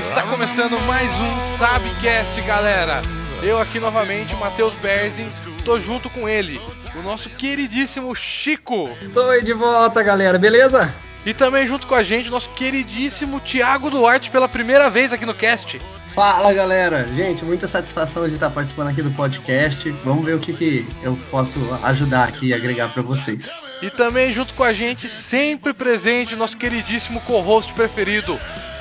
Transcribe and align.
Está 0.00 0.22
começando 0.22 0.80
mais 0.86 1.10
um 1.10 1.58
Sabcast, 1.58 2.40
galera. 2.40 3.02
Eu 3.42 3.60
aqui 3.60 3.78
novamente, 3.78 4.34
Matheus 4.34 4.72
Berzin, 4.76 5.28
tô 5.62 5.78
junto 5.78 6.08
com 6.08 6.26
ele, 6.26 6.58
o 6.96 7.02
nosso 7.02 7.28
queridíssimo 7.28 8.14
Chico. 8.14 8.88
Tô 9.12 9.28
aí 9.28 9.44
de 9.44 9.52
volta, 9.52 10.02
galera, 10.02 10.38
beleza? 10.38 10.92
E 11.24 11.34
também 11.34 11.66
junto 11.66 11.86
com 11.86 11.94
a 11.94 12.02
gente, 12.02 12.30
nosso 12.30 12.48
queridíssimo 12.50 13.40
Thiago 13.40 13.90
Duarte 13.90 14.30
pela 14.30 14.48
primeira 14.48 14.88
vez 14.88 15.12
aqui 15.12 15.26
no 15.26 15.34
cast. 15.34 15.78
Fala 16.06 16.52
galera, 16.52 17.06
gente, 17.14 17.44
muita 17.44 17.68
satisfação 17.68 18.26
de 18.26 18.32
estar 18.32 18.50
participando 18.50 18.88
aqui 18.88 19.02
do 19.02 19.10
podcast. 19.10 19.90
Vamos 20.02 20.24
ver 20.24 20.34
o 20.34 20.40
que, 20.40 20.54
que 20.54 20.88
eu 21.02 21.16
posso 21.30 21.60
ajudar 21.84 22.24
aqui 22.24 22.48
e 22.48 22.54
agregar 22.54 22.88
para 22.88 23.02
vocês. 23.02 23.54
E 23.82 23.90
também 23.90 24.32
junto 24.32 24.54
com 24.54 24.64
a 24.64 24.72
gente, 24.72 25.08
sempre 25.08 25.74
presente, 25.74 26.34
nosso 26.34 26.56
queridíssimo 26.56 27.20
co-host 27.20 27.72
preferido, 27.74 28.38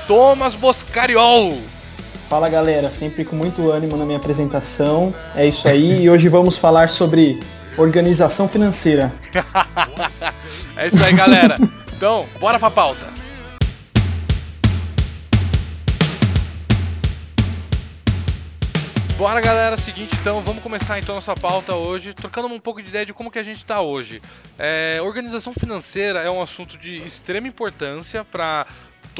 Thomas 0.09 0.55
Boscariol. 0.55 1.55
Fala 2.27 2.50
galera, 2.50 2.90
sempre 2.90 3.23
com 3.23 3.36
muito 3.36 3.70
ânimo 3.70 3.95
na 3.95 4.05
minha 4.05 4.17
apresentação. 4.17 5.13
É 5.36 5.45
isso 5.45 5.67
aí, 5.67 6.02
e 6.02 6.09
hoje 6.09 6.27
vamos 6.27 6.58
falar 6.58 6.90
sobre 6.90 7.40
organização 7.77 8.48
financeira. 8.48 9.14
é 10.76 10.88
isso 10.88 11.05
aí, 11.05 11.14
galera. 11.14 11.58
Então, 11.95 12.26
bora 12.40 12.58
pra 12.58 12.72
pauta. 12.72 13.05
Bora 19.16 19.41
galera, 19.41 19.78
seguinte 19.78 20.16
então, 20.20 20.41
vamos 20.41 20.64
começar 20.64 20.98
então 20.98 21.14
nossa 21.14 21.36
pauta 21.36 21.76
hoje, 21.76 22.14
trocando 22.14 22.48
um 22.48 22.59
pouco 22.59 22.81
de 22.81 22.88
ideia 22.88 23.05
de 23.05 23.14
como 23.14 23.30
que 23.30 23.38
a 23.38 23.44
gente 23.44 23.58
está 23.58 23.81
hoje. 23.81 24.22
É, 24.58 24.98
organização 25.03 25.53
financeira 25.53 26.22
é 26.22 26.31
um 26.31 26.42
assunto 26.42 26.78
de 26.78 26.95
extrema 26.95 27.48
importância 27.48 28.23
para 28.23 28.66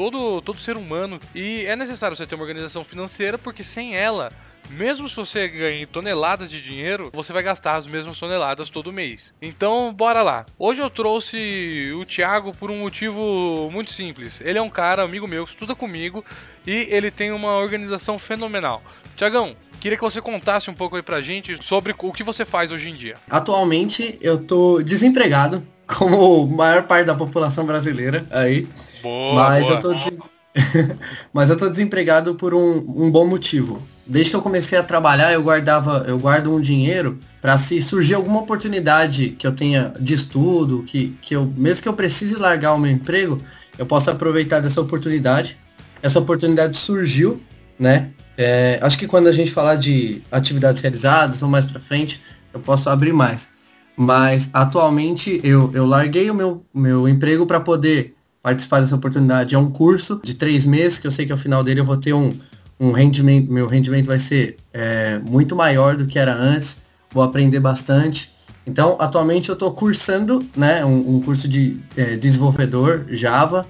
todo, 0.00 0.40
todo 0.40 0.58
ser 0.58 0.78
humano 0.78 1.20
e 1.34 1.66
é 1.66 1.76
necessário 1.76 2.16
você 2.16 2.26
ter 2.26 2.34
uma 2.34 2.44
organização 2.44 2.82
financeira 2.82 3.36
porque 3.36 3.62
sem 3.62 3.94
ela 3.94 4.32
mesmo 4.70 5.10
se 5.10 5.16
você 5.16 5.46
ganhe 5.46 5.84
toneladas 5.84 6.50
de 6.50 6.62
dinheiro, 6.62 7.10
você 7.12 7.32
vai 7.32 7.42
gastar 7.42 7.74
as 7.74 7.88
mesmas 7.88 8.16
toneladas 8.18 8.70
todo 8.70 8.92
mês. 8.92 9.34
Então, 9.42 9.92
bora 9.92 10.22
lá. 10.22 10.46
Hoje 10.56 10.80
eu 10.80 10.88
trouxe 10.88 11.92
o 11.92 12.04
Thiago 12.04 12.54
por 12.54 12.70
um 12.70 12.78
motivo 12.78 13.68
muito 13.72 13.90
simples. 13.90 14.40
Ele 14.40 14.58
é 14.58 14.62
um 14.62 14.70
cara, 14.70 15.02
amigo 15.02 15.26
meu, 15.26 15.44
que 15.44 15.50
estuda 15.50 15.74
comigo 15.74 16.24
e 16.64 16.86
ele 16.88 17.10
tem 17.10 17.32
uma 17.32 17.56
organização 17.56 18.16
fenomenal. 18.16 18.80
Tiagão, 19.16 19.56
Queria 19.80 19.96
que 19.96 20.04
você 20.04 20.20
contasse 20.20 20.70
um 20.70 20.74
pouco 20.74 20.96
aí 20.96 21.02
pra 21.02 21.22
gente 21.22 21.56
sobre 21.66 21.94
o 21.98 22.12
que 22.12 22.22
você 22.22 22.44
faz 22.44 22.70
hoje 22.70 22.90
em 22.90 22.94
dia. 22.94 23.14
Atualmente 23.30 24.18
eu 24.20 24.36
tô 24.36 24.82
desempregado, 24.82 25.66
como 25.88 26.44
a 26.44 26.54
maior 26.54 26.82
parte 26.82 27.06
da 27.06 27.14
população 27.14 27.64
brasileira 27.64 28.26
aí. 28.30 28.66
Boa, 29.02 29.34
mas 29.34 29.62
boa. 29.62 29.74
eu 29.74 29.80
tô 29.80 29.94
des... 29.94 30.18
mas 31.32 31.50
eu 31.50 31.56
tô 31.56 31.68
desempregado 31.68 32.34
por 32.34 32.54
um, 32.54 32.78
um 32.96 33.10
bom 33.10 33.26
motivo. 33.26 33.82
Desde 34.06 34.30
que 34.30 34.36
eu 34.36 34.42
comecei 34.42 34.76
a 34.76 34.82
trabalhar, 34.82 35.32
eu 35.32 35.42
guardava, 35.42 36.04
eu 36.08 36.18
guardo 36.18 36.52
um 36.52 36.60
dinheiro 36.60 37.18
para 37.40 37.56
se 37.56 37.80
surgir 37.80 38.14
alguma 38.14 38.40
oportunidade 38.40 39.30
que 39.38 39.46
eu 39.46 39.52
tenha 39.52 39.94
de 40.00 40.14
estudo, 40.14 40.82
que, 40.82 41.16
que 41.22 41.36
eu, 41.36 41.46
mesmo 41.56 41.82
que 41.82 41.88
eu 41.88 41.94
precise 41.94 42.36
largar 42.36 42.74
o 42.74 42.78
meu 42.78 42.90
emprego, 42.90 43.40
eu 43.78 43.86
possa 43.86 44.10
aproveitar 44.10 44.60
dessa 44.60 44.80
oportunidade. 44.80 45.56
Essa 46.02 46.18
oportunidade 46.18 46.76
surgiu, 46.76 47.40
né? 47.78 48.10
É, 48.36 48.78
acho 48.82 48.98
que 48.98 49.06
quando 49.06 49.28
a 49.28 49.32
gente 49.32 49.52
falar 49.52 49.76
de 49.76 50.22
atividades 50.32 50.80
realizadas 50.80 51.42
ou 51.42 51.48
mais 51.48 51.64
para 51.64 51.78
frente, 51.78 52.20
eu 52.52 52.58
posso 52.58 52.90
abrir 52.90 53.12
mais. 53.12 53.48
Mas 53.96 54.50
atualmente 54.52 55.40
eu, 55.44 55.70
eu 55.74 55.86
larguei 55.86 56.30
o 56.30 56.34
meu, 56.34 56.64
meu 56.74 57.08
emprego 57.08 57.46
para 57.46 57.60
poder 57.60 58.14
participar 58.42 58.80
dessa 58.80 58.96
oportunidade. 58.96 59.54
É 59.54 59.58
um 59.58 59.70
curso 59.70 60.20
de 60.24 60.34
três 60.34 60.66
meses, 60.66 60.98
que 60.98 61.06
eu 61.06 61.10
sei 61.10 61.26
que 61.26 61.32
ao 61.32 61.38
final 61.38 61.62
dele 61.62 61.80
eu 61.80 61.84
vou 61.84 61.96
ter 61.96 62.12
um, 62.12 62.32
um 62.78 62.92
rendimento, 62.92 63.52
meu 63.52 63.66
rendimento 63.66 64.06
vai 64.06 64.18
ser 64.18 64.56
é, 64.72 65.18
muito 65.18 65.54
maior 65.54 65.96
do 65.96 66.06
que 66.06 66.18
era 66.18 66.34
antes, 66.34 66.82
vou 67.12 67.22
aprender 67.22 67.60
bastante. 67.60 68.32
Então, 68.66 68.96
atualmente 68.98 69.48
eu 69.48 69.54
estou 69.54 69.72
cursando 69.72 70.44
né, 70.56 70.84
um, 70.84 71.16
um 71.16 71.20
curso 71.20 71.48
de 71.48 71.80
é, 71.96 72.16
desenvolvedor 72.16 73.06
Java 73.08 73.66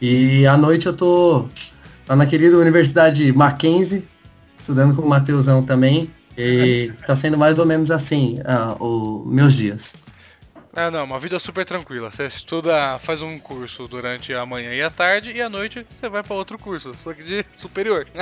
e 0.00 0.46
à 0.46 0.56
noite 0.56 0.86
eu 0.86 0.92
estou 0.92 1.48
lá 2.08 2.16
na 2.16 2.26
querida 2.26 2.56
Universidade 2.58 3.32
Mackenzie, 3.32 4.04
estudando 4.58 4.94
com 4.94 5.02
o 5.02 5.08
Mateusão 5.08 5.62
também. 5.62 6.10
E 6.36 6.90
tá 7.06 7.14
sendo 7.14 7.36
mais 7.36 7.58
ou 7.58 7.66
menos 7.66 7.90
assim 7.90 8.38
uh, 8.40 8.82
os 8.82 9.32
meus 9.32 9.52
dias. 9.52 9.94
Ah, 10.74 10.90
não, 10.90 11.04
uma 11.04 11.18
vida 11.18 11.38
super 11.38 11.66
tranquila. 11.66 12.10
Você 12.10 12.26
estuda, 12.26 12.98
faz 12.98 13.20
um 13.20 13.38
curso 13.38 13.86
durante 13.86 14.32
a 14.32 14.46
manhã 14.46 14.72
e 14.72 14.82
a 14.82 14.88
tarde, 14.88 15.30
e 15.30 15.42
à 15.42 15.48
noite 15.48 15.86
você 15.88 16.08
vai 16.08 16.22
para 16.22 16.34
outro 16.34 16.58
curso, 16.58 16.92
só 17.02 17.12
que 17.12 17.22
de 17.22 17.44
superior. 17.58 18.06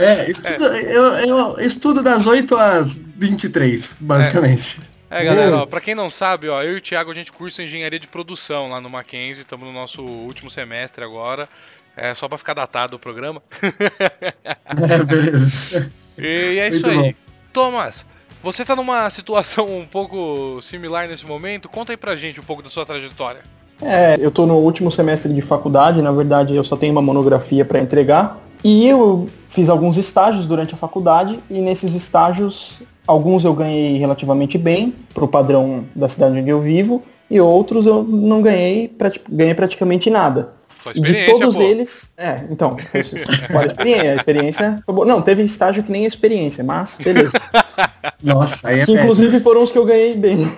é, 0.00 0.30
estudo, 0.30 0.72
é. 0.72 0.82
Eu, 0.82 1.02
eu, 1.26 1.60
estudo 1.60 2.02
das 2.02 2.26
8 2.26 2.56
às 2.56 2.98
23, 2.98 3.96
basicamente. 4.00 4.80
É, 5.10 5.20
é 5.20 5.24
galera, 5.24 5.56
ó, 5.58 5.66
pra 5.66 5.80
quem 5.80 5.94
não 5.94 6.08
sabe, 6.08 6.48
ó, 6.48 6.62
eu 6.62 6.74
e 6.74 6.76
o 6.78 6.80
Thiago 6.80 7.10
a 7.10 7.14
gente 7.14 7.30
cursa 7.30 7.62
engenharia 7.62 7.98
de 7.98 8.08
produção 8.08 8.68
lá 8.68 8.80
no 8.80 8.88
Mackenzie, 8.88 9.42
estamos 9.42 9.66
no 9.66 9.72
nosso 9.72 10.02
último 10.02 10.50
semestre 10.50 11.04
agora. 11.04 11.46
É 11.94 12.14
só 12.14 12.26
pra 12.26 12.38
ficar 12.38 12.54
datado 12.54 12.96
o 12.96 12.98
programa. 12.98 13.42
é, 14.90 15.04
beleza. 15.04 15.92
E 16.18 16.58
é 16.58 16.68
isso 16.68 16.82
Muito 16.82 16.90
aí. 16.90 17.12
Bom. 17.14 17.18
Thomas, 17.54 18.04
você 18.42 18.64
tá 18.64 18.74
numa 18.74 19.08
situação 19.08 19.66
um 19.66 19.86
pouco 19.86 20.60
similar 20.60 21.08
nesse 21.08 21.26
momento? 21.26 21.68
Conta 21.68 21.92
aí 21.92 21.96
pra 21.96 22.16
gente 22.16 22.40
um 22.40 22.42
pouco 22.42 22.62
da 22.62 22.68
sua 22.68 22.84
trajetória. 22.84 23.40
É, 23.80 24.16
eu 24.20 24.30
tô 24.30 24.46
no 24.46 24.54
último 24.54 24.90
semestre 24.90 25.32
de 25.32 25.42
faculdade, 25.42 26.02
na 26.02 26.12
verdade 26.12 26.54
eu 26.54 26.62
só 26.62 26.76
tenho 26.76 26.92
uma 26.92 27.02
monografia 27.02 27.64
para 27.64 27.78
entregar. 27.78 28.38
E 28.64 28.86
eu 28.86 29.28
fiz 29.48 29.68
alguns 29.68 29.96
estágios 29.96 30.46
durante 30.46 30.74
a 30.74 30.76
faculdade 30.76 31.38
e 31.50 31.60
nesses 31.60 31.94
estágios 31.94 32.80
alguns 33.06 33.44
eu 33.44 33.52
ganhei 33.52 33.98
relativamente 33.98 34.56
bem 34.56 34.94
pro 35.12 35.26
padrão 35.26 35.84
da 35.96 36.08
cidade 36.08 36.38
onde 36.38 36.48
eu 36.48 36.60
vivo 36.60 37.02
e 37.28 37.40
outros 37.40 37.86
eu 37.86 38.04
não 38.04 38.40
ganhei, 38.40 38.94
ganhei 39.28 39.54
praticamente 39.54 40.10
nada. 40.10 40.52
E 40.94 41.00
de 41.00 41.26
todos 41.26 41.56
pô. 41.56 41.62
eles. 41.62 42.12
É, 42.16 42.42
então, 42.50 42.76
foi 42.88 43.02
fora 43.50 43.66
experiência. 43.66 44.12
A 44.12 44.16
experiência 44.16 44.82
foi 44.84 44.94
boa. 44.94 45.06
Não, 45.06 45.22
teve 45.22 45.42
estágio 45.42 45.82
que 45.82 45.92
nem 45.92 46.04
a 46.04 46.08
experiência, 46.08 46.64
mas 46.64 46.98
beleza. 47.02 47.40
Nossa, 48.22 48.68
aí 48.68 48.80
é 48.80 48.84
Que 48.84 48.92
inclusive 48.92 49.40
foram 49.40 49.62
os 49.62 49.70
que 49.70 49.78
eu 49.78 49.84
ganhei 49.84 50.16
bem. 50.16 50.50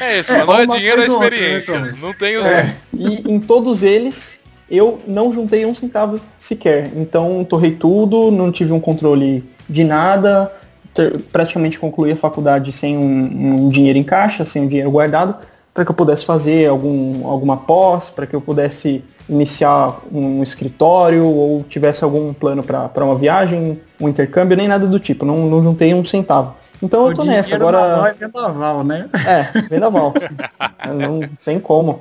é 0.00 0.20
isso, 0.20 0.32
é, 0.32 0.44
não 0.44 0.60
é 0.60 0.66
dinheiro, 0.66 1.00
é 1.00 1.06
experiência. 1.06 1.74
Outra, 1.74 1.80
né, 1.80 1.92
não 2.00 2.12
tem 2.14 2.36
os. 2.36 2.46
É. 2.46 2.76
E 2.94 3.32
em 3.32 3.40
todos 3.40 3.82
eles, 3.82 4.40
eu 4.70 4.98
não 5.06 5.32
juntei 5.32 5.64
um 5.64 5.74
centavo 5.74 6.20
sequer. 6.38 6.90
Então, 6.96 7.44
torrei 7.44 7.72
tudo, 7.72 8.30
não 8.30 8.52
tive 8.52 8.72
um 8.72 8.80
controle 8.80 9.44
de 9.68 9.84
nada, 9.84 10.52
ter, 10.92 11.20
praticamente 11.32 11.78
concluí 11.78 12.12
a 12.12 12.16
faculdade 12.16 12.72
sem 12.72 12.96
um, 12.96 13.64
um 13.64 13.68
dinheiro 13.68 13.98
em 13.98 14.04
caixa, 14.04 14.44
sem 14.44 14.62
um 14.62 14.68
dinheiro 14.68 14.90
guardado 14.90 15.36
para 15.76 15.84
que 15.84 15.90
eu 15.90 15.94
pudesse 15.94 16.24
fazer 16.24 16.70
algum, 16.70 17.28
alguma 17.28 17.54
pós, 17.54 18.08
para 18.08 18.26
que 18.26 18.34
eu 18.34 18.40
pudesse 18.40 19.04
iniciar 19.28 20.00
um 20.10 20.42
escritório 20.42 21.26
ou 21.26 21.62
tivesse 21.64 22.02
algum 22.02 22.32
plano 22.32 22.62
para 22.62 23.04
uma 23.04 23.14
viagem, 23.14 23.78
um 24.00 24.08
intercâmbio, 24.08 24.56
nem 24.56 24.66
nada 24.66 24.86
do 24.86 24.98
tipo. 24.98 25.26
Não, 25.26 25.36
não 25.50 25.62
juntei 25.62 25.92
um 25.92 26.02
centavo. 26.02 26.54
Então 26.82 27.04
o 27.04 27.10
eu 27.10 27.14
tô 27.14 27.24
nessa. 27.24 27.54
Agora. 27.54 28.08
É 28.08 28.14
vendaval, 28.14 28.82
né? 28.84 29.06
É, 29.26 29.60
vendaval. 29.68 30.14
não 30.98 31.20
tem 31.44 31.60
como. 31.60 32.00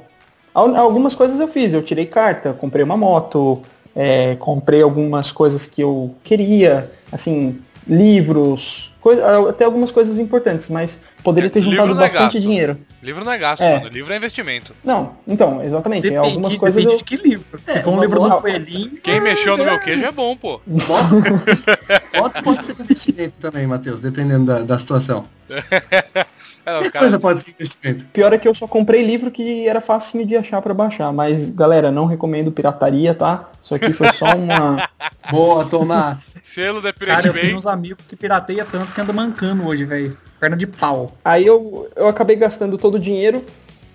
Algumas 0.53 1.13
coisas 1.13 1.37
eu 1.41 1.47
fiz. 1.49 1.73
Eu 1.73 1.83
tirei 1.83 2.05
carta, 2.05 2.53
comprei 2.53 2.81
uma 2.81 2.95
moto, 2.95 3.61
é, 3.93 4.37
comprei 4.37 4.81
algumas 4.81 5.33
coisas 5.33 5.67
que 5.67 5.81
eu 5.81 6.15
queria, 6.23 6.89
assim, 7.11 7.59
livros, 7.85 8.95
coisa, 9.01 9.49
até 9.49 9.65
algumas 9.65 9.91
coisas 9.91 10.17
importantes, 10.17 10.69
mas 10.69 11.03
poderia 11.25 11.49
ter 11.49 11.61
juntado 11.61 11.91
é 11.91 11.95
bastante 11.95 12.39
dinheiro. 12.39 12.77
Livro 13.01 13.25
não 13.25 13.31
é 13.31 13.37
gasto, 13.37 13.63
é. 13.63 13.79
mano. 13.79 13.89
Livro 13.89 14.13
é 14.13 14.17
investimento. 14.17 14.73
Não, 14.83 15.17
então, 15.27 15.61
exatamente. 15.63 16.03
Depende, 16.03 16.19
algumas 16.19 16.55
coisas. 16.55 16.75
Depende 16.75 16.93
eu... 16.93 16.97
de 16.99 17.03
que 17.03 17.17
livro. 17.17 17.59
É, 17.65 17.81
Se 17.81 17.89
um 17.89 17.99
livro 17.99 18.21
do 18.21 18.41
coelhinho. 18.41 18.91
Quem 19.03 19.19
mexeu 19.19 19.57
no 19.57 19.65
meu 19.65 19.79
queijo 19.81 20.05
é 20.05 20.11
bom, 20.11 20.37
pô. 20.37 20.61
Moto 20.67 22.43
pode 22.43 22.63
ser 22.63 22.79
investimento 22.79 23.33
também, 23.39 23.65
Matheus, 23.65 23.99
dependendo 23.99 24.45
da, 24.45 24.61
da 24.61 24.77
situação. 24.77 25.25
É, 26.65 26.89
que 26.89 26.97
coisa 26.97 27.19
pode 27.19 27.41
ser 27.41 27.51
investimento? 27.51 28.07
Pior 28.07 28.33
é 28.33 28.37
que 28.37 28.47
eu 28.47 28.53
só 28.55 28.67
comprei 28.67 29.03
livro 29.03 29.29
que 29.29 29.67
era 29.67 29.79
fácil 29.79 30.25
de 30.25 30.35
achar 30.35 30.61
para 30.61 30.73
baixar. 30.73 31.13
Mas, 31.13 31.51
galera, 31.51 31.91
não 31.91 32.05
recomendo 32.05 32.51
pirataria, 32.51 33.13
tá? 33.13 33.49
Isso 33.61 33.75
aqui 33.75 33.93
foi 33.93 34.11
só 34.11 34.35
uma. 34.35 34.89
Boa, 35.29 35.65
Tomás. 35.65 36.37
Selo 36.47 36.81
da 36.81 36.91
Cara, 36.91 37.27
eu 37.27 37.33
tenho 37.33 37.57
uns 37.57 37.67
amigos 37.67 38.03
que 38.07 38.15
pirateia 38.15 38.65
tanto 38.65 38.93
que 38.93 39.01
anda 39.01 39.13
mancando 39.13 39.65
hoje, 39.65 39.85
velho. 39.85 40.17
Perna 40.39 40.57
de 40.57 40.65
pau. 40.65 41.15
Aí 41.23 41.45
eu, 41.45 41.89
eu 41.95 42.07
acabei 42.07 42.35
gastando 42.35 42.77
todo 42.77 42.95
o 42.95 42.99
dinheiro. 42.99 43.43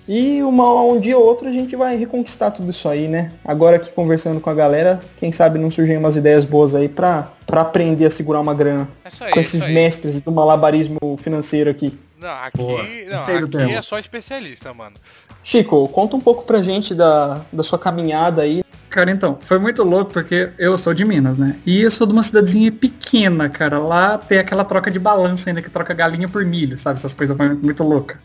E 0.09 0.43
uma, 0.43 0.83
um 0.83 0.99
dia 0.99 1.17
ou 1.17 1.25
outro 1.25 1.49
a 1.49 1.53
gente 1.53 1.77
vai 1.77 1.97
reconquistar 1.97 2.51
tudo 2.51 2.71
isso 2.71 2.89
aí, 2.89 3.07
né? 3.07 3.31
Agora 3.45 3.77
aqui 3.77 3.93
conversando 3.93 4.41
com 4.41 4.51
a 4.51 4.55
galera, 4.55 4.99
quem 5.17 5.31
sabe 5.31 5.57
não 5.57 5.71
surgem 5.71 5.97
umas 5.97 6.17
ideias 6.17 6.45
boas 6.45 6.75
aí 6.75 6.89
pra, 6.89 7.31
pra 7.47 7.61
aprender 7.61 8.07
a 8.07 8.11
segurar 8.11 8.41
uma 8.41 8.53
grana. 8.53 8.89
É 9.05 9.25
aí, 9.27 9.33
com 9.33 9.39
esses 9.39 9.69
mestres 9.69 10.21
do 10.21 10.33
malabarismo 10.33 10.99
financeiro 11.19 11.71
aqui. 11.71 11.97
Não, 12.21 12.29
aqui, 12.29 13.07
não, 13.09 13.67
aqui 13.67 13.75
é 13.75 13.83
só 13.83 13.99
especialista, 13.99 14.75
mano. 14.75 14.97
Chico, 15.43 15.89
conta 15.89 16.17
um 16.17 16.21
pouco 16.21 16.45
pra 16.45 16.63
gente 16.63 16.95
da, 16.95 17.41
da 17.53 17.63
sua 17.63 17.79
caminhada 17.79 18.43
aí 18.43 18.63
Cara, 18.91 19.09
então, 19.13 19.39
foi 19.41 19.61
muito 19.61 19.85
louco 19.85 20.13
porque 20.13 20.51
eu 20.59 20.77
sou 20.77 20.93
de 20.93 21.05
Minas, 21.05 21.39
né? 21.39 21.57
E 21.65 21.81
eu 21.81 21.91
sou 21.93 22.09
de 22.09 22.13
uma 22.13 22.25
cidadezinha 22.25 22.73
pequena, 22.73 23.49
cara. 23.49 23.79
Lá 23.79 24.19
tem 24.19 24.41
aquela 24.41 24.65
troca 24.65 24.91
de 24.91 24.99
balança 24.99 25.49
ainda, 25.49 25.63
que 25.63 25.71
troca 25.71 25.95
galinha 25.95 26.29
por 26.29 26.45
milho, 26.45 26.77
sabe? 26.77 26.99
Essas 26.99 27.15
coisas 27.15 27.37
muito 27.63 27.85
loucas. 27.85 28.19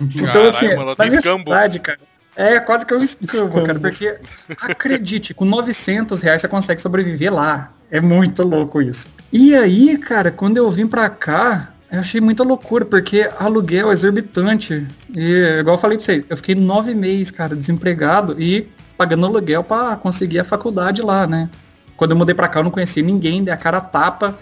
Então, 0.00 0.48
assim, 0.48 0.74
mano, 0.74 0.94
na 0.96 1.04
minha 1.04 1.18
escambo. 1.18 1.38
cidade, 1.38 1.80
cara. 1.80 1.98
É, 2.34 2.58
quase 2.60 2.86
que 2.86 2.94
eu 2.94 2.98
escambo, 3.04 3.62
cara. 3.62 3.78
Porque, 3.78 4.18
acredite, 4.62 5.34
com 5.34 5.44
900 5.44 6.22
reais 6.22 6.40
você 6.40 6.48
consegue 6.48 6.80
sobreviver 6.80 7.32
lá. 7.32 7.72
É 7.90 8.00
muito 8.00 8.42
louco 8.42 8.80
isso. 8.80 9.14
E 9.30 9.54
aí, 9.54 9.98
cara, 9.98 10.30
quando 10.30 10.56
eu 10.56 10.70
vim 10.70 10.86
pra 10.86 11.10
cá, 11.10 11.74
eu 11.90 12.00
achei 12.00 12.20
muita 12.20 12.42
loucura, 12.42 12.84
porque 12.84 13.28
aluguel 13.38 13.90
é 13.90 13.92
exorbitante. 13.92 14.86
E, 15.14 15.58
igual 15.60 15.76
eu 15.76 15.80
falei 15.80 15.96
pra 15.96 16.04
você, 16.04 16.24
eu 16.28 16.36
fiquei 16.36 16.54
nove 16.54 16.94
meses, 16.94 17.30
cara, 17.30 17.54
desempregado 17.54 18.40
e 18.40 18.68
pagando 18.96 19.26
aluguel 19.26 19.62
pra 19.62 19.96
conseguir 19.96 20.40
a 20.40 20.44
faculdade 20.44 21.02
lá, 21.02 21.26
né? 21.26 21.48
Quando 21.96 22.10
eu 22.10 22.16
mudei 22.16 22.34
pra 22.34 22.48
cá, 22.48 22.60
eu 22.60 22.64
não 22.64 22.70
conhecia 22.70 23.02
ninguém, 23.02 23.44
dei 23.44 23.52
a 23.52 23.56
cara 23.56 23.80
tapa. 23.80 24.38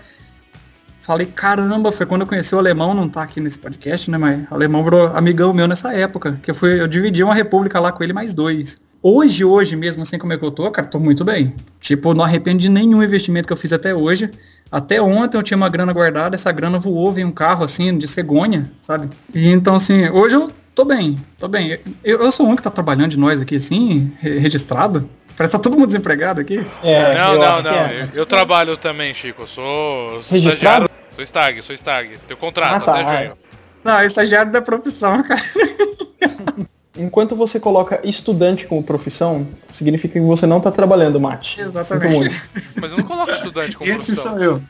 Falei, 0.98 1.26
caramba, 1.26 1.92
foi 1.92 2.06
quando 2.06 2.22
eu 2.22 2.26
conheci 2.26 2.54
o 2.54 2.58
alemão, 2.58 2.94
não 2.94 3.08
tá 3.08 3.22
aqui 3.22 3.38
nesse 3.38 3.58
podcast, 3.58 4.10
né? 4.10 4.16
Mas 4.16 4.50
o 4.50 4.54
alemão 4.54 4.82
virou 4.82 5.08
amigão 5.14 5.52
meu 5.52 5.68
nessa 5.68 5.92
época. 5.92 6.38
Que 6.42 6.50
eu 6.50 6.54
fui, 6.54 6.80
eu 6.80 6.88
dividi 6.88 7.22
uma 7.22 7.34
república 7.34 7.78
lá 7.78 7.92
com 7.92 8.02
ele 8.02 8.14
mais 8.14 8.32
dois. 8.32 8.80
Hoje, 9.02 9.44
hoje 9.44 9.76
mesmo, 9.76 10.02
assim 10.02 10.18
como 10.18 10.32
é 10.32 10.38
que 10.38 10.44
eu 10.44 10.50
tô, 10.50 10.70
cara, 10.70 10.88
tô 10.88 10.98
muito 10.98 11.22
bem. 11.22 11.54
Tipo, 11.78 12.14
não 12.14 12.24
arrependo 12.24 12.58
de 12.58 12.70
nenhum 12.70 13.02
investimento 13.02 13.46
que 13.46 13.52
eu 13.52 13.56
fiz 13.56 13.70
até 13.70 13.94
hoje. 13.94 14.30
Até 14.74 15.00
ontem 15.00 15.36
eu 15.38 15.42
tinha 15.44 15.56
uma 15.56 15.68
grana 15.68 15.92
guardada, 15.92 16.34
essa 16.34 16.50
grana 16.50 16.80
voou, 16.80 17.12
veio 17.12 17.28
um 17.28 17.32
carro 17.32 17.62
assim, 17.64 17.96
de 17.96 18.08
cegonha, 18.08 18.72
sabe? 18.82 19.08
E 19.32 19.48
então, 19.48 19.76
assim, 19.76 20.08
hoje 20.10 20.34
eu 20.34 20.50
tô 20.74 20.84
bem, 20.84 21.14
tô 21.38 21.46
bem. 21.46 21.78
Eu, 22.02 22.20
eu 22.24 22.32
sou 22.32 22.48
um 22.48 22.56
que 22.56 22.62
tá 22.62 22.70
trabalhando 22.70 23.10
de 23.10 23.16
nós 23.16 23.40
aqui, 23.40 23.54
assim, 23.54 24.12
re- 24.20 24.40
registrado. 24.40 25.08
Parece 25.36 25.56
que 25.56 25.62
tá 25.62 25.62
todo 25.62 25.74
mundo 25.78 25.86
desempregado 25.86 26.40
aqui. 26.40 26.64
É, 26.82 27.16
não, 27.16 27.34
eu 27.34 27.40
não, 27.40 27.62
não. 27.62 27.70
é. 27.70 28.02
Eu, 28.12 28.18
eu 28.18 28.26
trabalho 28.26 28.76
também, 28.76 29.14
Chico. 29.14 29.42
Eu 29.42 29.46
sou. 29.46 30.20
Registrado? 30.28 30.90
Sou 31.14 31.22
stag, 31.24 31.62
sou 31.62 31.74
stag. 31.76 32.18
Tenho 32.26 32.40
contrato 32.40 32.74
Ah, 32.74 32.80
tá, 32.80 33.00
até 33.00 33.14
é. 33.14 33.22
junho. 33.26 33.38
Não, 33.84 33.98
é 34.00 34.06
estagiário 34.06 34.50
da 34.50 34.60
profissão, 34.60 35.22
cara. 35.22 35.40
Enquanto 36.96 37.34
você 37.34 37.58
coloca 37.58 38.00
estudante 38.04 38.66
como 38.66 38.82
profissão, 38.82 39.46
significa 39.72 40.14
que 40.14 40.24
você 40.24 40.46
não 40.46 40.60
tá 40.60 40.70
trabalhando, 40.70 41.18
Mate. 41.20 41.60
Exatamente. 41.60 42.40
Mas 42.80 42.90
eu 42.90 42.96
não 42.98 43.04
coloco 43.04 43.32
estudante 43.32 43.74
como 43.74 43.90
Esse 43.90 43.96
profissão. 44.14 44.32
sou 44.32 44.38
eu. 44.42 44.62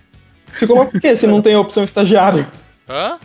Você 0.56 0.66
coloca 0.66 0.96
o 0.96 1.00
quê? 1.00 1.14
Se 1.16 1.26
não 1.26 1.42
tem 1.42 1.54
a 1.54 1.60
opção 1.60 1.84
estagiário? 1.84 2.46
Hã? 2.88 3.18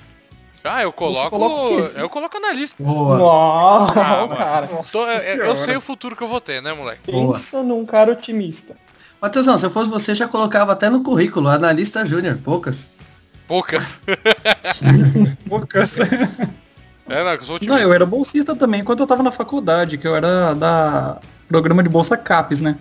Ah, 0.63 0.83
eu 0.83 0.91
coloco. 0.91 1.29
coloca? 1.29 1.97
Eu 1.99 2.09
coloco 2.09 2.35
analista. 2.37 2.75
Boa. 2.83 3.17
Nossa, 3.17 3.99
Ah, 4.01 4.17
mano. 4.27 4.35
cara. 4.35 4.67
Tô- 4.91 5.07
eu- 5.07 5.13
eu, 5.13 5.19
Senhora. 5.21 5.57
sei 5.57 5.75
o 5.77 5.81
futuro 5.81 6.15
que 6.17 6.21
eu 6.23 6.27
vou 6.27 6.41
ter, 6.41 6.61
né, 6.61 6.73
moleque? 6.73 7.09
Boa. 7.09 7.33
Pensa 7.33 7.63
num 7.63 7.85
cara 7.85 8.11
otimista. 8.11 8.75
Matheusão, 9.21 9.57
se 9.57 9.65
eu 9.65 9.71
fosse 9.71 9.89
você, 9.89 10.13
já 10.13 10.27
colocava 10.27 10.73
até 10.73 10.89
no 10.89 11.01
currículo, 11.01 11.47
analista 11.47 12.05
júnior, 12.05 12.37
poucas. 12.43 12.91
Poucas. 13.47 13.97
Poucas. 15.47 15.95
É, 17.09 17.23
não, 17.23 17.31
eu 17.33 17.41
sou 17.41 17.47
Não, 17.49 17.55
otimista. 17.55 17.81
eu 17.81 17.93
era 17.93 18.05
bolsista 18.05 18.55
também 18.55 18.81
enquanto 18.81 18.99
eu 19.01 19.07
tava 19.07 19.23
na 19.23 19.31
faculdade, 19.31 19.97
que 19.97 20.07
eu 20.07 20.15
era 20.15 20.53
da 20.53 21.17
programa 21.47 21.81
de 21.83 21.89
bolsa 21.89 22.15
CAPES, 22.15 22.61
né? 22.61 22.77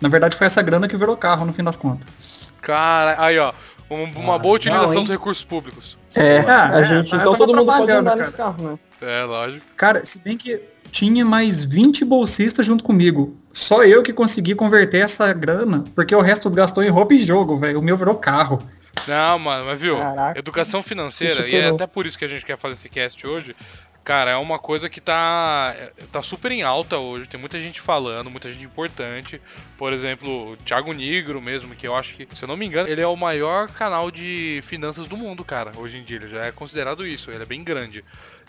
Na 0.00 0.08
verdade 0.08 0.36
foi 0.36 0.46
essa 0.46 0.62
grana 0.62 0.88
que 0.88 0.96
virou 0.96 1.16
carro 1.16 1.44
no 1.44 1.52
fim 1.52 1.62
das 1.64 1.76
contas. 1.76 2.52
Cara, 2.60 3.16
aí 3.18 3.38
ó. 3.38 3.52
um- 3.90 4.04
uma 4.16 4.36
Ah, 4.36 4.38
boa 4.38 4.54
utilização 4.56 4.94
hein? 4.94 5.00
dos 5.00 5.08
recursos 5.10 5.44
públicos. 5.44 5.98
É, 6.14 6.38
Ah, 6.40 6.70
a 6.76 6.80
é, 6.80 6.84
gente. 6.86 7.12
eu 7.12 7.18
Então 7.20 7.34
todo 7.36 7.54
mundo 7.54 7.66
pode 7.66 7.90
andar 7.92 8.12
cara. 8.12 8.16
nesse 8.22 8.32
carro, 8.36 8.62
né? 8.70 8.78
É, 9.02 9.24
lógico. 9.24 9.66
Cara, 9.76 10.04
se 10.06 10.18
bem 10.20 10.36
que 10.38 10.60
tinha 10.90 11.24
mais 11.24 11.64
20 11.64 12.04
bolsistas 12.04 12.64
junto 12.64 12.84
comigo. 12.84 13.36
Só 13.52 13.82
eu 13.84 14.02
que 14.02 14.12
consegui 14.12 14.54
converter 14.54 14.98
essa 14.98 15.32
grana, 15.32 15.84
porque 15.94 16.14
o 16.14 16.20
resto 16.20 16.48
gastou 16.50 16.82
em 16.84 16.88
roupa 16.88 17.14
e 17.14 17.22
jogo, 17.22 17.58
velho. 17.58 17.80
O 17.80 17.82
meu 17.82 17.96
virou 17.96 18.14
carro. 18.14 18.58
Não, 19.06 19.38
mano, 19.38 19.66
mas 19.66 19.80
viu? 19.80 19.96
Caraca. 19.96 20.38
Educação 20.38 20.82
financeira, 20.82 21.48
e 21.48 21.56
é 21.56 21.68
até 21.68 21.86
por 21.86 22.06
isso 22.06 22.18
que 22.18 22.24
a 22.24 22.28
gente 22.28 22.44
quer 22.44 22.56
fazer 22.56 22.74
esse 22.74 22.88
cast 22.88 23.26
hoje. 23.26 23.56
Cara, 24.04 24.32
é 24.32 24.36
uma 24.36 24.58
coisa 24.58 24.88
que 24.88 25.00
tá, 25.00 25.76
tá 26.10 26.22
super 26.22 26.50
em 26.50 26.62
alta 26.62 26.98
hoje. 26.98 27.28
Tem 27.28 27.38
muita 27.38 27.60
gente 27.60 27.80
falando, 27.80 28.28
muita 28.28 28.50
gente 28.50 28.64
importante. 28.64 29.40
Por 29.78 29.92
exemplo, 29.92 30.52
o 30.52 30.56
Thiago 30.56 30.92
Nigro 30.92 31.40
mesmo, 31.40 31.76
que 31.76 31.86
eu 31.86 31.94
acho 31.94 32.14
que, 32.14 32.26
se 32.34 32.42
eu 32.42 32.48
não 32.48 32.56
me 32.56 32.66
engano, 32.66 32.88
ele 32.88 33.00
é 33.00 33.06
o 33.06 33.14
maior 33.14 33.70
canal 33.70 34.10
de 34.10 34.58
finanças 34.64 35.06
do 35.06 35.16
mundo, 35.16 35.44
cara. 35.44 35.70
Hoje 35.76 35.98
em 35.98 36.02
dia, 36.02 36.16
ele 36.16 36.28
já 36.28 36.40
é 36.40 36.50
considerado 36.50 37.06
isso. 37.06 37.30
Ele 37.30 37.44
é 37.44 37.46
bem 37.46 37.62
grande. 37.62 38.04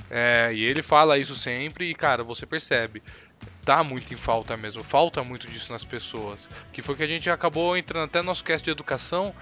É, 0.10 0.50
e 0.54 0.64
ele 0.66 0.82
fala 0.82 1.20
isso 1.20 1.36
sempre 1.36 1.88
e, 1.88 1.94
cara, 1.94 2.24
você 2.24 2.48
percebe. 2.48 3.04
Tá 3.64 3.84
muito 3.84 4.12
em 4.12 4.18
falta 4.18 4.58
mesmo. 4.58 4.84
Falta 4.84 5.24
muito 5.24 5.46
disso 5.46 5.72
nas 5.72 5.86
pessoas. 5.86 6.50
Que 6.72 6.82
foi 6.82 6.96
que 6.96 7.04
a 7.04 7.08
gente 7.08 7.30
acabou 7.30 7.78
entrando 7.78 8.06
até 8.06 8.20
no 8.22 8.26
nosso 8.26 8.44
cast 8.44 8.64
de 8.66 8.72
educação 8.72 9.36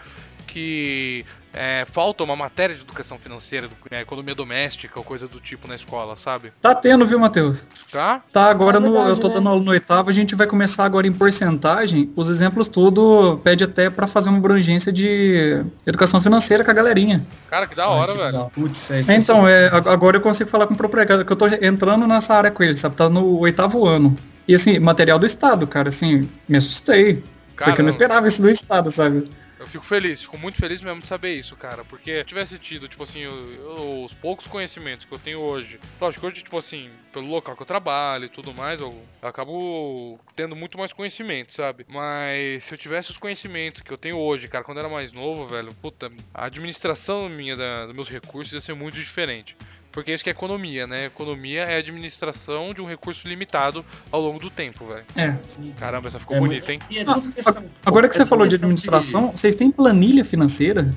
que 0.51 1.25
é, 1.53 1.85
falta 1.89 2.23
uma 2.23 2.35
matéria 2.35 2.75
de 2.75 2.81
educação 2.81 3.17
financeira, 3.17 3.69
né, 3.89 4.01
economia 4.01 4.35
doméstica 4.35 4.93
ou 4.99 5.03
coisa 5.03 5.27
do 5.27 5.39
tipo 5.39 5.67
na 5.67 5.75
escola, 5.75 6.15
sabe? 6.17 6.51
Tá 6.61 6.75
tendo, 6.75 7.05
viu, 7.05 7.17
Matheus? 7.19 7.65
Tá? 7.91 8.21
Tá, 8.31 8.49
agora 8.49 8.77
É 8.77 8.79
no, 8.79 8.91
verdade, 8.91 9.09
eu 9.11 9.17
tô 9.17 9.29
dando 9.29 9.47
aula 9.49 9.61
no 9.61 9.71
oitavo, 9.71 10.09
a 10.09 10.13
gente 10.13 10.35
vai 10.35 10.47
começar 10.47 10.83
agora 10.85 11.07
em 11.07 11.13
porcentagem. 11.13 12.11
Os 12.15 12.29
exemplos 12.29 12.67
tudo 12.67 13.39
pede 13.43 13.63
até 13.63 13.89
pra 13.89 14.07
fazer 14.07 14.29
uma 14.29 14.37
abrangência 14.37 14.91
de 14.91 15.63
educação 15.85 16.19
financeira 16.21 16.63
com 16.63 16.71
a 16.71 16.73
galerinha. 16.73 17.25
Cara, 17.49 17.65
que 17.67 17.75
da 17.75 17.87
hora, 17.87 18.11
Ai, 18.11 18.17
que 18.17 18.23
velho. 18.37 18.49
Putz, 18.51 18.91
é 18.91 18.99
então, 19.15 19.47
é, 19.47 19.67
ag- 19.67 19.89
agora 19.89 20.17
eu 20.17 20.21
consigo 20.21 20.49
falar 20.49 20.67
com 20.67 20.75
propriedade, 20.75 21.23
que 21.25 21.31
eu 21.31 21.37
tô 21.37 21.47
entrando 21.47 22.05
nessa 22.07 22.33
área 22.35 22.51
com 22.51 22.61
ele, 22.63 22.75
sabe? 22.75 22.95
Tá 22.95 23.09
no 23.09 23.39
oitavo 23.39 23.87
ano. 23.87 24.15
E 24.47 24.55
assim, 24.55 24.79
material 24.79 25.17
do 25.19 25.25
Estado, 25.25 25.65
cara, 25.67 25.89
assim, 25.89 26.27
me 26.47 26.57
assustei. 26.57 27.23
Cara, 27.55 27.71
porque 27.71 27.81
eu 27.81 27.83
não 27.83 27.89
esperava 27.89 28.27
isso 28.27 28.41
do 28.41 28.49
Estado, 28.49 28.89
sabe? 28.91 29.29
Eu 29.61 29.67
fico 29.67 29.85
feliz, 29.85 30.23
fico 30.23 30.39
muito 30.39 30.57
feliz 30.57 30.81
mesmo 30.81 31.01
de 31.01 31.07
saber 31.07 31.35
isso, 31.35 31.55
cara. 31.55 31.83
Porque 31.85 32.11
se 32.11 32.19
eu 32.19 32.25
tivesse 32.25 32.57
tido, 32.57 32.87
tipo 32.89 33.03
assim, 33.03 33.19
eu- 33.19 33.53
eu- 33.53 34.03
os 34.03 34.11
poucos 34.11 34.47
conhecimentos 34.47 35.05
que 35.05 35.13
eu 35.13 35.19
tenho 35.19 35.39
hoje. 35.39 35.79
Lógico, 35.99 36.25
hoje, 36.25 36.43
tipo 36.43 36.57
assim, 36.57 36.89
pelo 37.13 37.27
local 37.27 37.55
que 37.55 37.61
eu 37.61 37.65
trabalho 37.67 38.25
e 38.25 38.29
tudo 38.29 38.51
mais, 38.55 38.79
eu 38.81 39.05
acabo 39.21 40.19
tendo 40.35 40.55
muito 40.55 40.79
mais 40.79 40.91
conhecimento, 40.91 41.53
sabe? 41.53 41.85
Mas 41.87 42.63
se 42.65 42.73
eu 42.73 42.77
tivesse 42.77 43.11
os 43.11 43.17
conhecimentos 43.17 43.83
que 43.83 43.91
eu 43.93 43.97
tenho 43.99 44.17
hoje, 44.17 44.47
cara, 44.47 44.63
quando 44.63 44.79
eu 44.79 44.85
era 44.85 44.91
mais 44.91 45.11
novo, 45.11 45.45
velho, 45.47 45.71
puta, 45.79 46.11
a 46.33 46.45
administração 46.45 47.29
minha 47.29 47.55
da- 47.55 47.85
dos 47.85 47.93
meus 47.95 48.09
recursos 48.09 48.51
ia 48.53 48.61
ser 48.61 48.73
muito 48.73 48.95
diferente. 48.95 49.55
Porque 49.91 50.13
isso 50.13 50.23
que 50.23 50.29
é 50.29 50.31
economia, 50.31 50.87
né? 50.87 51.05
Economia 51.05 51.63
é 51.63 51.75
a 51.75 51.79
administração 51.79 52.73
de 52.73 52.81
um 52.81 52.85
recurso 52.85 53.27
limitado 53.27 53.83
ao 54.11 54.21
longo 54.21 54.39
do 54.39 54.49
tempo, 54.49 54.85
velho. 54.85 55.03
É. 55.15 55.35
Caramba, 55.77 56.07
essa 56.07 56.19
ficou 56.19 56.37
É 56.37 56.39
bonita, 56.39 56.71
hein? 56.71 56.79
e 56.89 56.99
é 56.99 57.03
tudo 57.05 57.29
questão- 57.29 57.63
Agora 57.85 58.07
que 58.07 58.15
é 58.15 58.17
você 58.17 58.25
falou 58.25 58.47
de 58.47 58.55
administração, 58.55 59.31
vocês 59.35 59.55
têm 59.55 59.69
planilha 59.69 60.23
financeira? 60.23 60.93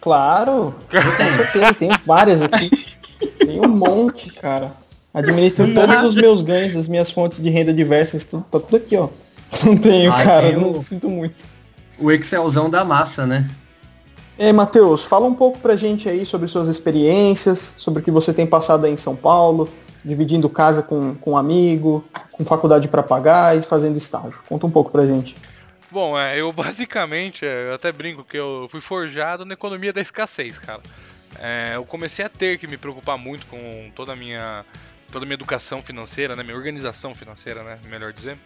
Claro, 0.00 0.74
com 0.90 1.26
certeza, 1.36 1.74
tenho 1.74 1.92
várias 2.04 2.42
aqui. 2.42 2.68
Tem 3.38 3.60
um 3.60 3.68
monte, 3.68 4.30
cara. 4.32 4.72
Administro 5.14 5.72
todos 5.74 6.02
os 6.02 6.14
meus 6.14 6.42
ganhos, 6.42 6.74
as 6.74 6.88
minhas 6.88 7.10
fontes 7.10 7.40
de 7.40 7.48
renda 7.50 7.72
diversas, 7.72 8.24
tudo, 8.24 8.44
tá 8.50 8.58
tudo 8.58 8.76
aqui, 8.76 8.96
ó. 8.96 9.08
Não 9.64 9.76
tenho, 9.76 10.10
Ah, 10.12 10.24
cara, 10.24 10.46
tem 10.50 10.56
não 10.58 10.82
sinto 10.82 11.08
muito. 11.08 11.44
O 11.98 12.10
Excelzão 12.10 12.68
da 12.70 12.84
massa, 12.84 13.26
né? 13.26 13.48
Aí, 14.38 14.52
Matheus, 14.52 15.04
fala 15.04 15.26
um 15.26 15.34
pouco 15.34 15.58
pra 15.58 15.76
gente 15.76 16.08
aí 16.08 16.24
sobre 16.24 16.48
suas 16.48 16.68
experiências, 16.68 17.74
sobre 17.78 18.00
o 18.00 18.04
que 18.04 18.10
você 18.10 18.32
tem 18.32 18.46
passado 18.46 18.86
aí 18.86 18.92
em 18.92 18.96
São 18.96 19.14
Paulo, 19.14 19.68
dividindo 20.04 20.48
casa 20.48 20.82
com, 20.82 21.14
com 21.14 21.32
um 21.32 21.36
amigo, 21.36 22.04
com 22.32 22.44
faculdade 22.44 22.88
pra 22.88 23.02
pagar 23.02 23.56
e 23.56 23.62
fazendo 23.62 23.96
estágio. 23.96 24.40
Conta 24.48 24.66
um 24.66 24.70
pouco 24.70 24.90
pra 24.90 25.06
gente. 25.06 25.36
Bom, 25.90 26.18
é, 26.18 26.40
eu 26.40 26.50
basicamente, 26.52 27.44
é, 27.44 27.68
eu 27.68 27.74
até 27.74 27.92
brinco 27.92 28.24
que 28.24 28.36
eu 28.36 28.66
fui 28.70 28.80
forjado 28.80 29.44
na 29.44 29.52
economia 29.52 29.92
da 29.92 30.00
escassez, 30.00 30.58
cara. 30.58 30.80
É, 31.38 31.72
eu 31.74 31.84
comecei 31.84 32.24
a 32.24 32.28
ter 32.28 32.58
que 32.58 32.66
me 32.66 32.76
preocupar 32.76 33.18
muito 33.18 33.46
com 33.46 33.90
toda 33.94 34.12
a 34.12 34.16
minha, 34.16 34.64
toda 35.10 35.24
a 35.24 35.26
minha 35.26 35.34
educação 35.34 35.82
financeira, 35.82 36.34
né, 36.34 36.42
minha 36.42 36.56
organização 36.56 37.14
financeira, 37.14 37.62
né, 37.62 37.78
melhor 37.88 38.12
dizer. 38.12 38.38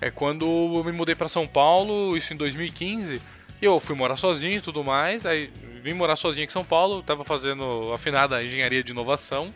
É 0.00 0.10
quando 0.10 0.44
eu 0.46 0.84
me 0.84 0.92
mudei 0.92 1.14
para 1.16 1.28
São 1.28 1.46
Paulo, 1.46 2.16
isso 2.16 2.32
em 2.32 2.36
2015, 2.36 3.20
e 3.60 3.64
eu 3.64 3.78
fui 3.80 3.94
morar 3.96 4.16
sozinho 4.16 4.56
e 4.56 4.60
tudo 4.60 4.84
mais, 4.84 5.26
aí 5.26 5.50
vim 5.82 5.94
morar 5.94 6.16
sozinho 6.16 6.44
aqui 6.44 6.52
em 6.52 6.52
São 6.52 6.64
Paulo, 6.64 7.02
tava 7.02 7.24
fazendo 7.24 7.92
afinada 7.94 8.42
engenharia 8.42 8.82
de 8.82 8.92
inovação 8.92 9.52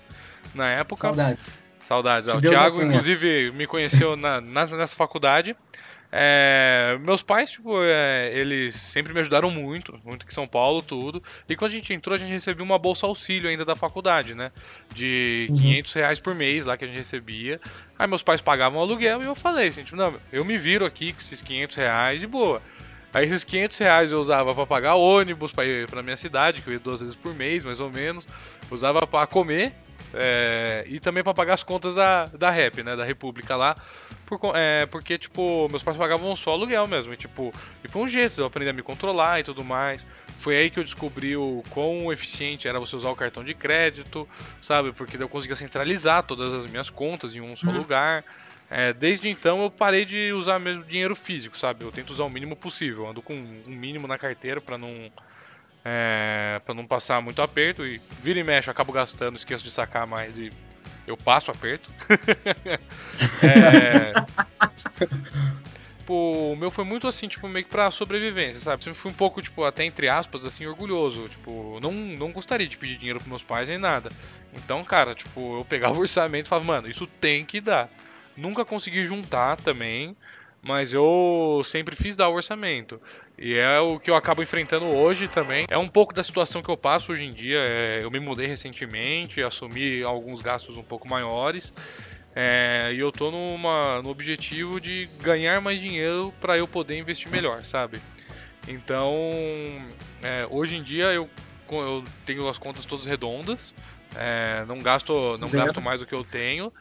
na 0.55 0.69
época. 0.71 1.03
Saudades. 1.03 1.67
Saudades. 1.83 2.31
Que 2.31 2.37
O 2.37 2.41
Deus 2.41 2.55
Thiago, 2.55 2.83
inclusive, 2.83 3.53
me 3.53 3.67
conheceu 3.67 4.15
na, 4.17 4.41
nessa, 4.41 4.77
nessa 4.77 4.95
faculdade. 4.95 5.57
É, 6.15 6.99
meus 7.07 7.23
pais, 7.23 7.53
tipo, 7.53 7.75
é, 7.83 8.31
eles 8.35 8.75
sempre 8.75 9.15
me 9.15 9.21
ajudaram 9.21 9.51
muito, 9.51 9.99
muito 10.05 10.25
aqui 10.25 10.31
em 10.31 10.35
São 10.35 10.47
Paulo, 10.47 10.83
tudo. 10.83 11.23
E 11.49 11.57
quando 11.57 11.71
a 11.71 11.75
gente 11.75 11.95
entrou, 11.95 12.15
a 12.15 12.19
gente 12.19 12.31
recebia 12.31 12.63
uma 12.63 12.79
bolsa 12.79 13.07
auxílio 13.07 13.49
ainda 13.49 13.65
da 13.65 13.75
faculdade, 13.75 14.35
né? 14.35 14.53
De 14.95 15.47
Uhum. 15.51 15.57
500 15.57 15.93
reais 15.95 16.21
por 16.21 16.35
mês 16.35 16.67
lá 16.67 16.77
que 16.77 16.85
a 16.85 16.87
gente 16.89 16.99
recebia. 16.99 17.59
Aí 17.99 18.07
meus 18.07 18.23
pais 18.23 18.43
pagavam 18.43 18.79
o 18.79 18.83
aluguel 18.83 19.23
e 19.23 19.25
eu 19.25 19.35
falei 19.35 19.69
assim, 19.69 19.85
tipo, 19.85 19.97
não, 19.97 20.15
eu 20.31 20.45
me 20.45 20.59
viro 20.59 20.85
aqui 20.85 21.15
com 21.15 21.21
esses 21.21 21.41
500 21.41 21.77
reais 21.79 22.21
de 22.21 22.27
boa. 22.27 22.61
Aí 23.15 23.27
esses 23.27 23.45
500 23.45 23.79
reais 23.79 24.13
eu 24.13 24.21
usava 24.21 24.55
pra 24.55 24.67
pagar 24.67 24.95
ônibus 24.95 25.53
pra 25.53 25.65
ir 25.65 25.87
pra 25.89 26.03
minha 26.03 26.17
cidade, 26.17 26.63
que 26.63 26.69
eu 26.69 26.75
ia 26.75 26.79
duas 26.79 27.01
vezes 27.01 27.15
por 27.15 27.35
mês, 27.35 27.65
mais 27.65 27.79
ou 27.79 27.91
menos. 27.91 28.27
Usava 28.71 29.07
pra 29.07 29.27
comer 29.27 29.73
É, 30.15 30.85
e 30.89 31.01
também 31.01 31.23
para 31.23 31.33
pagar 31.33 31.55
as 31.55 31.63
contas 31.63 31.95
da, 31.95 32.27
da 32.27 32.51
Rap, 32.51 32.83
né? 32.83 32.95
Da 32.95 33.05
República 33.05 33.57
lá. 33.57 33.75
Por, 34.27 34.41
é, 34.55 34.85
porque, 34.87 35.17
tipo, 35.17 35.69
meus 35.71 35.83
pais 35.83 35.97
pagavam 35.97 36.35
só 36.37 36.53
aluguel 36.53 36.87
mesmo. 36.87 37.15
E, 37.15 37.17
tipo, 37.17 37.53
e 37.83 37.89
foi 37.89 38.03
um 38.03 38.09
jeito 38.09 38.35
de 38.35 38.41
eu 38.41 38.47
aprender 38.47 38.71
a 38.71 38.75
me 38.75 38.83
controlar 38.83 39.41
e 39.41 39.45
tudo 39.45 39.65
mais. 39.65 40.05
Foi 40.39 40.57
aí 40.57 40.71
que 40.71 40.81
eu 40.81 40.85
descobri 40.85 41.37
o 41.37 41.63
quão 41.71 42.13
eficiente 42.13 42.67
era 42.67 42.81
você 42.81 42.97
usar 42.97 43.11
o 43.11 43.17
cartão 43.17 43.45
de 43.45 43.55
crédito, 43.55 44.29
sabe? 44.61 44.93
Porque 44.93 45.17
eu 45.17 45.29
conseguia 45.29 45.57
centralizar 45.57 46.25
todas 46.25 46.53
as 46.53 46.71
minhas 46.71 46.91
contas 46.91 47.35
em 47.35 47.41
um 47.41 47.55
só 47.55 47.69
uhum. 47.69 47.79
lugar. 47.79 48.25
É, 48.75 48.91
desde 48.95 49.29
então 49.29 49.63
eu 49.63 49.71
parei 49.71 50.07
de 50.07 50.33
usar 50.33 50.59
mesmo 50.59 50.83
dinheiro 50.83 51.15
físico, 51.15 51.59
sabe? 51.59 51.85
Eu 51.85 51.93
tento 51.93 52.11
usar 52.11 52.25
o 52.25 52.31
mínimo 52.31 52.57
possível. 52.57 53.07
ando 53.07 53.21
com 53.21 53.35
um 53.35 53.63
mínimo 53.67 54.07
na 54.07 54.17
carteira 54.17 54.63
para 54.63 54.79
não 54.79 55.13
é, 55.85 56.59
para 56.65 56.75
não 56.75 56.87
passar 56.87 57.21
muito 57.21 57.43
aperto 57.43 57.85
e 57.85 58.01
vira 58.23 58.41
e 58.41 58.45
mexe, 58.45 58.71
acabo 58.71 58.91
gastando, 58.91 59.37
esqueço 59.37 59.63
de 59.63 59.71
sacar 59.71 60.07
mais 60.07 60.39
e 60.39 60.51
eu 61.07 61.19
passo 61.19 61.51
aperto. 61.51 61.91
é, 63.45 64.15
tipo, 65.99 66.53
o 66.53 66.57
meu 66.57 66.71
foi 66.71 66.85
muito 66.85 67.07
assim, 67.07 67.29
tipo, 67.29 67.47
meio 67.49 67.67
que 67.67 67.71
pra 67.71 67.91
sobrevivência, 67.91 68.59
sabe? 68.59 68.85
Sempre 68.85 68.99
fui 68.99 69.11
um 69.11 69.15
pouco, 69.15 69.43
tipo, 69.43 69.65
até 69.65 69.85
entre 69.85 70.09
aspas, 70.09 70.47
assim, 70.47 70.65
orgulhoso. 70.65 71.29
Tipo, 71.29 71.79
não, 71.83 71.93
não 71.93 72.33
gostaria 72.33 72.67
de 72.67 72.79
pedir 72.79 72.97
dinheiro 72.97 73.19
pros 73.19 73.29
meus 73.29 73.43
pais 73.43 73.69
nem 73.69 73.77
nada. 73.77 74.09
Então, 74.55 74.83
cara, 74.83 75.15
tipo, 75.15 75.59
eu 75.59 75.65
pegava 75.67 75.99
o 75.99 76.01
orçamento 76.01 76.47
e 76.47 76.49
falava, 76.49 76.67
mano, 76.67 76.89
isso 76.89 77.07
tem 77.07 77.45
que 77.45 77.61
dar. 77.61 77.91
Nunca 78.37 78.65
consegui 78.65 79.05
juntar 79.05 79.57
também 79.57 80.17
mas 80.63 80.93
eu 80.93 81.61
sempre 81.65 81.97
fiz 81.97 82.17
dar 82.17 82.29
o 82.29 82.35
orçamento. 82.35 83.01
E 83.37 83.55
é 83.55 83.81
o 83.81 83.99
que 83.99 84.09
eu 84.09 84.15
acabo 84.15 84.43
enfrentando 84.43 84.97
hoje 84.97 85.27
também. 85.27 85.67
É 85.69 85.77
um 85.77 85.89
pouco 85.89 86.15
da 86.15 86.23
situação 86.23 86.63
que 86.63 86.69
eu 86.69 86.77
passo 86.77 87.11
hoje 87.11 87.25
em 87.25 87.33
dia. 87.33 87.59
É, 87.59 87.99
eu 88.03 88.11
me 88.11 88.21
mudei 88.21 88.47
recentemente, 88.47 89.43
assumi 89.43 90.05
alguns 90.05 90.41
gastos 90.41 90.77
um 90.77 90.83
pouco 90.85 91.09
maiores. 91.09 91.75
É, 92.35 92.93
e 92.95 93.01
eu 93.01 93.11
tô 93.11 93.33
numa, 93.33 94.01
no 94.03 94.11
objetivo 94.11 94.81
de 94.81 95.09
ganhar 95.21 95.61
mais 95.61 95.81
dinheiro 95.81 96.33
para 96.41 96.57
eu 96.57 96.69
poder 96.69 96.97
investir 96.97 97.31
melhor, 97.31 97.65
sabe? 97.65 97.99
Então, 98.69 99.13
é, 100.23 100.47
hoje 100.49 100.77
em 100.77 100.83
dia 100.83 101.07
eu, 101.07 101.29
eu 101.69 102.05
tenho 102.25 102.47
as 102.49 102.57
contas 102.57 102.85
todas 102.85 103.05
redondas. 103.05 103.75
É, 104.15 104.65
não 104.67 104.79
gasto 104.79 105.37
não 105.39 105.51
gasto 105.51 105.81
mais 105.81 105.99
do 105.99 106.07
que 106.07 106.15
eu 106.15 106.23
tenho. 106.23 106.73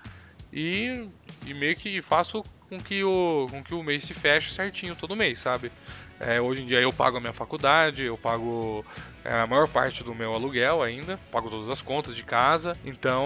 E, 0.51 1.07
e 1.45 1.53
meio 1.53 1.75
que 1.75 2.01
faço 2.01 2.43
com 2.69 2.77
que 2.77 3.03
o, 3.03 3.45
com 3.49 3.63
que 3.63 3.73
o 3.73 3.83
mês 3.83 4.03
se 4.03 4.13
feche 4.13 4.51
certinho 4.51 4.95
todo 4.95 5.15
mês, 5.15 5.39
sabe? 5.39 5.71
É, 6.19 6.39
hoje 6.39 6.61
em 6.61 6.65
dia 6.65 6.79
eu 6.79 6.93
pago 6.93 7.17
a 7.17 7.19
minha 7.19 7.33
faculdade, 7.33 8.03
eu 8.03 8.17
pago 8.17 8.85
é, 9.25 9.33
a 9.41 9.47
maior 9.47 9.67
parte 9.67 10.03
do 10.03 10.13
meu 10.13 10.33
aluguel 10.33 10.83
ainda, 10.83 11.19
pago 11.31 11.49
todas 11.49 11.69
as 11.69 11.81
contas 11.81 12.15
de 12.15 12.23
casa, 12.23 12.77
então 12.85 13.25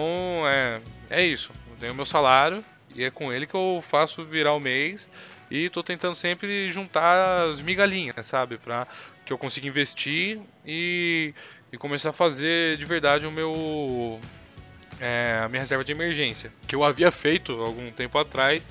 é, 0.50 0.80
é 1.10 1.24
isso. 1.24 1.52
Eu 1.70 1.76
tenho 1.76 1.94
meu 1.94 2.06
salário 2.06 2.64
e 2.94 3.04
é 3.04 3.10
com 3.10 3.32
ele 3.32 3.46
que 3.46 3.54
eu 3.54 3.80
faço 3.82 4.24
virar 4.24 4.54
o 4.54 4.60
mês 4.60 5.10
e 5.50 5.68
tô 5.68 5.82
tentando 5.82 6.14
sempre 6.14 6.68
juntar 6.72 7.50
as 7.50 7.60
migalhinhas, 7.60 8.26
sabe? 8.26 8.58
Pra 8.58 8.86
que 9.24 9.32
eu 9.32 9.38
consiga 9.38 9.66
investir 9.66 10.40
e, 10.64 11.34
e 11.72 11.76
começar 11.76 12.10
a 12.10 12.12
fazer 12.12 12.76
de 12.76 12.84
verdade 12.84 13.26
o 13.26 13.32
meu. 13.32 14.20
É, 15.00 15.40
a 15.44 15.48
minha 15.48 15.60
reserva 15.60 15.84
de 15.84 15.92
emergência, 15.92 16.50
que 16.66 16.74
eu 16.74 16.82
havia 16.82 17.10
feito 17.10 17.52
algum 17.52 17.90
tempo 17.90 18.16
atrás 18.18 18.68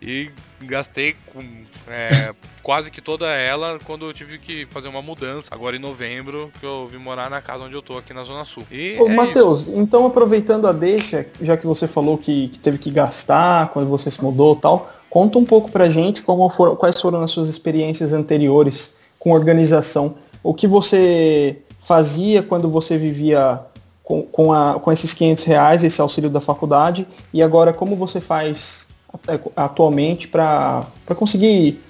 e 0.00 0.30
gastei 0.60 1.14
com, 1.32 1.40
é, 1.88 2.34
quase 2.62 2.90
que 2.90 3.00
toda 3.00 3.26
ela 3.26 3.78
quando 3.84 4.04
eu 4.04 4.12
tive 4.12 4.38
que 4.38 4.66
fazer 4.66 4.88
uma 4.88 5.00
mudança, 5.00 5.48
agora 5.52 5.76
em 5.76 5.78
novembro, 5.78 6.50
que 6.58 6.66
eu 6.66 6.86
vim 6.88 6.98
morar 6.98 7.30
na 7.30 7.40
casa 7.40 7.64
onde 7.64 7.74
eu 7.74 7.82
tô 7.82 7.96
aqui 7.96 8.12
na 8.12 8.24
Zona 8.24 8.44
Sul. 8.44 8.64
E 8.70 8.96
Ô, 8.98 9.06
é 9.06 9.14
Matheus, 9.14 9.68
então 9.68 10.04
aproveitando 10.04 10.66
a 10.66 10.72
deixa, 10.72 11.26
já 11.40 11.56
que 11.56 11.66
você 11.66 11.86
falou 11.86 12.18
que, 12.18 12.48
que, 12.48 12.58
teve 12.58 12.78
que 12.78 12.90
gastar 12.90 13.68
quando 13.68 13.88
você 13.88 14.10
se 14.10 14.22
mudou 14.22 14.56
tal, 14.56 14.92
conta 15.08 15.38
um 15.38 15.44
pouco 15.44 15.70
pra 15.70 15.88
gente 15.88 16.22
como 16.22 16.48
foram, 16.48 16.74
quais 16.74 17.00
foram 17.00 17.22
as 17.22 17.30
suas 17.30 17.48
experiências 17.48 18.12
anteriores 18.12 18.96
com 19.18 19.30
organização. 19.30 20.16
O 20.42 20.52
que 20.52 20.66
você 20.66 21.58
fazia 21.78 22.42
quando 22.42 22.68
você 22.68 22.98
vivia 22.98 23.60
com, 24.02 24.22
com, 24.22 24.52
a, 24.52 24.78
com 24.80 24.90
esses 24.90 25.14
500 25.14 25.44
reais, 25.44 25.84
esse 25.84 26.00
auxílio 26.00 26.30
da 26.30 26.40
faculdade, 26.40 27.06
e 27.32 27.42
agora 27.42 27.72
como 27.72 27.96
você 27.96 28.20
faz 28.20 28.88
é, 29.28 29.38
atualmente 29.56 30.26
para 30.26 30.86
conseguir 31.14 31.80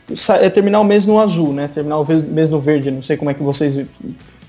é, 0.40 0.50
terminar 0.50 0.80
o 0.80 0.84
mês 0.84 1.06
no 1.06 1.20
azul, 1.20 1.52
né? 1.52 1.68
Terminar 1.68 1.98
o 1.98 2.06
mês 2.06 2.50
no 2.50 2.60
verde. 2.60 2.90
Não 2.90 3.02
sei 3.02 3.16
como 3.16 3.30
é 3.30 3.34
que 3.34 3.42
vocês. 3.42 3.78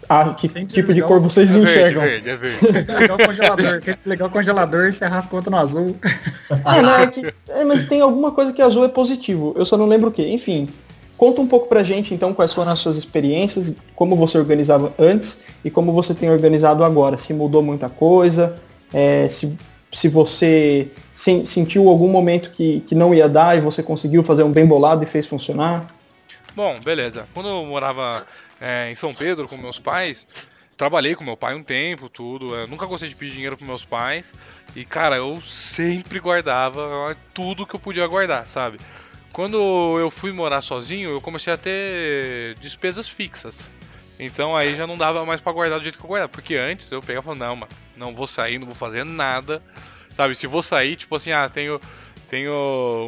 Ah, 0.10 0.34
que 0.34 0.48
Sempre 0.48 0.74
tipo 0.74 0.94
de 0.94 1.02
cor 1.02 1.20
vocês 1.20 1.56
é 1.56 1.60
enxergam. 1.60 2.02
Verde, 2.02 2.30
é 2.30 2.36
verde, 2.36 2.68
é 2.68 2.72
verde. 2.72 2.92
legal 3.00 3.18
o 3.18 3.28
congelador. 3.28 3.82
Sempre 3.82 4.10
legal 4.10 4.28
o 4.28 4.32
congelador 4.32 4.86
e 4.88 4.92
você 4.92 5.06
arrasca 5.06 5.30
conta 5.30 5.52
no 5.52 5.58
azul. 5.58 5.96
Ah, 6.66 6.82
não, 6.82 6.96
é 6.96 7.08
que, 7.08 7.34
é, 7.50 7.64
mas 7.64 7.84
tem 7.84 8.02
alguma 8.02 8.32
coisa 8.32 8.52
que 8.52 8.62
azul 8.62 8.84
é 8.84 8.90
positivo. 8.90 9.54
Eu 9.56 9.66
só 9.66 9.78
não 9.78 9.86
lembro 9.86 10.10
o 10.10 10.12
que. 10.12 10.28
Enfim, 10.28 10.68
conta 11.24 11.40
um 11.40 11.48
pouco 11.48 11.70
pra 11.70 11.84
gente 11.84 12.14
então 12.14 12.34
quais 12.34 12.52
foram 12.52 12.74
as 12.74 12.80
suas 12.80 12.98
experiências, 12.98 13.74
como 13.96 14.14
você 14.18 14.38
organizava 14.38 14.94
antes 15.00 15.42
e 15.64 15.72
como 15.72 15.94
você 15.94 16.14
tem 16.14 16.30
organizado 16.30 16.84
agora. 16.84 17.16
Se 17.16 17.34
mudou 17.34 17.64
muita 17.64 17.88
coisa, 17.88 18.56
é, 18.94 19.30
se 19.30 19.58
se 19.90 20.10
você 20.10 20.92
sentiu 21.14 21.88
algum 21.88 22.10
momento 22.10 22.50
que, 22.50 22.82
que 22.82 22.96
não 22.96 23.14
ia 23.14 23.30
dar 23.30 23.56
e 23.56 23.62
você 23.62 23.84
conseguiu 23.84 24.24
fazer 24.24 24.42
um 24.42 24.52
bem 24.52 24.66
bolado 24.66 25.04
e 25.04 25.06
fez 25.06 25.28
funcionar? 25.28 25.86
Bom, 26.56 26.80
beleza. 26.80 27.28
Quando 27.32 27.48
eu 27.48 27.64
morava 27.64 28.26
é, 28.60 28.90
em 28.90 28.96
São 28.96 29.14
Pedro 29.14 29.48
com 29.48 29.56
meus 29.56 29.78
pais, 29.78 30.28
trabalhei 30.76 31.14
com 31.14 31.24
meu 31.24 31.38
pai 31.38 31.54
um 31.54 31.64
tempo, 31.64 32.10
tudo. 32.10 32.56
Eu 32.56 32.68
nunca 32.68 32.88
gostei 32.88 33.08
de 33.08 33.16
pedir 33.16 33.34
dinheiro 33.34 33.56
para 33.56 33.68
meus 33.68 33.86
pais. 33.86 34.34
E, 34.76 34.84
cara, 34.84 35.18
eu 35.18 35.40
sempre 35.42 36.20
guardava 36.20 37.16
tudo 37.32 37.66
que 37.68 37.76
eu 37.76 37.80
podia 37.80 38.08
guardar, 38.08 38.48
sabe? 38.48 38.80
Quando 39.34 39.98
eu 40.00 40.12
fui 40.12 40.32
morar 40.32 40.62
sozinho, 40.62 41.10
eu 41.10 41.20
comecei 41.20 41.52
a 41.52 41.58
ter 41.58 42.56
despesas 42.60 43.10
fixas. 43.10 43.72
Então 44.20 44.56
aí 44.56 44.76
já 44.76 44.86
não 44.86 44.96
dava 44.96 45.26
mais 45.26 45.42
para 45.42 45.52
guardar 45.52 45.80
do 45.80 45.84
jeito 45.84 45.98
que 45.98 46.06
eu 46.06 46.08
guardava. 46.08 46.30
Porque 46.30 46.56
antes 46.56 46.92
eu 46.92 47.02
pegava 47.02 47.24
e 47.24 47.36
falava, 47.36 47.46
não, 47.46 47.56
mano, 47.56 47.72
não 47.98 48.14
vou 48.14 48.28
sair, 48.28 48.60
não 48.60 48.68
vou 48.68 48.76
fazer 48.76 49.04
nada. 49.04 49.62
Sabe, 50.14 50.36
se 50.36 50.46
vou 50.46 50.62
sair, 50.62 50.96
tipo 50.96 51.16
assim, 51.16 51.32
ah, 51.32 51.50
tenho, 51.50 51.82
tenho 52.30 52.54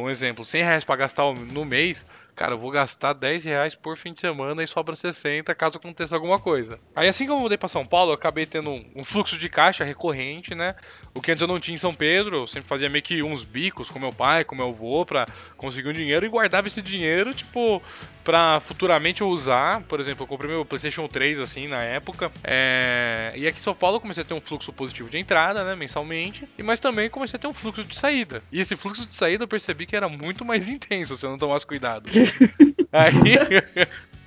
um 0.02 0.10
exemplo, 0.10 0.44
100 0.44 0.62
reais 0.62 0.84
pra 0.84 0.96
gastar 0.96 1.32
no 1.32 1.64
mês, 1.64 2.04
cara, 2.36 2.52
eu 2.52 2.58
vou 2.58 2.70
gastar 2.70 3.14
10 3.14 3.44
reais 3.44 3.74
por 3.74 3.96
fim 3.96 4.12
de 4.12 4.20
semana 4.20 4.62
e 4.62 4.66
sobra 4.66 4.94
60 4.94 5.54
caso 5.54 5.78
aconteça 5.78 6.14
alguma 6.14 6.38
coisa. 6.38 6.78
Aí 6.94 7.08
assim 7.08 7.24
que 7.24 7.30
eu 7.32 7.40
mudei 7.40 7.56
para 7.56 7.66
São 7.66 7.84
Paulo, 7.84 8.10
eu 8.10 8.14
acabei 8.14 8.44
tendo 8.44 8.70
um 8.94 9.02
fluxo 9.02 9.38
de 9.38 9.48
caixa 9.48 9.84
recorrente, 9.84 10.54
né? 10.54 10.74
O 11.14 11.22
que 11.22 11.32
antes 11.32 11.40
eu 11.40 11.48
não 11.48 11.58
tinha 11.58 11.74
em 11.74 11.78
São 11.78 11.94
Pedro, 11.94 12.36
eu 12.36 12.46
sempre 12.46 12.68
fazia 12.68 12.90
meio 12.90 13.02
que 13.02 13.24
uns 13.24 13.42
bicos 13.42 13.90
com 13.90 13.98
meu 13.98 14.12
pai, 14.12 14.44
com 14.44 14.54
meu 14.54 14.68
avô, 14.68 15.04
pra 15.06 15.24
conseguir 15.56 15.88
um 15.88 15.94
dinheiro 15.94 16.26
e 16.26 16.28
guardava 16.28 16.66
esse 16.66 16.82
dinheiro, 16.82 17.34
tipo, 17.34 17.82
pra 18.26 18.58
futuramente 18.58 19.20
eu 19.20 19.28
usar. 19.28 19.82
Por 19.82 20.00
exemplo, 20.00 20.24
eu 20.24 20.26
comprei 20.26 20.50
meu 20.50 20.64
PlayStation 20.64 21.06
3 21.06 21.38
assim 21.38 21.68
na 21.68 21.80
época. 21.84 22.32
É... 22.42 23.32
E 23.36 23.46
aqui 23.46 23.58
em 23.58 23.62
São 23.62 23.74
Paulo 23.74 23.96
eu 23.96 24.00
comecei 24.00 24.24
a 24.24 24.26
ter 24.26 24.34
um 24.34 24.40
fluxo 24.40 24.72
positivo 24.72 25.08
de 25.08 25.16
entrada, 25.16 25.62
né, 25.62 25.76
mensalmente, 25.76 26.46
e 26.58 26.62
mas 26.62 26.80
também 26.80 27.08
comecei 27.08 27.38
a 27.38 27.40
ter 27.40 27.46
um 27.46 27.54
fluxo 27.54 27.84
de 27.84 27.96
saída. 27.96 28.42
E 28.50 28.60
esse 28.60 28.74
fluxo 28.74 29.06
de 29.06 29.14
saída 29.14 29.44
eu 29.44 29.48
percebi 29.48 29.86
que 29.86 29.94
era 29.94 30.08
muito 30.08 30.44
mais 30.44 30.68
intenso 30.68 31.16
se 31.16 31.24
eu 31.24 31.30
não 31.30 31.38
tomasse 31.38 31.64
cuidado. 31.64 32.10
aí. 32.90 33.86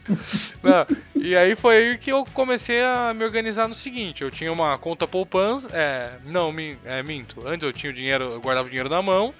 Não, 0.63 0.87
e 1.13 1.35
aí 1.35 1.55
foi 1.55 1.77
aí 1.77 1.97
que 1.99 2.11
eu 2.11 2.25
comecei 2.33 2.83
a 2.83 3.13
me 3.13 3.23
organizar 3.23 3.67
no 3.67 3.75
seguinte: 3.75 4.23
eu 4.23 4.31
tinha 4.31 4.51
uma 4.51 4.75
conta 4.75 5.05
poupança, 5.05 5.67
é, 5.71 6.13
não, 6.25 6.51
é, 6.83 7.03
minto. 7.03 7.47
Antes 7.47 7.63
eu 7.63 7.71
tinha 7.71 7.91
o 7.91 7.93
dinheiro, 7.93 8.23
eu 8.23 8.41
guardava 8.41 8.65
o 8.65 8.69
dinheiro 8.71 8.89
na 8.89 9.03
mão. 9.03 9.31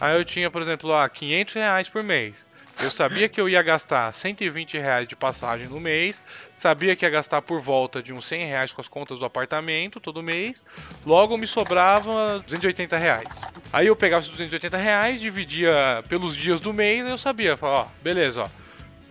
Aí 0.00 0.16
eu 0.16 0.24
tinha, 0.24 0.48
por 0.48 0.62
exemplo, 0.62 0.88
lá 0.88 1.08
500 1.08 1.54
reais 1.54 1.88
por 1.88 2.04
mês. 2.04 2.46
Eu 2.80 2.90
sabia 2.90 3.28
que 3.28 3.40
eu 3.40 3.48
ia 3.48 3.62
gastar 3.62 4.12
120 4.12 4.78
reais 4.78 5.06
de 5.06 5.14
passagem 5.14 5.68
no 5.68 5.80
mês, 5.80 6.22
sabia 6.54 6.96
que 6.96 7.04
ia 7.04 7.10
gastar 7.10 7.42
por 7.42 7.60
volta 7.60 8.02
de 8.02 8.12
uns 8.12 8.24
100 8.26 8.46
reais 8.46 8.72
com 8.72 8.80
as 8.80 8.88
contas 8.88 9.18
do 9.18 9.24
apartamento 9.24 10.00
todo 10.00 10.22
mês, 10.22 10.64
logo 11.04 11.36
me 11.36 11.46
sobrava 11.46 12.40
280 12.40 12.96
reais. 12.96 13.28
Aí 13.72 13.86
eu 13.86 13.96
pegava 13.96 14.20
esses 14.20 14.30
280 14.30 14.76
reais, 14.76 15.20
dividia 15.20 16.02
pelos 16.08 16.36
dias 16.36 16.60
do 16.60 16.72
mês, 16.72 17.06
eu 17.08 17.18
sabia, 17.18 17.56
falava, 17.56 17.82
ó, 17.82 18.02
beleza, 18.02 18.42
ó, 18.42 18.62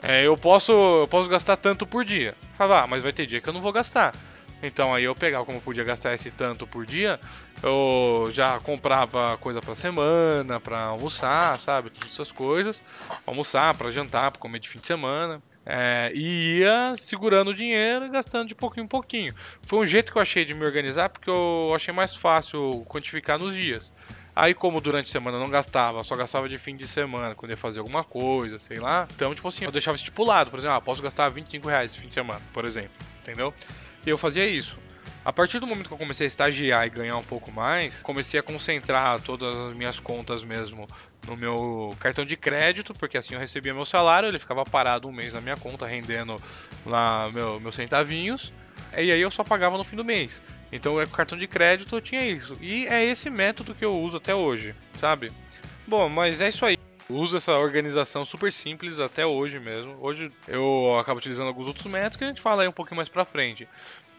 é, 0.02 0.26
eu 0.26 0.36
posso 0.36 0.72
eu 0.72 1.08
posso 1.08 1.30
gastar 1.30 1.56
tanto 1.58 1.86
por 1.86 2.04
dia. 2.04 2.36
Falava, 2.58 2.84
ah, 2.84 2.88
mas 2.88 3.04
vai 3.04 3.14
ter 3.14 3.28
dia 3.28 3.40
que 3.40 3.48
eu 3.48 3.54
não 3.54 3.62
vou 3.62 3.72
gastar. 3.72 4.14
Então 4.62 4.94
aí 4.94 5.04
eu 5.04 5.16
pegava 5.16 5.46
como 5.46 5.58
eu 5.58 5.62
podia 5.62 5.84
gastar 5.84 6.14
esse 6.14 6.30
tanto 6.32 6.68
por 6.68 6.86
dia, 6.86 7.20
eu 7.64 8.30
já 8.32 8.60
comprava 8.60 9.38
coisa 9.38 9.62
para 9.62 9.76
semana, 9.76 10.60
para 10.60 10.82
almoçar, 10.82 11.60
sabe, 11.60 11.92
essas 12.14 12.32
coisas, 12.32 12.84
almoçar, 13.26 13.76
para 13.76 13.92
jantar, 13.92 14.32
para 14.32 14.40
comer 14.40 14.60
de 14.60 14.70
fim 14.70 14.80
de 14.80 14.88
semana. 14.88 15.42
É, 15.64 16.12
e 16.16 16.60
ia 16.60 16.96
segurando 16.98 17.52
o 17.52 17.54
dinheiro 17.54 18.06
e 18.06 18.10
gastando 18.10 18.48
de 18.48 18.56
pouquinho 18.56 18.86
em 18.86 18.88
pouquinho. 18.88 19.34
Foi 19.62 19.80
um 19.80 19.86
jeito 19.86 20.12
que 20.12 20.18
eu 20.18 20.22
achei 20.22 20.44
de 20.44 20.56
me 20.56 20.66
organizar 20.66 21.10
porque 21.10 21.30
eu 21.30 21.72
achei 21.76 21.94
mais 21.94 22.16
fácil 22.16 22.84
quantificar 22.88 23.38
nos 23.38 23.56
dias. 23.56 23.94
Aí, 24.36 24.54
como 24.54 24.80
durante 24.80 25.08
a 25.08 25.12
semana 25.12 25.38
eu 25.38 25.42
não 25.42 25.50
gastava, 25.50 26.04
só 26.04 26.16
gastava 26.16 26.48
de 26.48 26.58
fim 26.58 26.76
de 26.76 26.88
semana, 26.88 27.36
quando 27.36 27.52
ia 27.52 27.58
fazer 27.58 27.80
alguma 27.80 28.04
coisa, 28.04 28.58
sei 28.58 28.78
lá. 28.78 29.08
Então, 29.14 29.36
tipo 29.36 29.48
assim, 29.48 29.66
eu 29.66 29.72
deixava 29.72 29.96
estipulado, 29.96 30.50
por 30.50 30.58
exemplo, 30.58 30.78
ah, 30.78 30.82
posso 30.82 31.02
gastar 31.02 31.28
25 31.30 31.68
reais 31.68 31.96
fim 31.96 32.08
de 32.08 32.14
semana, 32.14 32.42
por 32.54 32.64
exemplo, 32.64 32.92
entendeu? 33.22 33.54
Eu 34.06 34.18
fazia 34.18 34.48
isso. 34.48 34.78
A 35.24 35.32
partir 35.32 35.60
do 35.60 35.68
momento 35.68 35.88
que 35.88 35.94
eu 35.94 35.98
comecei 36.00 36.26
a 36.26 36.28
estagiar 36.28 36.88
e 36.88 36.90
ganhar 36.90 37.16
um 37.16 37.24
pouco 37.24 37.52
mais, 37.52 38.02
comecei 38.02 38.40
a 38.40 38.44
concentrar 38.44 39.22
todas 39.22 39.56
as 39.56 39.76
minhas 39.76 40.00
contas 40.00 40.44
mesmo 40.44 40.88
no 41.28 41.38
meu 41.38 41.92
cartão 42.00 42.26
de 42.26 42.36
crédito, 42.36 42.92
porque 42.94 43.20
assim 43.20 43.36
eu 43.36 43.40
recebia 43.40 43.72
meu 43.72 43.86
salário, 43.86 44.28
ele 44.28 44.40
ficava 44.40 44.64
parado 44.64 45.08
um 45.08 45.12
mês 45.12 45.34
na 45.34 45.40
minha 45.40 45.56
conta, 45.56 45.86
rendendo 45.86 46.42
lá 46.84 47.30
meu, 47.32 47.60
meus 47.60 47.76
centavinhos, 47.76 48.52
e 48.94 49.12
aí 49.12 49.22
eu 49.22 49.30
só 49.30 49.44
pagava 49.44 49.78
no 49.78 49.84
fim 49.84 49.96
do 49.96 50.04
mês. 50.04 50.42
Então 50.72 51.00
o 51.00 51.10
cartão 51.10 51.38
de 51.38 51.48
crédito 51.48 51.96
eu 51.96 52.02
tinha 52.02 52.26
isso. 52.26 52.58
E 52.60 52.88
é 52.88 53.06
esse 53.06 53.30
método 53.30 53.76
que 53.76 53.86
eu 53.86 53.96
uso 53.96 54.18
até 54.18 54.34
hoje, 54.34 54.74
sabe? 54.98 55.32
Bom, 55.86 56.10
mas 56.10 56.42
é 56.42 56.50
isso 56.50 56.66
aí. 56.66 56.81
Uso 57.12 57.38
essa 57.38 57.54
organização 57.54 58.26
super 58.26 58.52
simples 58.52 59.00
até 59.00 59.26
hoje 59.26 59.60
mesmo. 59.60 59.96
Hoje 60.00 60.32
eu 60.48 60.98
acabo 61.00 61.18
utilizando 61.18 61.48
alguns 61.48 61.68
outros 61.68 61.86
métodos 61.86 62.18
que 62.18 62.24
a 62.24 62.28
gente 62.28 62.42
fala 62.42 62.64
aí 62.64 62.68
um 62.68 62.74
pouquinho 62.74 62.98
mais 62.98 63.10
pra 63.10 63.26
frente. 63.26 63.68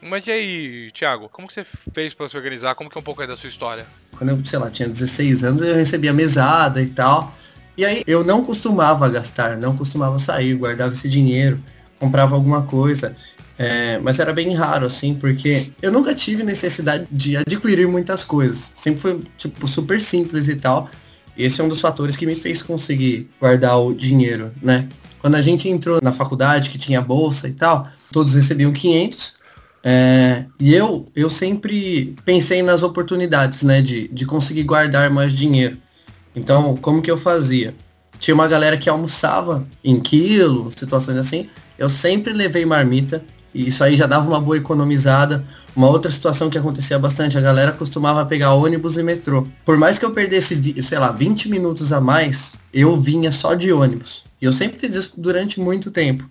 Mas 0.01 0.27
e 0.27 0.33
aí, 0.33 0.91
Thiago, 0.93 1.29
como 1.29 1.47
que 1.47 1.55
você 1.55 1.65
fez 1.65 2.13
para 2.13 2.29
se 2.29 2.37
organizar? 2.37 2.75
Como 2.75 2.91
que 2.91 2.99
é 2.99 3.01
um 3.01 3.05
pouco 3.05 3.23
aí 3.23 3.29
da 3.29 3.37
sua 3.37 3.49
história? 3.49 3.87
Quando 4.19 4.31
eu, 4.31 4.45
sei 4.45 4.59
lá, 4.59 4.69
tinha 4.69 4.89
16 4.89 5.45
anos, 5.45 5.63
eu 5.63 5.75
recebia 5.75 6.13
mesada 6.13 6.83
e 6.83 6.89
tal. 6.89 7.33
E 7.77 7.85
aí 7.85 8.03
eu 8.07 8.25
não 8.25 8.45
costumava 8.45 9.09
gastar, 9.09 9.57
não 9.57 9.77
costumava 9.77 10.19
sair, 10.19 10.55
guardava 10.55 10.93
esse 10.93 11.09
dinheiro, 11.09 11.63
comprava 11.99 12.35
alguma 12.35 12.65
coisa. 12.65 13.17
É, 13.59 13.99
mas 13.99 14.19
era 14.19 14.33
bem 14.33 14.53
raro, 14.55 14.87
assim, 14.87 15.15
porque 15.15 15.71
eu 15.81 15.93
nunca 15.93 16.15
tive 16.15 16.43
necessidade 16.43 17.07
de 17.11 17.37
adquirir 17.37 17.87
muitas 17.87 18.25
coisas. 18.25 18.73
Sempre 18.75 19.01
foi, 19.01 19.21
tipo, 19.37 19.67
super 19.69 20.01
simples 20.01 20.49
e 20.49 20.57
tal. 20.57 20.91
Esse 21.37 21.61
é 21.61 21.65
um 21.65 21.69
dos 21.69 21.81
fatores 21.81 22.17
que 22.17 22.27
me 22.27 22.35
fez 22.35 22.63
conseguir 22.63 23.29
guardar 23.41 23.79
o 23.81 23.95
dinheiro, 23.95 24.53
né? 24.63 24.89
Quando 25.19 25.37
a 25.37 25.43
gente 25.43 25.69
entrou 25.69 26.01
na 26.03 26.13
faculdade, 26.13 26.69
que 26.69 26.79
tinha 26.79 27.01
bolsa 27.01 27.49
e 27.49 27.53
tal, 27.53 27.87
todos 28.13 28.35
recebiam 28.35 28.73
500. 28.73 29.35
É, 29.85 30.45
e 30.61 30.75
eu, 30.75 31.09
eu 31.15 31.31
sempre 31.31 32.15
pensei 32.25 32.63
nas 32.63 32.83
oportunidades, 32.83 33.63
né, 33.63 33.83
de, 33.83 34.09
de 34.09 34.27
conseguir 34.27 34.63
guardar 34.65 35.11
mais 35.11 35.33
dinheiro. 35.33 35.77
Então, 36.35 36.77
como 36.77 37.03
que 37.03 37.11
eu 37.11 37.17
fazia? 37.17 37.75
Tinha 38.19 38.35
uma 38.35 38.47
galera 38.47 38.77
que 38.77 38.89
almoçava 38.89 39.67
em 39.83 40.01
quilo, 40.01 40.71
situações 40.77 41.17
assim. 41.17 41.49
Eu 41.79 41.89
sempre 41.89 42.33
levei 42.33 42.65
marmita, 42.65 43.25
e 43.55 43.69
isso 43.69 43.83
aí 43.85 43.97
já 43.97 44.07
dava 44.07 44.29
uma 44.29 44.41
boa 44.41 44.57
economizada. 44.57 45.45
Uma 45.75 45.89
outra 45.89 46.11
situação 46.11 46.51
que 46.51 46.59
acontecia 46.59 46.99
bastante, 46.99 47.39
a 47.39 47.41
galera 47.41 47.73
costumava 47.73 48.27
pegar 48.27 48.53
ônibus 48.53 48.99
e 48.99 49.03
metrô. 49.03 49.47
Por 49.65 49.79
mais 49.79 49.99
que 49.99 50.05
eu 50.05 50.11
perdesse, 50.11 50.83
sei 50.83 50.99
lá, 50.99 51.11
20 51.11 51.49
minutos 51.49 51.93
a 51.93 52.01
mais, 52.01 52.55
eu 52.73 52.97
vinha 52.97 53.33
só 53.33 53.55
de 53.55 53.73
ônibus. 53.73 54.25
E 54.41 54.45
eu 54.45 54.53
sempre 54.53 54.79
fiz 54.79 54.95
isso 54.95 55.15
durante 55.17 55.59
muito 55.59 55.91
tempo. 55.91 56.29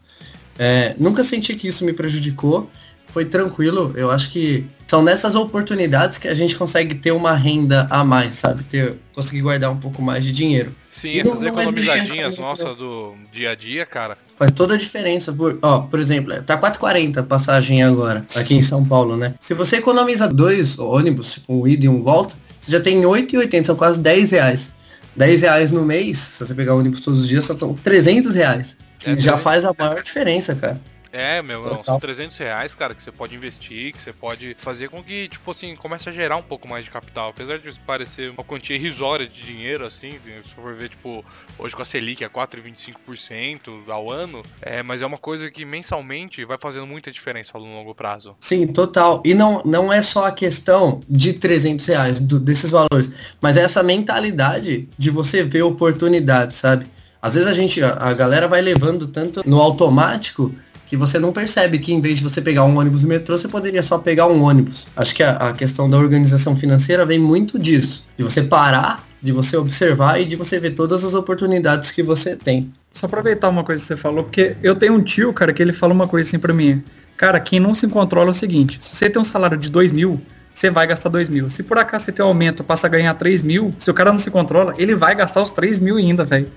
É, 0.59 0.95
nunca 0.99 1.23
senti 1.23 1.55
que 1.55 1.67
isso 1.67 1.83
me 1.83 1.93
prejudicou 1.93 2.69
foi 3.11 3.25
tranquilo. 3.25 3.93
Eu 3.95 4.09
acho 4.09 4.31
que 4.31 4.65
são 4.87 5.03
nessas 5.03 5.35
oportunidades 5.35 6.17
que 6.17 6.27
a 6.27 6.33
gente 6.33 6.55
consegue 6.55 6.95
ter 6.95 7.11
uma 7.11 7.35
renda 7.35 7.87
a 7.89 8.03
mais, 8.03 8.35
sabe? 8.35 8.63
Ter, 8.63 8.97
conseguir 9.13 9.41
guardar 9.41 9.71
um 9.71 9.77
pouco 9.77 10.01
mais 10.01 10.23
de 10.23 10.31
dinheiro. 10.31 10.73
Sim, 10.89 11.09
e 11.09 11.19
essas 11.19 11.41
não, 11.41 11.47
economizadinhas 11.47 12.35
nossas 12.37 12.75
do 12.77 13.15
dia 13.31 13.51
a 13.51 13.55
dia, 13.55 13.85
cara. 13.85 14.17
Faz 14.41 14.51
toda 14.53 14.73
a 14.73 14.77
diferença. 14.77 15.31
Por, 15.31 15.59
ó, 15.61 15.81
por 15.81 15.99
exemplo, 15.99 16.33
tá 16.41 16.59
4,40 16.59 17.17
a 17.17 17.23
passagem 17.23 17.83
agora, 17.83 18.25
aqui 18.35 18.55
em 18.55 18.61
São 18.63 18.83
Paulo, 18.83 19.15
né? 19.15 19.35
Se 19.39 19.53
você 19.53 19.75
economiza 19.75 20.27
dois 20.27 20.79
ônibus, 20.79 21.33
tipo 21.33 21.53
um 21.53 21.67
ida 21.67 21.85
e 21.85 21.89
um 21.89 22.01
volta, 22.01 22.35
você 22.59 22.71
já 22.71 22.79
tem 22.79 23.03
8,80, 23.03 23.65
são 23.65 23.75
quase 23.75 23.99
10 23.99 24.31
reais. 24.31 24.73
10 25.15 25.41
reais 25.43 25.71
no 25.71 25.85
mês, 25.85 26.17
se 26.17 26.39
você 26.39 26.55
pegar 26.55 26.73
ônibus 26.73 27.01
todos 27.01 27.21
os 27.21 27.27
dias, 27.27 27.45
são 27.45 27.75
300 27.75 28.33
reais. 28.33 28.77
Que 28.97 29.11
é, 29.11 29.15
já 29.15 29.37
faz 29.37 29.63
a 29.63 29.75
maior 29.77 30.01
diferença, 30.01 30.55
cara. 30.55 30.81
É, 31.11 31.41
meu, 31.41 31.63
não, 31.63 31.83
são 31.83 31.99
300 31.99 32.37
reais, 32.37 32.73
cara, 32.73 32.95
que 32.95 33.03
você 33.03 33.11
pode 33.11 33.35
investir, 33.35 33.91
que 33.91 34.01
você 34.01 34.13
pode 34.13 34.55
fazer 34.57 34.89
com 34.89 35.03
que, 35.03 35.27
tipo 35.27 35.51
assim, 35.51 35.75
comece 35.75 36.07
a 36.09 36.11
gerar 36.11 36.37
um 36.37 36.41
pouco 36.41 36.67
mais 36.67 36.85
de 36.85 36.91
capital. 36.91 37.29
Apesar 37.29 37.59
de 37.59 37.79
parecer 37.81 38.31
uma 38.31 38.43
quantia 38.43 38.75
irrisória 38.75 39.27
de 39.27 39.41
dinheiro, 39.41 39.85
assim, 39.85 40.11
se 40.11 40.55
for 40.55 40.73
ver, 40.73 40.89
tipo, 40.89 41.23
hoje 41.59 41.75
com 41.75 41.81
a 41.81 41.85
Selic 41.85 42.23
é 42.23 42.29
4,25% 42.29 43.89
ao 43.89 44.11
ano, 44.11 44.41
é, 44.61 44.81
mas 44.81 45.01
é 45.01 45.05
uma 45.05 45.17
coisa 45.17 45.49
que 45.51 45.65
mensalmente 45.65 46.45
vai 46.45 46.57
fazendo 46.57 46.87
muita 46.87 47.11
diferença 47.11 47.57
no 47.57 47.65
longo 47.65 47.93
prazo. 47.93 48.35
Sim, 48.39 48.67
total. 48.67 49.21
E 49.25 49.33
não, 49.33 49.61
não 49.65 49.91
é 49.91 50.01
só 50.01 50.27
a 50.27 50.31
questão 50.31 51.01
de 51.09 51.33
300 51.33 51.85
reais, 51.85 52.19
do, 52.19 52.39
desses 52.39 52.71
valores, 52.71 53.11
mas 53.41 53.57
é 53.57 53.61
essa 53.61 53.83
mentalidade 53.83 54.87
de 54.97 55.09
você 55.09 55.43
ver 55.43 55.63
oportunidades, 55.63 56.55
sabe? 56.55 56.85
Às 57.21 57.35
vezes 57.35 57.47
a 57.47 57.53
gente, 57.53 57.83
a, 57.83 57.93
a 57.93 58.13
galera 58.13 58.47
vai 58.47 58.61
levando 58.61 59.07
tanto 59.07 59.47
no 59.47 59.59
automático 59.59 60.53
que 60.91 60.97
você 60.97 61.17
não 61.17 61.31
percebe 61.31 61.79
que 61.79 61.93
em 61.93 62.01
vez 62.01 62.17
de 62.17 62.23
você 62.23 62.41
pegar 62.41 62.65
um 62.65 62.77
ônibus 62.77 63.03
e 63.03 63.07
metrô, 63.07 63.37
você 63.37 63.47
poderia 63.47 63.81
só 63.81 63.97
pegar 63.97 64.27
um 64.27 64.43
ônibus. 64.43 64.89
Acho 64.93 65.15
que 65.15 65.23
a, 65.23 65.37
a 65.37 65.53
questão 65.53 65.89
da 65.89 65.97
organização 65.97 66.53
financeira 66.53 67.05
vem 67.05 67.17
muito 67.17 67.57
disso. 67.57 68.05
De 68.17 68.25
você 68.25 68.41
parar, 68.41 69.01
de 69.21 69.31
você 69.31 69.55
observar 69.55 70.19
e 70.19 70.25
de 70.25 70.35
você 70.35 70.59
ver 70.59 70.71
todas 70.71 71.05
as 71.05 71.13
oportunidades 71.13 71.91
que 71.91 72.03
você 72.03 72.35
tem. 72.35 72.73
Só 72.91 73.05
aproveitar 73.05 73.47
uma 73.47 73.63
coisa 73.63 73.81
que 73.81 73.87
você 73.87 73.95
falou, 73.95 74.25
porque 74.25 74.57
eu 74.61 74.75
tenho 74.75 74.95
um 74.95 75.01
tio, 75.01 75.31
cara, 75.31 75.53
que 75.53 75.61
ele 75.61 75.71
fala 75.71 75.93
uma 75.93 76.09
coisa 76.09 76.27
assim 76.27 76.37
pra 76.37 76.53
mim. 76.53 76.83
Cara, 77.15 77.39
quem 77.39 77.57
não 77.57 77.73
se 77.73 77.87
controla 77.87 78.27
é 78.27 78.31
o 78.31 78.33
seguinte, 78.33 78.77
se 78.81 78.93
você 78.93 79.09
tem 79.09 79.21
um 79.21 79.23
salário 79.23 79.57
de 79.57 79.69
2 79.69 79.93
mil, 79.93 80.19
você 80.53 80.69
vai 80.69 80.85
gastar 80.87 81.07
2 81.07 81.29
mil. 81.29 81.49
Se 81.49 81.63
por 81.63 81.77
acaso 81.77 82.03
você 82.03 82.11
tem 82.11 82.25
um 82.25 82.27
aumento, 82.27 82.65
passa 82.65 82.87
a 82.87 82.89
ganhar 82.89 83.13
3 83.13 83.43
mil, 83.43 83.73
se 83.79 83.89
o 83.89 83.93
cara 83.93 84.11
não 84.11 84.19
se 84.19 84.29
controla, 84.29 84.73
ele 84.77 84.93
vai 84.93 85.15
gastar 85.15 85.41
os 85.41 85.51
3 85.51 85.79
mil 85.79 85.95
ainda, 85.95 86.25
velho 86.25 86.51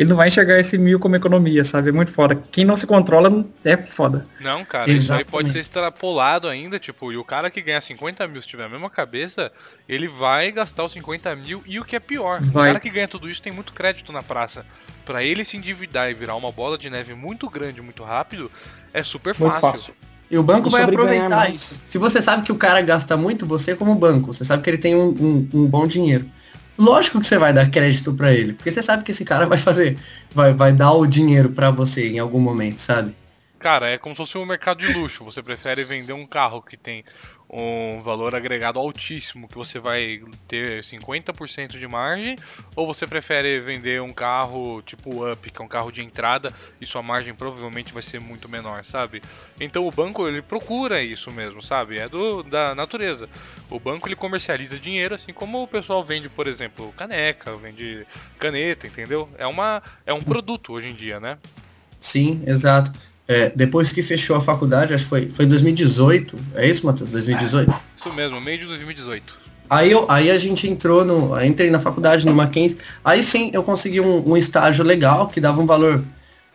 ele 0.00 0.08
não 0.08 0.16
vai 0.16 0.28
enxergar 0.28 0.58
esse 0.58 0.78
mil 0.78 0.98
como 0.98 1.14
economia, 1.14 1.62
sabe? 1.62 1.90
É 1.90 1.92
muito 1.92 2.10
foda. 2.10 2.34
Quem 2.50 2.64
não 2.64 2.74
se 2.74 2.86
controla 2.86 3.44
é 3.62 3.76
foda. 3.76 4.24
Não, 4.40 4.64
cara, 4.64 4.90
Exatamente. 4.90 4.96
isso 4.96 5.12
aí 5.12 5.24
pode 5.24 5.52
ser 5.52 5.58
extrapolado 5.58 6.48
ainda, 6.48 6.78
tipo, 6.78 7.12
e 7.12 7.18
o 7.18 7.24
cara 7.24 7.50
que 7.50 7.60
ganha 7.60 7.82
50 7.82 8.26
mil, 8.26 8.40
se 8.40 8.48
tiver 8.48 8.64
a 8.64 8.68
mesma 8.70 8.88
cabeça, 8.88 9.52
ele 9.86 10.08
vai 10.08 10.50
gastar 10.52 10.84
os 10.84 10.92
50 10.92 11.36
mil 11.36 11.62
e 11.66 11.78
o 11.78 11.84
que 11.84 11.94
é 11.94 12.00
pior, 12.00 12.40
vai. 12.40 12.70
o 12.70 12.72
cara 12.72 12.80
que 12.80 12.88
ganha 12.88 13.06
tudo 13.06 13.28
isso 13.28 13.42
tem 13.42 13.52
muito 13.52 13.74
crédito 13.74 14.10
na 14.10 14.22
praça. 14.22 14.64
Para 15.04 15.22
ele 15.22 15.44
se 15.44 15.58
endividar 15.58 16.10
e 16.10 16.14
virar 16.14 16.34
uma 16.34 16.50
bola 16.50 16.78
de 16.78 16.88
neve 16.88 17.12
muito 17.12 17.50
grande, 17.50 17.82
muito 17.82 18.02
rápido, 18.02 18.50
é 18.94 19.02
super 19.02 19.34
fácil. 19.34 19.50
Muito 19.50 19.60
fácil. 19.60 19.94
E 20.30 20.38
o 20.38 20.42
banco 20.42 20.68
e 20.68 20.70
vai 20.70 20.82
aproveitar 20.82 21.50
isso. 21.50 21.78
Se 21.84 21.98
você 21.98 22.22
sabe 22.22 22.42
que 22.42 22.52
o 22.52 22.56
cara 22.56 22.80
gasta 22.80 23.18
muito, 23.18 23.44
você 23.44 23.76
como 23.76 23.94
banco, 23.94 24.32
você 24.32 24.46
sabe 24.46 24.62
que 24.62 24.70
ele 24.70 24.78
tem 24.78 24.96
um, 24.96 25.08
um, 25.08 25.48
um 25.52 25.66
bom 25.66 25.86
dinheiro 25.86 26.24
lógico 26.80 27.20
que 27.20 27.26
você 27.26 27.38
vai 27.38 27.52
dar 27.52 27.70
crédito 27.70 28.12
para 28.14 28.32
ele, 28.32 28.54
porque 28.54 28.72
você 28.72 28.82
sabe 28.82 29.04
que 29.04 29.10
esse 29.10 29.24
cara 29.24 29.46
vai 29.46 29.58
fazer, 29.58 29.98
vai, 30.34 30.52
vai 30.54 30.72
dar 30.72 30.92
o 30.92 31.06
dinheiro 31.06 31.50
para 31.50 31.70
você 31.70 32.08
em 32.08 32.18
algum 32.18 32.40
momento, 32.40 32.80
sabe? 32.80 33.14
Cara, 33.58 33.90
é 33.90 33.98
como 33.98 34.14
se 34.14 34.16
fosse 34.16 34.38
um 34.38 34.46
mercado 34.46 34.78
de 34.78 34.90
luxo. 34.94 35.22
Você 35.22 35.42
prefere 35.42 35.84
vender 35.84 36.14
um 36.14 36.26
carro 36.26 36.62
que 36.62 36.78
tem 36.78 37.04
um 37.52 37.98
valor 37.98 38.34
agregado 38.34 38.78
altíssimo, 38.78 39.48
que 39.48 39.56
você 39.56 39.78
vai 39.80 40.22
ter 40.46 40.82
50% 40.82 41.78
de 41.78 41.88
margem, 41.88 42.36
ou 42.76 42.86
você 42.86 43.06
prefere 43.06 43.60
vender 43.60 44.00
um 44.00 44.10
carro 44.10 44.80
tipo 44.82 45.28
Up, 45.28 45.50
que 45.50 45.60
é 45.60 45.64
um 45.64 45.68
carro 45.68 45.90
de 45.90 46.04
entrada 46.04 46.52
e 46.80 46.86
sua 46.86 47.02
margem 47.02 47.34
provavelmente 47.34 47.92
vai 47.92 48.02
ser 48.02 48.20
muito 48.20 48.48
menor, 48.48 48.84
sabe? 48.84 49.20
Então 49.60 49.86
o 49.86 49.90
banco 49.90 50.28
ele 50.28 50.40
procura 50.40 51.02
isso 51.02 51.30
mesmo, 51.32 51.60
sabe? 51.60 51.98
É 51.98 52.08
do 52.08 52.42
da 52.44 52.74
natureza. 52.74 53.28
O 53.68 53.80
banco 53.80 54.06
ele 54.06 54.16
comercializa 54.16 54.78
dinheiro 54.78 55.14
assim 55.14 55.32
como 55.32 55.62
o 55.62 55.68
pessoal 55.68 56.04
vende, 56.04 56.28
por 56.28 56.46
exemplo, 56.46 56.92
caneca, 56.96 57.56
vende 57.56 58.06
caneta, 58.38 58.86
entendeu? 58.86 59.28
É 59.36 59.46
uma 59.46 59.82
é 60.06 60.14
um 60.14 60.20
produto 60.20 60.72
hoje 60.72 60.88
em 60.88 60.94
dia, 60.94 61.18
né? 61.18 61.36
Sim, 62.00 62.42
exato. 62.46 63.09
É, 63.30 63.52
depois 63.54 63.92
que 63.92 64.02
fechou 64.02 64.34
a 64.34 64.40
faculdade, 64.40 64.92
acho 64.92 65.04
que 65.04 65.08
foi, 65.08 65.28
foi 65.28 65.46
2018. 65.46 66.36
É 66.56 66.68
isso, 66.68 66.84
Matheus? 66.84 67.12
2018? 67.12 67.70
É, 67.70 67.74
isso 67.96 68.12
mesmo, 68.12 68.40
meio 68.40 68.58
de 68.58 68.66
2018. 68.66 69.38
Aí, 69.70 69.92
eu, 69.92 70.04
aí 70.10 70.32
a 70.32 70.36
gente 70.36 70.66
entrou 70.66 71.04
no. 71.04 71.40
Entrei 71.40 71.70
na 71.70 71.78
faculdade 71.78 72.26
no 72.26 72.34
Mackenzie. 72.34 72.78
Aí 73.04 73.22
sim 73.22 73.52
eu 73.54 73.62
consegui 73.62 74.00
um, 74.00 74.30
um 74.30 74.36
estágio 74.36 74.84
legal 74.84 75.28
que 75.28 75.40
dava 75.40 75.60
um 75.60 75.66
valor 75.66 76.02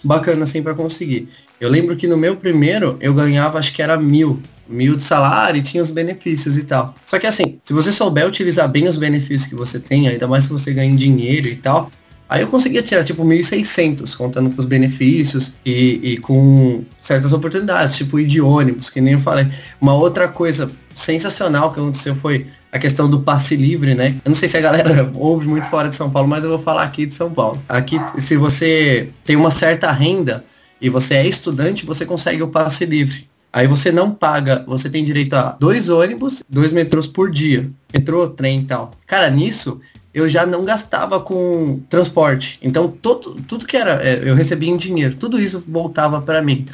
bacana 0.04 0.44
assim 0.44 0.62
para 0.62 0.74
conseguir. 0.74 1.30
Eu 1.62 1.70
lembro 1.70 1.96
que 1.96 2.10
no 2.10 2.18
meu 2.18 2.36
primeiro 2.36 2.98
eu 3.00 3.14
ganhava 3.14 3.58
acho 3.58 3.74
que 3.74 3.82
era 3.82 3.96
mil. 3.96 4.42
Mil 4.68 4.98
de 4.98 5.04
salário 5.04 5.60
e 5.60 5.64
tinha 5.64 5.82
os 5.82 5.92
benefícios 5.92 6.58
e 6.58 6.64
tal. 6.64 6.94
Só 7.06 7.18
que 7.18 7.28
assim, 7.28 7.58
se 7.64 7.72
você 7.72 7.90
souber 7.90 8.28
utilizar 8.28 8.68
bem 8.68 8.86
os 8.86 8.98
benefícios 8.98 9.46
que 9.46 9.56
você 9.56 9.80
tem, 9.80 10.10
ainda 10.10 10.28
mais 10.28 10.46
que 10.46 10.52
você 10.52 10.74
ganha 10.74 10.94
dinheiro 10.94 11.48
e 11.48 11.56
tal, 11.56 11.90
Aí 12.28 12.42
eu 12.42 12.48
conseguia 12.48 12.82
tirar 12.82 13.04
tipo 13.04 13.24
1.600, 13.24 14.16
contando 14.16 14.50
com 14.50 14.60
os 14.60 14.66
benefícios 14.66 15.54
e, 15.66 16.00
e, 16.02 16.18
com 16.18 16.84
certas 17.00 17.32
oportunidades, 17.34 17.96
tipo 17.96 18.20
ir 18.20 18.26
de 18.26 18.42
ônibus, 18.42 18.90
que 18.90 19.00
nem 19.00 19.14
eu 19.14 19.20
falei. 19.20 19.48
Uma 19.80 19.94
outra 19.94 20.28
coisa 20.28 20.72
sensacional 20.94 21.72
que 21.72 21.80
aconteceu 21.80 22.16
foi 22.16 22.48
a 22.72 22.80
questão 22.80 23.10
do 23.10 23.22
passe 23.22 23.56
livre, 23.56 23.94
né? 23.94 24.16
Eu 24.26 24.30
não 24.30 24.36
sei 24.36 24.50
se 24.50 24.58
a 24.58 24.62
galera 24.62 25.10
ouve 25.16 25.48
muito 25.48 25.68
fora 25.68 25.88
de 25.88 25.96
São 25.96 26.10
Paulo, 26.10 26.28
mas 26.28 26.44
eu 26.44 26.50
vou 26.50 26.60
falar 26.60 26.84
aqui 26.84 27.06
de 27.06 27.14
São 27.14 27.32
Paulo. 27.32 27.62
Aqui, 27.70 28.02
se 28.18 28.36
você 28.36 29.10
tem 29.24 29.36
uma 29.36 29.52
certa 29.52 29.92
renda 29.92 30.44
e 30.82 30.90
você 30.90 31.16
é 31.16 31.28
estudante, 31.28 31.86
você 31.86 32.06
consegue 32.06 32.42
o 32.42 32.48
passe 32.48 32.86
livre. 32.86 33.30
Aí 33.54 33.68
você 33.68 33.90
não 33.90 34.12
paga, 34.12 34.66
você 34.68 34.90
tem 34.90 35.02
direito 35.02 35.34
a 35.34 35.56
dois 35.58 35.88
ônibus, 35.88 36.44
dois 36.50 36.74
metrôs 36.74 37.08
por 37.08 37.32
dia. 37.32 37.70
Metrô, 37.94 38.28
trem 38.28 38.60
e 38.60 38.66
tal. 38.66 38.92
Cara, 39.08 39.30
nisso 39.30 39.80
eu 40.16 40.30
já 40.30 40.46
não 40.46 40.64
gastava 40.64 41.20
com 41.20 41.82
transporte. 41.90 42.58
Então, 42.62 42.88
todo, 42.88 43.36
tudo 43.46 43.66
que 43.66 43.76
era, 43.76 44.02
é, 44.02 44.22
eu 44.24 44.34
recebia 44.34 44.70
em 44.70 44.78
dinheiro, 44.78 45.14
tudo 45.18 45.38
isso 45.38 45.62
voltava 45.68 46.22
para 46.22 46.42
mim, 46.42 46.66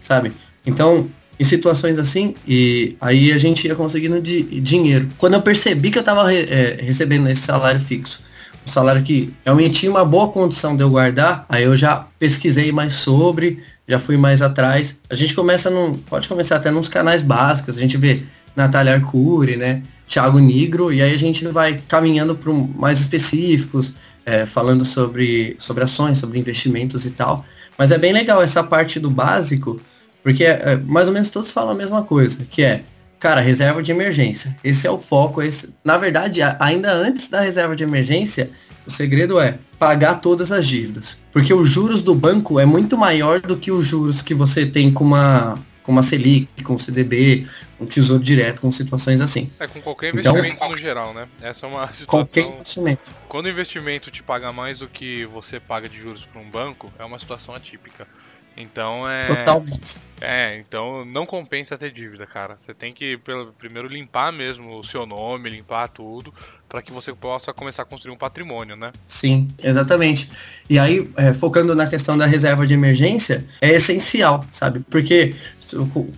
sabe? 0.00 0.32
Então, 0.64 1.06
em 1.38 1.44
situações 1.44 1.98
assim, 1.98 2.34
e 2.48 2.96
aí 2.98 3.32
a 3.32 3.36
gente 3.36 3.68
ia 3.68 3.74
conseguindo 3.74 4.18
de, 4.18 4.42
dinheiro. 4.62 5.10
Quando 5.18 5.34
eu 5.34 5.42
percebi 5.42 5.90
que 5.90 5.98
eu 5.98 6.00
estava 6.00 6.32
é, 6.32 6.78
recebendo 6.80 7.28
esse 7.28 7.42
salário 7.42 7.78
fixo, 7.78 8.20
um 8.66 8.70
salário 8.70 9.02
que 9.02 9.30
realmente 9.44 9.80
tinha 9.80 9.90
uma 9.90 10.04
boa 10.04 10.28
condição 10.28 10.74
de 10.74 10.82
eu 10.82 10.88
guardar, 10.88 11.44
aí 11.50 11.64
eu 11.64 11.76
já 11.76 12.06
pesquisei 12.18 12.72
mais 12.72 12.94
sobre, 12.94 13.62
já 13.86 13.98
fui 13.98 14.16
mais 14.16 14.40
atrás. 14.40 14.98
A 15.10 15.14
gente 15.14 15.34
começa 15.34 15.68
num, 15.68 15.94
pode 15.94 16.26
começar 16.26 16.56
até 16.56 16.70
nos 16.70 16.88
canais 16.88 17.20
básicos, 17.20 17.76
a 17.76 17.80
gente 17.80 17.98
vê 17.98 18.22
Natália 18.56 18.94
Arcuri, 18.94 19.56
né, 19.56 19.82
Thiago 20.06 20.38
Negro, 20.38 20.92
e 20.92 21.02
aí 21.02 21.14
a 21.14 21.18
gente 21.18 21.46
vai 21.48 21.80
caminhando 21.88 22.34
para 22.34 22.52
mais 22.52 23.00
específicos, 23.00 23.92
é, 24.24 24.46
falando 24.46 24.84
sobre, 24.84 25.56
sobre 25.58 25.84
ações, 25.84 26.18
sobre 26.18 26.38
investimentos 26.38 27.04
e 27.04 27.10
tal. 27.10 27.44
Mas 27.76 27.90
é 27.90 27.98
bem 27.98 28.12
legal 28.12 28.42
essa 28.42 28.62
parte 28.62 28.98
do 28.98 29.10
básico, 29.10 29.80
porque 30.22 30.44
é, 30.44 30.76
mais 30.84 31.08
ou 31.08 31.14
menos 31.14 31.30
todos 31.30 31.50
falam 31.50 31.72
a 31.72 31.74
mesma 31.74 32.02
coisa, 32.02 32.44
que 32.44 32.62
é, 32.62 32.82
cara, 33.18 33.40
reserva 33.40 33.82
de 33.82 33.90
emergência. 33.90 34.56
Esse 34.62 34.86
é 34.86 34.90
o 34.90 34.98
foco. 34.98 35.42
Esse, 35.42 35.74
na 35.84 35.98
verdade, 35.98 36.40
ainda 36.60 36.92
antes 36.92 37.28
da 37.28 37.40
reserva 37.40 37.76
de 37.76 37.84
emergência, 37.84 38.50
o 38.86 38.90
segredo 38.90 39.38
é 39.38 39.58
pagar 39.78 40.20
todas 40.20 40.52
as 40.52 40.66
dívidas. 40.66 41.18
Porque 41.32 41.52
os 41.52 41.68
juros 41.68 42.02
do 42.02 42.14
banco 42.14 42.58
é 42.58 42.64
muito 42.64 42.96
maior 42.96 43.40
do 43.40 43.56
que 43.56 43.70
os 43.70 43.86
juros 43.86 44.22
que 44.22 44.34
você 44.34 44.64
tem 44.64 44.90
com 44.90 45.04
uma, 45.04 45.58
com 45.86 45.92
uma 45.92 46.02
Selic, 46.02 46.64
com 46.64 46.74
o 46.74 46.78
CDB, 46.80 47.46
um 47.80 47.86
tesouro 47.86 48.20
direto, 48.20 48.60
com 48.60 48.72
situações 48.72 49.20
assim. 49.20 49.48
É, 49.60 49.68
com 49.68 49.80
qualquer 49.80 50.08
então, 50.08 50.32
investimento 50.32 50.56
então, 50.56 50.70
no 50.70 50.76
geral, 50.76 51.14
né? 51.14 51.28
Essa 51.40 51.66
é 51.66 51.68
uma 51.68 51.86
situação. 51.94 52.06
Qualquer 52.06 52.44
investimento. 52.44 53.10
Quando 53.28 53.46
o 53.46 53.48
investimento 53.48 54.10
te 54.10 54.20
paga 54.20 54.52
mais 54.52 54.78
do 54.78 54.88
que 54.88 55.24
você 55.26 55.60
paga 55.60 55.88
de 55.88 55.96
juros 55.96 56.24
para 56.24 56.40
um 56.40 56.50
banco, 56.50 56.92
é 56.98 57.04
uma 57.04 57.20
situação 57.20 57.54
atípica. 57.54 58.04
Então 58.56 59.08
é. 59.08 59.24
Totalmente. 59.24 60.06
É, 60.18 60.58
então 60.58 61.04
não 61.04 61.26
compensa 61.26 61.76
ter 61.76 61.92
dívida, 61.92 62.26
cara. 62.26 62.56
Você 62.56 62.72
tem 62.72 62.90
que 62.90 63.18
pelo, 63.18 63.52
primeiro 63.52 63.86
limpar 63.86 64.32
mesmo 64.32 64.78
o 64.78 64.84
seu 64.84 65.04
nome, 65.04 65.50
limpar 65.50 65.88
tudo, 65.88 66.32
para 66.66 66.80
que 66.80 66.90
você 66.90 67.12
possa 67.12 67.52
começar 67.52 67.82
a 67.82 67.84
construir 67.84 68.14
um 68.14 68.16
patrimônio, 68.16 68.76
né? 68.76 68.92
Sim, 69.06 69.48
exatamente. 69.62 70.30
E 70.70 70.78
aí, 70.78 71.10
é, 71.16 71.34
focando 71.34 71.74
na 71.74 71.86
questão 71.86 72.16
da 72.16 72.24
reserva 72.24 72.66
de 72.66 72.72
emergência, 72.72 73.44
é 73.60 73.74
essencial, 73.74 74.42
sabe? 74.50 74.80
Porque 74.90 75.34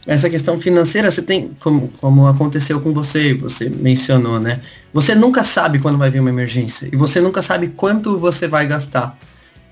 essa 0.06 0.30
questão 0.30 0.60
financeira, 0.60 1.10
você 1.10 1.22
tem, 1.22 1.56
como, 1.58 1.88
como 2.00 2.26
aconteceu 2.28 2.80
com 2.80 2.92
você, 2.92 3.34
você 3.34 3.68
mencionou, 3.68 4.38
né? 4.38 4.60
Você 4.92 5.14
nunca 5.14 5.42
sabe 5.42 5.80
quando 5.80 5.98
vai 5.98 6.10
vir 6.10 6.20
uma 6.20 6.30
emergência 6.30 6.88
e 6.92 6.96
você 6.96 7.20
nunca 7.20 7.42
sabe 7.42 7.68
quanto 7.68 8.18
você 8.18 8.46
vai 8.46 8.66
gastar. 8.66 9.18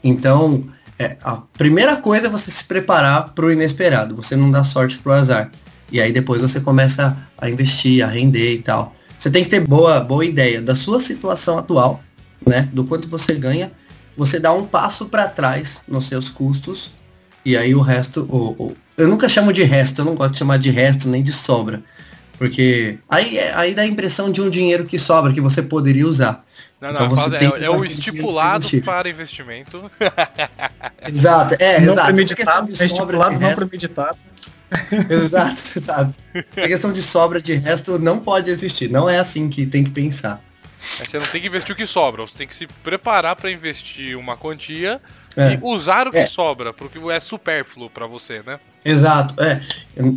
Então, 0.02 0.66
é, 0.98 1.16
a 1.22 1.36
primeira 1.36 1.96
coisa 1.96 2.26
é 2.26 2.30
você 2.30 2.50
se 2.50 2.64
preparar 2.64 3.34
para 3.34 3.46
o 3.46 3.52
inesperado, 3.52 4.16
você 4.16 4.36
não 4.36 4.50
dá 4.50 4.64
sorte 4.64 4.98
pro 4.98 5.12
azar. 5.12 5.50
E 5.90 6.00
aí 6.00 6.10
depois 6.10 6.40
você 6.40 6.60
começa 6.60 7.16
a 7.38 7.48
investir, 7.48 8.04
a 8.04 8.08
render 8.08 8.54
e 8.54 8.58
tal. 8.58 8.94
Você 9.18 9.30
tem 9.30 9.44
que 9.44 9.50
ter 9.50 9.60
boa, 9.60 10.00
boa 10.00 10.24
ideia 10.24 10.60
da 10.60 10.74
sua 10.74 10.98
situação 11.00 11.58
atual, 11.58 12.02
né? 12.44 12.68
Do 12.72 12.84
quanto 12.84 13.08
você 13.08 13.34
ganha. 13.34 13.70
Você 14.16 14.40
dá 14.40 14.52
um 14.52 14.64
passo 14.64 15.06
para 15.06 15.28
trás 15.28 15.82
nos 15.86 16.06
seus 16.06 16.28
custos 16.28 16.92
e 17.46 17.56
aí 17.56 17.76
o 17.76 17.80
resto, 17.80 18.26
o, 18.28 18.56
o, 18.58 18.76
eu 18.96 19.06
nunca 19.06 19.28
chamo 19.28 19.52
de 19.52 19.62
resto, 19.62 20.00
eu 20.00 20.04
não 20.04 20.16
gosto 20.16 20.32
de 20.32 20.38
chamar 20.38 20.58
de 20.58 20.68
resto 20.68 21.08
nem 21.08 21.22
de 21.22 21.32
sobra. 21.32 21.80
Porque 22.36 22.98
aí, 23.08 23.38
aí 23.54 23.72
dá 23.72 23.82
a 23.82 23.86
impressão 23.86 24.32
de 24.32 24.42
um 24.42 24.50
dinheiro 24.50 24.84
que 24.84 24.98
sobra, 24.98 25.32
que 25.32 25.40
você 25.40 25.62
poderia 25.62 26.06
usar. 26.06 26.44
Não, 26.80 26.92
não, 26.92 26.94
então 26.94 27.08
você 27.08 27.36
tem 27.38 27.48
é, 27.48 27.64
é 27.64 27.70
o 27.70 27.84
estipulado 27.84 28.66
para 28.82 29.08
investimento. 29.08 29.90
exato, 31.06 31.54
é, 31.58 31.80
não 31.80 31.94
exato. 31.94 32.06
Premeditado, 32.12 32.70
é 32.70 32.84
estipulado 32.84 33.40
não 33.40 33.54
premeditado. 33.54 34.18
exato, 35.08 35.62
exato. 35.76 36.18
A 36.34 36.66
questão 36.68 36.92
de 36.92 37.00
sobra 37.00 37.40
de 37.40 37.54
resto 37.54 37.98
não 37.98 38.18
pode 38.18 38.50
existir. 38.50 38.90
Não 38.90 39.08
é 39.08 39.18
assim 39.18 39.48
que 39.48 39.66
tem 39.66 39.84
que 39.84 39.90
pensar. 39.90 40.42
É 41.00 41.04
você 41.04 41.18
não 41.18 41.26
tem 41.26 41.40
que 41.40 41.46
investir 41.46 41.72
o 41.72 41.76
que 41.76 41.86
sobra, 41.86 42.26
você 42.26 42.36
tem 42.36 42.46
que 42.46 42.54
se 42.54 42.66
preparar 42.66 43.34
para 43.34 43.50
investir 43.50 44.16
uma 44.18 44.36
quantia 44.36 45.00
é. 45.34 45.54
e 45.54 45.58
usar 45.62 46.06
o 46.06 46.10
que 46.10 46.18
é. 46.18 46.28
sobra, 46.28 46.74
porque 46.74 46.98
é 47.10 47.18
supérfluo 47.18 47.88
para 47.88 48.06
você, 48.06 48.42
né? 48.44 48.60
Exato, 48.84 49.42
é. 49.42 49.62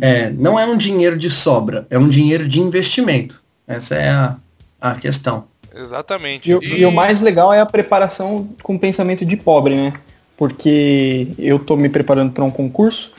é. 0.02 0.30
Não 0.30 0.58
é 0.58 0.66
um 0.66 0.76
dinheiro 0.76 1.16
de 1.16 1.30
sobra, 1.30 1.86
é 1.88 1.98
um 1.98 2.08
dinheiro 2.08 2.46
de 2.46 2.60
investimento. 2.60 3.42
Essa 3.66 3.94
é 3.94 4.10
a, 4.10 4.36
a 4.80 4.94
questão. 4.94 5.48
Exatamente. 5.74 6.50
E, 6.50 6.58
e... 6.62 6.80
e 6.80 6.86
o 6.86 6.92
mais 6.92 7.20
legal 7.20 7.52
é 7.52 7.60
a 7.60 7.66
preparação 7.66 8.48
com 8.62 8.78
pensamento 8.78 9.24
de 9.24 9.36
pobre, 9.36 9.76
né? 9.76 9.92
Porque 10.36 11.28
eu 11.38 11.58
tô 11.58 11.76
me 11.76 11.88
preparando 11.88 12.32
para 12.32 12.44
um 12.44 12.50
concurso 12.50 13.12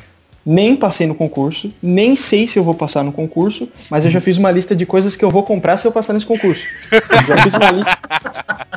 nem 0.46 0.76
passei 0.76 1.06
no 1.06 1.16
concurso, 1.16 1.72
nem 1.82 2.16
sei 2.16 2.48
se 2.48 2.58
eu 2.58 2.64
vou 2.64 2.74
passar 2.74 3.04
no 3.04 3.12
concurso, 3.12 3.70
mas 3.90 4.06
eu 4.06 4.12
já 4.12 4.20
fiz 4.20 4.38
uma 4.38 4.50
lista 4.50 4.76
de 4.76 4.86
coisas 4.86 5.16
que 5.16 5.24
eu 5.24 5.30
vou 5.30 5.44
comprar 5.44 5.78
se 5.78 5.88
eu 5.88 5.92
passar 5.92 6.14
nesse 6.14 6.26
concurso. 6.26 6.64
Eu 6.92 7.24
já 7.24 7.44
fiz 7.44 7.54
uma 7.54 7.72
lista. 7.72 7.98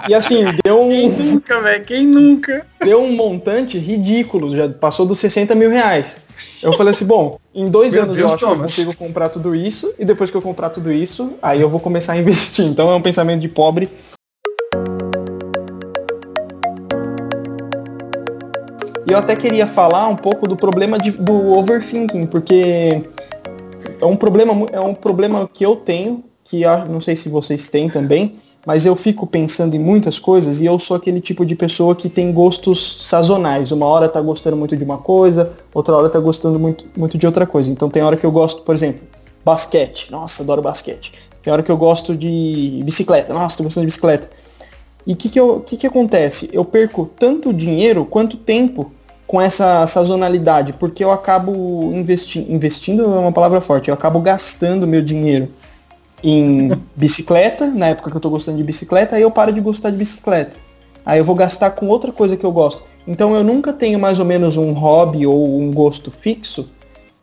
E 0.08 0.14
assim, 0.14 0.44
deu 0.62 0.82
um. 0.82 0.88
Quem 0.90 1.08
nunca, 1.08 1.60
velho? 1.60 1.84
Quem 1.84 2.06
nunca? 2.06 2.66
Deu 2.82 3.02
um 3.02 3.12
montante 3.12 3.78
ridículo, 3.78 4.54
já 4.54 4.68
passou 4.68 5.06
dos 5.06 5.18
60 5.18 5.54
mil 5.54 5.70
reais. 5.70 6.18
Eu 6.62 6.72
falei 6.72 6.92
assim, 6.92 7.04
bom, 7.04 7.38
em 7.54 7.66
dois 7.66 7.92
Meu 7.92 8.04
anos 8.04 8.16
Deus, 8.16 8.30
eu 8.30 8.34
acho 8.36 8.44
Thomas. 8.44 8.74
que 8.74 8.80
eu 8.80 8.86
consigo 8.86 9.04
comprar 9.06 9.28
tudo 9.28 9.54
isso, 9.54 9.92
e 9.98 10.04
depois 10.04 10.30
que 10.30 10.36
eu 10.36 10.42
comprar 10.42 10.70
tudo 10.70 10.90
isso, 10.90 11.34
aí 11.42 11.60
eu 11.60 11.68
vou 11.68 11.80
começar 11.80 12.14
a 12.14 12.16
investir. 12.16 12.64
Então 12.64 12.90
é 12.90 12.94
um 12.94 13.02
pensamento 13.02 13.40
de 13.40 13.48
pobre 13.48 13.88
E 19.06 19.12
eu 19.12 19.18
até 19.18 19.36
queria 19.36 19.66
falar 19.66 20.08
um 20.08 20.16
pouco 20.16 20.48
do 20.48 20.56
problema 20.56 20.98
de, 20.98 21.10
do 21.10 21.52
overthinking, 21.58 22.24
porque 22.26 23.02
é 24.00 24.06
um 24.06 24.16
problema, 24.16 24.66
é 24.72 24.80
um 24.80 24.94
problema 24.94 25.48
que 25.52 25.64
eu 25.64 25.76
tenho, 25.76 26.24
que 26.42 26.62
não 26.88 27.00
sei 27.00 27.14
se 27.14 27.28
vocês 27.28 27.68
têm 27.68 27.90
também, 27.90 28.36
mas 28.66 28.86
eu 28.86 28.96
fico 28.96 29.26
pensando 29.26 29.74
em 29.74 29.78
muitas 29.78 30.18
coisas 30.18 30.60
e 30.60 30.66
eu 30.66 30.78
sou 30.78 30.96
aquele 30.96 31.20
tipo 31.20 31.44
de 31.44 31.54
pessoa 31.54 31.94
que 31.94 32.08
tem 32.08 32.32
gostos 32.32 33.06
sazonais. 33.06 33.70
Uma 33.72 33.86
hora 33.86 34.08
tá 34.08 34.20
gostando 34.20 34.56
muito 34.56 34.76
de 34.76 34.84
uma 34.84 34.98
coisa, 34.98 35.52
outra 35.72 35.94
hora 35.94 36.08
tá 36.08 36.18
gostando 36.18 36.58
muito, 36.58 36.86
muito 36.96 37.18
de 37.18 37.26
outra 37.26 37.46
coisa. 37.46 37.70
Então 37.70 37.90
tem 37.90 38.02
hora 38.02 38.16
que 38.16 38.24
eu 38.24 38.32
gosto, 38.32 38.62
por 38.62 38.74
exemplo, 38.74 39.06
basquete. 39.44 40.10
Nossa, 40.10 40.42
adoro 40.42 40.62
basquete. 40.62 41.12
Tem 41.42 41.52
hora 41.52 41.62
que 41.62 41.70
eu 41.70 41.76
gosto 41.76 42.16
de 42.16 42.80
bicicleta. 42.84 43.34
Nossa, 43.34 43.58
tô 43.58 43.64
gostando 43.64 43.82
de 43.82 43.88
bicicleta. 43.88 44.30
E 45.06 45.12
o 45.12 45.16
que, 45.16 45.28
que, 45.28 45.40
que, 45.66 45.76
que 45.76 45.86
acontece? 45.86 46.48
Eu 46.50 46.64
perco 46.64 47.10
tanto 47.18 47.52
dinheiro 47.52 48.06
quanto 48.06 48.38
tempo 48.38 48.90
com 49.26 49.40
essa 49.40 49.86
sazonalidade, 49.86 50.72
porque 50.74 51.02
eu 51.02 51.10
acabo 51.10 51.90
investi 51.94 52.40
investindo, 52.40 53.02
é 53.02 53.18
uma 53.18 53.32
palavra 53.32 53.60
forte, 53.60 53.88
eu 53.88 53.94
acabo 53.94 54.20
gastando 54.20 54.86
meu 54.86 55.02
dinheiro 55.02 55.48
em 56.22 56.70
bicicleta, 56.96 57.66
na 57.66 57.88
época 57.88 58.10
que 58.10 58.16
eu 58.16 58.20
tô 58.20 58.30
gostando 58.30 58.56
de 58.56 58.64
bicicleta, 58.64 59.16
aí 59.16 59.22
eu 59.22 59.30
paro 59.30 59.52
de 59.52 59.60
gostar 59.60 59.90
de 59.90 59.96
bicicleta. 59.96 60.56
Aí 61.04 61.18
eu 61.18 61.24
vou 61.24 61.34
gastar 61.34 61.70
com 61.70 61.86
outra 61.88 62.12
coisa 62.12 62.36
que 62.36 62.44
eu 62.44 62.52
gosto. 62.52 62.82
Então 63.06 63.34
eu 63.34 63.44
nunca 63.44 63.72
tenho 63.72 63.98
mais 63.98 64.18
ou 64.18 64.24
menos 64.24 64.56
um 64.56 64.72
hobby 64.72 65.26
ou 65.26 65.60
um 65.60 65.70
gosto 65.72 66.10
fixo, 66.10 66.68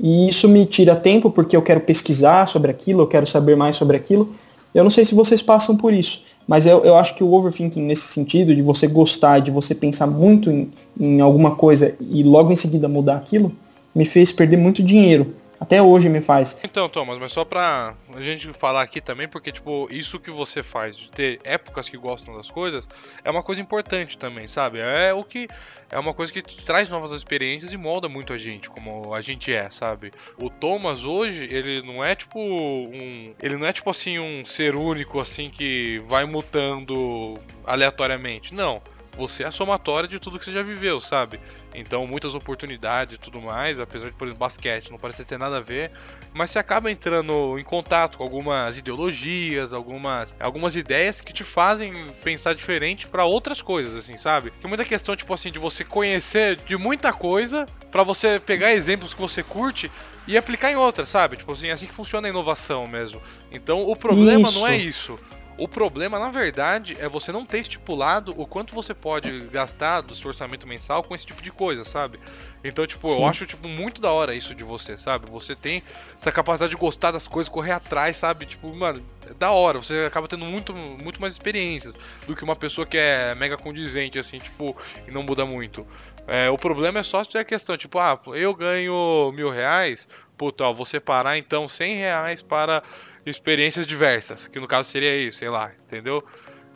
e 0.01 0.27
isso 0.27 0.49
me 0.49 0.65
tira 0.65 0.95
tempo 0.95 1.29
porque 1.29 1.55
eu 1.55 1.61
quero 1.61 1.79
pesquisar 1.79 2.47
sobre 2.47 2.71
aquilo, 2.71 3.03
eu 3.03 3.07
quero 3.07 3.27
saber 3.27 3.55
mais 3.55 3.75
sobre 3.75 3.95
aquilo. 3.95 4.33
Eu 4.73 4.83
não 4.83 4.89
sei 4.89 5.05
se 5.05 5.13
vocês 5.13 5.43
passam 5.43 5.77
por 5.77 5.93
isso. 5.93 6.23
Mas 6.47 6.65
eu, 6.65 6.83
eu 6.83 6.97
acho 6.97 7.13
que 7.13 7.23
o 7.23 7.31
overthinking 7.33 7.83
nesse 7.83 8.07
sentido, 8.07 8.55
de 8.55 8.63
você 8.63 8.87
gostar, 8.87 9.39
de 9.39 9.51
você 9.51 9.75
pensar 9.75 10.07
muito 10.07 10.49
em, 10.49 10.71
em 10.99 11.21
alguma 11.21 11.55
coisa 11.55 11.95
e 11.99 12.23
logo 12.23 12.51
em 12.51 12.55
seguida 12.55 12.87
mudar 12.87 13.17
aquilo, 13.17 13.51
me 13.93 14.03
fez 14.03 14.31
perder 14.31 14.57
muito 14.57 14.81
dinheiro. 14.81 15.35
Até 15.61 15.79
hoje 15.79 16.09
me 16.09 16.23
faz. 16.23 16.57
Então, 16.63 16.89
Thomas, 16.89 17.19
mas 17.19 17.31
só 17.31 17.45
pra 17.45 17.93
a 18.15 18.21
gente 18.23 18.51
falar 18.51 18.81
aqui 18.81 18.99
também, 18.99 19.27
porque, 19.27 19.51
tipo, 19.51 19.87
isso 19.91 20.19
que 20.19 20.31
você 20.31 20.63
faz, 20.63 20.97
de 20.97 21.11
ter 21.11 21.39
épocas 21.43 21.87
que 21.87 21.95
gostam 21.95 22.35
das 22.35 22.49
coisas, 22.49 22.89
é 23.23 23.29
uma 23.29 23.43
coisa 23.43 23.61
importante 23.61 24.17
também, 24.17 24.47
sabe? 24.47 24.79
É 24.79 25.13
o 25.13 25.23
que. 25.23 25.47
É 25.91 25.99
uma 25.99 26.15
coisa 26.15 26.33
que 26.33 26.41
traz 26.41 26.89
novas 26.89 27.11
experiências 27.11 27.73
e 27.73 27.77
molda 27.77 28.09
muito 28.09 28.33
a 28.33 28.39
gente, 28.39 28.71
como 28.71 29.13
a 29.13 29.21
gente 29.21 29.53
é, 29.53 29.69
sabe? 29.69 30.11
O 30.35 30.49
Thomas 30.49 31.05
hoje, 31.05 31.43
ele 31.43 31.83
não 31.83 32.03
é 32.03 32.15
tipo 32.15 32.39
um. 32.39 33.35
Ele 33.39 33.55
não 33.55 33.67
é 33.67 33.71
tipo 33.71 33.91
assim 33.91 34.17
um 34.17 34.43
ser 34.43 34.75
único, 34.75 35.19
assim, 35.19 35.51
que 35.51 35.99
vai 36.07 36.25
mutando 36.25 37.39
aleatoriamente. 37.67 38.51
Não 38.51 38.81
você 39.17 39.43
é 39.43 39.47
a 39.47 39.51
somatória 39.51 40.07
de 40.07 40.19
tudo 40.19 40.39
que 40.39 40.45
você 40.45 40.51
já 40.51 40.63
viveu, 40.63 40.99
sabe? 40.99 41.39
Então, 41.73 42.05
muitas 42.05 42.35
oportunidades 42.35 43.15
e 43.15 43.19
tudo 43.19 43.41
mais, 43.41 43.79
apesar 43.79 44.07
de, 44.07 44.13
por 44.13 44.25
exemplo, 44.25 44.39
basquete 44.39 44.91
não 44.91 44.97
parecer 44.97 45.25
ter 45.25 45.37
nada 45.37 45.57
a 45.57 45.61
ver, 45.61 45.91
mas 46.33 46.51
você 46.51 46.59
acaba 46.59 46.91
entrando 46.91 47.57
em 47.57 47.63
contato 47.63 48.17
com 48.17 48.23
algumas 48.23 48.77
ideologias, 48.77 49.73
algumas, 49.73 50.35
algumas 50.39 50.75
ideias 50.75 51.21
que 51.21 51.33
te 51.33 51.43
fazem 51.43 51.93
pensar 52.23 52.53
diferente 52.53 53.07
para 53.07 53.25
outras 53.25 53.61
coisas, 53.61 53.95
assim, 53.95 54.17
sabe? 54.17 54.51
Que 54.59 54.67
muita 54.67 54.85
questão, 54.85 55.15
tipo 55.15 55.33
assim, 55.33 55.51
de 55.51 55.59
você 55.59 55.83
conhecer 55.83 56.57
de 56.57 56.77
muita 56.77 57.13
coisa 57.13 57.65
para 57.91 58.03
você 58.03 58.39
pegar 58.39 58.73
exemplos 58.73 59.13
que 59.13 59.21
você 59.21 59.43
curte 59.43 59.91
e 60.27 60.37
aplicar 60.37 60.71
em 60.71 60.75
outras, 60.75 61.09
sabe? 61.09 61.37
Tipo 61.37 61.53
assim, 61.53 61.67
é 61.67 61.71
assim 61.71 61.87
que 61.87 61.93
funciona 61.93 62.27
a 62.27 62.29
inovação 62.29 62.87
mesmo. 62.87 63.21
Então, 63.51 63.89
o 63.89 63.95
problema 63.95 64.49
isso. 64.49 64.59
não 64.59 64.67
é 64.67 64.75
isso. 64.75 65.19
O 65.61 65.67
problema, 65.67 66.17
na 66.17 66.31
verdade, 66.31 66.97
é 66.99 67.07
você 67.07 67.31
não 67.31 67.45
ter 67.45 67.59
estipulado 67.59 68.33
o 68.35 68.47
quanto 68.47 68.73
você 68.73 68.95
pode 68.95 69.41
gastar 69.41 70.01
do 70.01 70.15
seu 70.15 70.29
orçamento 70.29 70.65
mensal 70.65 71.03
com 71.03 71.13
esse 71.13 71.23
tipo 71.23 71.39
de 71.39 71.51
coisa, 71.51 71.83
sabe? 71.83 72.19
Então, 72.63 72.87
tipo, 72.87 73.07
Sim. 73.07 73.19
eu 73.19 73.27
acho 73.27 73.45
tipo 73.45 73.67
muito 73.67 74.01
da 74.01 74.09
hora 74.11 74.33
isso 74.33 74.55
de 74.55 74.63
você, 74.63 74.97
sabe? 74.97 75.29
Você 75.29 75.55
tem 75.55 75.83
essa 76.17 76.31
capacidade 76.31 76.71
de 76.71 76.77
gostar 76.77 77.11
das 77.11 77.27
coisas, 77.27 77.47
correr 77.47 77.73
atrás, 77.73 78.17
sabe? 78.17 78.47
Tipo, 78.47 78.73
mano, 78.73 79.05
é 79.29 79.35
da 79.35 79.51
hora, 79.51 79.77
você 79.77 80.05
acaba 80.07 80.27
tendo 80.27 80.45
muito, 80.45 80.73
muito 80.73 81.21
mais 81.21 81.33
experiências 81.33 81.93
do 82.25 82.35
que 82.35 82.43
uma 82.43 82.55
pessoa 82.55 82.87
que 82.87 82.97
é 82.97 83.35
mega 83.35 83.55
condizente, 83.55 84.17
assim, 84.17 84.39
tipo, 84.39 84.75
e 85.07 85.11
não 85.11 85.21
muda 85.21 85.45
muito. 85.45 85.85
É, 86.27 86.49
o 86.49 86.57
problema 86.57 87.01
é 87.01 87.03
só 87.03 87.23
se 87.23 87.37
a 87.37 87.45
questão, 87.45 87.77
tipo, 87.77 87.99
ah, 87.99 88.19
eu 88.33 88.55
ganho 88.55 89.31
mil 89.35 89.51
reais, 89.51 90.07
puta, 90.35 90.63
ó, 90.63 90.73
vou 90.73 90.87
separar 90.87 91.37
então 91.37 91.69
100 91.69 91.97
reais 91.97 92.41
para 92.41 92.81
experiências 93.25 93.85
diversas, 93.85 94.47
que 94.47 94.59
no 94.59 94.67
caso 94.67 94.89
seria 94.89 95.15
isso, 95.15 95.39
sei 95.39 95.49
lá, 95.49 95.71
entendeu? 95.87 96.23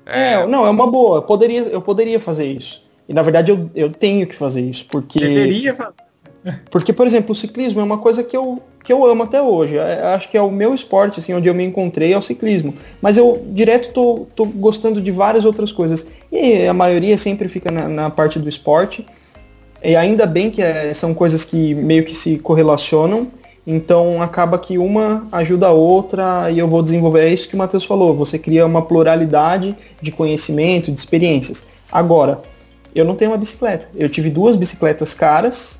É, 0.05 0.33
é 0.33 0.47
não, 0.47 0.65
é 0.65 0.69
uma 0.69 0.87
boa, 0.89 1.17
eu 1.17 1.21
poderia, 1.23 1.61
eu 1.61 1.81
poderia 1.81 2.19
fazer 2.19 2.45
isso. 2.45 2.83
E 3.07 3.13
na 3.13 3.21
verdade 3.21 3.51
eu, 3.51 3.69
eu 3.75 3.89
tenho 3.89 4.25
que 4.27 4.35
fazer 4.35 4.61
isso, 4.61 4.85
porque... 4.87 5.19
Deveria 5.19 5.73
fazer. 5.73 6.05
Porque, 6.69 6.93
por 6.93 7.07
exemplo, 7.07 7.31
o 7.31 7.35
ciclismo 7.35 7.81
é 7.81 7.83
uma 7.83 7.97
coisa 7.97 8.23
que 8.23 8.35
eu, 8.37 8.61
que 8.83 8.93
eu 8.93 9.05
amo 9.05 9.23
até 9.23 9.41
hoje. 9.41 9.77
É, 9.77 10.13
acho 10.13 10.29
que 10.29 10.37
é 10.37 10.41
o 10.41 10.51
meu 10.51 10.73
esporte, 10.73 11.19
assim, 11.19 11.33
onde 11.33 11.49
eu 11.49 11.55
me 11.55 11.63
encontrei 11.63 12.13
é 12.13 12.17
o 12.17 12.21
ciclismo. 12.21 12.73
Mas 13.01 13.17
eu 13.17 13.43
direto 13.49 13.91
tô, 13.91 14.27
tô 14.35 14.45
gostando 14.45 15.01
de 15.01 15.11
várias 15.11 15.43
outras 15.45 15.71
coisas. 15.71 16.07
E 16.31 16.67
a 16.67 16.73
maioria 16.73 17.17
sempre 17.17 17.49
fica 17.49 17.71
na, 17.71 17.87
na 17.87 18.09
parte 18.09 18.37
do 18.37 18.47
esporte. 18.47 19.05
E 19.83 19.95
ainda 19.95 20.25
bem 20.25 20.49
que 20.51 20.61
é, 20.61 20.93
são 20.93 21.13
coisas 21.13 21.43
que 21.43 21.73
meio 21.73 22.03
que 22.03 22.13
se 22.13 22.37
correlacionam. 22.37 23.31
Então 23.67 24.21
acaba 24.21 24.59
que 24.59 24.77
uma 24.77 25.27
ajuda 25.31 25.67
a 25.67 25.71
outra 25.71 26.51
e 26.51 26.59
eu 26.59 26.67
vou 26.67 26.83
desenvolver. 26.83 27.21
É 27.27 27.33
isso 27.33 27.49
que 27.49 27.55
o 27.55 27.57
Matheus 27.57 27.83
falou. 27.83 28.13
Você 28.15 28.37
cria 28.37 28.65
uma 28.65 28.81
pluralidade 28.81 29.75
de 30.01 30.11
conhecimento, 30.11 30.91
de 30.91 30.99
experiências. 30.99 31.65
Agora, 31.91 32.41
eu 32.93 33.03
não 33.03 33.15
tenho 33.15 33.31
uma 33.31 33.37
bicicleta. 33.37 33.89
Eu 33.95 34.07
tive 34.07 34.29
duas 34.29 34.55
bicicletas 34.55 35.13
caras 35.13 35.79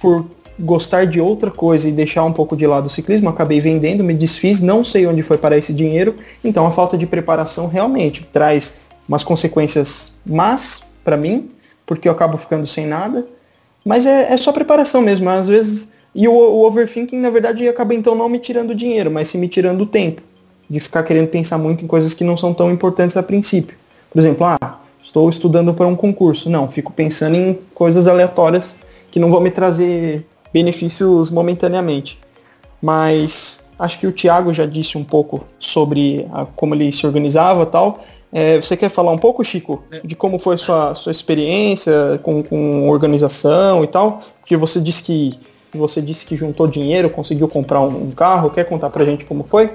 por 0.00 0.26
gostar 0.58 1.06
de 1.06 1.20
outra 1.20 1.50
coisa 1.50 1.88
e 1.88 1.92
deixar 1.92 2.24
um 2.24 2.32
pouco 2.32 2.56
de 2.56 2.66
lado 2.66 2.86
o 2.86 2.90
ciclismo, 2.90 3.28
acabei 3.28 3.60
vendendo, 3.60 4.04
me 4.04 4.12
desfiz, 4.12 4.60
não 4.60 4.84
sei 4.84 5.06
onde 5.06 5.22
foi 5.22 5.38
para 5.38 5.56
esse 5.56 5.72
dinheiro. 5.72 6.16
Então 6.44 6.66
a 6.66 6.72
falta 6.72 6.98
de 6.98 7.06
preparação 7.06 7.66
realmente 7.66 8.28
traz 8.30 8.74
umas 9.08 9.24
consequências 9.24 10.12
más 10.24 10.84
para 11.02 11.16
mim, 11.16 11.50
porque 11.86 12.08
eu 12.08 12.12
acabo 12.12 12.36
ficando 12.36 12.66
sem 12.66 12.86
nada. 12.86 13.26
Mas 13.84 14.04
é, 14.04 14.32
é 14.32 14.36
só 14.36 14.52
preparação 14.52 15.00
mesmo. 15.00 15.28
Às 15.30 15.48
vezes 15.48 15.89
e 16.14 16.26
o, 16.26 16.32
o 16.32 16.66
overthinking, 16.66 17.18
na 17.18 17.30
verdade, 17.30 17.68
acaba 17.68 17.94
então 17.94 18.14
não 18.14 18.28
me 18.28 18.38
tirando 18.38 18.74
dinheiro, 18.74 19.10
mas 19.10 19.28
sim 19.28 19.38
me 19.38 19.48
tirando 19.48 19.86
tempo. 19.86 20.22
De 20.68 20.78
ficar 20.78 21.02
querendo 21.02 21.28
pensar 21.28 21.58
muito 21.58 21.84
em 21.84 21.88
coisas 21.88 22.14
que 22.14 22.24
não 22.24 22.36
são 22.36 22.54
tão 22.54 22.70
importantes 22.70 23.16
a 23.16 23.22
princípio. 23.22 23.76
Por 24.12 24.18
exemplo, 24.18 24.46
ah, 24.46 24.80
estou 25.02 25.28
estudando 25.28 25.74
para 25.74 25.86
um 25.86 25.96
concurso. 25.96 26.48
Não, 26.48 26.68
fico 26.68 26.92
pensando 26.92 27.36
em 27.36 27.58
coisas 27.74 28.06
aleatórias 28.06 28.76
que 29.10 29.18
não 29.18 29.30
vão 29.30 29.40
me 29.40 29.50
trazer 29.50 30.24
benefícios 30.52 31.30
momentaneamente. 31.30 32.18
Mas 32.80 33.68
acho 33.78 33.98
que 33.98 34.06
o 34.06 34.12
Thiago 34.12 34.52
já 34.52 34.66
disse 34.66 34.96
um 34.96 35.04
pouco 35.04 35.44
sobre 35.58 36.26
a, 36.32 36.44
como 36.44 36.74
ele 36.74 36.90
se 36.92 37.06
organizava 37.06 37.66
tal. 37.66 38.04
É, 38.32 38.60
você 38.60 38.76
quer 38.76 38.88
falar 38.88 39.10
um 39.10 39.18
pouco, 39.18 39.44
Chico, 39.44 39.82
de 40.04 40.14
como 40.14 40.38
foi 40.38 40.56
sua, 40.56 40.94
sua 40.94 41.10
experiência 41.10 42.20
com, 42.22 42.44
com 42.44 42.88
organização 42.88 43.82
e 43.82 43.88
tal? 43.88 44.22
Porque 44.40 44.56
você 44.56 44.80
disse 44.80 45.02
que 45.02 45.36
você 45.78 46.00
disse 46.00 46.26
que 46.26 46.36
juntou 46.36 46.66
dinheiro, 46.66 47.10
conseguiu 47.10 47.48
comprar 47.48 47.80
um, 47.80 48.04
um 48.04 48.10
carro. 48.10 48.50
Quer 48.50 48.64
contar 48.64 48.90
pra 48.90 49.04
gente 49.04 49.24
como 49.24 49.44
foi? 49.44 49.70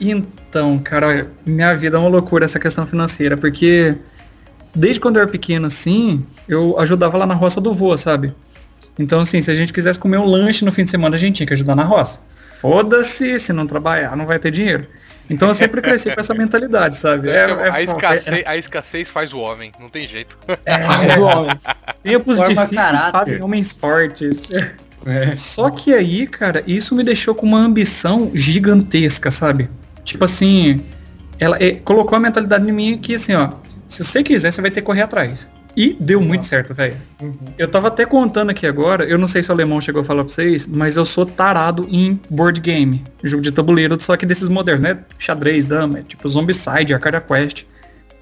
Então, 0.00 0.78
cara, 0.78 1.30
minha 1.46 1.74
vida 1.74 1.96
é 1.96 2.00
uma 2.00 2.08
loucura 2.08 2.44
essa 2.44 2.58
questão 2.58 2.86
financeira, 2.86 3.36
porque 3.36 3.96
desde 4.74 5.00
quando 5.00 5.16
eu 5.16 5.22
era 5.22 5.30
pequeno, 5.30 5.66
assim, 5.66 6.24
eu 6.48 6.78
ajudava 6.78 7.16
lá 7.18 7.26
na 7.26 7.34
roça 7.34 7.60
do 7.60 7.72
vô, 7.72 7.96
sabe? 7.96 8.34
Então, 8.98 9.20
assim, 9.20 9.40
se 9.40 9.50
a 9.50 9.54
gente 9.54 9.72
quisesse 9.72 9.98
comer 9.98 10.18
um 10.18 10.26
lanche 10.26 10.64
no 10.64 10.72
fim 10.72 10.84
de 10.84 10.90
semana, 10.90 11.16
a 11.16 11.18
gente 11.18 11.36
tinha 11.36 11.46
que 11.46 11.54
ajudar 11.54 11.74
na 11.74 11.84
roça. 11.84 12.20
Foda-se, 12.60 13.38
se 13.38 13.52
não 13.52 13.66
trabalhar, 13.66 14.16
não 14.16 14.26
vai 14.26 14.38
ter 14.38 14.50
dinheiro. 14.50 14.86
Então 15.28 15.48
eu 15.48 15.54
sempre 15.54 15.80
cresci 15.80 16.14
com 16.14 16.20
essa 16.20 16.34
mentalidade, 16.34 16.98
sabe? 16.98 17.30
É, 17.30 17.50
é, 17.50 17.70
a, 17.70 17.82
escassez, 17.82 18.28
é, 18.28 18.42
a, 18.46 18.56
escassez, 18.56 19.10
faz 19.10 19.32
o 19.32 19.38
homem, 19.38 19.72
não 19.80 19.88
tem 19.88 20.06
jeito. 20.06 20.38
É, 20.66 20.78
faz 20.82 21.16
o 21.16 21.22
homem. 21.22 21.60
Tempos 22.02 22.36
Forma 22.36 22.54
difíceis 22.54 22.80
caráter. 22.80 23.12
fazem 23.12 23.42
homens 23.42 23.72
fortes. 23.72 24.42
É. 25.06 25.36
Só 25.36 25.70
que 25.70 25.92
aí, 25.92 26.26
cara, 26.26 26.62
isso 26.66 26.94
me 26.94 27.02
deixou 27.02 27.34
com 27.34 27.46
uma 27.46 27.58
ambição 27.58 28.30
gigantesca, 28.34 29.30
sabe? 29.30 29.68
Tipo 30.04 30.24
assim, 30.24 30.82
ela 31.38 31.56
é, 31.60 31.72
colocou 31.72 32.16
a 32.16 32.20
mentalidade 32.20 32.68
em 32.68 32.72
mim 32.72 32.98
que 32.98 33.14
assim, 33.14 33.34
ó, 33.34 33.50
se 33.88 34.04
você 34.04 34.22
quiser, 34.22 34.52
você 34.52 34.60
vai 34.60 34.70
ter 34.70 34.80
que 34.80 34.86
correr 34.86 35.02
atrás. 35.02 35.48
E 35.76 35.96
deu 35.98 36.20
uhum. 36.20 36.26
muito 36.26 36.46
certo, 36.46 36.72
velho. 36.72 36.96
Uhum. 37.20 37.36
Eu 37.58 37.68
tava 37.68 37.88
até 37.88 38.06
contando 38.06 38.50
aqui 38.50 38.64
agora, 38.64 39.04
eu 39.04 39.18
não 39.18 39.26
sei 39.26 39.42
se 39.42 39.50
o 39.50 39.52
alemão 39.52 39.80
chegou 39.80 40.02
a 40.02 40.04
falar 40.04 40.22
pra 40.24 40.32
vocês, 40.32 40.68
mas 40.68 40.96
eu 40.96 41.04
sou 41.04 41.26
tarado 41.26 41.86
em 41.90 42.20
board 42.30 42.60
game. 42.60 43.04
Jogo 43.24 43.42
de 43.42 43.50
tabuleiro, 43.50 44.00
só 44.00 44.16
que 44.16 44.24
desses 44.24 44.48
modernos, 44.48 44.82
né? 44.82 44.98
Xadrez, 45.18 45.66
dama, 45.66 46.02
tipo 46.02 46.28
Zombicide, 46.28 46.94
Arcadia 46.94 47.20
Quest. 47.20 47.64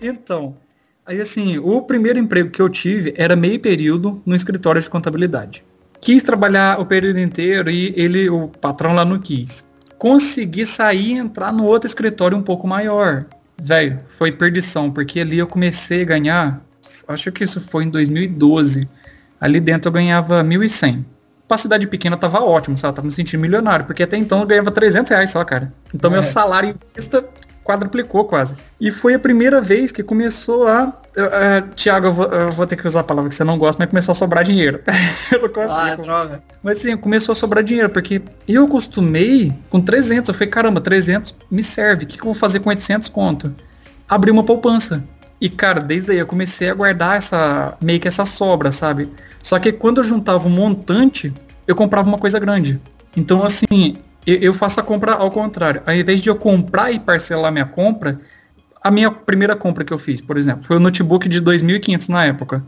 Então, 0.00 0.56
aí 1.04 1.20
assim, 1.20 1.58
o 1.58 1.82
primeiro 1.82 2.18
emprego 2.18 2.50
que 2.50 2.62
eu 2.62 2.70
tive 2.70 3.12
era 3.18 3.36
meio 3.36 3.60
período 3.60 4.22
no 4.24 4.34
escritório 4.34 4.80
de 4.80 4.88
contabilidade 4.88 5.62
quis 6.02 6.22
trabalhar 6.22 6.80
o 6.80 6.84
período 6.84 7.20
inteiro 7.20 7.70
e 7.70 7.94
ele, 7.96 8.28
o 8.28 8.48
patrão 8.48 8.92
lá 8.92 9.04
não 9.04 9.18
quis. 9.18 9.64
Consegui 9.96 10.66
sair 10.66 11.12
e 11.12 11.12
entrar 11.12 11.52
no 11.52 11.64
outro 11.64 11.86
escritório 11.86 12.36
um 12.36 12.42
pouco 12.42 12.66
maior. 12.66 13.24
Velho, 13.56 14.00
foi 14.18 14.32
perdição, 14.32 14.90
porque 14.90 15.20
ali 15.20 15.38
eu 15.38 15.46
comecei 15.46 16.02
a 16.02 16.04
ganhar, 16.04 16.60
acho 17.06 17.30
que 17.30 17.44
isso 17.44 17.60
foi 17.60 17.84
em 17.84 17.88
2012. 17.88 18.82
Ali 19.40 19.60
dentro 19.60 19.88
eu 19.88 19.92
ganhava 19.92 20.42
1.100. 20.42 21.04
Pra 21.46 21.56
cidade 21.56 21.86
pequena 21.86 22.16
tava 22.16 22.40
ótimo, 22.40 22.76
sabe? 22.76 22.96
Tava 22.96 23.06
me 23.06 23.12
sentindo 23.12 23.40
milionário, 23.40 23.86
porque 23.86 24.02
até 24.02 24.16
então 24.16 24.40
eu 24.40 24.46
ganhava 24.46 24.72
300 24.72 25.10
reais 25.10 25.30
só, 25.30 25.44
cara. 25.44 25.72
Então 25.94 26.10
é. 26.10 26.14
meu 26.14 26.22
salário 26.22 26.70
em 26.70 26.74
vista 26.96 27.24
quadruplicou 27.64 28.24
quase. 28.24 28.56
E 28.80 28.90
foi 28.90 29.14
a 29.14 29.18
primeira 29.18 29.60
vez 29.60 29.92
que 29.92 30.02
começou 30.02 30.68
a. 30.68 30.92
Uh, 31.14 31.74
Tiago, 31.74 32.06
eu, 32.06 32.32
eu 32.32 32.52
vou, 32.52 32.66
ter 32.66 32.76
que 32.76 32.88
usar 32.88 33.00
a 33.00 33.04
palavra 33.04 33.28
que 33.28 33.34
você 33.34 33.44
não 33.44 33.58
gosta, 33.58 33.82
mas 33.82 33.90
começou 33.90 34.12
a 34.12 34.14
sobrar 34.14 34.44
dinheiro. 34.44 34.80
eu 35.30 35.42
não 35.42 35.48
consigo. 35.48 36.10
Ah. 36.10 36.40
Mas 36.62 36.78
sim, 36.78 36.96
começou 36.96 37.32
a 37.32 37.36
sobrar 37.36 37.62
dinheiro, 37.62 37.90
porque 37.90 38.22
eu 38.48 38.64
acostumei 38.64 39.52
com 39.68 39.80
300. 39.80 40.28
Eu 40.28 40.34
falei, 40.34 40.48
caramba, 40.48 40.80
300 40.80 41.34
me 41.50 41.62
serve. 41.62 42.04
O 42.04 42.08
que, 42.08 42.16
que 42.16 42.22
eu 42.22 42.32
vou 42.32 42.34
fazer 42.34 42.60
com 42.60 42.70
800 42.70 43.08
conto? 43.08 43.54
Abri 44.08 44.30
uma 44.30 44.42
poupança. 44.42 45.04
E, 45.40 45.50
cara, 45.50 45.80
desde 45.80 46.12
aí 46.12 46.18
eu 46.18 46.26
comecei 46.26 46.70
a 46.70 46.74
guardar 46.74 47.16
essa 47.16 47.76
meio 47.80 47.98
que 47.98 48.06
essa 48.06 48.24
sobra, 48.24 48.70
sabe? 48.70 49.08
Só 49.42 49.58
que 49.58 49.72
quando 49.72 49.98
eu 49.98 50.04
juntava 50.04 50.46
um 50.46 50.50
montante, 50.50 51.34
eu 51.66 51.74
comprava 51.74 52.08
uma 52.08 52.18
coisa 52.18 52.38
grande. 52.38 52.80
Então, 53.16 53.42
assim, 53.42 53.98
eu 54.26 54.54
faço 54.54 54.80
a 54.80 54.82
compra 54.82 55.12
ao 55.12 55.30
contrário. 55.30 55.82
Ao 55.86 55.94
invés 55.94 56.20
de 56.20 56.28
eu 56.28 56.36
comprar 56.36 56.92
e 56.92 56.98
parcelar 56.98 57.52
minha 57.52 57.66
compra, 57.66 58.20
a 58.82 58.90
minha 58.90 59.10
primeira 59.10 59.54
compra 59.54 59.84
que 59.84 59.92
eu 59.92 59.98
fiz, 59.98 60.20
por 60.20 60.36
exemplo, 60.36 60.64
foi 60.64 60.76
o 60.76 60.80
um 60.80 60.82
notebook 60.82 61.28
de 61.28 61.40
2.500 61.40 62.08
na 62.08 62.24
época. 62.24 62.64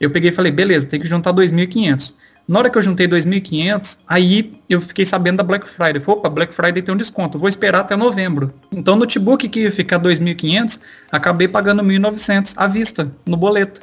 Eu 0.00 0.10
peguei 0.10 0.30
e 0.30 0.32
falei, 0.32 0.50
beleza, 0.50 0.86
tem 0.86 0.98
que 0.98 1.06
juntar 1.06 1.32
2.500. 1.32 2.14
Na 2.48 2.58
hora 2.58 2.70
que 2.70 2.76
eu 2.76 2.82
juntei 2.82 3.06
2.500, 3.06 3.98
aí 4.08 4.52
eu 4.68 4.80
fiquei 4.80 5.04
sabendo 5.04 5.36
da 5.36 5.44
Black 5.44 5.68
Friday. 5.68 6.00
Falei, 6.00 6.18
opa, 6.18 6.28
Black 6.28 6.54
Friday 6.54 6.82
tem 6.82 6.92
um 6.92 6.96
desconto, 6.96 7.38
vou 7.38 7.48
esperar 7.48 7.80
até 7.80 7.94
novembro. 7.94 8.52
Então 8.72 8.94
o 8.94 8.96
notebook 8.96 9.48
que 9.48 9.60
ia 9.60 9.72
ficar 9.72 10.00
2.500, 10.00 10.80
acabei 11.12 11.46
pagando 11.46 11.82
1.900 11.82 12.54
à 12.56 12.66
vista, 12.66 13.12
no 13.24 13.36
boleto. 13.36 13.82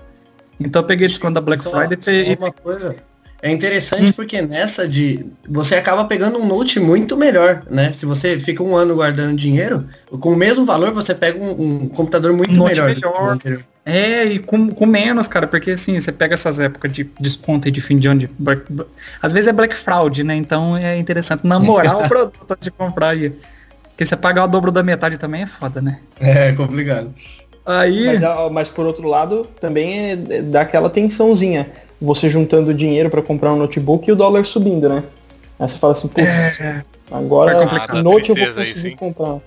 Então 0.59 0.81
eu 0.81 0.85
peguei 0.85 1.07
desconto 1.07 1.35
da 1.35 1.41
Black 1.41 1.63
só, 1.63 1.69
Friday 1.69 2.31
e... 2.31 2.35
Uma 2.35 2.51
coisa, 2.51 2.95
é 3.47 3.51
interessante 3.51 4.09
hum. 4.09 4.13
porque 4.13 4.41
nessa 4.41 4.87
de. 4.87 5.25
Você 5.47 5.75
acaba 5.75 6.05
pegando 6.05 6.37
um 6.37 6.45
note 6.45 6.79
muito 6.79 7.15
melhor, 7.15 7.63
né? 7.69 7.93
Se 7.93 8.05
você 8.05 8.37
fica 8.37 8.61
um 8.61 8.75
ano 8.75 8.95
guardando 8.95 9.35
dinheiro, 9.35 9.85
com 10.19 10.33
o 10.33 10.35
mesmo 10.35 10.65
valor 10.65 10.91
você 10.91 11.15
pega 11.15 11.39
um, 11.39 11.83
um 11.83 11.89
computador 11.89 12.33
muito 12.33 12.61
melhor. 12.61 12.87
melhor. 12.87 13.37
É, 13.85 14.25
e 14.25 14.39
com, 14.39 14.69
com 14.69 14.85
menos, 14.85 15.27
cara, 15.27 15.47
porque 15.47 15.71
assim, 15.71 15.99
você 15.99 16.11
pega 16.11 16.33
essas 16.33 16.59
épocas 16.59 16.91
de 16.91 17.09
desconto 17.19 17.69
e 17.69 17.71
de 17.71 17.79
fim 17.79 17.97
de 17.97 18.09
ano 18.09 18.19
de 18.19 18.29
Black, 18.37 18.63
Às 19.21 19.31
vezes 19.31 19.47
é 19.47 19.53
Black 19.53 19.77
Fraud, 19.77 20.23
né? 20.25 20.35
Então 20.35 20.75
é 20.75 20.97
interessante 20.97 21.47
namorar 21.47 22.03
o 22.03 22.07
produto 22.09 22.57
de 22.59 22.69
comprar 22.69 23.09
aí. 23.09 23.33
Porque 23.87 24.05
você 24.05 24.17
pagar 24.17 24.43
o 24.43 24.47
dobro 24.47 24.71
da 24.71 24.83
metade 24.83 25.17
também 25.17 25.43
é 25.43 25.47
foda, 25.47 25.81
né? 25.81 25.99
É, 26.19 26.51
complicado. 26.51 27.13
Aí... 27.65 28.07
Mas, 28.07 28.21
mas 28.51 28.69
por 28.69 28.85
outro 28.85 29.07
lado, 29.07 29.47
também 29.59 30.11
é, 30.11 30.15
dá 30.41 30.61
aquela 30.61 30.89
tensãozinha 30.89 31.69
você 32.01 32.29
juntando 32.29 32.73
dinheiro 32.73 33.09
para 33.09 33.21
comprar 33.21 33.53
um 33.53 33.57
notebook 33.57 34.07
e 34.07 34.11
o 34.11 34.15
dólar 34.15 34.45
subindo, 34.45 34.87
né? 34.87 35.03
Aí 35.59 35.67
você 35.67 35.77
fala 35.77 35.93
assim, 35.93 36.07
putz, 36.07 36.59
é, 36.61 36.83
agora 37.11 37.67
ah, 37.89 38.01
note 38.01 38.29
eu 38.29 38.35
vou 38.35 38.53
conseguir 38.53 38.87
aí, 38.87 38.95
comprar. 38.95 39.39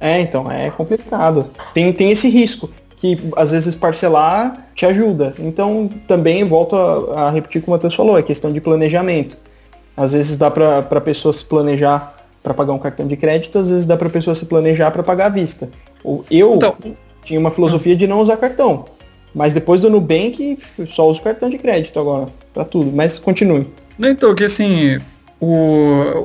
É, 0.00 0.20
então, 0.20 0.50
é 0.50 0.70
complicado. 0.70 1.50
Tem, 1.74 1.92
tem 1.92 2.10
esse 2.10 2.28
risco, 2.28 2.70
que 2.96 3.18
às 3.36 3.52
vezes 3.52 3.74
parcelar 3.74 4.68
te 4.74 4.86
ajuda. 4.86 5.34
Então, 5.38 5.88
também 6.06 6.44
volto 6.44 6.76
a, 6.76 7.26
a 7.26 7.30
repetir 7.30 7.60
o 7.60 7.64
que 7.64 7.68
o 7.68 7.72
Matheus 7.72 7.94
falou, 7.94 8.18
é 8.18 8.22
questão 8.22 8.52
de 8.52 8.60
planejamento. 8.60 9.36
Às 9.96 10.12
vezes 10.12 10.36
dá 10.36 10.50
para 10.50 10.78
a 10.78 11.00
pessoa 11.00 11.32
se 11.32 11.44
planejar 11.44 12.16
para 12.42 12.54
pagar 12.54 12.72
um 12.72 12.78
cartão 12.78 13.06
de 13.06 13.16
crédito, 13.16 13.58
às 13.58 13.68
vezes 13.68 13.84
dá 13.84 13.96
para 13.96 14.08
a 14.08 14.10
pessoa 14.10 14.34
se 14.34 14.46
planejar 14.46 14.90
para 14.90 15.02
pagar 15.02 15.26
à 15.26 15.28
vista. 15.28 15.68
Eu 16.30 16.54
então, 16.54 16.76
tinha 17.24 17.38
uma 17.38 17.50
filosofia 17.50 17.94
de 17.94 18.06
não 18.06 18.20
usar 18.20 18.36
cartão. 18.36 18.86
Mas 19.38 19.52
depois 19.52 19.80
do 19.80 19.88
Nubank, 19.88 20.58
só 20.84 21.08
uso 21.08 21.22
cartão 21.22 21.48
de 21.48 21.58
crédito 21.58 22.00
agora, 22.00 22.26
pra 22.52 22.64
tudo. 22.64 22.90
Mas 22.90 23.20
continue. 23.20 23.68
Então, 23.96 24.34
que 24.34 24.42
assim, 24.42 24.98
o, 25.38 25.46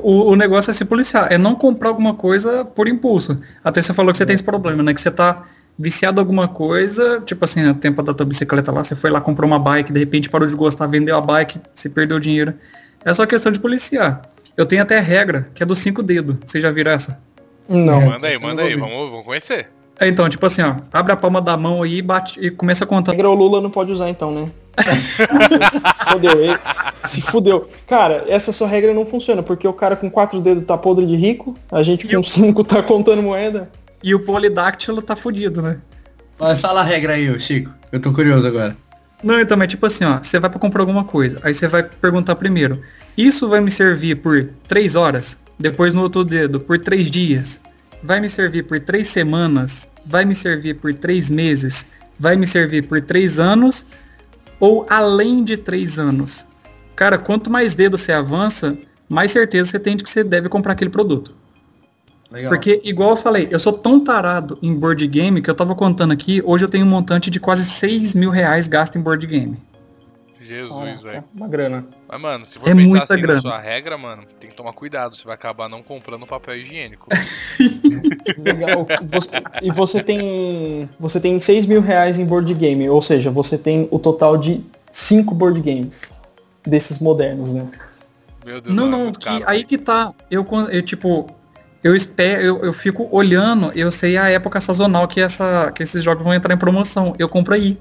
o, 0.02 0.30
o, 0.32 0.34
negócio 0.34 0.72
é 0.72 0.74
se 0.74 0.84
policiar, 0.84 1.32
é 1.32 1.38
não 1.38 1.54
comprar 1.54 1.90
alguma 1.90 2.14
coisa 2.14 2.64
por 2.64 2.88
impulso. 2.88 3.40
Até 3.62 3.80
você 3.80 3.94
falou 3.94 4.10
que 4.10 4.18
você 4.18 4.26
tem 4.26 4.34
esse 4.34 4.42
problema, 4.42 4.82
né? 4.82 4.92
Que 4.92 5.00
você 5.00 5.12
tá 5.12 5.44
viciado 5.78 6.18
em 6.18 6.22
alguma 6.22 6.48
coisa, 6.48 7.22
tipo 7.24 7.44
assim, 7.44 7.68
o 7.68 7.74
tempo 7.74 8.02
da 8.02 8.12
tua 8.12 8.26
bicicleta 8.26 8.72
lá, 8.72 8.82
você 8.82 8.96
foi 8.96 9.10
lá, 9.10 9.20
comprou 9.20 9.46
uma 9.46 9.60
bike, 9.60 9.92
de 9.92 10.00
repente 10.00 10.28
parou 10.28 10.48
de 10.48 10.56
gostar, 10.56 10.88
vendeu 10.88 11.16
a 11.16 11.20
bike, 11.20 11.60
você 11.72 11.88
perdeu 11.88 12.18
dinheiro. 12.18 12.52
É 13.04 13.14
só 13.14 13.24
questão 13.26 13.52
de 13.52 13.60
policiar. 13.60 14.22
Eu 14.56 14.66
tenho 14.66 14.82
até 14.82 14.98
regra, 14.98 15.48
que 15.54 15.62
é 15.62 15.66
dos 15.66 15.78
cinco 15.78 16.02
dedos. 16.02 16.34
Vocês 16.44 16.60
já 16.60 16.72
viram 16.72 16.90
essa? 16.90 17.22
Não. 17.68 18.00
Manda 18.06 18.26
aí, 18.26 18.38
manda 18.40 18.62
aí, 18.62 18.74
vamos, 18.74 19.10
vamos 19.10 19.24
conhecer. 19.24 19.68
É, 19.98 20.08
então, 20.08 20.28
tipo 20.28 20.44
assim, 20.44 20.62
ó, 20.62 20.76
abre 20.92 21.12
a 21.12 21.16
palma 21.16 21.40
da 21.40 21.56
mão 21.56 21.82
aí 21.82 21.98
e 21.98 22.02
bate 22.02 22.40
e 22.40 22.50
começa 22.50 22.84
a 22.84 22.86
contar. 22.86 23.12
Regra 23.12 23.30
o 23.30 23.34
Lula 23.34 23.60
não 23.60 23.70
pode 23.70 23.92
usar 23.92 24.08
então, 24.08 24.32
né? 24.32 24.44
fudeu, 26.10 26.32
ele 26.32 26.58
se 27.04 27.22
fudeu. 27.22 27.68
Cara, 27.86 28.24
essa 28.28 28.50
sua 28.50 28.66
regra 28.66 28.92
não 28.92 29.06
funciona, 29.06 29.42
porque 29.42 29.68
o 29.68 29.72
cara 29.72 29.94
com 29.94 30.10
quatro 30.10 30.40
dedos 30.40 30.64
tá 30.64 30.76
podre 30.76 31.06
de 31.06 31.14
rico, 31.14 31.54
a 31.70 31.82
gente 31.82 32.08
com 32.08 32.24
cinco 32.24 32.64
tá 32.64 32.82
contando 32.82 33.22
moeda. 33.22 33.70
E 34.02 34.14
o 34.14 34.20
polidáctilo 34.20 35.00
tá 35.00 35.14
fudido, 35.14 35.62
né? 35.62 35.78
Mas 36.38 36.60
fala 36.60 36.80
a 36.80 36.84
regra 36.84 37.12
aí, 37.12 37.38
Chico. 37.38 37.70
Eu 37.92 38.00
tô 38.00 38.12
curioso 38.12 38.46
agora. 38.48 38.76
Não, 39.22 39.40
então, 39.40 39.60
é 39.62 39.66
tipo 39.66 39.86
assim, 39.86 40.04
ó, 40.04 40.18
você 40.20 40.38
vai 40.38 40.50
pra 40.50 40.58
comprar 40.58 40.82
alguma 40.82 41.04
coisa, 41.04 41.38
aí 41.42 41.54
você 41.54 41.66
vai 41.66 41.82
perguntar 41.82 42.34
primeiro, 42.34 42.82
isso 43.16 43.48
vai 43.48 43.60
me 43.60 43.70
servir 43.70 44.16
por 44.16 44.50
três 44.68 44.96
horas? 44.96 45.38
Depois 45.58 45.94
no 45.94 46.02
outro 46.02 46.24
dedo, 46.24 46.60
por 46.60 46.78
três 46.78 47.10
dias? 47.10 47.60
Vai 48.04 48.20
me 48.20 48.28
servir 48.28 48.64
por 48.64 48.78
três 48.78 49.08
semanas? 49.08 49.88
Vai 50.06 50.24
me 50.24 50.34
servir 50.34 50.74
por 50.74 50.94
três 50.94 51.28
meses? 51.28 51.86
Vai 52.18 52.36
me 52.36 52.46
servir 52.46 52.86
por 52.86 53.00
três 53.00 53.40
anos? 53.40 53.84
ou 54.60 54.86
além 54.88 55.44
de 55.44 55.56
três 55.56 55.98
anos. 55.98 56.46
Cara, 56.96 57.18
quanto 57.18 57.50
mais 57.50 57.74
dedo 57.74 57.98
você 57.98 58.12
avança, 58.12 58.76
mais 59.08 59.30
certeza 59.30 59.70
você 59.70 59.78
tem 59.78 59.96
de 59.96 60.04
que 60.04 60.10
você 60.10 60.22
deve 60.22 60.48
comprar 60.48 60.72
aquele 60.72 60.90
produto. 60.90 61.34
Legal. 62.30 62.50
Porque, 62.50 62.80
igual 62.82 63.10
eu 63.10 63.16
falei, 63.16 63.48
eu 63.50 63.58
sou 63.58 63.72
tão 63.72 64.00
tarado 64.00 64.58
em 64.62 64.74
board 64.74 65.06
game 65.06 65.42
que 65.42 65.50
eu 65.50 65.54
tava 65.54 65.74
contando 65.74 66.12
aqui, 66.12 66.42
hoje 66.44 66.64
eu 66.64 66.68
tenho 66.68 66.86
um 66.86 66.88
montante 66.88 67.30
de 67.30 67.38
quase 67.38 67.64
6 67.64 68.14
mil 68.14 68.30
reais 68.30 68.66
gasto 68.66 68.96
em 68.96 69.02
board 69.02 69.26
game. 69.26 69.56
Jesus, 70.44 71.02
velho. 71.02 71.24
Uma 71.34 71.48
grana. 71.48 71.86
Mas, 72.08 72.20
mano, 72.20 72.46
se 72.46 72.58
for 72.58 72.68
é 72.68 72.74
pensar 72.74 72.88
muita 72.88 73.14
assim 73.14 73.22
grana. 73.22 73.40
sua 73.40 73.58
regra, 73.58 73.98
mano, 73.98 74.24
tem 74.38 74.50
que 74.50 74.56
tomar 74.56 74.72
cuidado. 74.72 75.16
Você 75.16 75.24
vai 75.24 75.34
acabar 75.34 75.68
não 75.68 75.82
comprando 75.82 76.26
papel 76.26 76.56
higiênico. 76.56 77.08
Legal. 78.38 78.86
Você, 79.10 79.42
e 79.62 79.70
você 79.70 80.02
tem. 80.02 80.88
Você 81.00 81.20
tem 81.20 81.40
6 81.40 81.66
mil 81.66 81.80
reais 81.80 82.18
em 82.18 82.26
board 82.26 82.52
game. 82.54 82.88
Ou 82.88 83.02
seja, 83.02 83.30
você 83.30 83.56
tem 83.56 83.88
o 83.90 83.98
total 83.98 84.36
de 84.36 84.64
5 84.92 85.34
board 85.34 85.60
games. 85.60 86.14
Desses 86.66 86.98
modernos, 86.98 87.52
né? 87.52 87.68
Meu 88.44 88.60
Deus 88.60 88.74
não, 88.74 88.88
não, 88.88 89.12
que, 89.12 89.28
aí 89.46 89.64
que 89.64 89.76
tá. 89.76 90.12
Eu, 90.30 90.46
eu 90.70 90.82
tipo, 90.82 91.28
eu 91.82 91.94
espero, 91.94 92.42
eu, 92.42 92.64
eu 92.64 92.72
fico 92.72 93.06
olhando, 93.10 93.70
eu 93.74 93.90
sei 93.90 94.16
a 94.16 94.30
época 94.30 94.58
sazonal 94.58 95.06
que, 95.06 95.20
essa, 95.20 95.70
que 95.72 95.82
esses 95.82 96.02
jogos 96.02 96.24
vão 96.24 96.32
entrar 96.32 96.54
em 96.54 96.58
promoção. 96.58 97.14
Eu 97.18 97.28
compro 97.28 97.54
aí. 97.54 97.78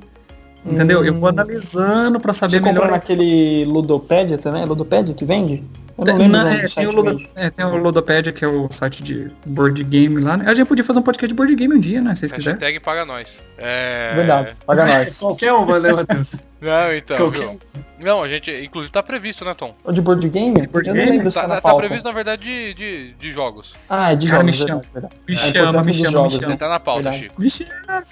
Entendeu? 0.66 1.02
Hum. 1.02 1.06
Eu 1.06 1.14
vou 1.14 1.26
hum. 1.26 1.30
analisando 1.30 2.20
para 2.20 2.34
saber 2.34 2.60
Você 2.60 2.66
melhor. 2.66 2.86
Você 2.86 2.92
naquele 2.92 3.66
Ludopédia 3.66 4.38
também? 4.38 4.64
É 4.64 4.66
Ludopédia 4.66 5.14
que 5.14 5.26
vende? 5.26 5.64
Eu 5.96 6.06
não 6.06 6.50
é, 6.50 6.68
tem, 6.68 6.88
o 6.88 6.92
Ludo, 6.92 7.30
é, 7.36 7.50
tem 7.52 7.66
o 7.66 7.78
Ludopédia, 7.78 8.34
que 8.34 8.44
é 8.44 8.48
o 8.48 8.68
site 8.72 9.04
de 9.04 9.32
board 9.46 9.84
game 9.84 10.20
lá. 10.22 10.38
Né? 10.38 10.46
A 10.48 10.56
gente 10.56 10.68
podia 10.68 10.84
fazer 10.84 11.00
um 11.00 11.04
podcast 11.04 11.28
de 11.28 11.36
board 11.36 11.56
game 11.56 11.76
um 11.76 11.80
dia, 11.80 12.02
né? 12.02 12.16
Se 12.16 12.22
vocês 12.22 12.34
quiserem. 12.34 12.60
Hashtag 12.60 12.80
paga 12.80 13.06
nós. 13.06 13.38
É... 13.60 14.14
Verdade, 14.16 14.58
paga 14.66 14.86
nós. 14.88 15.18
Qualquer 15.22 15.54
uma, 15.54 15.80
né, 15.80 15.94
Matheus? 15.94 16.36
Não, 16.60 16.96
então. 16.96 17.18
Qualquer... 17.18 17.58
Não, 18.00 18.24
a 18.24 18.28
gente, 18.28 18.52
inclusive 18.52 18.92
tá 18.92 19.04
previsto, 19.04 19.46
né, 19.46 19.54
Tom? 19.54 19.76
O 19.84 19.92
de 19.92 20.02
board 20.02 20.28
game? 20.30 20.62
De 20.62 20.68
board 20.68 20.90
eu 20.90 20.96
game? 20.96 21.06
não 21.06 21.18
lembro 21.18 21.32
tá, 21.32 21.48
tá, 21.48 21.62
tá 21.62 21.76
previsto, 21.76 22.06
na 22.06 22.12
verdade, 22.12 22.44
de, 22.44 22.74
de, 22.74 23.14
de 23.14 23.32
jogos. 23.32 23.76
Ah, 23.88 24.14
é 24.14 24.16
de 24.16 24.28
jogos. 24.28 24.46
Me 24.46 24.54
chama, 24.54 24.82
me 25.28 25.36
chama, 25.36 25.84
me 25.84 25.94
chama. 25.94 26.30
Você 26.30 26.58
tá 26.58 26.70
na 26.70 26.80
pauta, 26.80 27.04
verdade. 27.04 27.24
Chico. 27.26 27.40
Me 27.42 27.50
chama. 27.50 28.04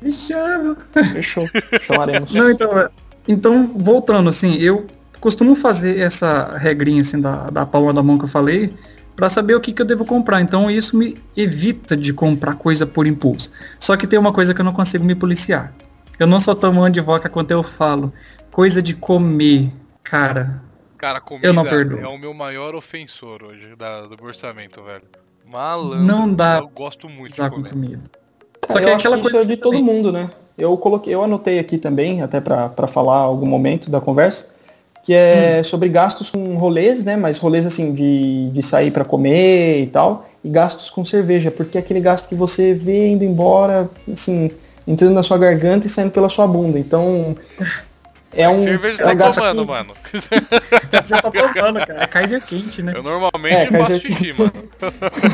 Me 0.00 0.10
chama. 0.10 0.76
Fechou. 1.12 1.48
Chamaremos. 1.80 2.32
Não, 2.32 2.50
então, 2.50 2.78
é, 2.78 2.88
então, 3.26 3.66
voltando, 3.76 4.28
assim, 4.28 4.54
eu 4.56 4.86
costumo 5.20 5.54
fazer 5.54 5.98
essa 5.98 6.56
regrinha, 6.56 7.02
assim, 7.02 7.20
da, 7.20 7.50
da 7.50 7.66
palma 7.66 7.92
da 7.92 8.02
mão 8.02 8.18
que 8.18 8.24
eu 8.24 8.28
falei, 8.28 8.72
para 9.16 9.28
saber 9.28 9.54
o 9.54 9.60
que, 9.60 9.72
que 9.72 9.82
eu 9.82 9.86
devo 9.86 10.04
comprar. 10.04 10.40
Então, 10.40 10.70
isso 10.70 10.96
me 10.96 11.16
evita 11.36 11.96
de 11.96 12.12
comprar 12.12 12.54
coisa 12.54 12.86
por 12.86 13.06
impulso. 13.06 13.52
Só 13.78 13.96
que 13.96 14.06
tem 14.06 14.18
uma 14.18 14.32
coisa 14.32 14.54
que 14.54 14.60
eu 14.60 14.64
não 14.64 14.72
consigo 14.72 15.04
me 15.04 15.14
policiar. 15.14 15.72
Eu 16.18 16.26
não 16.26 16.40
sou 16.40 16.54
tão 16.54 16.72
mão 16.72 16.88
de 16.88 17.00
voca 17.00 17.28
quanto 17.28 17.50
eu 17.50 17.62
falo. 17.62 18.12
Coisa 18.50 18.80
de 18.80 18.94
comer, 18.94 19.72
cara. 20.02 20.62
Cara, 20.96 21.20
comida 21.20 21.46
eu 21.46 21.52
não 21.52 21.64
perdoo. 21.64 22.00
é 22.00 22.08
o 22.08 22.18
meu 22.18 22.34
maior 22.34 22.74
ofensor 22.74 23.44
hoje 23.44 23.76
da, 23.76 24.06
do 24.06 24.24
orçamento, 24.24 24.82
velho. 24.82 25.04
Malandro. 25.46 26.04
Não 26.04 26.32
dá. 26.32 26.58
Eu 26.58 26.68
gosto 26.68 27.08
muito 27.08 27.40
de 27.40 27.50
comer. 27.50 27.70
comida. 27.70 28.02
Só 28.68 28.78
que 28.78 28.86
é 28.86 28.94
aquela 28.94 29.18
coisa 29.18 29.44
de 29.44 29.56
todo 29.56 29.82
mundo, 29.82 30.12
né? 30.12 30.30
Eu 30.56 30.76
coloquei, 30.76 31.14
eu 31.14 31.22
anotei 31.22 31.58
aqui 31.58 31.78
também, 31.78 32.20
até 32.20 32.40
para 32.40 32.86
falar 32.88 33.18
algum 33.18 33.46
momento 33.46 33.90
da 33.90 34.00
conversa, 34.00 34.46
que 35.04 35.14
é 35.14 35.58
hum. 35.60 35.64
sobre 35.64 35.88
gastos 35.88 36.30
com 36.30 36.56
rolês, 36.56 37.04
né? 37.04 37.16
Mas 37.16 37.38
rolês 37.38 37.64
assim 37.64 37.94
de, 37.94 38.50
de 38.50 38.62
sair 38.62 38.90
para 38.90 39.04
comer 39.04 39.82
e 39.82 39.86
tal, 39.86 40.26
e 40.44 40.48
gastos 40.48 40.90
com 40.90 41.04
cerveja, 41.04 41.50
porque 41.50 41.78
é 41.78 41.80
aquele 41.80 42.00
gasto 42.00 42.28
que 42.28 42.34
você 42.34 42.74
vê 42.74 43.08
indo 43.08 43.24
embora, 43.24 43.88
assim, 44.12 44.50
entrando 44.86 45.14
na 45.14 45.22
sua 45.22 45.38
garganta 45.38 45.86
e 45.86 45.90
saindo 45.90 46.10
pela 46.10 46.28
sua 46.28 46.46
bunda. 46.46 46.78
Então, 46.78 47.36
é 48.32 48.48
um. 48.48 48.60
Cerveja 48.60 49.02
é 49.02 49.06
um 49.06 49.16
tá 49.16 49.30
tomando, 49.30 49.62
que... 49.62 49.68
mano. 49.68 49.92
Você 50.12 51.20
tá 51.20 51.30
tomando, 51.30 51.86
cara. 51.86 52.02
É 52.02 52.06
Kaiser 52.06 52.42
quente, 52.42 52.82
né? 52.82 52.92
Eu 52.94 53.02
normalmente 53.02 53.54
é, 53.54 53.66
faço 53.66 53.88
Kaiser... 53.88 54.00
xixi, 54.00 54.34
mano. 54.38 54.52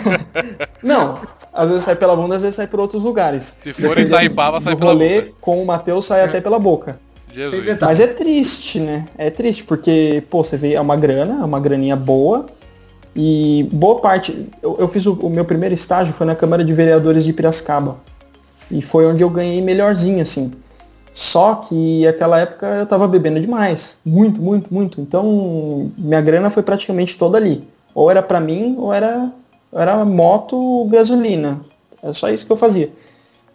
Não, 0.82 1.20
às 1.52 1.68
vezes 1.68 1.84
sai 1.84 1.96
pela 1.96 2.14
bunda, 2.14 2.36
às 2.36 2.42
vezes 2.42 2.56
sai 2.56 2.66
por 2.66 2.80
outros 2.80 3.02
lugares. 3.02 3.56
Se 3.62 3.72
for 3.72 3.98
em 3.98 4.02
Itaipava, 4.02 4.60
sai 4.60 4.76
pela 4.76 4.92
rolê, 4.92 5.22
bunda. 5.22 5.32
com 5.40 5.62
o 5.62 5.66
Matheus 5.66 6.06
sai 6.06 6.24
até 6.24 6.40
pela 6.40 6.58
boca. 6.58 6.98
Jesus. 7.32 7.78
Mas 7.80 7.98
é 7.98 8.06
triste, 8.06 8.78
né? 8.78 9.06
É 9.18 9.28
triste, 9.28 9.64
porque, 9.64 10.22
pô, 10.30 10.44
você 10.44 10.56
vê, 10.56 10.74
é 10.74 10.80
uma 10.80 10.96
grana, 10.96 11.42
é 11.42 11.44
uma 11.44 11.58
graninha 11.58 11.96
boa. 11.96 12.46
E 13.16 13.68
boa 13.72 14.00
parte. 14.00 14.48
Eu, 14.62 14.76
eu 14.78 14.88
fiz 14.88 15.04
o, 15.06 15.14
o 15.14 15.30
meu 15.30 15.44
primeiro 15.44 15.74
estágio 15.74 16.14
foi 16.14 16.26
na 16.26 16.34
Câmara 16.34 16.64
de 16.64 16.72
Vereadores 16.72 17.24
de 17.24 17.32
Piracicaba. 17.32 17.96
E 18.70 18.80
foi 18.80 19.06
onde 19.06 19.22
eu 19.22 19.30
ganhei 19.30 19.60
melhorzinho, 19.60 20.22
assim. 20.22 20.52
Só 21.14 21.54
que 21.54 22.04
naquela 22.04 22.40
época 22.40 22.66
eu 22.66 22.86
tava 22.86 23.06
bebendo 23.06 23.40
demais. 23.40 24.00
Muito, 24.04 24.42
muito, 24.42 24.74
muito. 24.74 25.00
Então 25.00 25.92
minha 25.96 26.20
grana 26.20 26.50
foi 26.50 26.64
praticamente 26.64 27.16
toda 27.16 27.38
ali. 27.38 27.62
Ou 27.94 28.10
era 28.10 28.20
para 28.20 28.40
mim, 28.40 28.74
ou 28.76 28.92
era, 28.92 29.30
era 29.72 30.04
moto, 30.04 30.84
gasolina. 30.90 31.60
É 32.02 32.12
só 32.12 32.28
isso 32.28 32.44
que 32.44 32.50
eu 32.50 32.56
fazia. 32.56 32.90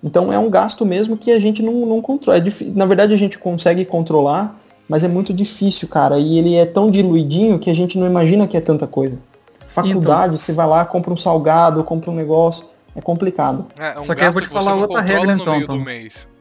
Então 0.01 0.31
é 0.31 0.39
um 0.39 0.49
gasto 0.49 0.85
mesmo 0.85 1.17
que 1.17 1.31
a 1.31 1.39
gente 1.39 1.61
não, 1.61 1.85
não 1.85 2.01
controla. 2.01 2.39
É 2.39 2.43
Na 2.73 2.85
verdade 2.85 3.13
a 3.13 3.17
gente 3.17 3.37
consegue 3.37 3.83
controlar, 3.83 4.57
mas 4.87 5.03
é 5.03 5.09
muito 5.09 5.33
difícil, 5.33 5.89
cara. 5.89 6.17
E 6.17 6.39
ele 6.39 6.55
é 6.55 6.65
tão 6.65 6.89
diluidinho 6.89 7.59
que 7.59 7.69
a 7.69 7.75
gente 7.75 7.99
não 7.99 8.07
imagina 8.07 8.47
que 8.47 8.55
é 8.55 8.61
tanta 8.61 8.87
coisa. 8.87 9.19
Faculdade, 9.67 10.35
então, 10.35 10.37
você 10.37 10.53
vai 10.53 10.65
lá, 10.65 10.85
compra 10.85 11.13
um 11.13 11.17
salgado, 11.17 11.83
compra 11.83 12.09
um 12.09 12.15
negócio. 12.15 12.65
É 12.95 13.01
complicado. 13.01 13.65
É, 13.77 13.97
um 13.97 14.01
Só 14.01 14.15
que 14.15 14.23
eu 14.23 14.31
vou 14.31 14.41
te 14.41 14.47
falar 14.47 14.75
outra 14.75 15.01
regra 15.01 15.33
então. 15.33 15.61
Tom. 15.65 15.83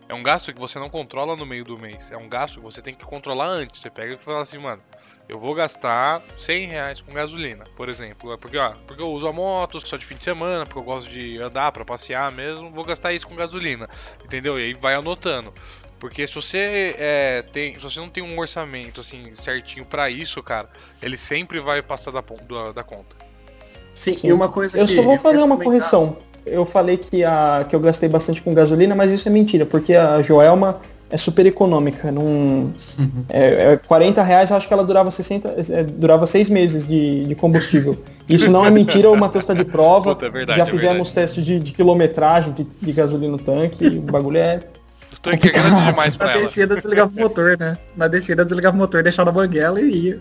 É 0.09 0.15
um 0.15 0.23
gasto 0.23 0.53
que 0.53 0.59
você 0.59 0.79
não 0.79 0.89
controla 0.89 1.37
no 1.37 1.45
meio 1.45 1.65
do 1.65 1.79
mês. 1.79 2.11
É 2.11 2.17
um 2.17 2.29
gasto 2.29 2.55
que 2.55 2.61
você 2.61 2.81
tem 2.81 2.95
que 2.95 3.05
controlar 3.05 3.49
antes. 3.49 3.81
Você 3.81 3.91
pega 3.91 4.15
e 4.15 4.19
fala 4.19 4.41
assim, 4.41 4.57
mano, 4.57 4.83
eu 5.29 5.39
vou 5.39 5.55
gastar 5.55 6.23
100 6.39 6.67
reais 6.67 7.01
com 7.03 7.13
gasolina, 7.13 7.65
por 7.77 7.91
exemplo. 7.91 8.33
É 8.33 8.37
porque, 8.39 8.57
ó, 8.57 8.73
porque 8.87 9.03
eu 9.03 9.11
uso 9.11 9.27
a 9.29 9.33
moto 9.33 9.87
só 9.87 9.99
de 9.99 10.07
fim 10.07 10.15
de 10.15 10.25
semana, 10.25 10.65
porque 10.65 10.79
eu 10.79 10.83
gosto 10.83 11.11
de 11.11 11.39
andar 11.39 11.71
para 11.73 11.85
passear 11.85 12.33
mesmo, 12.33 12.71
vou 12.71 12.85
gastar 12.85 13.13
isso 13.13 13.29
com 13.29 13.35
gasolina. 13.35 13.89
Entendeu? 14.25 14.59
E 14.59 14.65
aí 14.65 14.75
vai 14.75 14.95
anotando. 14.95 15.53
Porque 16.01 16.27
se 16.27 16.35
você 16.35 16.95
é, 16.97 17.43
tem, 17.43 17.75
se 17.75 17.81
você 17.81 18.01
não 18.01 18.09
tem 18.09 18.23
um 18.23 18.39
orçamento 18.39 19.03
assim 19.03 19.35
certinho 19.35 19.85
para 19.85 20.09
isso, 20.09 20.43
cara, 20.43 20.71
ele 21.03 21.19
sempre 21.19 21.61
vai 21.61 21.83
passar 21.83 22.13
da, 22.13 22.23
da, 22.23 22.73
da 22.73 22.85
conta. 22.85 23.17
Sim, 23.93 24.17
Sim, 24.17 24.29
e 24.29 24.33
uma 24.33 24.49
coisa 24.49 24.79
eu 24.79 24.87
que. 24.87 24.93
Eu 24.93 24.97
só 24.97 25.03
vou 25.03 25.19
fazer 25.19 25.43
uma 25.43 25.59
correção 25.59 26.17
eu 26.51 26.65
falei 26.67 26.97
que, 26.97 27.25
a, 27.25 27.65
que 27.69 27.75
eu 27.75 27.81
gastei 27.81 28.09
bastante 28.09 28.43
com 28.43 28.53
gasolina, 28.55 28.95
mas 28.95 29.13
isso 29.13 29.29
é 29.29 29.31
mentira, 29.31 29.65
porque 29.67 29.95
a 29.95 30.21
Joelma 30.23 30.81
é 31.11 31.17
super 31.17 31.47
econômica. 31.47 32.11
Num, 32.13 32.73
uhum. 32.99 33.25
é, 33.29 33.73
é 33.73 33.77
40 33.77 34.23
reais, 34.23 34.53
acho 34.53 34.67
que 34.67 34.75
ela 34.75 34.85
durava 34.85 35.11
60, 35.11 35.55
é, 35.71 35.83
durava 35.83 36.27
seis 36.27 36.49
meses 36.49 36.87
de, 36.87 37.25
de 37.25 37.35
combustível. 37.35 37.97
Isso 38.29 38.51
não 38.51 38.65
é 38.65 38.71
mentira, 38.71 39.11
o 39.11 39.17
Matheus 39.17 39.45
está 39.45 39.55
de 39.55 39.65
prova. 39.65 40.15
Puta, 40.15 40.27
é 40.27 40.31
verdade, 40.31 40.59
já 40.59 40.65
é 40.65 40.67
fizemos 40.67 41.13
teste 41.13 41.43
de, 41.43 41.59
de, 41.59 41.73
quilometragem 41.73 42.53
de, 42.53 42.67
de 42.81 42.93
gasolina 42.93 43.33
no 43.33 43.39
tanque, 43.39 43.87
e 43.87 43.99
o 43.99 44.03
bagulho 44.03 44.37
é. 44.37 44.61
O 45.19 45.21
tanque 45.21 45.49
é 45.49 45.53
grande 45.53 45.85
demais 45.85 46.17
pra 46.17 46.27
Na 46.27 46.41
descida 46.41 46.77
desligava 46.77 47.11
o 47.11 47.21
motor, 47.21 47.59
né? 47.59 47.77
Na 47.97 48.09
descida 48.09 48.45
desligava 48.45 48.77
o 48.77 48.79
motor, 48.79 49.03
deixava 49.03 49.33
na 49.33 49.39
banguela 49.41 49.81
e 49.81 49.91
ia. 49.91 50.21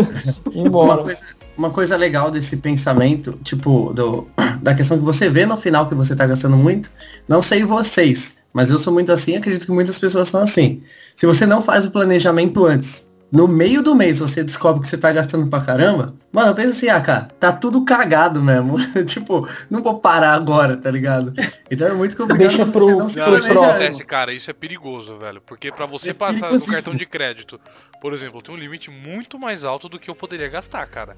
Embora. 0.52 0.94
Uma 0.94 1.02
coisa, 1.02 1.22
uma 1.56 1.70
coisa 1.70 1.96
legal 1.96 2.30
desse 2.30 2.56
pensamento, 2.56 3.38
tipo, 3.44 3.92
do, 3.92 4.26
da 4.62 4.74
questão 4.74 4.96
que 4.96 5.04
você 5.04 5.28
vê 5.28 5.44
no 5.44 5.56
final 5.56 5.88
que 5.88 5.94
você 5.94 6.16
tá 6.16 6.26
gastando 6.26 6.56
muito, 6.56 6.90
não 7.28 7.42
sei 7.42 7.64
vocês, 7.64 8.38
mas 8.52 8.70
eu 8.70 8.78
sou 8.78 8.92
muito 8.92 9.12
assim, 9.12 9.36
acredito 9.36 9.66
que 9.66 9.72
muitas 9.72 9.98
pessoas 9.98 10.28
são 10.28 10.42
assim. 10.42 10.82
Se 11.14 11.26
você 11.26 11.44
não 11.44 11.60
faz 11.60 11.84
o 11.84 11.90
planejamento 11.90 12.64
antes, 12.64 13.07
no 13.30 13.46
meio 13.46 13.82
do 13.82 13.94
mês 13.94 14.18
você 14.18 14.42
descobre 14.42 14.82
que 14.82 14.88
você 14.88 14.96
tá 14.96 15.12
gastando 15.12 15.48
pra 15.48 15.60
caramba, 15.60 16.14
mano, 16.32 16.54
pensa 16.54 16.70
assim, 16.70 16.88
ah, 16.88 17.00
cara, 17.00 17.28
tá 17.38 17.52
tudo 17.52 17.84
cagado 17.84 18.40
mesmo. 18.42 18.76
tipo, 19.04 19.46
não 19.70 19.82
vou 19.82 20.00
parar 20.00 20.32
agora, 20.32 20.76
tá 20.76 20.90
ligado? 20.90 21.34
Então 21.70 21.86
é 21.86 21.92
muito 21.92 22.16
complicado 22.16 22.48
Deixa 22.48 22.66
pro, 22.66 22.98
não, 22.98 23.06
pro 23.06 24.06
cara, 24.06 24.32
isso 24.32 24.50
é 24.50 24.54
perigoso, 24.54 25.18
velho. 25.18 25.42
Porque 25.42 25.70
para 25.70 25.84
você 25.84 26.10
é 26.10 26.14
passar 26.14 26.50
no 26.50 26.66
cartão 26.66 26.94
de 26.94 27.04
crédito, 27.04 27.60
por 28.00 28.14
exemplo, 28.14 28.38
eu 28.38 28.42
tenho 28.42 28.56
um 28.56 28.60
limite 28.60 28.90
muito 28.90 29.38
mais 29.38 29.62
alto 29.62 29.88
do 29.88 29.98
que 29.98 30.08
eu 30.08 30.14
poderia 30.14 30.48
gastar, 30.48 30.86
cara. 30.86 31.16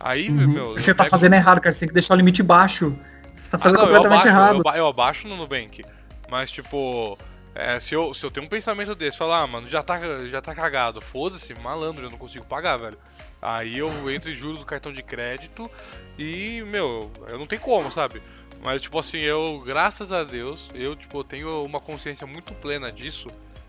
Aí, 0.00 0.28
uhum. 0.30 0.48
meu. 0.48 0.72
Você 0.72 0.94
tá 0.94 1.04
fazendo 1.04 1.34
errado, 1.34 1.60
cara. 1.60 1.72
Você 1.72 1.80
tem 1.80 1.88
que 1.88 1.94
deixar 1.94 2.14
o 2.14 2.16
limite 2.16 2.42
baixo. 2.42 2.96
Você 3.42 3.50
tá 3.50 3.58
fazendo 3.58 3.80
ah, 3.80 3.82
não, 3.82 3.88
completamente 3.88 4.26
eu 4.26 4.32
abaixo, 4.32 4.56
errado. 4.56 4.62
Eu, 4.64 4.82
eu 4.82 4.86
abaixo 4.86 5.28
no 5.28 5.36
Nubank. 5.36 5.84
Mas, 6.30 6.50
tipo, 6.50 7.16
é, 7.56 7.80
se, 7.80 7.94
eu, 7.94 8.12
se 8.12 8.24
eu 8.24 8.30
tenho 8.30 8.44
um 8.44 8.48
pensamento 8.48 8.94
desse, 8.94 9.16
falar, 9.16 9.40
ah, 9.40 9.46
mano, 9.46 9.68
já 9.68 9.82
tá, 9.82 9.98
já 10.28 10.42
tá 10.42 10.54
cagado, 10.54 11.00
foda-se, 11.00 11.54
malandro, 11.54 12.04
eu 12.04 12.10
não 12.10 12.18
consigo 12.18 12.44
pagar, 12.44 12.76
velho. 12.76 12.98
Aí 13.40 13.78
eu 13.78 14.10
entro 14.10 14.30
em 14.30 14.34
juros 14.34 14.58
do 14.58 14.66
cartão 14.66 14.92
de 14.92 15.02
crédito 15.02 15.70
e, 16.18 16.62
meu, 16.66 17.10
eu 17.28 17.38
não 17.38 17.46
tenho 17.46 17.62
como, 17.62 17.90
sabe? 17.92 18.22
Mas, 18.62 18.82
tipo 18.82 18.98
assim, 18.98 19.18
eu, 19.18 19.62
graças 19.64 20.12
a 20.12 20.22
Deus, 20.22 20.70
eu, 20.74 20.94
tipo, 20.94 21.24
tenho 21.24 21.64
uma 21.64 21.80
consciência 21.80 22.26
muito 22.26 22.52
plena 22.54 22.92
disso. 22.92 23.28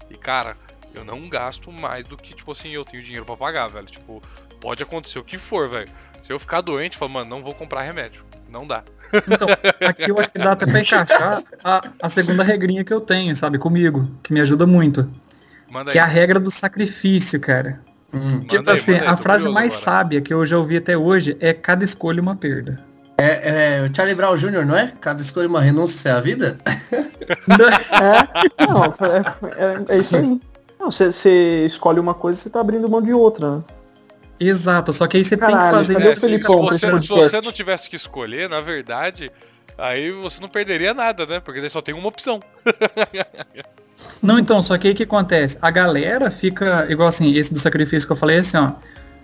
E, 0.10 0.18
cara, 0.18 0.58
eu 0.94 1.06
não 1.06 1.30
gasto 1.30 1.72
mais 1.72 2.08
do 2.08 2.18
que, 2.18 2.34
tipo 2.34 2.52
assim, 2.52 2.72
eu 2.72 2.84
tenho 2.84 3.04
dinheiro 3.04 3.26
para 3.26 3.38
pagar, 3.38 3.68
velho. 3.68 3.88
Tipo, 3.88 4.22
pode 4.60 4.84
acontecer 4.84 5.20
o 5.20 5.24
que 5.24 5.38
for, 5.38 5.70
velho. 5.70 5.90
Se 6.26 6.34
eu 6.34 6.40
ficar 6.40 6.62
doente, 6.62 6.94
eu 6.96 7.00
falo, 7.00 7.12
mano, 7.12 7.30
não 7.30 7.44
vou 7.44 7.54
comprar 7.54 7.84
remédio. 7.84 8.26
Não 8.58 8.66
dá. 8.66 8.82
Então, 9.14 9.48
aqui 9.88 10.10
eu 10.10 10.20
acho 10.20 10.32
que 10.32 10.40
dá 10.40 10.54
até 10.54 10.66
pra 10.66 10.82
encaixar 10.82 11.44
a, 11.64 11.82
a 12.02 12.10
segunda 12.10 12.44
regrinha 12.44 12.84
que 12.84 12.92
eu 12.92 13.00
tenho, 13.00 13.36
sabe, 13.36 13.60
comigo, 13.60 14.10
que 14.24 14.34
me 14.34 14.42
ajuda 14.42 14.66
muito. 14.66 15.08
Manda 15.70 15.92
que 15.92 16.00
aí. 16.00 16.04
é 16.04 16.06
a 16.06 16.12
regra 16.12 16.40
do 16.40 16.50
sacrifício, 16.50 17.40
cara. 17.40 17.80
Hum. 18.12 18.40
Tipo 18.42 18.72
assim, 18.72 18.96
aí, 18.96 19.06
a 19.06 19.16
frase 19.16 19.48
mais 19.48 19.74
agora. 19.74 19.84
sábia 19.84 20.22
que 20.22 20.34
eu 20.34 20.44
já 20.44 20.58
ouvi 20.58 20.78
até 20.78 20.98
hoje 20.98 21.38
é 21.40 21.54
cada 21.54 21.86
escolha 21.86 22.20
uma 22.20 22.36
perda. 22.36 22.84
É, 23.20 23.80
é 23.80 23.84
o 23.84 23.96
Charlie 23.96 24.16
Brown 24.16 24.36
Jr., 24.36 24.66
não 24.66 24.76
é? 24.76 24.92
Cada 25.00 25.22
escolha 25.22 25.48
uma 25.48 25.62
renúncia 25.62 26.10
é 26.10 26.14
a 26.14 26.22
vida? 26.22 26.58
é, 26.66 28.66
não, 28.66 28.86
é, 28.86 28.90
é, 29.58 29.96
é, 29.96 30.00
isso 30.00 30.18
aí. 30.18 30.42
você 30.80 31.66
escolhe 31.66 32.00
uma 32.00 32.16
coisa, 32.16 32.40
você 32.40 32.50
tá 32.50 32.60
abrindo 32.60 32.90
mão 32.90 33.04
de 33.04 33.14
outra, 33.14 33.58
né? 33.58 33.64
Exato, 34.40 34.94
só 34.94 35.08
que 35.08 35.18
aí 35.18 35.26
você 35.26 35.36
Caralho, 35.36 35.58
tem 35.58 35.66
que 35.66 35.76
fazer 35.76 35.94
cadê 35.96 36.12
o 36.12 36.16
Felipão 36.16 36.72
se, 36.72 36.80
você, 36.80 37.02
se 37.02 37.08
você 37.08 37.42
não 37.42 37.52
tivesse 37.52 37.90
que 37.90 37.96
escolher, 37.96 38.48
na 38.48 38.62
verdade, 38.62 39.32
aí 39.78 40.12
você 40.12 40.40
não 40.40 40.48
perderia 40.48 40.94
nada, 40.94 41.26
né? 41.26 41.40
Porque 41.40 41.68
só 41.70 41.82
tem 41.82 41.96
uma 41.96 42.08
opção. 42.08 42.40
não, 44.22 44.38
então, 44.38 44.62
só 44.62 44.78
que 44.78 44.88
aí 44.88 44.94
o 44.94 44.96
que 44.96 45.04
acontece? 45.04 45.58
A 45.62 45.72
galera 45.72 46.30
fica, 46.30 46.86
igual 46.90 47.10
assim, 47.10 47.34
esse 47.36 47.54
do 47.54 47.60
sacrifício 47.60 48.08
que 48.08 48.14
eu 48.14 48.18
falei, 48.18 48.40
assim, 48.40 48.58
ó. 48.58 48.72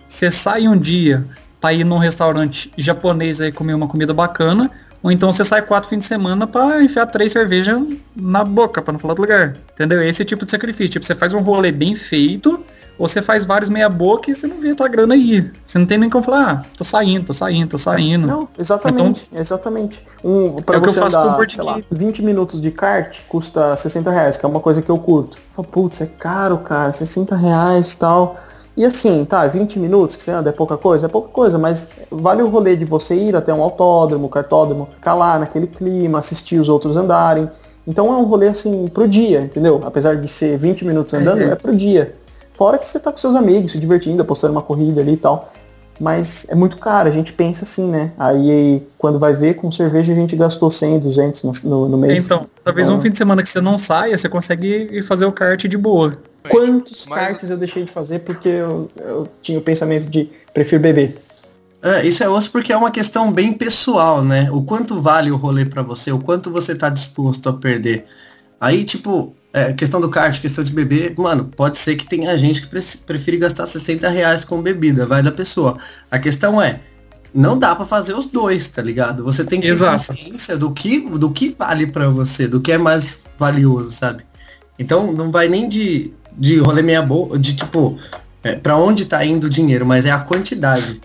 Você 0.08 0.30
sai 0.30 0.68
um 0.68 0.76
dia 0.76 1.24
pra 1.60 1.72
ir 1.72 1.84
num 1.84 1.98
restaurante 1.98 2.72
japonês 2.76 3.40
aí 3.40 3.50
comer 3.50 3.74
uma 3.74 3.88
comida 3.88 4.12
bacana, 4.12 4.70
ou 5.02 5.10
então 5.10 5.32
você 5.32 5.44
sai 5.44 5.62
quatro 5.62 5.88
fins 5.88 6.00
de 6.00 6.04
semana 6.04 6.46
para 6.46 6.82
enfiar 6.82 7.06
três 7.06 7.32
cervejas 7.32 7.82
na 8.14 8.44
boca, 8.44 8.82
para 8.82 8.92
não 8.92 8.98
falar 8.98 9.14
do 9.14 9.22
lugar. 9.22 9.54
Entendeu? 9.72 10.02
Esse 10.02 10.24
tipo 10.24 10.44
de 10.44 10.50
sacrifício. 10.50 10.92
Tipo, 10.92 11.06
você 11.06 11.14
faz 11.14 11.34
um 11.34 11.40
rolê 11.40 11.70
bem 11.72 11.94
feito, 11.94 12.64
ou 12.98 13.08
você 13.08 13.20
faz 13.20 13.44
vários 13.44 13.68
meia 13.68 13.88
boca 13.88 14.30
e 14.30 14.34
você 14.34 14.46
não 14.46 14.60
vê 14.60 14.70
a 14.70 14.74
tua 14.74 14.88
grana 14.88 15.14
aí. 15.14 15.50
Você 15.64 15.78
não 15.78 15.86
tem 15.86 15.98
nem 15.98 16.08
como 16.08 16.24
falar, 16.24 16.50
ah, 16.50 16.68
tô 16.76 16.84
saindo, 16.84 17.26
tô 17.26 17.34
saindo, 17.34 17.68
tô 17.68 17.78
saindo. 17.78 18.26
Não, 18.26 18.48
exatamente, 18.58 19.28
então, 19.30 19.40
exatamente. 19.40 20.04
Um, 20.22 20.56
pra 20.62 20.76
é 20.76 20.80
você 20.80 20.90
o 20.90 20.92
que 20.92 20.98
eu 20.98 21.02
faço 21.02 21.18
andar, 21.18 21.36
com 21.36 21.50
sei 21.50 21.64
lá, 21.64 21.80
20 21.90 22.22
minutos 22.22 22.60
de 22.60 22.70
kart 22.70 23.20
custa 23.28 23.76
60 23.76 24.10
reais, 24.10 24.36
que 24.36 24.46
é 24.46 24.48
uma 24.48 24.60
coisa 24.60 24.80
que 24.80 24.90
eu 24.90 24.98
curto. 24.98 25.38
Falo, 25.52 25.68
putz, 25.68 26.00
é 26.00 26.06
caro, 26.06 26.58
cara, 26.58 26.92
60 26.92 27.34
reais 27.36 27.92
e 27.92 27.96
tal. 27.96 28.36
E 28.76 28.84
assim, 28.84 29.24
tá, 29.24 29.46
20 29.46 29.78
minutos 29.78 30.16
que 30.16 30.22
você 30.22 30.32
anda 30.32 30.50
é 30.50 30.52
pouca 30.52 30.76
coisa? 30.76 31.06
É 31.06 31.08
pouca 31.08 31.28
coisa, 31.28 31.56
mas 31.56 31.88
vale 32.10 32.42
o 32.42 32.48
rolê 32.48 32.74
de 32.74 32.84
você 32.84 33.14
ir 33.14 33.36
até 33.36 33.54
um 33.54 33.62
autódromo, 33.62 34.28
cartódromo, 34.28 34.88
ficar 34.96 35.14
lá 35.14 35.38
naquele 35.38 35.68
clima, 35.68 36.18
assistir 36.18 36.58
os 36.58 36.68
outros 36.68 36.96
andarem. 36.96 37.48
Então 37.86 38.12
é 38.12 38.16
um 38.16 38.24
rolê 38.24 38.48
assim 38.48 38.88
pro 38.88 39.06
dia, 39.06 39.42
entendeu? 39.42 39.80
Apesar 39.84 40.16
de 40.16 40.26
ser 40.26 40.56
20 40.56 40.84
minutos 40.84 41.14
andando, 41.14 41.42
é, 41.42 41.50
é 41.50 41.54
pro 41.54 41.76
dia. 41.76 42.16
Fora 42.56 42.78
que 42.78 42.88
você 42.88 43.00
tá 43.00 43.10
com 43.10 43.18
seus 43.18 43.34
amigos, 43.34 43.72
se 43.72 43.78
divertindo, 43.78 44.22
apostando 44.22 44.52
uma 44.52 44.62
corrida 44.62 45.00
ali 45.00 45.14
e 45.14 45.16
tal. 45.16 45.52
Mas 45.98 46.46
é 46.48 46.54
muito 46.54 46.76
caro, 46.78 47.08
a 47.08 47.12
gente 47.12 47.32
pensa 47.32 47.64
assim, 47.64 47.88
né? 47.88 48.12
Aí 48.18 48.82
quando 48.98 49.18
vai 49.18 49.32
ver, 49.32 49.54
com 49.54 49.70
cerveja 49.70 50.12
a 50.12 50.16
gente 50.16 50.34
gastou 50.34 50.70
100, 50.70 51.00
200 51.00 51.62
no, 51.62 51.88
no 51.88 51.96
mês. 51.96 52.24
Então, 52.24 52.46
talvez 52.64 52.88
então, 52.88 52.98
um 52.98 53.02
fim 53.02 53.10
de 53.10 53.18
semana 53.18 53.42
que 53.42 53.48
você 53.48 53.60
não 53.60 53.78
saia, 53.78 54.16
você 54.16 54.28
consegue 54.28 54.88
ir 54.90 55.02
fazer 55.02 55.24
o 55.24 55.32
kart 55.32 55.64
de 55.64 55.78
boa. 55.78 56.18
Quantos 56.48 57.06
mas... 57.06 57.20
karts 57.20 57.50
eu 57.50 57.56
deixei 57.56 57.84
de 57.84 57.92
fazer 57.92 58.20
porque 58.20 58.48
eu, 58.48 58.90
eu 58.96 59.28
tinha 59.40 59.58
o 59.58 59.62
pensamento 59.62 60.06
de 60.06 60.28
prefiro 60.52 60.82
beber? 60.82 61.16
É, 61.80 62.04
isso 62.04 62.24
é 62.24 62.28
osso 62.28 62.50
porque 62.50 62.72
é 62.72 62.76
uma 62.76 62.90
questão 62.90 63.30
bem 63.30 63.52
pessoal, 63.52 64.24
né? 64.24 64.48
O 64.50 64.62
quanto 64.62 65.00
vale 65.00 65.30
o 65.30 65.36
rolê 65.36 65.64
para 65.64 65.82
você, 65.82 66.10
o 66.10 66.18
quanto 66.18 66.50
você 66.50 66.74
tá 66.74 66.88
disposto 66.88 67.48
a 67.48 67.52
perder. 67.52 68.06
Aí, 68.60 68.84
tipo, 68.84 69.34
é, 69.54 69.72
questão 69.72 70.00
do 70.00 70.10
kart, 70.10 70.40
questão 70.40 70.64
de 70.64 70.72
beber, 70.72 71.14
mano, 71.16 71.44
pode 71.44 71.78
ser 71.78 71.94
que 71.94 72.04
tenha 72.04 72.36
gente 72.36 72.62
que 72.62 72.66
prefere 73.06 73.36
gastar 73.36 73.68
60 73.68 74.08
reais 74.08 74.44
com 74.44 74.60
bebida, 74.60 75.06
vai 75.06 75.22
da 75.22 75.30
pessoa. 75.30 75.78
A 76.10 76.18
questão 76.18 76.60
é, 76.60 76.80
não 77.32 77.56
dá 77.56 77.72
para 77.76 77.84
fazer 77.84 78.14
os 78.14 78.26
dois, 78.26 78.66
tá 78.68 78.82
ligado? 78.82 79.22
Você 79.22 79.44
tem 79.44 79.60
que 79.60 79.68
Exato. 79.68 80.08
ter 80.08 80.08
consciência 80.08 80.56
do 80.56 80.72
que, 80.72 81.08
do 81.08 81.30
que 81.30 81.54
vale 81.56 81.86
para 81.86 82.08
você, 82.08 82.48
do 82.48 82.60
que 82.60 82.72
é 82.72 82.78
mais 82.78 83.24
valioso, 83.38 83.92
sabe? 83.92 84.24
Então 84.76 85.12
não 85.12 85.30
vai 85.30 85.48
nem 85.48 85.68
de, 85.68 86.12
de 86.36 86.58
rolê 86.58 86.82
meia 86.82 87.00
boa, 87.00 87.38
de 87.38 87.54
tipo, 87.54 87.96
é, 88.42 88.56
para 88.56 88.76
onde 88.76 89.04
tá 89.04 89.24
indo 89.24 89.46
o 89.46 89.50
dinheiro, 89.50 89.86
mas 89.86 90.04
é 90.04 90.10
a 90.10 90.18
quantidade, 90.18 91.00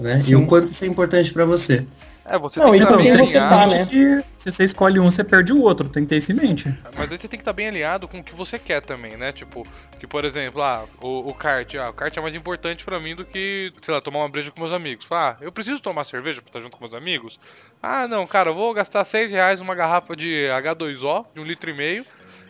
né? 0.00 0.18
Sim. 0.18 0.32
E 0.32 0.36
o 0.36 0.46
quanto 0.46 0.72
isso 0.72 0.82
é 0.82 0.88
importante 0.88 1.32
para 1.32 1.44
você. 1.44 1.86
É, 2.26 2.38
você 2.38 2.58
não, 2.58 2.70
tem 2.70 2.80
que 2.80 2.86
então, 2.86 2.98
bem 2.98 3.12
alinhado. 3.12 3.74
Né? 3.74 4.24
se 4.38 4.50
você 4.50 4.64
escolhe 4.64 4.98
um, 4.98 5.10
você 5.10 5.22
perde 5.22 5.52
o 5.52 5.60
outro, 5.60 5.88
tem 5.90 6.04
que 6.04 6.08
ter 6.08 6.16
isso 6.16 6.32
em 6.32 6.34
mente. 6.34 6.74
Mas 6.96 7.12
aí 7.12 7.18
você 7.18 7.28
tem 7.28 7.38
que 7.38 7.42
estar 7.42 7.52
bem 7.52 7.68
alinhado 7.68 8.08
com 8.08 8.20
o 8.20 8.24
que 8.24 8.34
você 8.34 8.58
quer 8.58 8.80
também, 8.80 9.14
né? 9.16 9.30
Tipo, 9.30 9.62
que 10.00 10.06
por 10.06 10.24
exemplo, 10.24 10.62
ah, 10.62 10.84
o, 11.02 11.28
o 11.28 11.34
kart, 11.34 11.74
ah, 11.74 11.90
o 11.90 11.92
kart 11.92 12.16
é 12.16 12.20
mais 12.20 12.34
importante 12.34 12.82
para 12.82 12.98
mim 12.98 13.14
do 13.14 13.26
que, 13.26 13.72
sei 13.82 13.92
lá, 13.92 14.00
tomar 14.00 14.20
uma 14.20 14.28
breja 14.28 14.50
com 14.50 14.60
meus 14.60 14.72
amigos. 14.72 15.06
Ah, 15.10 15.36
eu 15.40 15.52
preciso 15.52 15.80
tomar 15.80 16.04
cerveja 16.04 16.40
pra 16.40 16.48
estar 16.48 16.60
junto 16.60 16.76
com 16.76 16.84
meus 16.84 16.94
amigos? 16.94 17.38
Ah, 17.82 18.08
não, 18.08 18.26
cara, 18.26 18.50
eu 18.50 18.54
vou 18.54 18.72
gastar 18.72 19.04
6 19.04 19.30
reais 19.30 19.60
uma 19.60 19.74
garrafa 19.74 20.16
de 20.16 20.48
H2O, 20.48 21.26
de 21.34 21.40
um 21.40 21.44
litro 21.44 21.68
e 21.68 21.74
meio, 21.74 22.04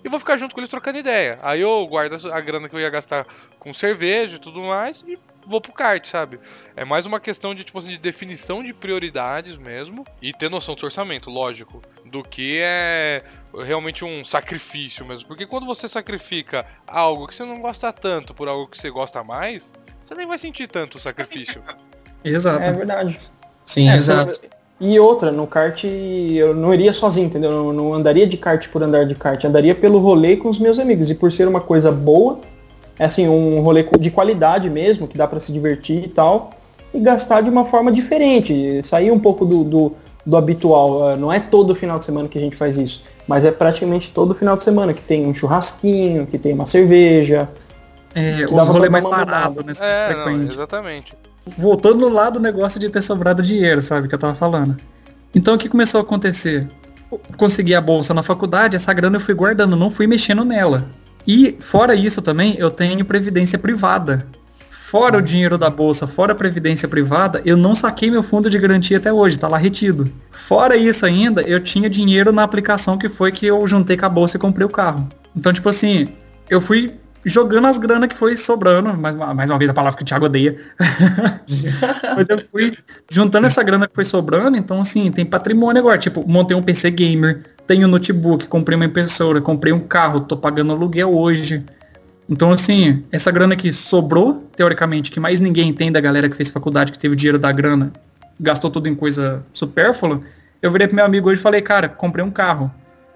e 0.04 0.08
vou 0.08 0.20
ficar 0.20 0.36
junto 0.36 0.54
com 0.54 0.60
eles 0.60 0.70
trocando 0.70 0.98
ideia. 0.98 1.38
Aí 1.42 1.62
eu 1.62 1.84
guardo 1.88 2.14
a 2.30 2.40
grana 2.40 2.68
que 2.68 2.76
eu 2.76 2.80
ia 2.80 2.90
gastar 2.90 3.26
com 3.58 3.72
cerveja 3.72 4.36
e 4.36 4.38
tudo 4.38 4.60
mais 4.60 5.02
e 5.08 5.18
vou 5.46 5.60
pro 5.60 5.72
kart, 5.72 6.04
sabe? 6.06 6.38
É 6.76 6.84
mais 6.84 7.06
uma 7.06 7.20
questão 7.20 7.54
de, 7.54 7.64
tipo 7.64 7.78
assim, 7.78 7.90
de 7.90 7.98
definição 7.98 8.62
de 8.62 8.72
prioridades 8.72 9.56
mesmo 9.56 10.04
e 10.20 10.32
ter 10.32 10.50
noção 10.50 10.74
do 10.74 10.80
seu 10.80 10.86
orçamento, 10.86 11.30
lógico, 11.30 11.82
do 12.04 12.22
que 12.22 12.58
é 12.60 13.22
realmente 13.64 14.04
um 14.04 14.24
sacrifício 14.24 15.04
mesmo. 15.04 15.26
Porque 15.26 15.46
quando 15.46 15.66
você 15.66 15.88
sacrifica 15.88 16.66
algo 16.86 17.26
que 17.26 17.34
você 17.34 17.44
não 17.44 17.60
gosta 17.60 17.92
tanto 17.92 18.34
por 18.34 18.48
algo 18.48 18.68
que 18.68 18.78
você 18.78 18.90
gosta 18.90 19.22
mais, 19.22 19.72
você 20.04 20.14
nem 20.14 20.26
vai 20.26 20.38
sentir 20.38 20.68
tanto 20.68 20.98
o 20.98 21.00
sacrifício. 21.00 21.62
Exato. 22.24 22.62
É 22.62 22.72
verdade. 22.72 23.18
Sim, 23.66 23.88
é, 23.88 23.96
exato. 23.96 24.40
E 24.80 24.98
outra, 24.98 25.30
no 25.30 25.46
kart 25.46 25.84
eu 25.84 26.54
não 26.54 26.74
iria 26.74 26.92
sozinho, 26.92 27.26
entendeu? 27.26 27.50
Eu 27.50 27.72
não 27.72 27.94
andaria 27.94 28.26
de 28.26 28.36
kart 28.36 28.68
por 28.68 28.82
andar 28.82 29.04
de 29.04 29.14
kart, 29.14 29.42
andaria 29.44 29.74
pelo 29.74 29.98
rolê 29.98 30.36
com 30.36 30.48
os 30.48 30.58
meus 30.58 30.78
amigos. 30.78 31.08
E 31.10 31.14
por 31.14 31.30
ser 31.32 31.46
uma 31.46 31.60
coisa 31.60 31.92
boa, 31.92 32.40
é 32.98 33.04
assim, 33.04 33.28
um 33.28 33.60
rolê 33.60 33.86
de 33.98 34.10
qualidade 34.10 34.70
mesmo, 34.70 35.08
que 35.08 35.18
dá 35.18 35.26
para 35.26 35.40
se 35.40 35.52
divertir 35.52 36.04
e 36.04 36.08
tal, 36.08 36.50
e 36.92 37.00
gastar 37.00 37.40
de 37.40 37.50
uma 37.50 37.64
forma 37.64 37.90
diferente, 37.90 38.80
sair 38.82 39.10
um 39.10 39.18
pouco 39.18 39.44
do, 39.44 39.64
do, 39.64 39.92
do, 40.24 40.36
habitual. 40.36 41.08
Ah, 41.08 41.16
não 41.16 41.32
é 41.32 41.40
todo 41.40 41.74
final 41.74 41.98
de 41.98 42.04
semana 42.04 42.28
que 42.28 42.38
a 42.38 42.40
gente 42.40 42.56
faz 42.56 42.76
isso, 42.78 43.02
mas 43.26 43.44
é 43.44 43.50
praticamente 43.50 44.12
todo 44.12 44.34
final 44.34 44.56
de 44.56 44.62
semana 44.62 44.92
que 44.92 45.02
tem 45.02 45.26
um 45.26 45.34
churrasquinho, 45.34 46.26
que 46.26 46.38
tem 46.38 46.52
uma 46.52 46.66
cerveja. 46.66 47.48
É, 48.14 48.44
os 48.44 48.68
rolê 48.68 48.88
mais 48.88 49.04
parado, 49.04 49.64
né? 49.64 49.72
É, 49.80 50.14
não, 50.14 50.48
exatamente. 50.48 51.14
Voltando 51.58 51.98
no 51.98 52.08
lado 52.08 52.34
do 52.34 52.40
negócio 52.40 52.78
de 52.78 52.88
ter 52.88 53.02
sobrado 53.02 53.42
dinheiro, 53.42 53.82
sabe, 53.82 54.08
que 54.08 54.14
eu 54.14 54.18
tava 54.18 54.36
falando. 54.36 54.76
Então 55.34 55.56
o 55.56 55.58
que 55.58 55.68
começou 55.68 55.98
a 55.98 56.02
acontecer? 56.02 56.68
consegui 57.36 57.74
a 57.74 57.80
bolsa 57.80 58.14
na 58.14 58.22
faculdade, 58.22 58.76
essa 58.76 58.92
grana 58.92 59.16
eu 59.16 59.20
fui 59.20 59.34
guardando, 59.34 59.76
não 59.76 59.90
fui 59.90 60.06
mexendo 60.06 60.44
nela. 60.44 60.84
E 61.26 61.56
fora 61.58 61.94
isso 61.94 62.20
também, 62.20 62.56
eu 62.58 62.70
tenho 62.70 63.04
previdência 63.04 63.58
privada. 63.58 64.26
Fora 64.70 65.18
o 65.18 65.22
dinheiro 65.22 65.58
da 65.58 65.68
bolsa, 65.68 66.06
fora 66.06 66.32
a 66.32 66.36
previdência 66.36 66.86
privada, 66.86 67.42
eu 67.44 67.56
não 67.56 67.74
saquei 67.74 68.10
meu 68.10 68.22
fundo 68.22 68.48
de 68.48 68.58
garantia 68.58 68.98
até 68.98 69.12
hoje, 69.12 69.38
tá 69.38 69.48
lá 69.48 69.58
retido. 69.58 70.06
Fora 70.30 70.76
isso 70.76 71.04
ainda, 71.04 71.42
eu 71.42 71.58
tinha 71.58 71.90
dinheiro 71.90 72.32
na 72.32 72.44
aplicação 72.44 72.96
que 72.96 73.08
foi 73.08 73.32
que 73.32 73.44
eu 73.44 73.66
juntei 73.66 73.96
com 73.96 74.06
a 74.06 74.08
bolsa 74.08 74.36
e 74.36 74.40
comprei 74.40 74.64
o 74.64 74.70
carro. 74.70 75.08
Então, 75.34 75.52
tipo 75.52 75.68
assim, 75.68 76.08
eu 76.48 76.60
fui 76.60 76.94
jogando 77.24 77.66
as 77.66 77.78
grana 77.78 78.06
que 78.06 78.14
foi 78.14 78.36
sobrando, 78.36 78.92
mais, 78.94 79.16
mais 79.16 79.50
uma 79.50 79.58
vez 79.58 79.70
a 79.70 79.74
palavra 79.74 79.96
que 79.96 80.02
o 80.02 80.06
Thiago 80.06 80.26
odeia. 80.26 80.56
Mas 82.16 82.28
eu 82.28 82.38
fui 82.50 82.76
juntando 83.10 83.46
essa 83.46 83.62
grana 83.62 83.88
que 83.88 83.94
foi 83.94 84.04
sobrando, 84.04 84.56
então 84.56 84.80
assim, 84.80 85.10
tem 85.10 85.24
patrimônio 85.24 85.80
agora. 85.80 85.98
Tipo, 85.98 86.24
montei 86.26 86.56
um 86.56 86.62
PC 86.62 86.90
gamer, 86.90 87.42
tenho 87.66 87.88
notebook, 87.88 88.46
comprei 88.46 88.76
uma 88.76 88.84
impressora, 88.84 89.40
comprei 89.40 89.72
um 89.72 89.80
carro, 89.80 90.20
tô 90.20 90.36
pagando 90.36 90.72
aluguel 90.72 91.14
hoje. 91.14 91.64
Então, 92.28 92.52
assim, 92.52 93.02
essa 93.12 93.30
grana 93.30 93.54
que 93.56 93.72
sobrou, 93.72 94.48
teoricamente, 94.56 95.10
que 95.10 95.20
mais 95.20 95.40
ninguém 95.40 95.72
tem 95.72 95.92
da 95.92 96.00
galera 96.00 96.28
que 96.28 96.36
fez 96.36 96.48
faculdade, 96.48 96.92
que 96.92 96.98
teve 96.98 97.14
dinheiro 97.16 97.38
da 97.38 97.52
grana, 97.52 97.92
gastou 98.40 98.70
tudo 98.70 98.88
em 98.88 98.94
coisa 98.94 99.44
supérflua, 99.52 100.22
eu 100.62 100.70
virei 100.70 100.86
pro 100.86 100.96
meu 100.96 101.04
amigo 101.04 101.28
hoje 101.28 101.38
e 101.38 101.42
falei, 101.42 101.60
cara, 101.60 101.88
comprei 101.88 102.24
um 102.24 102.30
carro. 102.30 102.70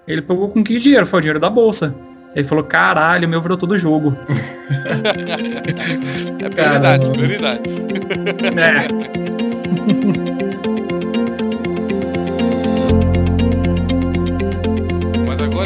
Ele 0.07 0.21
pegou 0.21 0.49
com 0.49 0.63
que 0.63 0.77
dinheiro? 0.79 1.05
Foi 1.05 1.19
o 1.19 1.21
dinheiro 1.21 1.39
da 1.39 1.49
bolsa. 1.49 1.95
Ele 2.35 2.47
falou, 2.47 2.63
caralho, 2.63 3.27
meu 3.27 3.41
virou 3.41 3.57
todo 3.57 3.77
jogo. 3.77 4.15
é 6.39 6.49
prioridade, 6.49 7.09
prioridade. 7.09 7.69
É. 8.59 10.25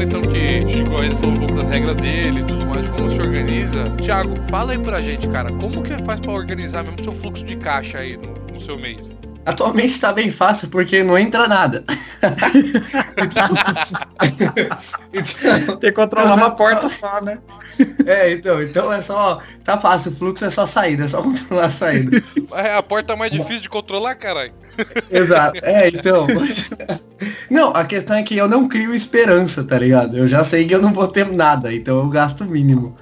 então 0.03 0.21
que 0.21 0.61
Chico 0.69 0.97
ainda 0.97 1.15
falou 1.15 1.35
um 1.35 1.39
pouco 1.39 1.55
das 1.55 1.69
regras 1.69 1.97
dele 1.97 2.41
e 2.41 2.43
tudo 2.43 2.65
mais, 2.65 2.87
como 2.87 3.09
se 3.09 3.19
organiza. 3.19 3.89
Thiago, 4.01 4.35
fala 4.49 4.73
aí 4.73 4.79
pra 4.79 5.01
gente, 5.01 5.27
cara, 5.29 5.51
como 5.53 5.81
que 5.81 5.97
faz 6.03 6.19
pra 6.19 6.31
organizar 6.31 6.83
mesmo 6.83 7.03
seu 7.03 7.13
fluxo 7.13 7.43
de 7.43 7.55
caixa 7.55 7.99
aí 7.99 8.17
no, 8.17 8.53
no 8.53 8.59
seu 8.59 8.77
mês? 8.77 9.15
Atualmente 9.45 9.91
está 9.91 10.13
bem 10.13 10.31
fácil 10.31 10.69
porque 10.69 11.03
não 11.03 11.17
entra 11.17 11.47
nada. 11.47 11.83
então, 13.17 13.49
então, 15.13 15.77
Tem 15.77 15.89
que 15.89 15.91
controlar 15.91 16.35
uma 16.35 16.51
porta 16.55 16.87
só, 16.87 17.21
né? 17.21 17.39
É, 18.05 18.31
então, 18.31 18.61
então 18.61 18.91
é 18.91 19.01
só. 19.01 19.41
Tá 19.63 19.77
fácil, 19.77 20.11
o 20.11 20.15
fluxo 20.15 20.45
é 20.45 20.49
só 20.49 20.65
saída, 20.65 21.03
é 21.03 21.07
só 21.07 21.21
controlar 21.21 21.65
a 21.65 21.69
saída. 21.69 22.23
É 22.53 22.73
a 22.75 22.83
porta 22.83 23.15
mais 23.15 23.31
difícil 23.31 23.61
de 23.61 23.69
controlar, 23.69 24.15
caralho. 24.15 24.53
Exato. 25.11 25.59
É, 25.61 25.89
então. 25.89 26.27
Não, 27.49 27.69
a 27.71 27.83
questão 27.85 28.15
é 28.15 28.23
que 28.23 28.37
eu 28.37 28.47
não 28.47 28.67
crio 28.67 28.95
esperança, 28.95 29.63
tá 29.63 29.77
ligado? 29.77 30.17
Eu 30.17 30.27
já 30.27 30.43
sei 30.43 30.65
que 30.65 30.73
eu 30.73 30.81
não 30.81 30.93
vou 30.93 31.07
ter 31.07 31.29
nada, 31.31 31.73
então 31.73 31.97
eu 31.97 32.07
gasto 32.07 32.41
o 32.41 32.47
mínimo. 32.47 32.95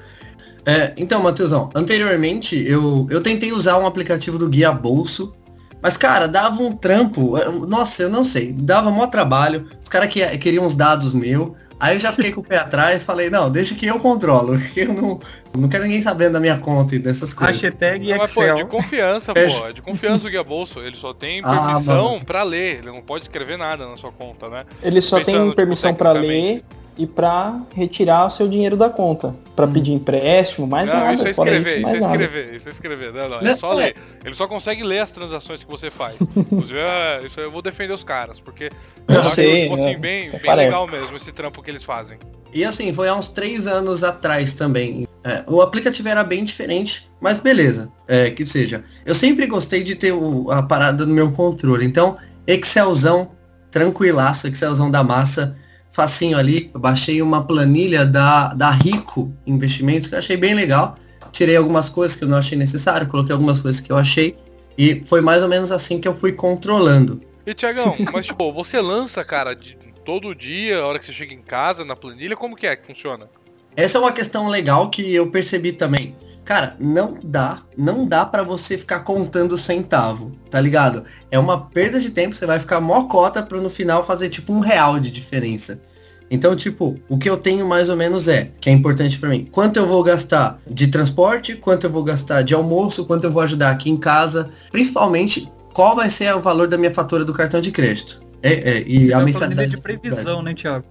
É, 0.65 0.93
então, 0.97 1.21
Matheusão, 1.21 1.69
anteriormente 1.73 2.55
eu, 2.67 3.07
eu 3.09 3.21
tentei 3.21 3.51
usar 3.51 3.77
um 3.79 3.87
aplicativo 3.87 4.37
do 4.37 4.47
Guia 4.47 4.71
Bolso 4.71 5.35
mas, 5.81 5.97
cara, 5.97 6.27
dava 6.27 6.61
um 6.61 6.71
trampo. 6.71 7.37
Nossa, 7.65 8.03
eu 8.03 8.09
não 8.09 8.23
sei. 8.23 8.51
Dava 8.51 8.91
mó 8.91 9.07
trabalho. 9.07 9.67
Os 9.81 9.89
caras 9.89 10.09
que, 10.09 10.25
queriam 10.37 10.65
os 10.65 10.75
dados 10.75 11.13
meu. 11.13 11.55
Aí 11.79 11.95
eu 11.95 11.99
já 11.99 12.11
fiquei 12.11 12.31
com 12.31 12.41
o 12.41 12.43
pé 12.43 12.57
atrás 12.61 13.03
falei, 13.03 13.31
não, 13.31 13.49
deixa 13.49 13.73
que 13.73 13.87
eu 13.87 13.99
controlo. 13.99 14.55
Eu 14.77 14.93
não, 14.93 15.19
não 15.57 15.67
quero 15.67 15.83
ninguém 15.83 16.01
sabendo 16.01 16.33
da 16.33 16.39
minha 16.39 16.59
conta 16.59 16.95
e 16.95 16.99
dessas 16.99 17.33
coisas. 17.33 17.59
Hashtag 17.59 18.07
não, 18.07 18.23
Excel. 18.23 18.43
Mas, 18.43 18.53
pô, 18.53 18.63
de 18.63 18.69
confiança, 18.69 19.31
é... 19.35 19.47
pô. 19.47 19.73
De 19.73 19.81
confiança 19.81 20.27
o 20.27 20.29
Guia 20.29 20.43
Bolso. 20.43 20.79
Ele 20.79 20.95
só 20.95 21.11
tem 21.11 21.41
ah, 21.43 21.73
permissão 21.73 22.19
ah, 22.21 22.25
para 22.25 22.43
ler. 22.43 22.77
Ele 22.77 22.91
não 22.91 23.01
pode 23.01 23.23
escrever 23.23 23.57
nada 23.57 23.87
na 23.87 23.95
sua 23.95 24.11
conta, 24.11 24.47
né? 24.47 24.61
Ele 24.83 25.01
só 25.01 25.19
tem 25.21 25.51
permissão 25.55 25.91
para 25.95 26.11
ler 26.11 26.61
e 27.01 27.07
para 27.07 27.59
retirar 27.75 28.27
o 28.27 28.29
seu 28.29 28.47
dinheiro 28.47 28.77
da 28.77 28.87
conta. 28.87 29.33
para 29.55 29.65
hum. 29.65 29.73
pedir 29.73 29.93
empréstimo, 29.93 30.67
mais 30.67 30.87
não, 30.87 30.99
nada. 30.99 31.15
Isso 31.15 31.27
é 31.27 31.31
escrever, 31.31 31.79
isso, 31.79 31.87
é 31.87 31.99
escrever, 31.99 32.53
isso 32.53 32.69
é 32.69 32.71
escrever. 32.71 33.11
Não, 33.11 33.27
não, 33.27 33.39
é 33.39 33.55
só 33.55 33.73
ler. 33.73 33.95
Ele 34.23 34.35
só 34.35 34.47
consegue 34.47 34.83
ler 34.83 34.99
as 34.99 35.09
transações 35.09 35.63
que 35.63 35.69
você 35.69 35.89
faz. 35.89 36.17
Inclusive, 36.21 36.77
é, 36.77 37.25
isso 37.25 37.39
eu 37.39 37.49
vou 37.49 37.63
defender 37.63 37.91
os 37.91 38.03
caras, 38.03 38.39
porque 38.39 38.69
eu, 39.07 39.15
eu 39.15 39.23
sei, 39.23 39.65
acho 39.65 39.75
assim, 39.77 39.99
bem, 39.99 40.29
bem 40.29 40.55
legal 40.55 40.85
mesmo 40.85 41.17
esse 41.17 41.31
trampo 41.31 41.63
que 41.63 41.71
eles 41.71 41.83
fazem. 41.83 42.19
E 42.53 42.63
assim, 42.63 42.93
foi 42.93 43.09
há 43.09 43.15
uns 43.15 43.29
três 43.29 43.65
anos 43.65 44.03
atrás 44.03 44.53
também. 44.53 45.07
É, 45.23 45.43
o 45.47 45.59
aplicativo 45.59 46.07
era 46.07 46.23
bem 46.23 46.43
diferente, 46.43 47.09
mas 47.19 47.39
beleza, 47.39 47.91
é, 48.07 48.29
que 48.29 48.45
seja. 48.45 48.83
Eu 49.07 49.15
sempre 49.15 49.47
gostei 49.47 49.83
de 49.83 49.95
ter 49.95 50.11
o, 50.11 50.51
a 50.51 50.61
parada 50.61 51.03
no 51.03 51.15
meu 51.15 51.31
controle. 51.31 51.83
Então, 51.83 52.15
Excelzão, 52.45 53.31
tranquilaço, 53.71 54.47
Excelzão 54.47 54.91
da 54.91 55.03
massa 55.03 55.57
facinho 55.91 56.37
ali. 56.37 56.71
Eu 56.73 56.79
baixei 56.79 57.21
uma 57.21 57.45
planilha 57.45 58.05
da, 58.05 58.53
da 58.53 58.71
Rico 58.71 59.31
Investimentos, 59.45 60.07
que 60.07 60.15
eu 60.15 60.19
achei 60.19 60.37
bem 60.37 60.53
legal. 60.53 60.95
Tirei 61.31 61.55
algumas 61.55 61.89
coisas 61.89 62.15
que 62.15 62.23
eu 62.23 62.27
não 62.27 62.37
achei 62.37 62.57
necessário, 62.57 63.07
coloquei 63.07 63.33
algumas 63.33 63.59
coisas 63.59 63.79
que 63.81 63.91
eu 63.91 63.97
achei. 63.97 64.35
E 64.77 65.01
foi 65.05 65.21
mais 65.21 65.43
ou 65.43 65.49
menos 65.49 65.71
assim 65.71 65.99
que 65.99 66.07
eu 66.07 66.15
fui 66.15 66.31
controlando. 66.31 67.21
E 67.45 67.53
Tiagão, 67.53 67.95
mas 68.13 68.25
tipo, 68.25 68.51
você 68.51 68.79
lança, 68.79 69.23
cara, 69.23 69.53
de, 69.53 69.77
todo 70.05 70.35
dia, 70.35 70.79
a 70.79 70.87
hora 70.87 70.99
que 70.99 71.05
você 71.05 71.13
chega 71.13 71.33
em 71.33 71.41
casa, 71.41 71.85
na 71.85 71.95
planilha, 71.95 72.35
como 72.35 72.55
que 72.55 72.67
é 72.67 72.75
que 72.75 72.85
funciona? 72.85 73.29
Essa 73.75 73.97
é 73.97 74.01
uma 74.01 74.11
questão 74.11 74.47
legal 74.47 74.89
que 74.89 75.13
eu 75.13 75.27
percebi 75.27 75.71
também. 75.71 76.13
Cara, 76.51 76.75
não 76.81 77.17
dá, 77.23 77.61
não 77.77 78.05
dá 78.05 78.25
para 78.25 78.43
você 78.43 78.77
ficar 78.77 78.99
contando 78.99 79.57
centavo, 79.57 80.33
tá 80.49 80.59
ligado? 80.59 81.05
É 81.31 81.39
uma 81.39 81.61
perda 81.61 81.97
de 81.97 82.09
tempo, 82.09 82.35
você 82.35 82.45
vai 82.45 82.59
ficar 82.59 82.81
mó 82.81 83.05
cota 83.05 83.41
pra 83.41 83.57
no 83.61 83.69
final 83.69 84.05
fazer 84.05 84.27
tipo 84.27 84.51
um 84.51 84.59
real 84.59 84.99
de 84.99 85.09
diferença. 85.09 85.81
Então, 86.29 86.53
tipo, 86.53 86.99
o 87.07 87.17
que 87.17 87.29
eu 87.29 87.37
tenho 87.37 87.65
mais 87.65 87.87
ou 87.87 87.95
menos 87.95 88.27
é, 88.27 88.51
que 88.59 88.69
é 88.69 88.73
importante 88.73 89.17
para 89.17 89.29
mim, 89.29 89.47
quanto 89.49 89.77
eu 89.77 89.87
vou 89.87 90.03
gastar 90.03 90.59
de 90.69 90.87
transporte, 90.87 91.55
quanto 91.55 91.85
eu 91.85 91.89
vou 91.89 92.03
gastar 92.03 92.41
de 92.41 92.53
almoço, 92.53 93.05
quanto 93.05 93.23
eu 93.23 93.31
vou 93.31 93.43
ajudar 93.43 93.71
aqui 93.71 93.89
em 93.89 93.95
casa, 93.95 94.49
principalmente 94.73 95.49
qual 95.73 95.95
vai 95.95 96.09
ser 96.09 96.35
o 96.35 96.41
valor 96.41 96.67
da 96.67 96.77
minha 96.77 96.93
fatura 96.93 97.23
do 97.23 97.31
cartão 97.31 97.61
de 97.61 97.71
crédito. 97.71 98.21
É, 98.43 98.71
é, 98.71 98.83
e 98.85 99.05
Você 99.05 99.13
a 99.13 99.21
mensalidade 99.21 99.71
de 99.71 99.79
previsão, 99.79 100.41
né, 100.41 100.53
Thiago? 100.53 100.83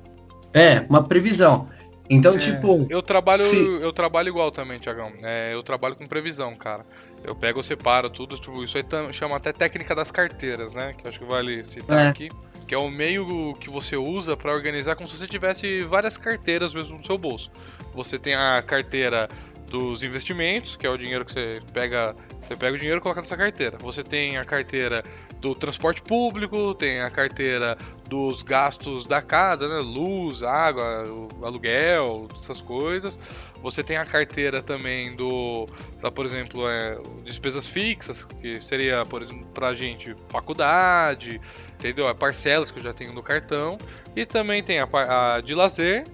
É, 0.54 0.86
uma 0.88 1.02
previsão. 1.02 1.68
Então, 2.11 2.34
é, 2.34 2.38
tipo. 2.38 2.86
Eu 2.90 3.00
trabalho, 3.00 3.44
se... 3.44 3.64
eu 3.64 3.92
trabalho 3.92 4.28
igual 4.28 4.50
também, 4.50 4.80
Tiagão. 4.80 5.12
É, 5.22 5.54
eu 5.54 5.62
trabalho 5.62 5.94
com 5.94 6.06
previsão, 6.06 6.56
cara. 6.56 6.84
Eu 7.22 7.36
pego, 7.36 7.61
eu 7.61 7.62
separo 7.62 8.11
tudo, 8.11 8.36
tipo, 8.36 8.64
isso 8.64 8.76
aí 8.76 8.84
chama 9.12 9.36
até 9.36 9.52
técnica 9.52 9.94
das 9.94 10.11
carteiras, 10.11 10.74
né? 10.74 10.92
Que 10.98 11.06
acho 11.06 11.20
que 11.20 11.24
vale 11.24 11.62
citar 11.62 11.98
é. 11.98 12.08
aqui. 12.08 12.28
Que 12.66 12.74
é 12.74 12.78
o 12.78 12.90
meio 12.90 13.54
que 13.54 13.70
você 13.70 13.96
usa 13.96 14.36
para 14.36 14.52
organizar 14.52 14.96
como 14.96 15.08
se 15.08 15.16
você 15.16 15.26
tivesse 15.26 15.84
várias 15.84 16.16
carteiras 16.16 16.74
mesmo 16.74 16.98
no 16.98 17.04
seu 17.04 17.16
bolso. 17.16 17.50
Você 17.94 18.18
tem 18.18 18.34
a 18.34 18.61
carteira 18.62 19.28
dos 19.70 20.02
investimentos, 20.02 20.74
que 20.74 20.86
é 20.86 20.90
o 20.90 20.96
dinheiro 20.98 21.24
que 21.24 21.32
você 21.32 21.62
pega, 21.72 22.14
você 22.40 22.56
pega 22.56 22.74
o 22.74 22.78
dinheiro 22.78 22.98
e 22.98 23.02
coloca 23.02 23.20
nessa 23.20 23.36
carteira. 23.36 23.78
Você 23.78 24.02
tem 24.02 24.36
a 24.36 24.44
carteira 24.44 25.02
do 25.41 25.55
transporte 25.55 26.03
público, 26.03 26.74
tem 26.74 27.01
a 27.01 27.11
carteira 27.11 27.76
dos 28.09 28.43
gastos 28.43 29.07
da 29.07 29.22
casa, 29.22 29.66
né? 29.68 29.78
Luz, 29.78 30.43
água, 30.43 31.03
aluguel, 31.43 32.28
essas 32.38 32.61
coisas. 32.61 33.18
Você 33.62 33.82
tem 33.82 33.97
a 33.97 34.05
carteira 34.05 34.62
também 34.62 35.16
do, 35.16 35.66
por 36.14 36.26
exemplo, 36.26 36.68
é, 36.68 36.99
despesas 37.24 37.66
fixas, 37.66 38.24
que 38.24 38.61
seria, 38.61 39.05
por 39.07 39.22
exemplo, 39.22 39.47
pra 39.55 39.72
gente, 39.74 40.14
faculdade, 40.28 41.41
entendeu? 41.74 42.07
É 42.09 42.14
parcelas 42.14 42.70
que 42.70 42.78
eu 42.78 42.82
já 42.82 42.93
tenho 42.93 43.12
no 43.12 43.22
cartão. 43.22 43.78
E 44.14 44.26
também 44.26 44.62
tem 44.62 44.78
a, 44.78 44.88
a 45.36 45.41
de 45.41 45.55
lazer, 45.55 46.05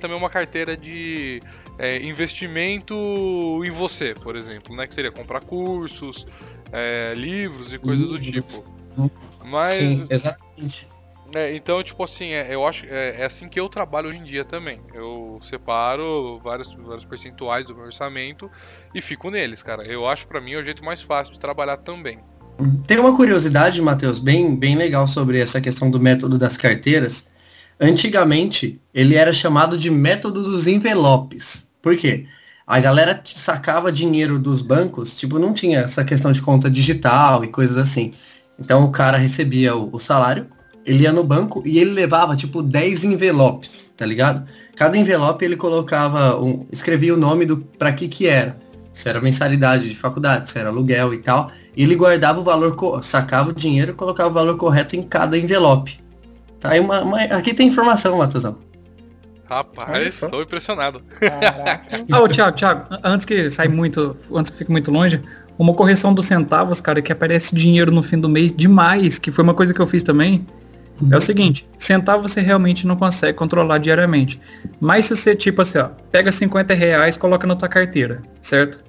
também 0.00 0.18
uma 0.18 0.30
carteira 0.30 0.76
de 0.76 1.40
é, 1.78 2.02
investimento 2.02 2.94
em 3.64 3.70
você, 3.70 4.14
por 4.14 4.36
exemplo, 4.36 4.74
né? 4.74 4.86
Que 4.86 4.94
seria 4.94 5.12
comprar 5.12 5.42
cursos, 5.44 6.26
é, 6.72 7.14
livros 7.14 7.72
e 7.72 7.78
coisas 7.78 8.06
do 8.06 8.18
tipo. 8.18 8.64
Mas. 9.44 9.74
Sim, 9.74 10.06
exatamente. 10.10 10.88
É, 11.34 11.54
então, 11.56 11.82
tipo 11.82 12.02
assim, 12.04 12.30
é, 12.30 12.54
eu 12.54 12.66
acho 12.66 12.86
é, 12.86 13.20
é, 13.20 13.24
assim 13.24 13.48
que 13.48 13.58
eu 13.58 13.68
trabalho 13.68 14.08
hoje 14.08 14.18
em 14.18 14.24
dia 14.24 14.44
também. 14.44 14.80
Eu 14.94 15.40
separo 15.42 16.40
vários, 16.42 16.72
vários 16.72 17.04
percentuais 17.04 17.66
do 17.66 17.74
meu 17.74 17.86
orçamento 17.86 18.50
e 18.94 19.00
fico 19.00 19.30
neles, 19.30 19.62
cara. 19.62 19.84
Eu 19.84 20.06
acho 20.06 20.26
para 20.28 20.40
mim 20.40 20.52
é 20.52 20.58
o 20.58 20.64
jeito 20.64 20.84
mais 20.84 21.02
fácil 21.02 21.34
de 21.34 21.40
trabalhar 21.40 21.78
também. 21.78 22.18
Tem 22.86 22.98
uma 22.98 23.14
curiosidade, 23.14 23.82
Matheus, 23.82 24.18
bem, 24.18 24.56
bem 24.56 24.76
legal 24.76 25.06
sobre 25.06 25.38
essa 25.40 25.60
questão 25.60 25.90
do 25.90 26.00
método 26.00 26.38
das 26.38 26.56
carteiras. 26.56 27.28
Antigamente, 27.78 28.80
ele 28.94 29.14
era 29.14 29.32
chamado 29.32 29.76
de 29.76 29.90
método 29.90 30.42
dos 30.42 30.66
envelopes. 30.66 31.68
Por 31.82 31.96
quê? 31.96 32.26
A 32.66 32.80
galera 32.80 33.22
sacava 33.24 33.92
dinheiro 33.92 34.40
dos 34.40 34.60
bancos, 34.60 35.14
tipo, 35.14 35.38
não 35.38 35.54
tinha 35.54 35.80
essa 35.80 36.04
questão 36.04 36.32
de 36.32 36.42
conta 36.42 36.68
digital 36.68 37.44
e 37.44 37.48
coisas 37.48 37.76
assim. 37.76 38.10
Então 38.58 38.84
o 38.84 38.90
cara 38.90 39.16
recebia 39.16 39.76
o, 39.76 39.88
o 39.92 40.00
salário, 40.00 40.48
ele 40.84 41.04
ia 41.04 41.12
no 41.12 41.22
banco 41.22 41.62
e 41.64 41.78
ele 41.78 41.92
levava, 41.92 42.34
tipo, 42.34 42.64
10 42.64 43.04
envelopes, 43.04 43.92
tá 43.96 44.04
ligado? 44.04 44.44
Cada 44.74 44.98
envelope 44.98 45.44
ele 45.44 45.56
colocava, 45.56 46.40
um, 46.42 46.66
escrevia 46.72 47.14
o 47.14 47.16
nome 47.16 47.46
do 47.46 47.58
para 47.58 47.92
que 47.92 48.08
que 48.08 48.26
era. 48.26 48.56
Se 48.92 49.08
era 49.08 49.20
mensalidade 49.20 49.88
de 49.88 49.94
faculdade, 49.94 50.50
se 50.50 50.58
era 50.58 50.68
aluguel 50.68 51.14
e 51.14 51.18
tal. 51.18 51.50
E 51.76 51.84
ele 51.84 51.94
guardava 51.94 52.40
o 52.40 52.42
valor, 52.42 52.74
sacava 53.04 53.50
o 53.50 53.54
dinheiro 53.54 53.92
e 53.92 53.94
colocava 53.94 54.30
o 54.30 54.32
valor 54.32 54.56
correto 54.56 54.96
em 54.96 55.02
cada 55.02 55.38
envelope. 55.38 56.00
Tá 56.58 56.70
aí 56.70 56.80
uma, 56.80 57.02
uma 57.02 57.20
aqui 57.22 57.54
tem 57.54 57.68
informação, 57.68 58.18
Matheusão. 58.18 58.56
Rapaz, 59.48 60.22
estou 60.22 60.42
impressionado. 60.42 61.02
ah, 62.12 62.20
ô, 62.20 62.28
Thiago, 62.28 62.56
Thiago, 62.56 62.86
antes 63.04 63.24
que 63.24 63.50
saia 63.50 63.68
muito, 63.68 64.16
antes 64.32 64.50
que 64.50 64.58
fique 64.58 64.70
muito 64.70 64.90
longe, 64.90 65.22
uma 65.58 65.72
correção 65.72 66.12
dos 66.12 66.26
centavos, 66.26 66.80
cara, 66.80 67.00
que 67.00 67.12
aparece 67.12 67.54
dinheiro 67.54 67.90
no 67.90 68.02
fim 68.02 68.18
do 68.18 68.28
mês 68.28 68.52
demais, 68.52 69.18
que 69.18 69.30
foi 69.30 69.44
uma 69.44 69.54
coisa 69.54 69.72
que 69.72 69.80
eu 69.80 69.86
fiz 69.86 70.02
também. 70.02 70.46
Uhum. 71.00 71.10
É 71.12 71.16
o 71.16 71.20
seguinte, 71.20 71.68
centavo 71.78 72.26
você 72.26 72.40
realmente 72.40 72.86
não 72.86 72.96
consegue 72.96 73.36
controlar 73.36 73.78
diariamente. 73.78 74.40
Mas 74.80 75.04
se 75.04 75.16
você, 75.16 75.34
tipo 75.34 75.62
assim, 75.62 75.78
ó, 75.78 75.90
pega 76.10 76.32
50 76.32 76.74
reais, 76.74 77.16
coloca 77.16 77.46
na 77.46 77.54
tua 77.54 77.68
carteira, 77.68 78.22
certo? 78.40 78.82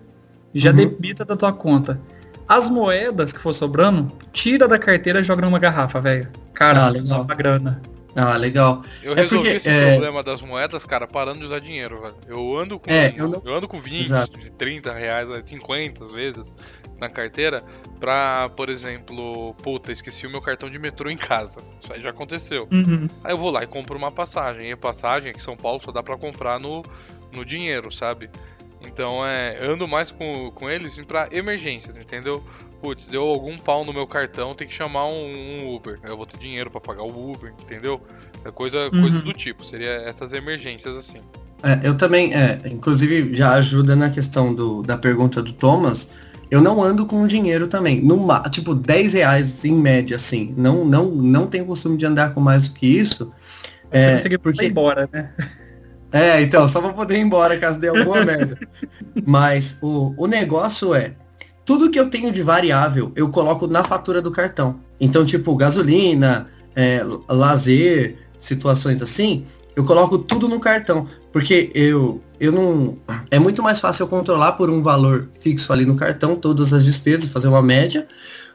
Já 0.53 0.71
uhum. 0.71 0.77
debita 0.77 1.23
da 1.23 1.35
tua 1.35 1.53
conta. 1.53 1.99
As 2.47 2.69
moedas 2.69 3.33
que 3.33 3.39
for 3.39 3.53
sobrando, 3.53 4.11
tira 4.31 4.67
da 4.67 4.79
carteira 4.79 5.19
e 5.19 5.23
joga 5.23 5.41
numa 5.41 5.59
garrafa, 5.59 5.99
velho. 5.99 6.27
Cara, 6.53 6.85
ah, 6.85 6.89
legal. 6.89 7.23
uma 7.23 7.35
grana. 7.35 7.81
Ah, 8.18 8.36
legal. 8.36 8.84
Eu 9.03 9.13
é 9.13 9.22
resolvi 9.22 9.53
porque, 9.53 9.70
é... 9.70 9.91
problema 9.91 10.24
das 10.24 10.41
moedas, 10.41 10.84
cara, 10.84 11.07
parando 11.07 11.38
de 11.38 11.45
usar 11.45 11.59
dinheiro, 11.59 12.01
velho. 12.01 12.15
Eu 12.28 12.57
ando 12.57 12.80
com, 12.80 12.89
é, 12.89 13.13
eu, 13.15 13.30
não... 13.30 13.41
eu, 13.45 13.55
ando 13.55 13.68
com 13.68 13.80
20, 13.80 14.05
Exato. 14.05 14.39
30 14.57 14.91
reais, 14.91 15.28
50 15.45 16.03
às 16.03 16.11
vezes 16.11 16.53
na 16.99 17.09
carteira 17.09 17.63
pra, 17.99 18.49
por 18.49 18.70
exemplo, 18.70 19.53
puta, 19.61 19.91
esqueci 19.91 20.26
o 20.26 20.32
meu 20.32 20.41
cartão 20.41 20.68
de 20.68 20.80
metrô 20.80 21.11
em 21.11 21.18
casa. 21.18 21.59
Isso 21.80 21.93
aí 21.93 22.01
já 22.01 22.09
aconteceu. 22.09 22.68
Uhum. 22.72 23.07
Aí 23.24 23.34
eu 23.34 23.38
vou 23.38 23.51
lá 23.51 23.63
e 23.63 23.68
compro 23.68 23.95
uma 23.95 24.11
passagem. 24.11 24.70
E 24.70 24.72
a 24.72 24.78
passagem 24.78 25.30
aqui 25.30 25.39
em 25.39 25.43
São 25.43 25.55
Paulo 25.55 25.80
só 25.84 25.91
dá 25.91 26.01
pra 26.01 26.18
comprar 26.18 26.59
no, 26.59 26.84
no 27.32 27.45
dinheiro, 27.45 27.91
sabe? 27.91 28.32
Então 28.82 29.24
é. 29.24 29.57
Ando 29.61 29.88
mais 29.88 30.09
com, 30.09 30.49
com 30.51 30.68
eles 30.70 30.97
pra 31.05 31.28
emergências, 31.32 31.97
entendeu? 31.97 32.43
Putz, 32.82 33.07
deu 33.07 33.23
algum 33.23 33.57
pau 33.57 33.84
no 33.84 33.93
meu 33.93 34.07
cartão, 34.07 34.55
tem 34.55 34.67
que 34.67 34.73
chamar 34.73 35.07
um, 35.07 35.34
um 35.34 35.75
Uber. 35.75 35.99
Eu 36.03 36.17
vou 36.17 36.25
ter 36.25 36.38
dinheiro 36.38 36.69
para 36.69 36.82
pagar 36.82 37.03
o 37.03 37.32
Uber, 37.32 37.53
entendeu? 37.61 38.01
É 38.45 38.51
coisa, 38.51 38.89
uhum. 38.93 39.01
coisa 39.01 39.19
do 39.19 39.34
tipo, 39.34 39.65
seria 39.65 39.91
essas 40.07 40.34
emergências 40.34 40.95
assim. 40.95 41.19
É, 41.63 41.88
eu 41.88 41.97
também, 41.97 42.34
é, 42.34 42.57
inclusive 42.65 43.36
já 43.36 43.53
ajuda 43.53 43.95
na 43.95 44.09
questão 44.09 44.53
do, 44.53 44.84
da 44.84 44.97
pergunta 44.97 45.41
do 45.41 45.53
Thomas. 45.53 46.13
Eu 46.49 46.61
não 46.61 46.82
ando 46.82 47.05
com 47.05 47.28
dinheiro 47.28 47.67
também. 47.67 48.01
No, 48.01 48.25
tipo, 48.49 48.73
10 48.73 49.13
reais 49.13 49.65
em 49.65 49.73
média, 49.73 50.15
assim. 50.15 50.53
Não, 50.55 50.86
não, 50.86 51.11
não 51.11 51.47
tenho 51.47 51.65
costume 51.65 51.97
de 51.97 52.05
andar 52.05 52.34
com 52.34 52.39
mais 52.39 52.69
do 52.69 52.75
que 52.75 52.88
isso. 52.88 53.34
Você 53.91 53.99
é, 53.99 54.13
conseguir 54.13 54.38
porque... 54.38 54.63
ir 54.63 54.69
embora, 54.69 55.09
né? 55.11 55.34
É, 56.11 56.41
então, 56.41 56.69
só 56.69 56.80
pra 56.80 56.93
poder 56.93 57.17
ir 57.17 57.21
embora 57.21 57.57
caso 57.57 57.80
dê 57.80 57.89
alguma 57.89 58.23
merda. 58.25 58.57
Mas 59.25 59.78
o, 59.82 60.13
o 60.15 60.25
negócio 60.25 60.95
é, 60.95 61.13
tudo 61.68 61.91
que 61.91 61.99
eu 61.99 62.09
tenho 62.09 62.32
de 62.32 62.41
variável, 62.41 63.11
eu 63.13 63.28
coloco 63.28 63.68
na 63.68 63.84
fatura 63.84 64.22
do 64.22 64.32
cartão. 64.32 64.80
Então, 65.01 65.26
tipo, 65.26 65.53
gasolina, 65.53 66.47
é, 66.74 67.01
lazer, 67.28 68.15
situações 68.39 69.01
assim, 69.01 69.43
eu 69.76 69.84
coloco 69.84 70.18
tudo 70.18 70.47
no 70.47 70.61
cartão. 70.61 71.05
Porque 71.34 71.70
eu, 71.76 72.22
eu 72.39 72.53
não. 72.53 72.97
É 73.30 73.38
muito 73.38 73.61
mais 73.61 73.82
fácil 73.82 74.03
eu 74.03 74.07
controlar 74.07 74.53
por 74.53 74.70
um 74.70 74.82
valor 74.82 75.28
fixo 75.41 75.74
ali 75.74 75.86
no 75.86 75.97
cartão 75.97 76.38
todas 76.38 76.72
as 76.72 76.86
despesas, 76.86 77.30
fazer 77.30 77.49
uma 77.49 77.61
média, 77.61 78.07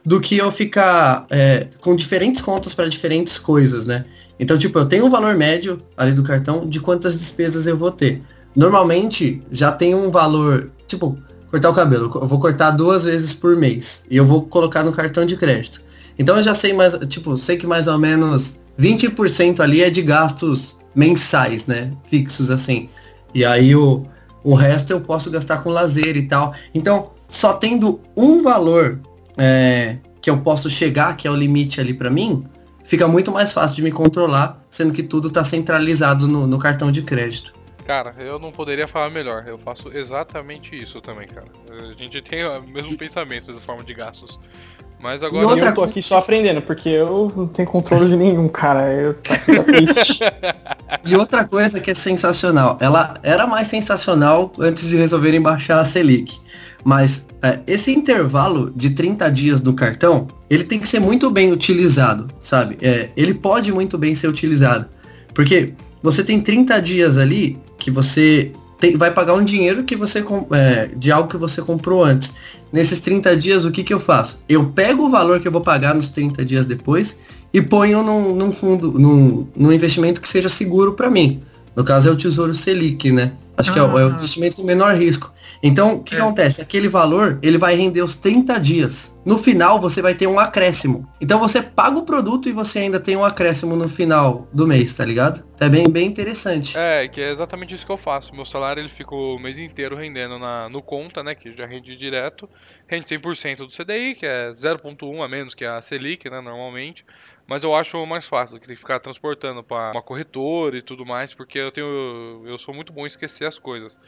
do 0.03 0.19
que 0.19 0.39
eu 0.39 0.51
ficar 0.51 1.27
é, 1.29 1.69
com 1.83 1.95
diferentes 1.95 2.41
contas 2.41 2.73
para 2.73 2.89
diferentes 2.89 3.39
coisas, 3.39 3.85
né? 3.85 4.07
Então, 4.41 4.59
tipo, 4.59 4.79
eu 4.79 4.87
tenho 4.87 5.05
um 5.05 5.11
valor 5.11 5.37
médio 5.37 5.83
ali 5.99 6.13
do 6.13 6.23
cartão 6.23 6.67
de 6.67 6.81
quantas 6.81 7.13
despesas 7.13 7.67
eu 7.67 7.77
vou 7.77 7.91
ter. 7.91 8.23
Normalmente 8.57 9.43
já 9.51 9.71
tem 9.71 9.95
um 9.95 10.11
valor, 10.11 10.71
tipo, 10.87 11.19
cortar 11.53 11.69
o 11.69 11.75
cabelo. 11.75 12.11
Eu 12.15 12.27
vou 12.27 12.41
cortar 12.41 12.71
duas 12.71 13.05
vezes 13.05 13.35
por 13.35 13.55
mês. 13.57 14.05
E 14.11 14.17
eu 14.17 14.25
vou 14.25 14.43
colocar 14.43 14.83
no 14.83 14.91
cartão 14.91 15.27
de 15.27 15.37
crédito. 15.37 15.83
Então 16.19 16.37
eu 16.39 16.43
já 16.43 16.55
sei 16.55 16.73
mais, 16.73 16.97
tipo, 17.09 17.37
sei 17.37 17.59
que 17.59 17.67
mais 17.67 17.87
ou 17.87 17.99
menos 17.99 18.59
20% 18.81 19.61
ali 19.61 19.83
é 19.83 19.91
de 19.91 20.01
gastos 20.01 20.79
mensais, 20.95 21.67
né? 21.67 21.93
Fixos 22.05 22.51
assim. 22.51 22.89
E 23.35 23.45
aí 23.45 23.77
o, 23.77 24.07
o 24.43 24.55
resto 24.55 24.93
eu 24.93 25.01
posso 25.01 25.31
gastar 25.31 25.63
com 25.63 25.69
lazer 25.69 26.17
e 26.17 26.27
tal. 26.27 26.55
Então, 26.75 27.11
só 27.29 27.53
tendo 27.53 28.01
um 28.17 28.43
valor 28.43 28.99
é, 29.37 29.99
que 30.23 30.31
eu 30.31 30.39
posso 30.39 30.71
chegar, 30.71 31.17
que 31.17 31.29
é 31.29 31.31
o 31.31 31.37
limite 31.37 31.81
ali 31.81 31.93
para 31.93 32.09
mim, 32.09 32.45
fica 32.83 33.07
muito 33.07 33.31
mais 33.31 33.53
fácil 33.53 33.77
de 33.77 33.83
me 33.83 33.93
controlar, 33.93 34.63
sendo 34.71 34.93
que 34.93 35.03
tudo 35.03 35.29
está 35.29 35.45
centralizado 35.45 36.27
no, 36.27 36.47
no 36.47 36.59
cartão 36.59 36.91
de 36.91 37.03
crédito. 37.03 37.53
Cara, 37.85 38.15
eu 38.19 38.39
não 38.39 38.53
poderia 38.53 38.87
falar 38.87 39.11
melhor. 39.11 39.45
Eu 39.47 39.59
faço 39.59 39.91
exatamente 39.93 40.81
isso 40.81 41.01
também, 41.01 41.27
cara. 41.27 41.47
A 41.71 42.01
gente 42.01 42.23
tem 42.23 42.45
o 42.45 42.63
mesmo 42.63 42.97
pensamento 42.97 43.53
da 43.53 43.61
forma 43.61 43.83
de 43.83 43.93
gastos. 43.93 44.39
Mas 45.03 45.21
agora. 45.23 45.43
E 45.43 45.47
outra 45.47 45.71
eu 45.71 45.75
tô 45.75 45.83
aqui 45.83 46.01
só 46.01 46.19
aprendendo, 46.19 46.63
porque 46.63 46.89
eu 46.89 47.33
não 47.37 47.49
tenho 47.49 47.67
controle 47.67 48.09
de 48.09 48.17
nenhum, 48.17 48.49
cara. 48.49 48.93
Eu 48.93 49.15
tô 49.15 49.33
aqui 49.33 49.63
triste. 49.65 50.21
e 51.05 51.17
outra 51.17 51.45
coisa 51.45 51.81
que 51.81 51.91
é 51.91 51.95
sensacional. 51.95 52.79
Ela 52.81 53.15
era 53.23 53.47
mais 53.47 53.67
sensacional 53.67 54.53
antes 54.61 54.89
de 54.89 54.97
resolverem 54.97 55.43
baixar 55.43 55.81
a 55.81 55.85
Selic. 55.85 56.41
Mas 56.85 57.27
é, 57.43 57.61
esse 57.67 57.93
intervalo 57.93 58.71
de 58.71 58.91
30 58.91 59.29
dias 59.31 59.61
do 59.61 59.75
cartão, 59.75 60.29
ele 60.49 60.65
tem 60.65 60.79
que 60.79 60.89
ser 60.89 61.01
muito 61.01 61.31
bem 61.31 61.53
utilizado, 61.53 62.29
sabe? 62.41 62.79
É, 62.81 63.11
ele 63.17 63.35
pode 63.35 63.73
muito 63.73 63.99
bem 63.99 64.15
ser 64.15 64.29
utilizado. 64.29 64.89
Porque 65.35 65.75
você 66.03 66.23
tem 66.23 66.41
30 66.41 66.81
dias 66.81 67.19
ali 67.19 67.59
que 67.83 67.91
você 67.91 68.53
tem, 68.79 68.97
vai 68.97 69.11
pagar 69.11 69.35
um 69.35 69.45
dinheiro 69.45 69.83
que 69.83 69.97
você 69.97 70.25
é, 70.53 70.89
de 70.97 71.11
algo 71.11 71.29
que 71.29 71.37
você 71.37 71.61
comprou 71.61 72.05
antes. 72.05 72.33
Nesses 72.73 73.01
30 73.01 73.37
dias, 73.37 73.65
o 73.65 73.73
que, 73.73 73.83
que 73.83 73.93
eu 73.93 73.99
faço? 73.99 74.43
Eu 74.49 74.67
pego 74.67 75.07
o 75.07 75.11
valor 75.11 75.41
que 75.41 75.49
eu 75.49 75.53
vou 75.53 75.61
pagar 75.61 75.93
nos 75.93 76.09
30 76.09 76.45
dias 76.45 76.65
depois 76.65 77.19
e 77.53 77.61
ponho 77.61 78.03
num, 78.05 78.37
num 78.37 78.53
fundo, 78.53 78.93
num, 78.93 79.47
num 79.57 79.73
investimento 79.73 80.21
que 80.21 80.29
seja 80.29 80.49
seguro 80.49 80.93
para 80.93 81.11
mim. 81.11 81.43
No 81.75 81.83
caso 81.83 82.09
é 82.09 82.13
o 82.13 82.17
Tesouro 82.17 82.55
Selic, 82.55 83.11
né? 83.11 83.33
Acho 83.57 83.71
ah. 83.71 83.73
que 83.73 83.79
é 83.79 83.83
o, 83.83 83.99
é 83.99 84.05
o, 84.05 84.09
ah. 84.09 84.15
investimento 84.15 84.57
com 84.57 84.63
menor 84.63 84.95
risco. 84.97 85.33
Então, 85.63 85.97
o 85.97 86.03
que, 86.03 86.15
é. 86.15 86.17
que, 86.17 86.23
acontece? 86.23 86.61
Aquele 86.61 86.89
valor, 86.89 87.39
ele 87.43 87.59
vai 87.59 87.75
render 87.75 88.03
os 88.03 88.17
30 88.17 88.59
dias. 88.59 89.21
No 89.25 89.39
final, 89.39 89.81
você 89.81 90.03
vai 90.03 90.15
ter 90.15 90.27
um 90.27 90.39
acréscimo. 90.39 91.09
Então, 91.21 91.39
você 91.39 91.63
paga 91.63 91.97
o 91.97 92.03
produto 92.03 92.49
e 92.49 92.53
você 92.53 92.81
ainda 92.81 92.99
tem 92.99 93.17
um 93.17 93.25
acréscimo 93.25 93.77
no 93.77 93.89
final 93.89 94.49
do 94.53 94.67
mês, 94.67 94.95
tá 94.95 95.05
ligado? 95.05 95.45
É 95.61 95.69
bem, 95.69 95.89
bem 95.89 96.09
interessante. 96.09 96.77
É, 96.77 97.07
que 97.07 97.21
é 97.21 97.31
exatamente 97.31 97.73
isso 97.73 97.87
que 97.87 97.93
eu 97.93 97.97
faço. 97.97 98.35
Meu 98.35 98.45
salário, 98.45 98.81
ele 98.81 98.89
fica 98.89 99.15
o 99.15 99.39
mês 99.39 99.59
inteiro 99.59 99.95
rendendo 99.95 100.37
na, 100.37 100.69
no 100.69 100.83
conta, 100.83 101.23
né? 101.23 101.37
Que 101.37 101.57
já 101.57 101.67
rende 101.67 101.95
direto. 101.97 102.49
Rende 102.89 103.05
100% 103.05 103.59
do 103.59 103.69
CDI, 103.69 104.17
que 104.17 104.27
é 104.27 104.51
0.1 104.51 105.25
a 105.25 105.29
menos 105.29 105.55
que 105.55 105.65
a 105.65 105.81
Selic, 105.81 106.29
né? 106.29 106.41
Normalmente. 106.41 107.05
Mas 107.53 107.65
eu 107.65 107.75
acho 107.75 108.07
mais 108.07 108.27
fácil 108.27 108.59
do 108.59 108.63
que 108.63 108.75
ficar 108.75 108.99
transportando 108.99 109.63
para 109.63 109.93
uma 109.93 110.01
corretora 110.01 110.79
e 110.79 110.81
tudo 110.81 111.05
mais, 111.05 111.35
porque 111.35 111.59
eu 111.59 111.71
tenho 111.71 112.43
eu 112.47 112.57
sou 112.57 112.73
muito 112.73 112.95
bom 112.95 113.03
em 113.03 113.07
esquecer 113.07 113.45
as 113.45 113.59
coisas. 113.59 114.01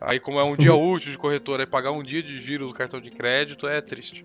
Aí 0.00 0.20
como 0.20 0.38
é 0.38 0.44
um 0.44 0.54
dia 0.54 0.72
útil 0.78 1.10
de 1.10 1.18
corretora 1.18 1.64
e 1.64 1.66
pagar 1.66 1.90
um 1.90 2.00
dia 2.00 2.22
de 2.22 2.38
giro 2.38 2.68
do 2.68 2.72
cartão 2.72 3.00
de 3.00 3.10
crédito 3.10 3.66
é 3.66 3.80
triste. 3.80 4.24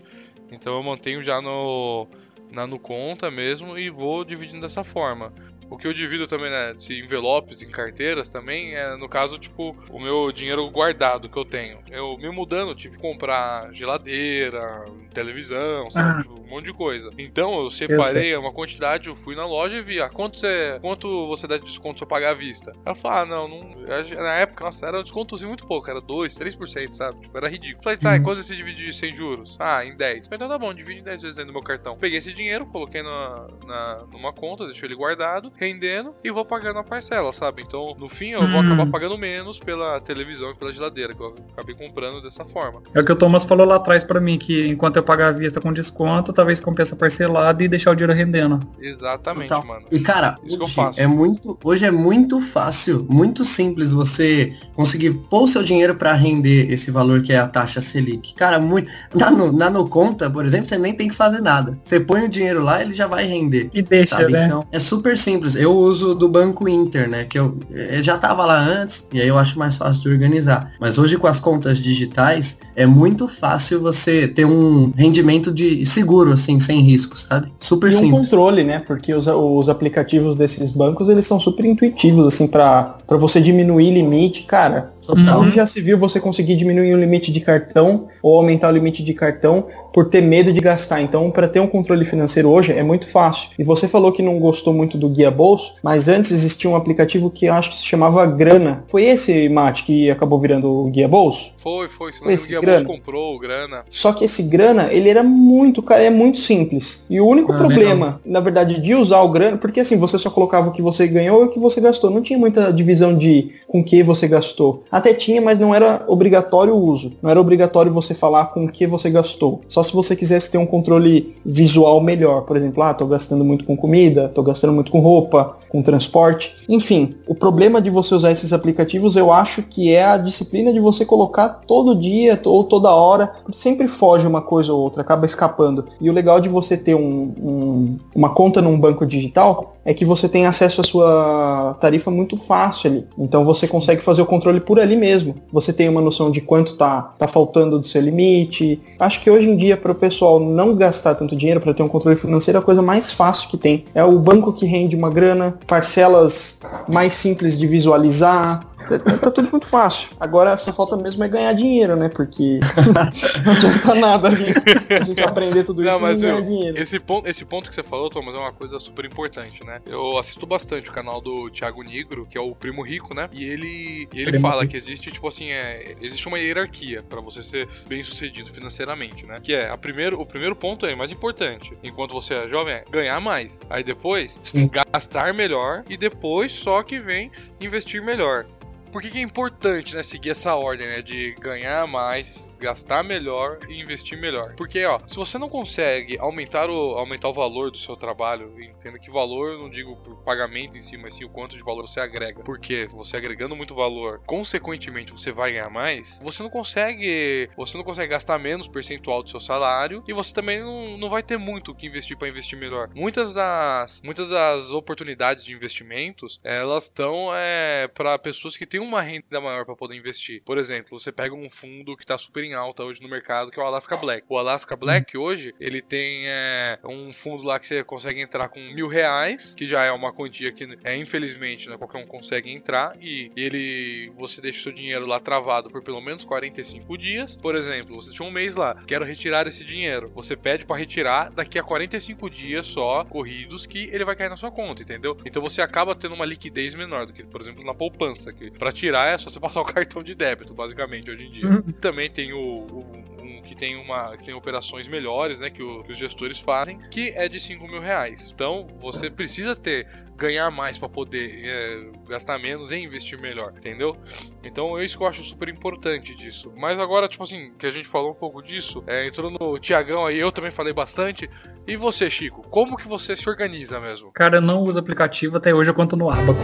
Então 0.51 0.75
eu 0.75 0.83
mantenho 0.83 1.23
já 1.23 1.41
no 1.41 2.07
na 2.51 2.67
no 2.67 2.77
conta 2.77 3.31
mesmo 3.31 3.79
e 3.79 3.89
vou 3.89 4.23
dividindo 4.23 4.61
dessa 4.61 4.83
forma. 4.83 5.33
O 5.69 5.77
que 5.77 5.87
eu 5.87 5.93
divido 5.93 6.27
também, 6.27 6.49
né, 6.49 6.73
de 6.73 6.99
envelopes 6.99 7.61
em 7.61 7.69
carteiras 7.69 8.27
também, 8.27 8.75
é 8.75 8.95
no 8.95 9.09
caso, 9.09 9.37
tipo, 9.37 9.75
o 9.89 9.99
meu 9.99 10.31
dinheiro 10.31 10.69
guardado 10.69 11.29
que 11.29 11.37
eu 11.37 11.45
tenho. 11.45 11.79
Eu 11.91 12.17
me 12.17 12.29
mudando, 12.29 12.75
tive 12.75 12.95
que 12.95 13.01
comprar 13.01 13.73
geladeira, 13.73 14.85
televisão, 15.13 15.89
sabe, 15.89 16.27
ah. 16.27 16.31
um 16.31 16.47
monte 16.47 16.65
de 16.65 16.73
coisa. 16.73 17.09
Então 17.17 17.61
eu 17.61 17.71
separei 17.71 18.33
eu 18.33 18.39
uma 18.39 18.53
quantidade, 18.53 19.09
eu 19.09 19.15
fui 19.15 19.35
na 19.35 19.45
loja 19.45 19.77
e 19.77 19.81
vi, 19.81 20.01
ah, 20.01 20.09
quanto 20.09 20.37
você, 20.37 20.77
quanto 20.81 21.27
você 21.27 21.47
dá 21.47 21.57
de 21.57 21.65
desconto 21.65 21.99
se 21.99 22.03
eu 22.03 22.07
pagar 22.07 22.31
à 22.31 22.33
vista? 22.33 22.73
Ela 22.85 22.95
falou, 22.95 23.17
ah, 23.17 23.25
não, 23.25 23.47
não, 23.47 23.75
na 24.15 24.33
época, 24.35 24.63
nossa, 24.63 24.85
era 24.85 24.99
um 24.99 25.03
desconto 25.03 25.35
assim, 25.35 25.45
muito 25.45 25.65
pouco, 25.65 25.89
era 25.89 25.99
2, 25.99 26.33
3%, 26.33 26.93
sabe, 26.93 27.21
tipo, 27.21 27.37
era 27.37 27.49
ridículo. 27.49 27.83
Falei, 27.83 27.97
tá, 27.97 28.11
uhum. 28.11 28.15
e 28.15 28.19
quanto 28.21 28.43
você 28.43 28.55
divide 28.55 28.93
sem 28.93 29.15
juros? 29.15 29.57
Ah, 29.59 29.83
em 29.83 29.95
10. 29.95 30.27
Então 30.31 30.47
tá 30.47 30.57
bom, 30.57 30.73
divide 30.73 31.01
em 31.01 31.03
10 31.03 31.21
vezes 31.21 31.35
dentro 31.35 31.51
do 31.51 31.53
meu 31.53 31.63
cartão. 31.63 31.97
Peguei 31.97 32.19
esse 32.19 32.33
dinheiro, 32.33 32.65
coloquei 32.67 33.01
na, 33.01 33.47
na, 33.65 34.05
numa 34.11 34.31
conta, 34.31 34.65
deixei 34.65 34.87
ele 34.87 34.95
guardado, 34.95 35.51
rendendo 35.59 36.11
e 36.23 36.31
vou 36.31 36.45
pagando 36.45 36.79
a 36.79 36.83
parcela, 36.83 37.33
sabe? 37.33 37.63
Então, 37.65 37.95
no 37.97 38.07
fim, 38.07 38.29
eu 38.29 38.47
vou 38.47 38.59
acabar 38.59 38.83
hum. 38.83 38.91
pagando 38.91 39.17
menos 39.17 39.59
pela 39.59 39.99
televisão 39.99 40.51
e 40.51 40.55
pela 40.55 40.71
geladeira, 40.71 41.13
que 41.13 41.21
eu 41.21 41.33
acabei 41.53 41.75
comprando 41.75 42.21
dessa 42.21 42.45
forma. 42.45 42.81
É 42.93 42.99
o 42.99 43.05
que 43.05 43.11
o 43.11 43.15
Thomas 43.15 43.43
falou 43.43 43.65
lá 43.65 43.75
atrás 43.75 44.03
para 44.03 44.19
mim, 44.19 44.37
que 44.37 44.67
enquanto 44.67 44.97
eu 44.97 45.03
pagar 45.03 45.29
a 45.29 45.31
vista 45.31 45.59
com 45.59 45.73
desconto, 45.73 46.31
talvez 46.31 46.59
compensa 46.59 46.95
parcelado 46.95 47.63
e 47.63 47.67
deixar 47.67 47.91
o 47.91 47.95
dinheiro 47.95 48.13
rendendo. 48.13 48.59
Exatamente, 48.79 49.49
Total. 49.49 49.65
mano. 49.65 49.85
E 49.91 49.99
cara, 49.99 50.37
hoje 50.43 50.75
é 50.95 51.07
muito, 51.07 51.57
hoje 51.63 51.85
é 51.85 51.91
muito 51.91 52.39
fácil, 52.39 53.05
muito 53.09 53.43
simples 53.43 53.91
você 53.91 54.53
conseguir 54.75 55.13
pôr 55.29 55.43
o 55.43 55.47
seu 55.47 55.63
dinheiro 55.63 55.95
para 55.95 56.13
render 56.13 56.71
esse 56.71 56.91
valor 56.91 57.21
que 57.21 57.33
é 57.33 57.37
a 57.37 57.47
taxa 57.47 57.81
Selic. 57.81 58.33
Cara, 58.35 58.59
muito 58.59 58.89
na 59.13 59.31
no, 59.31 59.51
na 59.51 59.69
no 59.69 59.87
conta, 59.87 60.29
por 60.29 60.45
exemplo, 60.45 60.67
você 60.67 60.77
nem 60.77 60.93
tem 60.93 61.07
que 61.07 61.15
fazer 61.15 61.41
nada. 61.41 61.77
Você 61.83 61.99
põe 61.99 62.25
o 62.25 62.29
dinheiro 62.29 62.63
lá, 62.63 62.81
ele 62.81 62.93
já 62.93 63.07
vai 63.07 63.25
render. 63.25 63.69
E 63.73 63.81
deixa, 63.81 64.17
sabe? 64.17 64.31
né? 64.31 64.45
Então, 64.45 64.67
é 64.71 64.79
super 64.79 65.17
simples. 65.17 65.46
Eu 65.55 65.71
uso 65.75 66.15
do 66.15 66.27
Banco 66.27 66.67
Inter, 66.67 67.09
né? 67.09 67.23
Que 67.23 67.39
eu, 67.39 67.57
eu 67.69 68.03
já 68.03 68.17
tava 68.17 68.45
lá 68.45 68.59
antes, 68.59 69.07
e 69.13 69.21
aí 69.21 69.27
eu 69.27 69.37
acho 69.37 69.57
mais 69.57 69.77
fácil 69.77 70.01
de 70.01 70.09
organizar. 70.09 70.71
Mas 70.79 70.97
hoje 70.97 71.17
com 71.17 71.27
as 71.27 71.39
contas 71.39 71.79
digitais, 71.79 72.59
é 72.75 72.85
muito 72.85 73.27
fácil 73.27 73.81
você 73.81 74.27
ter 74.27 74.45
um 74.45 74.91
rendimento 74.95 75.51
de 75.51 75.85
seguro, 75.85 76.33
assim, 76.33 76.59
sem 76.59 76.81
risco, 76.81 77.17
sabe? 77.17 77.51
Super 77.59 77.91
e 77.91 77.93
simples. 77.93 78.11
Um 78.11 78.23
controle, 78.23 78.63
né? 78.63 78.79
Porque 78.79 79.13
os, 79.13 79.27
os 79.27 79.69
aplicativos 79.69 80.35
desses 80.35 80.71
bancos, 80.71 81.09
eles 81.09 81.25
são 81.25 81.39
super 81.39 81.65
intuitivos, 81.65 82.27
assim, 82.27 82.47
para 82.47 82.97
você 83.09 83.41
diminuir 83.41 83.91
limite, 83.91 84.43
cara 84.43 84.96
Total. 85.07 85.39
Onde 85.39 85.55
já 85.55 85.65
se 85.65 85.81
viu 85.81 85.97
você 85.97 86.19
conseguir 86.19 86.55
diminuir 86.55 86.93
o 86.93 86.99
limite 86.99 87.31
de 87.31 87.39
cartão 87.39 88.07
ou 88.21 88.37
aumentar 88.37 88.69
o 88.69 88.71
limite 88.71 89.03
de 89.03 89.13
cartão 89.13 89.65
por 89.93 90.09
ter 90.09 90.21
medo 90.21 90.53
de 90.53 90.61
gastar. 90.61 91.01
Então, 91.01 91.31
para 91.31 91.47
ter 91.47 91.59
um 91.59 91.65
controle 91.65 92.05
financeiro 92.05 92.49
hoje 92.49 92.71
é 92.71 92.83
muito 92.83 93.07
fácil. 93.07 93.49
E 93.57 93.63
você 93.63 93.87
falou 93.87 94.11
que 94.11 94.21
não 94.21 94.37
gostou 94.37 94.73
muito 94.73 94.97
do 94.97 95.09
Guia 95.09 95.31
Bolso, 95.31 95.73
mas 95.81 96.07
antes 96.07 96.31
existia 96.31 96.69
um 96.69 96.75
aplicativo 96.75 97.31
que 97.31 97.45
eu 97.45 97.53
acho 97.53 97.71
que 97.71 97.77
se 97.77 97.85
chamava 97.85 98.25
Grana. 98.25 98.83
Foi 98.87 99.05
esse, 99.05 99.49
Mate, 99.49 99.83
que 99.83 100.11
acabou 100.11 100.39
virando 100.39 100.69
o 100.69 100.89
Guia 100.91 101.07
Bolso? 101.07 101.51
Foi, 101.57 101.89
foi. 101.89 102.13
Se 102.13 102.21
não 102.21 102.29
esse 102.29 102.45
o 102.45 102.49
Guia 102.49 102.61
Grana. 102.61 102.85
Bolso 102.85 102.99
comprou 102.99 103.35
o 103.35 103.39
Grana. 103.39 103.85
Só 103.89 104.13
que 104.13 104.25
esse 104.25 104.43
Grana, 104.43 104.89
ele 104.91 105.09
era 105.09 105.23
muito, 105.23 105.81
cara, 105.81 106.03
é 106.03 106.09
muito 106.11 106.37
simples. 106.37 107.05
E 107.09 107.19
o 107.19 107.25
único 107.25 107.51
ah, 107.53 107.57
problema, 107.57 108.05
legal. 108.05 108.21
na 108.23 108.39
verdade, 108.39 108.79
de 108.79 108.93
usar 108.93 109.21
o 109.21 109.29
Grana, 109.29 109.57
porque 109.57 109.79
assim, 109.79 109.97
você 109.97 110.19
só 110.19 110.29
colocava 110.29 110.69
o 110.69 110.71
que 110.71 110.81
você 110.81 111.07
ganhou 111.07 111.41
e 111.41 111.45
o 111.45 111.49
que 111.49 111.59
você 111.59 111.81
gastou. 111.81 112.11
Não 112.11 112.21
tinha 112.21 112.37
muita 112.37 112.71
divisão 112.71 113.17
de 113.17 113.51
com 113.67 113.83
que 113.83 114.03
você 114.03 114.27
gastou. 114.27 114.83
Até 114.97 115.13
tinha, 115.13 115.39
mas 115.39 115.59
não 115.59 115.75
era 115.75 116.03
obrigatório 116.07 116.73
o 116.73 116.83
uso. 116.83 117.13
Não 117.21 117.29
era 117.29 117.39
obrigatório 117.39 117.93
você 117.93 118.15
falar 118.15 118.45
com 118.45 118.65
o 118.65 118.71
que 118.71 118.87
você 118.87 119.11
gastou. 119.11 119.61
Só 119.69 119.83
se 119.83 119.93
você 119.93 120.15
quisesse 120.15 120.49
ter 120.49 120.57
um 120.57 120.65
controle 120.65 121.35
visual 121.45 122.01
melhor. 122.01 122.41
Por 122.41 122.57
exemplo, 122.57 122.81
ah, 122.81 122.95
tô 122.95 123.05
gastando 123.05 123.45
muito 123.45 123.63
com 123.63 123.77
comida, 123.77 124.27
tô 124.33 124.41
gastando 124.41 124.73
muito 124.73 124.89
com 124.91 124.99
roupa, 124.99 125.55
com 125.69 125.83
transporte. 125.83 126.55
Enfim, 126.67 127.15
o 127.27 127.35
problema 127.35 127.79
de 127.79 127.91
você 127.91 128.15
usar 128.15 128.31
esses 128.31 128.51
aplicativos, 128.51 129.15
eu 129.15 129.31
acho 129.31 129.61
que 129.61 129.93
é 129.93 130.03
a 130.03 130.17
disciplina 130.17 130.73
de 130.73 130.79
você 130.79 131.05
colocar 131.05 131.61
todo 131.67 131.95
dia 131.95 132.39
ou 132.43 132.63
toda 132.63 132.89
hora. 132.89 133.31
Sempre 133.51 133.87
foge 133.87 134.25
uma 134.25 134.41
coisa 134.41 134.73
ou 134.73 134.81
outra, 134.81 135.01
acaba 135.01 135.27
escapando. 135.27 135.85
E 136.01 136.09
o 136.09 136.13
legal 136.13 136.39
de 136.39 136.49
você 136.49 136.75
ter 136.75 136.95
um, 136.95 137.33
um, 137.39 137.99
uma 138.15 138.29
conta 138.29 138.63
num 138.63 138.79
banco 138.79 139.05
digital 139.05 139.75
é 139.85 139.93
que 139.93 140.03
você 140.03 140.27
tem 140.27 140.45
acesso 140.45 140.81
à 140.81 140.83
sua 140.83 141.77
tarifa 141.79 142.09
muito 142.11 142.35
fácil 142.35 142.91
ali. 142.91 143.07
Então 143.17 143.45
você 143.45 143.67
consegue 143.67 144.01
fazer 144.01 144.21
o 144.21 144.25
controle 144.25 144.59
por 144.59 144.79
ali 144.79 144.86
mesmo. 144.95 145.35
Você 145.51 145.73
tem 145.73 145.89
uma 145.89 146.01
noção 146.01 146.31
de 146.31 146.41
quanto 146.41 146.75
tá, 146.75 147.01
tá 147.17 147.27
faltando 147.27 147.79
do 147.79 147.85
seu 147.85 148.01
limite. 148.01 148.79
Acho 148.99 149.21
que 149.21 149.29
hoje 149.29 149.49
em 149.49 149.57
dia, 149.57 149.75
para 149.75 149.91
o 149.91 149.95
pessoal 149.95 150.39
não 150.39 150.75
gastar 150.75 151.15
tanto 151.15 151.35
dinheiro 151.35 151.59
para 151.59 151.73
ter 151.73 151.83
um 151.83 151.87
controle 151.87 152.17
financeiro, 152.17 152.57
é 152.57 152.61
a 152.61 152.63
coisa 152.63 152.81
mais 152.81 153.11
fácil 153.11 153.49
que 153.49 153.57
tem. 153.57 153.83
É 153.93 154.03
o 154.03 154.19
banco 154.19 154.53
que 154.53 154.65
rende 154.65 154.95
uma 154.95 155.09
grana, 155.09 155.57
parcelas 155.67 156.61
mais 156.87 157.13
simples 157.13 157.57
de 157.57 157.67
visualizar, 157.67 158.61
Tá 158.87 159.31
tudo 159.31 159.49
muito 159.51 159.67
fácil. 159.67 160.09
Agora 160.19 160.57
só 160.57 160.71
falta 160.71 160.95
mesmo 160.97 161.23
é 161.23 161.27
ganhar 161.27 161.53
dinheiro, 161.53 161.95
né? 161.95 162.09
Porque 162.09 162.59
não 163.45 163.53
adianta 163.53 163.95
nada 163.95 164.27
ali. 164.27 164.53
A 164.89 165.03
gente 165.03 165.21
aprender 165.21 165.63
tudo 165.63 165.83
isso 165.85 165.99
não, 165.99 166.11
e 166.11 166.15
ganhar 166.15 166.41
dinheiro. 166.41 166.81
Esse 166.81 166.99
ponto, 166.99 167.27
esse 167.27 167.45
ponto 167.45 167.69
que 167.69 167.75
você 167.75 167.83
falou, 167.83 168.09
Thomas, 168.09 168.35
é 168.35 168.37
uma 168.37 168.53
coisa 168.53 168.79
super 168.79 169.05
importante, 169.05 169.63
né? 169.65 169.79
Eu 169.85 170.17
assisto 170.17 170.45
bastante 170.45 170.89
o 170.89 170.93
canal 170.93 171.19
do 171.21 171.49
Thiago 171.49 171.83
Negro, 171.83 172.25
que 172.29 172.37
é 172.37 172.41
o 172.41 172.55
Primo 172.55 172.81
Rico, 172.81 173.13
né? 173.13 173.29
E 173.33 173.43
ele, 173.43 174.07
ele 174.13 174.39
fala 174.39 174.65
que 174.65 174.77
existe, 174.77 175.11
tipo 175.11 175.27
assim, 175.27 175.51
é, 175.51 175.95
existe 176.01 176.27
uma 176.27 176.39
hierarquia 176.39 177.01
para 177.07 177.21
você 177.21 177.41
ser 177.41 177.67
bem 177.87 178.03
sucedido 178.03 178.51
financeiramente, 178.51 179.25
né? 179.25 179.35
Que 179.41 179.53
é, 179.53 179.69
a 179.69 179.77
primeiro, 179.77 180.19
o 180.19 180.25
primeiro 180.25 180.55
ponto 180.55 180.85
é 180.85 180.95
mais 180.95 181.11
importante, 181.11 181.77
enquanto 181.83 182.13
você 182.13 182.33
é 182.33 182.47
jovem, 182.47 182.75
é 182.75 182.83
ganhar 182.89 183.19
mais. 183.19 183.61
Aí 183.69 183.83
depois, 183.83 184.39
Sim. 184.43 184.69
gastar 184.93 185.33
melhor 185.33 185.83
e 185.89 185.97
depois 185.97 186.51
só 186.51 186.83
que 186.83 186.99
vem 186.99 187.31
investir 187.59 188.01
melhor 188.03 188.45
por 188.91 189.01
que, 189.01 189.09
que, 189.09 189.17
é 189.17 189.21
importante, 189.21 189.95
né, 189.95 190.03
seguir 190.03 190.31
essa 190.31 190.55
ordem, 190.55 190.87
né, 190.87 191.01
de 191.01 191.33
ganhar 191.39 191.87
mais, 191.87 192.47
gastar 192.59 193.03
melhor 193.03 193.59
e 193.69 193.81
investir 193.81 194.19
melhor. 194.19 194.55
Porque, 194.55 194.83
ó, 194.85 194.97
se 195.05 195.15
você 195.15 195.37
não 195.37 195.49
consegue 195.49 196.17
aumentar 196.19 196.69
o, 196.69 196.97
aumentar 196.97 197.29
o 197.29 197.33
valor 197.33 197.71
do 197.71 197.77
seu 197.77 197.95
trabalho, 197.95 198.61
entenda 198.61 198.99
que 198.99 199.11
valor, 199.11 199.53
eu 199.53 199.59
não 199.59 199.69
digo 199.69 199.95
por 199.97 200.15
pagamento 200.23 200.77
em 200.77 200.81
si, 200.81 200.97
mas 200.97 201.15
sim 201.15 201.25
o 201.25 201.29
quanto 201.29 201.55
de 201.55 201.63
valor 201.63 201.87
você 201.87 201.99
agrega. 201.99 202.43
Porque 202.43 202.87
você 202.87 203.17
agregando 203.17 203.55
muito 203.55 203.75
valor, 203.75 204.21
consequentemente 204.25 205.11
você 205.11 205.31
vai 205.31 205.53
ganhar 205.53 205.69
mais, 205.69 206.19
você 206.23 206.43
não 206.43 206.49
consegue, 206.49 207.49
você 207.55 207.77
não 207.77 207.83
consegue 207.83 208.09
gastar 208.09 208.37
menos 208.39 208.67
percentual 208.67 209.23
do 209.23 209.29
seu 209.29 209.39
salário 209.39 210.03
e 210.07 210.13
você 210.13 210.33
também 210.33 210.59
não, 210.59 210.97
não 210.97 211.09
vai 211.09 211.23
ter 211.23 211.37
muito 211.37 211.71
o 211.71 211.75
que 211.75 211.87
investir 211.87 212.17
para 212.17 212.27
investir 212.27 212.57
melhor. 212.57 212.89
Muitas 212.93 213.33
das, 213.33 214.01
muitas 214.03 214.29
das 214.29 214.71
oportunidades 214.71 215.43
de 215.43 215.53
investimentos, 215.53 216.39
elas 216.43 216.85
estão 216.85 217.29
é, 217.33 217.87
para 217.87 218.17
pessoas 218.17 218.55
que 218.55 218.65
têm 218.65 218.79
uma 218.79 219.01
renda 219.01 219.39
maior 219.41 219.65
para 219.65 219.75
poder 219.75 219.95
investir. 219.95 220.41
Por 220.43 220.57
exemplo, 220.57 220.99
você 220.99 221.11
pega 221.11 221.35
um 221.35 221.49
fundo 221.49 221.95
que 221.95 222.03
está 222.03 222.17
super 222.17 222.43
em 222.47 222.53
alta 222.53 222.83
hoje 222.83 223.01
no 223.01 223.09
mercado, 223.09 223.51
que 223.51 223.59
é 223.59 223.63
o 223.63 223.65
Alaska 223.65 223.97
Black. 223.97 224.25
O 224.29 224.37
Alaska 224.37 224.75
Black 224.75 225.17
hoje, 225.17 225.53
ele 225.59 225.81
tem 225.81 226.27
é, 226.27 226.79
um 226.83 227.13
fundo 227.13 227.43
lá 227.43 227.59
que 227.59 227.67
você 227.67 227.83
consegue 227.83 228.21
entrar 228.21 228.49
com 228.49 228.59
mil 228.59 228.87
reais, 228.87 229.53
que 229.55 229.67
já 229.67 229.83
é 229.83 229.91
uma 229.91 230.13
quantia 230.13 230.51
que, 230.51 230.67
é, 230.83 230.95
infelizmente, 230.95 231.69
né, 231.69 231.77
qualquer 231.77 232.03
um 232.03 232.07
consegue 232.07 232.51
entrar, 232.51 232.95
e 233.01 233.31
ele, 233.35 234.11
você 234.17 234.41
deixa 234.41 234.59
o 234.59 234.63
seu 234.63 234.71
dinheiro 234.71 235.05
lá 235.05 235.19
travado 235.19 235.69
por 235.69 235.81
pelo 235.83 236.01
menos 236.01 236.25
45 236.25 236.97
dias. 236.97 237.37
Por 237.37 237.55
exemplo, 237.55 237.95
você 237.95 238.11
tinha 238.11 238.27
um 238.27 238.31
mês 238.31 238.55
lá, 238.55 238.75
quero 238.85 239.05
retirar 239.05 239.47
esse 239.47 239.63
dinheiro. 239.63 240.11
Você 240.15 240.35
pede 240.35 240.65
para 240.65 240.77
retirar 240.77 241.31
daqui 241.31 241.59
a 241.59 241.63
45 241.63 242.29
dias 242.29 242.67
só, 242.67 243.03
corridos, 243.05 243.65
que 243.65 243.89
ele 243.91 244.05
vai 244.05 244.15
cair 244.15 244.29
na 244.29 244.37
sua 244.37 244.51
conta, 244.51 244.81
entendeu? 244.81 245.17
Então 245.25 245.41
você 245.41 245.61
acaba 245.61 245.95
tendo 245.95 246.15
uma 246.15 246.25
liquidez 246.25 246.75
menor 246.75 247.05
do 247.05 247.13
que, 247.13 247.23
por 247.23 247.41
exemplo, 247.41 247.63
na 247.63 247.73
poupança, 247.73 248.31
que 248.31 248.51
para 248.51 248.71
tirar 248.71 249.13
é 249.13 249.17
só 249.17 249.29
você 249.29 249.39
passar 249.47 249.61
o 249.61 249.65
cartão 249.65 250.03
de 250.03 250.15
débito, 250.15 250.53
basicamente, 250.53 251.09
hoje 251.09 251.25
em 251.25 251.31
dia. 251.31 251.47
Uhum. 251.47 251.71
Também 251.73 252.09
tem 252.09 252.33
o, 252.33 252.36
um 252.37 253.41
que 253.41 253.55
tem 253.55 253.75
uma 253.75 254.15
que 254.17 254.23
tem 254.23 254.33
operações 254.33 254.87
melhores, 254.87 255.39
né, 255.39 255.49
que, 255.49 255.63
o, 255.63 255.83
que 255.83 255.91
os 255.91 255.97
gestores 255.97 256.39
fazem, 256.39 256.79
que 256.89 257.09
é 257.15 257.27
de 257.27 257.39
5 257.39 257.67
mil 257.67 257.81
reais. 257.81 258.31
Então 258.33 258.67
você 258.79 259.09
precisa 259.09 259.55
ter 259.55 259.87
ganhar 260.17 260.49
mais 260.49 260.77
para 260.77 260.89
poder 260.89 261.45
é, 261.45 261.89
gastar 262.09 262.39
menos 262.39 262.71
e 262.71 262.75
investir 262.75 263.19
melhor, 263.21 263.53
entendeu? 263.55 263.95
Então 264.43 264.77
é 264.77 264.83
isso 264.83 264.97
que 264.97 265.03
eu 265.03 265.07
acho 265.07 265.23
super 265.23 265.47
importante 265.47 266.15
disso. 266.15 266.51
Mas 266.57 266.79
agora, 266.79 267.07
tipo 267.07 267.23
assim, 267.23 267.53
que 267.57 267.67
a 267.67 267.71
gente 267.71 267.87
falou 267.87 268.11
um 268.11 268.15
pouco 268.15 268.41
disso, 268.41 268.83
é, 268.87 269.05
entrou 269.05 269.29
no 269.29 269.59
Tiagão 269.59 270.07
aí, 270.07 270.19
eu 270.19 270.31
também 270.31 270.49
falei 270.49 270.73
bastante. 270.73 271.29
E 271.67 271.75
você, 271.75 272.09
Chico, 272.09 272.41
como 272.49 272.75
que 272.75 272.87
você 272.87 273.15
se 273.15 273.29
organiza 273.29 273.79
mesmo? 273.79 274.11
Cara, 274.11 274.37
eu 274.37 274.41
não 274.41 274.61
uso 274.61 274.79
aplicativo 274.79 275.37
até 275.37 275.53
hoje, 275.53 275.69
eu 275.69 275.75
conto 275.75 275.95
no 275.95 276.09
Abaco. 276.09 276.39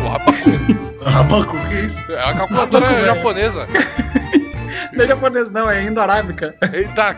No 0.00 0.06
Abaco? 0.08 0.38
Abaco, 1.18 1.56
o 1.56 1.68
que 1.68 1.74
é 1.74 1.80
isso? 1.84 2.12
É 2.12 2.18
a 2.18 2.34
calculadora 2.34 2.86
Abaco, 2.86 3.04
japonesa. 3.04 3.66
Não 4.98 5.04
é 5.04 5.08
japonês, 5.08 5.48
não, 5.48 5.70
é 5.70 5.84
indo-arábica. 5.84 6.56
Eita! 6.72 7.16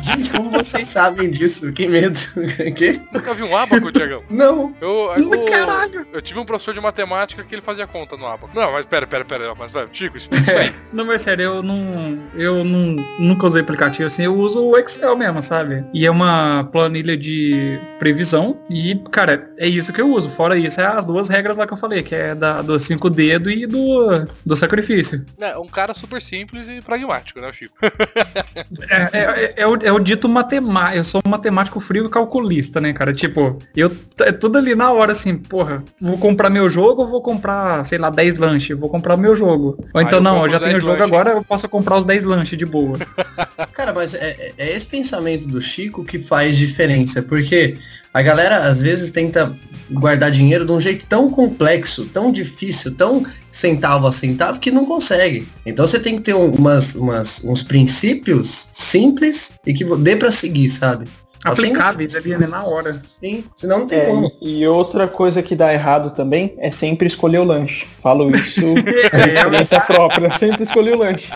Gente, 0.00 0.30
como 0.30 0.48
vocês 0.48 0.88
sabem 0.88 1.28
disso? 1.28 1.72
Que 1.72 1.88
medo. 1.88 2.16
que? 2.76 3.00
Nunca 3.10 3.34
vi 3.34 3.42
um 3.42 3.56
abaco, 3.56 3.90
Tiagão? 3.90 4.22
Não. 4.30 4.72
Eu, 4.80 5.12
eu, 5.18 5.44
Caralho. 5.46 6.06
Eu 6.12 6.22
tive 6.22 6.38
um 6.38 6.44
professor 6.44 6.72
de 6.72 6.80
matemática 6.80 7.42
que 7.42 7.52
ele 7.52 7.62
fazia 7.62 7.84
conta 7.84 8.16
no 8.16 8.26
abaco. 8.26 8.50
Não, 8.54 8.70
mas 8.70 8.86
pera, 8.86 9.08
pera, 9.08 9.24
pera. 9.24 9.54
Mas, 9.56 9.72
vai, 9.72 9.88
Chico, 9.92 10.16
explica 10.16 10.42
isso 10.44 10.60
aí. 10.60 10.72
não, 10.92 11.04
mas 11.04 11.22
sério, 11.22 11.42
eu 11.42 11.62
não. 11.64 12.16
Eu 12.36 12.62
não, 12.62 12.94
nunca 13.18 13.46
usei 13.46 13.62
aplicativo 13.62 14.06
assim. 14.06 14.22
Eu 14.22 14.36
uso 14.36 14.62
o 14.62 14.78
Excel 14.78 15.16
mesmo, 15.16 15.42
sabe? 15.42 15.84
E 15.92 16.06
é 16.06 16.10
uma 16.10 16.68
planilha 16.70 17.16
de 17.16 17.80
previsão. 17.98 18.60
E, 18.70 18.94
cara, 19.10 19.50
é 19.58 19.66
isso 19.66 19.92
que 19.92 20.00
eu 20.00 20.08
uso. 20.08 20.30
Fora 20.30 20.56
isso, 20.56 20.80
é 20.80 20.86
as 20.86 21.04
duas 21.04 21.28
regras 21.28 21.56
lá 21.56 21.66
que 21.66 21.72
eu 21.72 21.76
falei, 21.76 22.04
que 22.04 22.14
é 22.14 22.36
da, 22.36 22.62
do 22.62 22.78
cinco 22.78 23.10
dedos 23.10 23.52
e 23.52 23.66
do, 23.66 24.24
do 24.44 24.54
sacrifício. 24.54 25.26
É, 25.40 25.58
um 25.58 25.66
cara 25.66 25.92
super 25.92 26.22
simples 26.22 26.35
e 26.40 26.82
pragmático, 26.82 27.40
né, 27.40 27.52
Chico? 27.52 27.76
é, 27.82 29.10
é, 29.12 29.20
é, 29.20 29.54
é, 29.56 29.66
o, 29.66 29.76
é 29.76 29.92
o 29.92 29.98
dito 29.98 30.28
matemático. 30.28 30.96
Eu 30.96 31.04
sou 31.04 31.20
um 31.24 31.28
matemático 31.28 31.80
frio 31.80 32.06
e 32.06 32.10
calculista, 32.10 32.80
né, 32.80 32.92
cara? 32.92 33.12
Tipo, 33.12 33.58
eu 33.74 33.90
é 34.20 34.32
tudo 34.32 34.58
ali 34.58 34.74
na 34.74 34.92
hora, 34.92 35.12
assim, 35.12 35.36
porra, 35.36 35.84
vou 36.00 36.18
comprar 36.18 36.50
meu 36.50 36.68
jogo 36.68 37.02
ou 37.02 37.08
vou 37.08 37.22
comprar, 37.22 37.84
sei 37.84 37.98
lá, 37.98 38.10
10 38.10 38.36
lanches? 38.38 38.78
Vou 38.78 38.88
comprar 38.88 39.14
o 39.14 39.18
meu 39.18 39.36
jogo. 39.36 39.78
Ou 39.92 40.00
então, 40.00 40.18
eu 40.18 40.22
não, 40.22 40.42
eu 40.44 40.48
já 40.48 40.60
tenho 40.60 40.76
o 40.76 40.80
jogo 40.80 40.92
lanche. 40.92 41.02
agora, 41.02 41.30
eu 41.30 41.44
posso 41.44 41.68
comprar 41.68 41.98
os 41.98 42.04
10 42.04 42.24
lanches 42.24 42.58
de 42.58 42.66
boa. 42.66 42.98
cara, 43.72 43.92
mas 43.92 44.14
é, 44.14 44.52
é 44.56 44.76
esse 44.76 44.86
pensamento 44.86 45.46
do 45.48 45.60
Chico 45.60 46.04
que 46.04 46.18
faz 46.18 46.56
diferença, 46.56 47.22
porque 47.22 47.76
a 48.16 48.22
galera 48.22 48.64
às 48.64 48.80
vezes 48.80 49.10
tenta 49.10 49.54
guardar 49.90 50.30
dinheiro 50.30 50.64
de 50.64 50.72
um 50.72 50.80
jeito 50.80 51.04
tão 51.04 51.30
complexo, 51.30 52.06
tão 52.06 52.32
difícil, 52.32 52.94
tão 52.94 53.22
centavo 53.50 54.06
a 54.06 54.12
centavo 54.12 54.58
que 54.58 54.70
não 54.70 54.86
consegue. 54.86 55.46
Então 55.66 55.86
você 55.86 56.00
tem 56.00 56.16
que 56.16 56.22
ter 56.22 56.32
umas, 56.32 56.94
umas, 56.94 57.44
uns 57.44 57.62
princípios 57.62 58.70
simples 58.72 59.52
e 59.66 59.74
que 59.74 59.84
dê 59.98 60.16
para 60.16 60.30
seguir, 60.30 60.70
sabe? 60.70 61.06
Aplicáveis 61.52 62.16
ali 62.16 62.36
né, 62.36 62.46
na 62.46 62.64
hora. 62.64 62.94
Sim, 62.94 63.44
senão 63.54 63.80
não 63.80 63.86
tem 63.86 63.98
é, 63.98 64.06
como. 64.06 64.30
E 64.40 64.66
outra 64.66 65.06
coisa 65.06 65.42
que 65.42 65.54
dá 65.54 65.72
errado 65.72 66.10
também 66.10 66.54
é 66.58 66.70
sempre 66.70 67.06
escolher 67.06 67.38
o 67.38 67.44
lanche. 67.44 67.86
Falo 68.00 68.34
isso 68.34 68.60
é, 69.12 69.26
experiência 69.28 69.80
própria, 69.80 70.32
sempre 70.38 70.62
escolhi 70.62 70.92
o 70.92 70.98
lanche. 70.98 71.32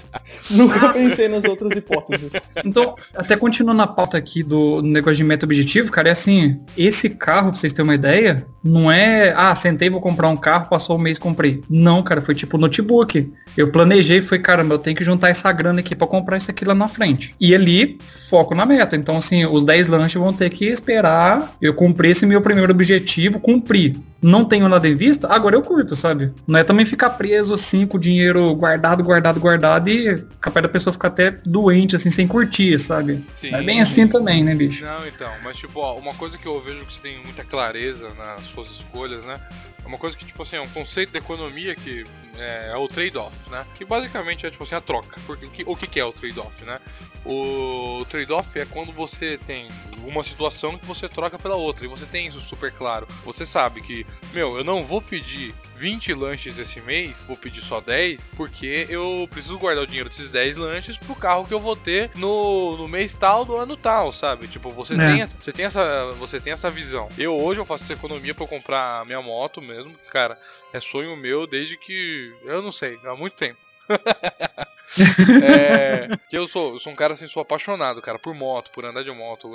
Nunca 0.51 0.79
Nossa. 0.79 0.99
pensei 0.99 1.29
nas 1.29 1.45
outras 1.45 1.73
hipóteses. 1.73 2.33
Então, 2.65 2.95
até 3.15 3.37
continuando 3.37 3.83
a 3.83 3.87
pauta 3.87 4.17
aqui 4.17 4.43
do 4.43 4.83
negócio 4.83 5.17
de 5.17 5.25
meta 5.25 5.45
objetivo, 5.45 5.91
cara, 5.91 6.09
é 6.09 6.13
assim, 6.13 6.59
esse 6.77 7.11
carro, 7.11 7.51
pra 7.51 7.59
vocês 7.59 7.73
terem 7.73 7.89
uma 7.89 7.95
ideia, 7.95 8.47
não 8.63 8.91
é, 8.91 9.33
ah, 9.37 9.55
sentei, 9.55 9.89
vou 9.89 10.01
comprar 10.01 10.29
um 10.29 10.37
carro, 10.37 10.69
passou 10.69 10.97
um 10.97 11.01
mês, 11.01 11.19
comprei. 11.19 11.63
Não, 11.69 12.03
cara, 12.03 12.21
foi 12.21 12.35
tipo 12.35 12.59
notebook. 12.59 13.33
Eu 13.57 13.71
planejei, 13.71 14.21
foi, 14.21 14.39
caramba, 14.39 14.75
eu 14.75 14.79
tenho 14.79 14.97
que 14.97 15.05
juntar 15.05 15.29
essa 15.29 15.51
grana 15.53 15.81
aqui 15.81 15.95
para 15.95 16.07
comprar 16.07 16.37
isso 16.37 16.51
aqui 16.51 16.65
lá 16.65 16.75
na 16.75 16.89
frente. 16.89 17.35
E 17.41 17.55
ali, 17.55 17.99
foco 18.29 18.55
na 18.55 18.67
meta. 18.67 18.97
Então, 18.97 19.17
assim, 19.17 19.45
os 19.47 19.65
10 19.65 19.89
lanches 19.89 20.00
vão 20.09 20.33
ter 20.33 20.51
que 20.51 20.67
esperar 20.67 21.53
eu 21.61 21.75
cumprir 21.75 22.11
esse 22.11 22.27
meu 22.27 22.41
primeiro 22.41 22.73
objetivo, 22.73 23.41
cumprir. 23.41 23.97
Não 24.23 24.45
tenho 24.45 24.69
nada 24.69 24.87
em 24.87 24.95
vista, 24.95 25.33
agora 25.33 25.57
eu 25.57 25.63
curto, 25.63 25.97
sabe? 25.97 26.33
Não 26.47 26.59
é 26.59 26.65
também 26.65 26.85
ficar 26.85 27.11
preso 27.11 27.55
assim 27.55 27.87
com 27.87 27.97
o 27.97 28.01
dinheiro 28.01 28.55
guardado, 28.55 29.03
guardado, 29.03 29.41
guardado 29.41 29.89
e 29.89 30.23
capaz 30.41 30.63
da 30.63 30.69
pessoa 30.69 30.93
ficar 30.93 31.09
até 31.09 31.31
doente, 31.31 31.97
assim, 31.97 32.11
sem 32.11 32.29
curtir, 32.29 32.79
sabe? 32.79 33.25
Sim. 33.35 33.55
É 33.55 33.63
bem 33.63 33.81
assim 33.81 34.07
também, 34.07 34.45
né, 34.45 34.55
bicho? 34.55 34.85
Não, 34.85 35.07
então, 35.07 35.33
mas 35.43 35.57
tipo, 35.57 35.81
ó, 35.81 35.97
uma 35.97 36.13
coisa 36.15 36.37
que 36.37 36.47
eu 36.47 36.61
vejo 36.61 36.85
que 36.85 36.93
você 36.93 37.01
tem 37.01 37.23
muita 37.25 37.45
clareza 37.45 38.09
nas 38.15 38.43
suas 38.43 38.71
escolhas, 38.71 39.25
né? 39.25 39.41
É 39.83 39.89
uma 39.89 39.97
coisa 39.97 40.17
que, 40.17 40.25
tipo 40.25 40.43
assim, 40.43 40.57
é 40.57 40.61
um 40.61 40.69
conceito 40.69 41.13
de 41.13 41.19
economia 41.19 41.75
que 41.75 42.05
é, 42.39 42.73
é 42.73 42.77
o 42.77 42.87
trade-off, 42.89 43.35
né? 43.51 43.65
Que 43.75 43.85
basicamente 43.85 44.47
é, 44.47 44.51
tipo 44.51 44.65
assim, 44.65 44.75
a 44.75 44.81
troca. 44.81 45.19
Porque 45.27 45.65
o 45.67 45.75
que, 45.75 45.87
que 45.87 46.01
é 46.01 46.05
o 46.05 46.13
trade-off, 46.13 46.65
né? 46.65 46.79
O 47.25 48.05
trade-off 48.09 48.59
é 48.59 48.65
quando 48.65 48.93
você 48.93 49.39
tem 49.39 49.69
uma 50.05 50.23
situação 50.23 50.79
que 50.79 50.87
você 50.87 51.09
troca 51.09 51.39
pela 51.39 51.57
outra. 51.57 51.85
E 51.85 51.89
você 51.89 52.07
tem 52.07 52.27
isso 52.27 52.41
super 52.41 52.73
claro. 52.73 53.07
Você 53.25 53.45
sabe 53.45 53.81
que, 53.81 54.07
meu, 54.33 54.59
eu 54.59 54.65
não 54.65 54.85
vou 54.85 55.01
pedir 55.01 55.55
20 55.77 56.13
lanches 56.15 56.59
esse 56.59 56.81
mês, 56.81 57.25
vou 57.27 57.37
pedir 57.37 57.63
só 57.63 57.81
10, 57.81 58.33
porque 58.37 58.87
eu 58.89 59.27
preciso 59.31 59.59
guardar 59.59 59.85
o 59.85 59.87
dinheiro 59.87 60.09
desses 60.09 60.29
10 60.29 60.57
lanches 60.57 60.97
pro 60.99 61.15
carro 61.15 61.47
que 61.47 61.55
eu 61.55 61.61
vou 61.61 61.77
ter 61.77 62.11
no, 62.17 62.77
no 62.77 62.89
mês 62.89 63.15
tal 63.15 63.45
do 63.45 63.57
ano 63.57 63.77
tal, 63.77 64.13
sabe? 64.13 64.47
Tipo, 64.47 64.71
você, 64.71 64.95
é. 64.95 64.97
tem, 64.97 65.27
você, 65.27 65.53
tem 65.53 65.65
essa, 65.65 66.11
você 66.13 66.41
tem 66.41 66.53
essa 66.53 66.71
visão. 66.71 67.09
Eu 67.17 67.37
hoje 67.37 67.61
eu 67.61 67.65
faço 67.65 67.85
essa 67.85 67.95
economia 67.95 68.35
pra 68.35 68.45
eu 68.45 68.49
comprar 68.49 69.05
minha 69.07 69.23
moto 69.23 69.61
mesmo, 69.63 69.95
cara. 70.11 70.39
É 70.73 70.81
sonho 70.81 71.17
meu 71.17 71.47
desde 71.47 71.77
que. 71.77 72.33
Eu 72.45 72.63
não 72.63 72.71
sei, 72.71 72.99
há 73.05 73.17
muito 73.17 73.35
tempo. 73.35 73.59
é, 75.45 76.09
que 76.29 76.37
eu 76.37 76.47
sou, 76.47 76.73
eu 76.73 76.79
sou 76.79 76.93
um 76.93 76.97
cara 76.97 77.15
assim, 77.15 77.27
sou 77.27 77.43
apaixonado, 77.43 78.03
cara, 78.03 78.19
por 78.19 78.35
moto, 78.35 78.71
por 78.71 78.85
andar 78.85 79.03
de 79.03 79.11
moto. 79.11 79.51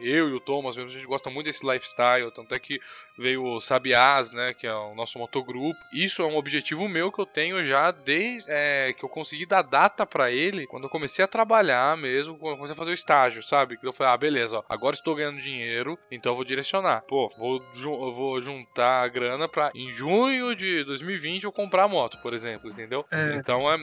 Eu 0.00 0.28
e 0.28 0.32
o 0.32 0.40
Thomas, 0.40 0.76
a 0.78 0.86
gente 0.86 1.06
gosta 1.06 1.30
muito 1.30 1.46
desse 1.46 1.66
lifestyle, 1.66 2.30
tanto 2.32 2.54
é 2.54 2.58
que 2.58 2.80
veio 3.18 3.42
o 3.42 3.60
Sabiás, 3.60 4.32
né, 4.32 4.54
que 4.54 4.66
é 4.66 4.74
o 4.74 4.94
nosso 4.94 5.18
motogrupo. 5.18 5.78
Isso 5.92 6.22
é 6.22 6.26
um 6.26 6.36
objetivo 6.36 6.88
meu 6.88 7.10
que 7.10 7.20
eu 7.20 7.26
tenho 7.26 7.64
já 7.64 7.90
desde 7.90 8.50
é, 8.50 8.92
que 8.92 9.04
eu 9.04 9.08
consegui 9.08 9.46
dar 9.46 9.62
data 9.62 10.06
para 10.06 10.30
ele 10.30 10.66
quando 10.66 10.84
eu 10.84 10.90
comecei 10.90 11.24
a 11.24 11.28
trabalhar 11.28 11.96
mesmo, 11.96 12.38
quando 12.38 12.52
eu 12.52 12.56
comecei 12.56 12.74
a 12.74 12.78
fazer 12.78 12.90
o 12.90 12.94
estágio, 12.94 13.42
sabe? 13.42 13.76
Que 13.76 13.86
eu 13.86 13.92
falei, 13.92 14.12
ah, 14.12 14.16
beleza, 14.16 14.58
ó, 14.58 14.64
agora 14.68 14.94
estou 14.94 15.14
ganhando 15.14 15.40
dinheiro, 15.40 15.98
então 16.10 16.32
eu 16.32 16.36
vou 16.36 16.44
direcionar. 16.44 17.02
Pô, 17.08 17.30
vou, 17.36 17.60
eu 17.76 18.14
vou 18.14 18.40
juntar 18.40 19.02
a 19.02 19.08
grana 19.08 19.48
pra 19.48 19.70
em 19.74 19.88
junho 19.88 20.54
de 20.54 20.84
2020 20.84 21.44
eu 21.44 21.52
comprar 21.52 21.84
a 21.84 21.88
moto, 21.88 22.18
por 22.22 22.34
exemplo, 22.34 22.70
entendeu? 22.70 23.04
É. 23.10 23.34
Então 23.34 23.70
é 23.70 23.78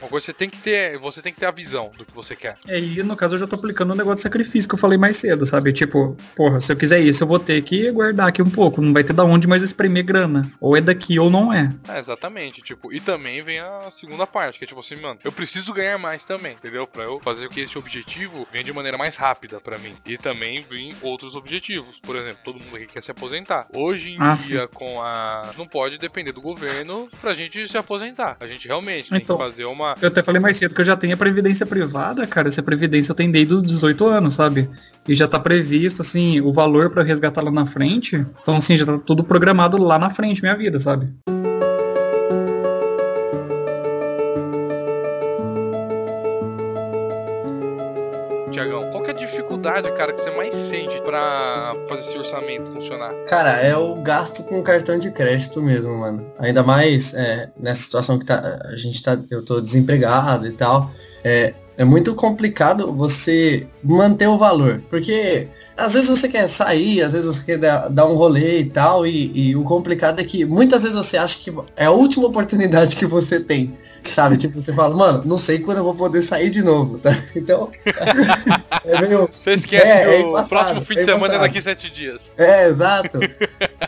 uma 0.00 0.08
coisa 0.08 0.26
você 0.26 0.32
tem 0.32 0.48
que 0.48 0.58
ter, 0.58 0.98
você 0.98 1.22
tem 1.22 1.32
que 1.32 1.40
ter 1.40 1.46
a 1.46 1.50
visão 1.50 1.90
do 1.96 2.04
que 2.04 2.12
você 2.12 2.34
quer. 2.34 2.56
É, 2.66 2.78
e 2.78 3.02
no 3.02 3.16
caso 3.16 3.34
eu 3.34 3.38
já 3.38 3.46
tô 3.46 3.56
aplicando 3.56 3.92
um 3.92 3.96
negócio 3.96 4.16
de 4.16 4.22
sacrifício 4.22 4.68
que 4.68 4.74
eu 4.74 4.78
falei 4.78 4.98
mais 4.98 5.16
cedo, 5.16 5.46
sabe? 5.46 5.72
Tipo, 5.72 6.16
porra, 6.34 6.60
se 6.60 6.72
eu 6.72 6.76
quiser 6.76 7.00
isso, 7.00 7.22
eu 7.22 7.28
vou 7.28 7.38
ter 7.38 7.62
que 7.62 7.90
guardar 7.90 8.28
aqui 8.28 8.42
um 8.42 8.50
pouco, 8.50 8.80
não 8.80 8.92
vai 8.92 9.04
ter 9.04 9.12
da 9.12 9.24
onde 9.24 9.46
mais 9.46 9.62
espremer 9.62 10.04
grana. 10.04 10.50
Ou 10.60 10.76
é 10.76 10.80
daqui 10.80 11.18
ou 11.18 11.30
não 11.30 11.52
é. 11.52 11.72
é. 11.88 11.98
Exatamente, 11.98 12.62
tipo, 12.62 12.92
e 12.92 13.00
também 13.00 13.42
vem 13.42 13.58
a 13.58 13.90
segunda 13.90 14.26
parte, 14.26 14.58
que 14.58 14.64
é 14.64 14.68
tipo 14.68 14.80
assim, 14.80 14.96
mano, 14.96 15.18
eu 15.24 15.32
preciso 15.32 15.72
ganhar 15.72 15.98
mais 15.98 16.24
também, 16.24 16.52
entendeu? 16.52 16.86
Pra 16.86 17.04
eu 17.04 17.20
fazer 17.20 17.48
que 17.48 17.60
esse 17.60 17.78
objetivo 17.78 18.46
venha 18.52 18.64
de 18.64 18.72
maneira 18.72 18.98
mais 18.98 19.16
rápida 19.16 19.60
para 19.60 19.78
mim. 19.78 19.94
E 20.04 20.16
também 20.18 20.64
vem 20.68 20.94
outros 21.02 21.34
objetivos. 21.34 21.98
Por 22.02 22.16
exemplo, 22.16 22.38
todo 22.44 22.60
mundo 22.60 22.76
aqui 22.76 22.86
quer 22.86 23.02
se 23.02 23.10
aposentar. 23.10 23.66
Hoje 23.72 24.10
em 24.10 24.18
ah, 24.20 24.34
dia, 24.34 24.60
sim. 24.62 24.68
com 24.72 25.00
a. 25.00 25.50
Não 25.56 25.66
pode 25.66 25.98
depender 25.98 26.32
do 26.32 26.40
governo 26.40 27.08
pra 27.20 27.34
gente 27.34 27.66
se 27.66 27.76
aposentar. 27.76 28.36
A 28.40 28.46
gente 28.46 28.66
realmente 28.68 29.10
tem 29.10 29.18
então, 29.18 29.36
que 29.36 29.42
fazer 29.42 29.64
uma 29.64 29.85
uma. 29.86 29.96
Eu 30.00 30.08
até 30.08 30.22
falei 30.22 30.40
mais 30.40 30.56
cedo 30.56 30.74
que 30.74 30.80
eu 30.80 30.84
já 30.84 30.96
tenho 30.96 31.14
a 31.14 31.16
previdência 31.16 31.64
privada, 31.64 32.26
cara. 32.26 32.48
Essa 32.48 32.62
previdência 32.62 33.12
eu 33.12 33.16
tenho 33.16 33.30
desde 33.30 33.54
os 33.54 33.62
18 33.62 34.06
anos, 34.06 34.34
sabe? 34.34 34.68
E 35.06 35.14
já 35.14 35.28
tá 35.28 35.38
previsto, 35.38 36.02
assim, 36.02 36.40
o 36.40 36.52
valor 36.52 36.90
para 36.90 37.02
resgatar 37.02 37.42
lá 37.42 37.50
na 37.50 37.66
frente. 37.66 38.26
Então, 38.42 38.56
assim, 38.56 38.76
já 38.76 38.84
tá 38.84 38.98
tudo 38.98 39.22
programado 39.22 39.78
lá 39.78 39.98
na 39.98 40.10
frente, 40.10 40.42
minha 40.42 40.56
vida, 40.56 40.78
sabe? 40.80 41.08
Cara, 49.82 50.12
que 50.12 50.20
você 50.20 50.30
mais 50.30 50.54
sente 50.54 51.00
para 51.02 51.74
fazer 51.88 52.02
esse 52.02 52.18
orçamento 52.18 52.70
funcionar? 52.70 53.12
Cara, 53.24 53.60
é 53.60 53.76
o 53.76 53.96
gasto 53.96 54.42
com 54.44 54.62
cartão 54.62 54.98
de 54.98 55.10
crédito 55.10 55.62
mesmo, 55.62 55.94
mano. 55.98 56.26
Ainda 56.38 56.62
mais 56.62 57.14
é, 57.14 57.50
nessa 57.58 57.82
situação 57.82 58.18
que 58.18 58.26
tá, 58.26 58.58
a 58.64 58.76
gente 58.76 59.02
tá, 59.02 59.20
eu 59.30 59.44
tô 59.44 59.60
desempregado 59.60 60.46
e 60.46 60.52
tal. 60.52 60.90
É, 61.22 61.54
é 61.76 61.84
muito 61.84 62.14
complicado 62.14 62.92
você 62.92 63.66
manter 63.82 64.26
o 64.26 64.38
valor, 64.38 64.82
porque 64.88 65.48
às 65.76 65.94
vezes 65.94 66.08
você 66.08 66.28
quer 66.28 66.48
sair, 66.48 67.02
às 67.02 67.12
vezes 67.12 67.26
você 67.26 67.44
quer 67.44 67.58
dar, 67.58 67.88
dar 67.88 68.06
um 68.06 68.14
rolê 68.14 68.60
e 68.60 68.64
tal, 68.64 69.06
e, 69.06 69.30
e, 69.34 69.56
o 69.56 69.62
complicado 69.62 70.20
é 70.20 70.24
que 70.24 70.44
muitas 70.44 70.82
vezes 70.82 70.96
você 70.96 71.18
acha 71.18 71.38
que 71.38 71.52
é 71.76 71.84
a 71.84 71.90
última 71.90 72.26
oportunidade 72.26 72.96
que 72.96 73.04
você 73.04 73.38
tem, 73.38 73.76
sabe? 74.12 74.36
Tipo, 74.46 74.60
você 74.60 74.72
fala, 74.72 74.96
mano, 74.96 75.22
não 75.26 75.36
sei 75.36 75.58
quando 75.58 75.78
eu 75.78 75.84
vou 75.84 75.94
poder 75.94 76.22
sair 76.22 76.48
de 76.48 76.62
novo, 76.62 76.98
tá? 76.98 77.10
Então, 77.36 77.70
é 78.84 79.00
meio... 79.00 79.28
Você 79.30 79.54
esquece 79.54 79.86
é, 79.86 80.04
que 80.04 80.22
é 80.22 80.26
o 80.26 80.44
próximo 80.44 80.80
fim 80.86 80.94
de 80.94 81.00
é 81.00 81.04
semana 81.04 81.34
é 81.34 81.38
daqui 81.38 81.62
sete 81.62 81.90
dias. 81.90 82.32
É, 82.36 82.68
exato. 82.68 83.20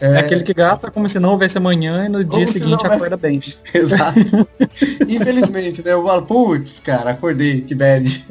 É, 0.01 0.19
aquele 0.19 0.45
que 0.45 0.55
gasta 0.55 0.93
como 0.93 1.09
se 1.09 1.19
não 1.19 1.31
houvesse 1.31 1.59
amanhã 1.59 2.07
e 2.07 2.09
no 2.09 2.23
dia 2.23 2.47
seguinte 2.47 2.87
acorda 2.87 3.17
bem. 3.17 3.41
Exato. 3.75 4.47
Infelizmente, 5.09 5.85
né? 5.85 5.93
Eu 5.93 6.07
falo, 6.07 6.23
putz, 6.23 6.79
cara, 6.79 7.11
acordei, 7.11 7.63
que 7.63 7.75
bad. 7.75 8.25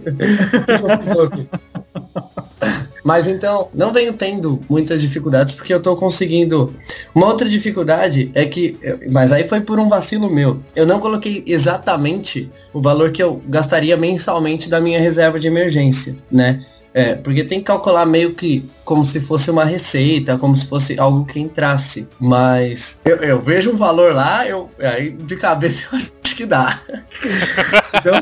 Mas 3.07 3.25
então, 3.25 3.69
não 3.73 3.93
venho 3.93 4.11
tendo 4.11 4.61
muitas 4.69 5.01
dificuldades 5.01 5.53
porque 5.53 5.73
eu 5.73 5.81
tô 5.81 5.95
conseguindo. 5.95 6.75
Uma 7.15 7.27
outra 7.27 7.47
dificuldade 7.47 8.29
é 8.35 8.43
que. 8.43 8.77
Mas 9.09 9.31
aí 9.31 9.47
foi 9.47 9.61
por 9.61 9.79
um 9.79 9.87
vacilo 9.87 10.29
meu. 10.29 10.61
Eu 10.75 10.85
não 10.85 10.99
coloquei 10.99 11.41
exatamente 11.47 12.51
o 12.73 12.81
valor 12.81 13.13
que 13.13 13.23
eu 13.23 13.41
gastaria 13.47 13.95
mensalmente 13.95 14.69
da 14.69 14.81
minha 14.81 14.99
reserva 14.99 15.39
de 15.39 15.47
emergência, 15.47 16.17
né? 16.29 16.59
É, 16.93 17.15
porque 17.15 17.45
tem 17.45 17.59
que 17.59 17.65
calcular 17.65 18.05
meio 18.05 18.35
que 18.35 18.69
como 18.83 19.05
se 19.05 19.21
fosse 19.21 19.49
uma 19.49 19.63
receita, 19.63 20.37
como 20.37 20.53
se 20.53 20.65
fosse 20.65 20.99
algo 20.99 21.25
que 21.25 21.39
entrasse. 21.39 22.09
Mas 22.19 22.99
eu, 23.05 23.15
eu 23.17 23.39
vejo 23.39 23.71
um 23.71 23.77
valor 23.77 24.13
lá, 24.13 24.45
eu 24.45 24.69
aí 24.81 25.11
de 25.11 25.37
cabeça 25.37 25.87
eu 25.93 25.99
acho 26.25 26.35
que 26.35 26.45
dá. 26.45 26.77
então, 28.01 28.21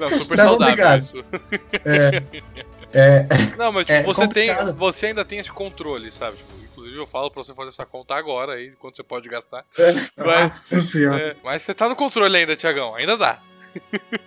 não, 0.00 0.18
super 0.18 0.36
tá 0.38 0.44
saudável. 0.44 1.24
É, 1.84 2.22
é, 2.92 3.26
não, 3.56 3.72
mas 3.72 3.86
tipo, 3.86 3.98
é 3.98 4.02
você, 4.02 4.28
tem, 4.28 4.72
você 4.76 5.06
ainda 5.06 5.24
tem 5.24 5.38
esse 5.38 5.50
controle, 5.50 6.10
sabe? 6.10 6.36
Tipo, 6.36 6.52
inclusive 6.64 6.98
eu 6.98 7.06
falo 7.06 7.30
pra 7.30 7.42
você 7.42 7.54
fazer 7.54 7.70
essa 7.70 7.84
conta 7.86 8.14
agora 8.14 8.54
aí, 8.54 8.72
quanto 8.78 8.96
você 8.96 9.02
pode 9.02 9.28
gastar. 9.28 9.64
É. 9.78 9.92
Mas, 10.24 10.94
é, 10.96 11.36
mas 11.42 11.62
você 11.62 11.74
tá 11.74 11.88
no 11.88 11.96
controle 11.96 12.36
ainda, 12.36 12.56
Tiagão, 12.56 12.94
ainda 12.94 13.16
dá. 13.16 13.40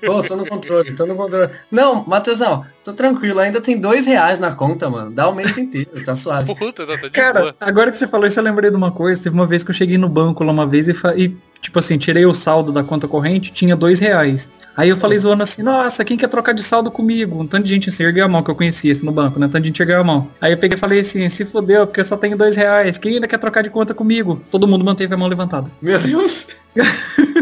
Pô, 0.05 0.23
tô 0.23 0.35
no 0.35 0.45
controle, 0.45 0.95
tô 0.95 1.05
no 1.05 1.15
controle. 1.15 1.51
Não, 1.69 2.05
Matheusão, 2.05 2.65
tô 2.83 2.93
tranquilo, 2.93 3.39
ainda 3.39 3.59
tem 3.59 3.79
dois 3.79 4.05
reais 4.05 4.39
na 4.39 4.55
conta, 4.55 4.89
mano. 4.89 5.11
Dá 5.11 5.27
o 5.27 5.35
mês 5.35 5.57
inteiro, 5.57 6.03
tá 6.03 6.15
suave. 6.15 6.55
Puta, 6.55 6.85
tá, 6.85 6.97
tá 6.97 7.09
Cara, 7.09 7.41
boa. 7.41 7.55
agora 7.59 7.91
que 7.91 7.97
você 7.97 8.07
falou 8.07 8.27
isso, 8.27 8.39
eu 8.39 8.43
lembrei 8.43 8.69
de 8.69 8.77
uma 8.77 8.91
coisa. 8.91 9.21
Teve 9.21 9.35
uma 9.35 9.47
vez 9.47 9.63
que 9.63 9.71
eu 9.71 9.75
cheguei 9.75 9.97
no 9.97 10.07
banco 10.07 10.43
lá 10.43 10.51
uma 10.51 10.67
vez 10.67 10.87
e, 10.87 10.93
e 11.17 11.35
tipo 11.61 11.79
assim, 11.79 11.97
tirei 11.97 12.25
o 12.25 12.33
saldo 12.33 12.71
da 12.71 12.83
conta 12.83 13.07
corrente, 13.07 13.53
tinha 13.53 13.75
dois 13.75 13.99
reais. 13.99 14.49
Aí 14.75 14.89
eu 14.89 14.95
falei 14.97 15.17
zoando 15.17 15.43
assim, 15.43 15.61
nossa, 15.61 16.03
quem 16.03 16.17
quer 16.17 16.27
trocar 16.27 16.53
de 16.53 16.63
saldo 16.63 16.89
comigo? 16.89 17.41
Um 17.41 17.45
tanto 17.45 17.65
de 17.65 17.69
gente 17.69 17.89
assim, 17.89 18.03
ergueu 18.03 18.25
a 18.25 18.27
mão, 18.27 18.41
que 18.41 18.49
eu 18.49 18.55
conhecia 18.55 18.91
assim 18.91 19.05
no 19.05 19.11
banco, 19.11 19.37
né? 19.37 19.45
Um 19.45 19.49
tanto 19.49 19.63
de 19.63 19.67
gente 19.67 19.79
ergueu 19.81 19.99
a 19.99 20.03
mão. 20.03 20.29
Aí 20.39 20.53
eu 20.53 20.57
peguei 20.57 20.75
e 20.75 20.79
falei 20.79 21.01
assim, 21.01 21.27
se 21.29 21.45
fodeu, 21.45 21.85
porque 21.85 21.99
eu 21.99 22.05
só 22.05 22.15
tenho 22.17 22.37
dois 22.37 22.55
reais. 22.55 22.97
Quem 22.97 23.15
ainda 23.15 23.27
quer 23.27 23.37
trocar 23.37 23.61
de 23.61 23.69
conta 23.69 23.93
comigo? 23.93 24.41
Todo 24.49 24.67
mundo 24.67 24.85
manteve 24.85 25.13
a 25.13 25.17
mão 25.17 25.27
levantada. 25.27 25.69
Meu 25.81 25.99
Deus! 25.99 26.47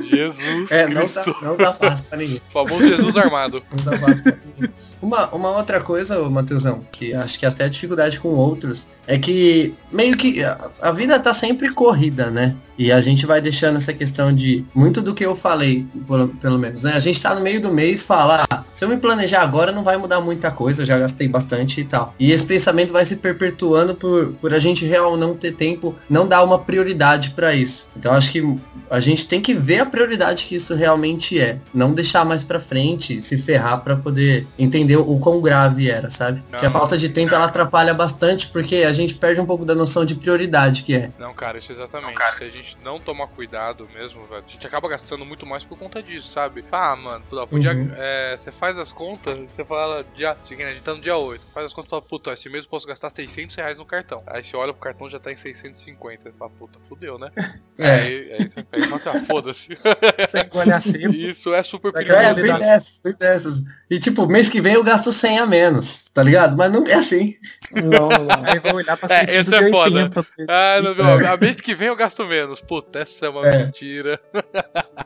Jesus 0.07 0.71
É, 0.71 0.87
não 0.87 1.07
tá, 1.07 1.23
não 1.41 1.55
tá 1.55 1.73
fácil 1.73 2.05
pra 2.05 2.17
ninguém. 2.17 2.41
O 2.49 2.51
famoso 2.51 2.87
Jesus 2.87 3.15
armado. 3.15 3.61
Não 3.71 3.83
tá 3.83 3.97
fácil 3.97 4.23
pra 4.23 4.35
ninguém. 4.43 4.73
Uma, 5.01 5.27
uma 5.29 5.51
outra 5.51 5.79
coisa, 5.79 6.27
Matheusão, 6.29 6.83
que 6.91 7.13
acho 7.13 7.37
que 7.37 7.45
até 7.45 7.69
dificuldade 7.69 8.19
com 8.19 8.29
outros, 8.29 8.87
é 9.05 9.17
que 9.17 9.73
meio 9.91 10.17
que 10.17 10.41
a 10.81 10.91
vida 10.91 11.19
tá 11.19 11.33
sempre 11.33 11.69
corrida, 11.69 12.31
né? 12.31 12.55
E 12.77 12.91
a 12.91 13.01
gente 13.01 13.25
vai 13.25 13.39
deixando 13.39 13.77
essa 13.77 13.93
questão 13.93 14.08
de 14.35 14.65
muito 14.73 15.01
do 15.01 15.13
que 15.13 15.25
eu 15.25 15.35
falei, 15.35 15.85
pelo, 16.07 16.27
pelo 16.29 16.57
menos, 16.57 16.83
né? 16.83 16.93
A 16.93 16.99
gente 16.99 17.21
tá 17.21 17.33
no 17.33 17.41
meio 17.41 17.61
do 17.61 17.71
mês 17.71 18.03
fala, 18.03 18.45
ah, 18.49 18.63
se 18.71 18.83
eu 18.83 18.89
me 18.89 18.97
planejar 18.97 19.41
agora 19.41 19.71
não 19.71 19.83
vai 19.83 19.97
mudar 19.97 20.21
muita 20.21 20.51
coisa, 20.51 20.81
eu 20.81 20.85
já 20.85 20.97
gastei 20.97 21.27
bastante 21.27 21.81
e 21.81 21.83
tal. 21.83 22.13
E 22.19 22.31
esse 22.31 22.45
pensamento 22.45 22.93
vai 22.93 23.05
se 23.05 23.17
perpetuando 23.17 23.95
por, 23.95 24.33
por 24.33 24.53
a 24.53 24.59
gente 24.59 24.85
real 24.85 25.17
não 25.17 25.33
ter 25.33 25.53
tempo, 25.53 25.95
não 26.09 26.27
dar 26.27 26.43
uma 26.43 26.59
prioridade 26.59 27.31
para 27.31 27.53
isso. 27.53 27.87
Então 27.95 28.13
acho 28.13 28.31
que 28.31 28.59
a 28.89 28.99
gente 28.99 29.27
tem 29.27 29.41
que 29.41 29.53
ver 29.53 29.79
a 29.79 29.85
prioridade 29.85 30.45
que 30.45 30.55
isso 30.55 30.73
realmente 30.75 31.39
é. 31.39 31.59
Não 31.73 31.93
deixar 31.93 32.25
mais 32.25 32.43
pra 32.43 32.59
frente, 32.59 33.21
se 33.21 33.37
ferrar 33.37 33.81
para 33.81 33.95
poder 33.95 34.47
entender 34.57 34.97
o 34.97 35.19
quão 35.19 35.41
grave 35.41 35.89
era, 35.89 36.09
sabe? 36.09 36.43
Não, 36.51 36.59
que 36.59 36.65
a 36.65 36.69
falta 36.69 36.97
de 36.97 37.09
tempo 37.09 37.33
ela 37.35 37.45
atrapalha 37.45 37.93
bastante 37.93 38.47
porque 38.47 38.77
a 38.77 38.93
gente 38.93 39.13
perde 39.13 39.39
um 39.39 39.45
pouco 39.45 39.65
da 39.65 39.75
noção 39.75 40.05
de 40.05 40.15
prioridade 40.15 40.83
que 40.83 40.95
é. 40.95 41.11
Não, 41.19 41.33
cara, 41.33 41.57
isso 41.57 41.71
é 41.71 41.75
exatamente. 41.75 42.07
Não, 42.07 42.15
cara. 42.15 42.35
Se 42.37 42.43
a 42.43 42.47
gente 42.47 42.77
não 42.83 42.99
tomar 42.99 43.27
cuidado 43.27 43.87
mesmo, 43.93 43.98
velho, 44.07 44.43
a 44.47 44.49
gente 44.49 44.65
acaba 44.65 44.87
gastando 44.87 45.25
muito 45.25 45.45
mais 45.45 45.63
por 45.63 45.77
conta 45.77 46.01
disso, 46.01 46.29
sabe? 46.29 46.63
Ah, 46.71 46.95
mano, 46.95 47.23
podia, 47.47 47.73
uhum. 47.73 47.91
é, 47.95 48.35
você 48.37 48.51
faz 48.51 48.77
as 48.77 48.91
contas, 48.91 49.37
você 49.51 49.63
fala, 49.63 50.05
dia, 50.15 50.31
a 50.31 50.45
gente 50.45 50.81
tá 50.81 50.93
no 50.93 51.01
dia 51.01 51.17
8, 51.17 51.43
faz 51.53 51.67
as 51.67 51.73
contas 51.73 51.87
e 51.87 51.91
fala, 51.91 52.01
puta, 52.01 52.33
esse 52.33 52.49
mês 52.49 52.63
eu 52.63 52.69
posso 52.69 52.87
gastar 52.87 53.09
600 53.09 53.55
reais 53.55 53.77
no 53.77 53.85
cartão. 53.85 54.23
Aí 54.27 54.43
você 54.43 54.55
olha 54.55 54.73
pro 54.73 54.81
cartão 54.81 55.09
já 55.09 55.19
tá 55.19 55.31
em 55.31 55.35
650, 55.35 56.23
você 56.23 56.37
fala, 56.37 56.51
puta, 56.57 56.79
fudeu, 56.87 57.17
né? 57.17 57.31
É. 57.81 57.91
Aí, 57.91 58.33
aí 58.33 58.51
você 58.51 58.61
pega 58.61 58.85
e 58.85 58.89
fala, 58.89 59.17
ah, 59.17 59.25
foda-se. 59.25 59.69
Isso 61.31 61.53
é 61.53 61.63
super 61.63 61.93
perigoso. 61.93 62.19
É, 62.19 62.33
bem 62.33 62.57
dessas, 62.57 63.01
bem 63.01 63.13
dessas. 63.17 63.63
E 63.89 63.97
tipo, 63.97 64.27
mês 64.27 64.49
que 64.49 64.59
vem 64.59 64.73
eu 64.73 64.83
gasto 64.83 65.13
100 65.13 65.39
a 65.39 65.45
menos, 65.45 66.09
tá 66.09 66.21
ligado? 66.21 66.57
Mas 66.57 66.73
não 66.73 66.85
é 66.85 66.95
assim. 66.95 67.35
Não, 67.71 68.09
não. 68.09 68.45
Aí 68.45 68.59
vou 68.59 68.75
olhar 68.75 68.97
pra 68.97 69.07
é, 69.15 69.23
esse 69.23 69.55
é 69.55 69.69
foda. 69.69 70.09
Ah, 70.49 70.81
não, 70.81 70.93
meu, 70.93 71.31
a 71.31 71.37
mês 71.37 71.61
que 71.61 71.73
vem 71.73 71.87
eu 71.87 71.95
gasto 71.95 72.25
menos. 72.25 72.59
Puta, 72.59 72.99
essa 72.99 73.27
é 73.27 73.29
uma 73.29 73.47
é. 73.47 73.65
mentira. 73.65 73.88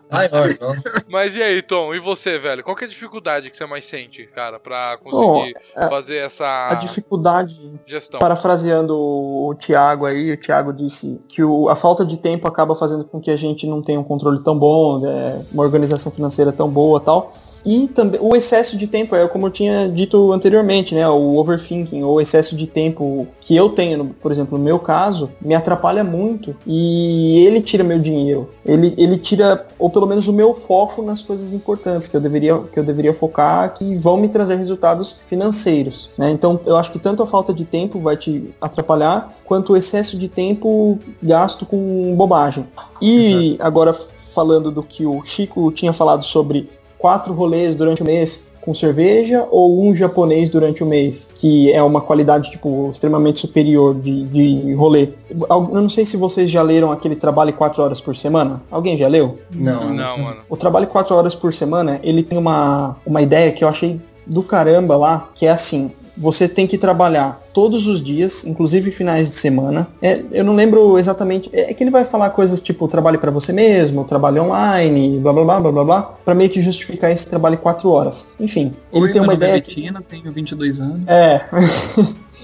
Ai, 0.09 0.29
ai, 0.31 0.57
Mas 1.09 1.35
e 1.35 1.41
aí, 1.41 1.61
Tom? 1.61 1.93
E 1.93 1.99
você, 1.99 2.37
velho? 2.37 2.63
Qual 2.63 2.75
que 2.75 2.83
é 2.83 2.87
a 2.87 2.89
dificuldade 2.89 3.49
que 3.49 3.57
você 3.57 3.65
mais 3.65 3.85
sente, 3.85 4.27
cara, 4.27 4.59
pra 4.59 4.97
conseguir 4.97 5.53
Bom, 5.53 5.89
fazer 5.89 6.17
essa 6.17 6.67
a 6.69 6.75
dificuldade 6.75 7.71
gestão? 7.85 8.19
Parafraseando 8.19 8.95
o 8.95 9.55
Thiago 9.55 10.05
aí, 10.05 10.31
o 10.33 10.37
Thiago 10.37 10.71
disse 10.71 11.19
que 11.27 11.43
o, 11.43 11.69
a 11.69 11.75
falta 11.75 12.05
de 12.05 12.17
tempo 12.17 12.47
acaba 12.47 12.75
fazendo 12.75 13.05
com 13.05 13.19
que 13.19 13.31
a 13.31 13.37
gente 13.37 13.65
não 13.65 13.81
tenha 13.81 13.99
um 13.99 14.03
controle 14.03 14.43
tão 14.43 14.57
bom, 14.57 14.99
né, 14.99 15.45
uma 15.51 15.63
organização 15.63 16.11
financeira 16.11 16.51
tão 16.51 16.69
boa 16.69 16.99
tal. 16.99 17.33
E 17.65 17.87
também 17.87 18.19
o 18.21 18.35
excesso 18.35 18.77
de 18.77 18.87
tempo, 18.87 19.15
é 19.15 19.27
como 19.27 19.47
eu 19.47 19.51
tinha 19.51 19.87
dito 19.87 20.31
anteriormente, 20.31 20.93
né? 20.93 21.07
O 21.07 21.35
overthinking, 21.37 22.03
ou 22.03 22.19
excesso 22.19 22.55
de 22.55 22.67
tempo 22.67 23.27
que 23.39 23.55
eu 23.55 23.69
tenho, 23.69 24.15
por 24.21 24.31
exemplo, 24.31 24.57
no 24.57 24.63
meu 24.63 24.79
caso, 24.79 25.31
me 25.41 25.55
atrapalha 25.55 26.03
muito 26.03 26.55
e 26.65 27.45
ele 27.45 27.61
tira 27.61 27.83
meu 27.83 27.99
dinheiro. 27.99 28.49
Ele, 28.65 28.93
ele 28.97 29.17
tira, 29.17 29.65
ou 29.77 29.89
pelo 29.89 30.07
menos 30.07 30.27
o 30.27 30.33
meu 30.33 30.53
foco 30.53 31.01
nas 31.01 31.21
coisas 31.21 31.53
importantes 31.53 32.07
que 32.07 32.15
eu 32.15 32.21
deveria, 32.21 32.57
que 32.71 32.79
eu 32.79 32.83
deveria 32.83 33.13
focar, 33.13 33.73
que 33.73 33.95
vão 33.95 34.17
me 34.17 34.27
trazer 34.27 34.55
resultados 34.55 35.15
financeiros. 35.25 36.11
Né? 36.17 36.31
Então 36.31 36.59
eu 36.65 36.77
acho 36.77 36.91
que 36.91 36.99
tanto 36.99 37.23
a 37.23 37.25
falta 37.25 37.53
de 37.53 37.65
tempo 37.65 37.99
vai 37.99 38.17
te 38.17 38.53
atrapalhar, 38.59 39.33
quanto 39.45 39.73
o 39.73 39.77
excesso 39.77 40.17
de 40.17 40.27
tempo 40.27 40.99
gasto 41.21 41.65
com 41.65 42.15
bobagem. 42.15 42.65
E 43.01 43.53
Exato. 43.53 43.63
agora 43.63 43.93
falando 44.33 44.71
do 44.71 44.81
que 44.81 45.05
o 45.05 45.23
Chico 45.23 45.71
tinha 45.71 45.93
falado 45.93 46.23
sobre 46.23 46.69
quatro 47.03 47.33
rolês 47.33 47.75
durante 47.75 48.01
o 48.01 48.05
mês 48.05 48.47
com 48.61 48.73
cerveja 48.73 49.45
ou 49.51 49.85
um 49.85 49.93
japonês 49.93 50.49
durante 50.49 50.81
o 50.81 50.85
mês, 50.85 51.29
que 51.35 51.69
é 51.73 51.83
uma 51.83 51.99
qualidade 51.99 52.49
tipo 52.49 52.89
extremamente 52.93 53.41
superior 53.41 53.93
de, 53.93 54.23
de 54.23 54.73
rolê. 54.73 55.09
Eu 55.29 55.67
não 55.67 55.89
sei 55.89 56.05
se 56.05 56.15
vocês 56.15 56.49
já 56.49 56.61
leram 56.61 56.93
aquele 56.93 57.17
Trabalho 57.17 57.51
quatro 57.51 57.83
horas 57.83 57.99
por 57.99 58.15
semana. 58.15 58.61
Alguém 58.71 58.97
já 58.97 59.09
leu? 59.09 59.37
Não. 59.51 59.93
Não, 59.93 60.17
mano. 60.17 60.37
O 60.49 60.55
Trabalho 60.55 60.87
quatro 60.87 61.13
horas 61.13 61.35
por 61.35 61.53
semana, 61.53 61.99
ele 62.03 62.23
tem 62.23 62.39
uma, 62.39 62.95
uma 63.05 63.21
ideia 63.21 63.51
que 63.51 63.65
eu 63.65 63.67
achei 63.67 63.99
do 64.25 64.41
caramba 64.41 64.95
lá, 64.95 65.29
que 65.35 65.45
é 65.45 65.51
assim, 65.51 65.91
você 66.15 66.47
tem 66.47 66.67
que 66.67 66.77
trabalhar 66.77 67.41
todos 67.53 67.87
os 67.87 68.01
dias, 68.01 68.45
inclusive 68.45 68.91
finais 68.91 69.29
de 69.29 69.35
semana. 69.35 69.87
É, 70.01 70.21
eu 70.31 70.43
não 70.43 70.55
lembro 70.55 70.97
exatamente. 70.97 71.49
É, 71.53 71.71
é 71.71 71.73
que 71.73 71.83
ele 71.83 71.91
vai 71.91 72.05
falar 72.05 72.29
coisas 72.31 72.61
tipo 72.61 72.87
trabalhe 72.87 73.17
para 73.17 73.31
você 73.31 73.51
mesmo, 73.51 74.03
trabalho 74.03 74.43
online, 74.43 75.19
blá 75.19 75.33
blá 75.33 75.43
blá 75.43 75.59
blá 75.59 75.71
blá 75.71 75.83
blá, 75.83 76.01
para 76.23 76.35
meio 76.35 76.49
que 76.49 76.61
justificar 76.61 77.11
esse 77.11 77.25
trabalho 77.25 77.57
quatro 77.57 77.89
horas. 77.89 78.27
Enfim, 78.39 78.73
ele 78.91 79.11
tem 79.11 79.21
uma 79.21 79.33
ideia. 79.33 79.53
Betina, 79.53 80.01
que... 80.01 80.09
tenho 80.09 80.31
22 80.31 80.79
anos. 80.79 81.07
É. 81.07 81.41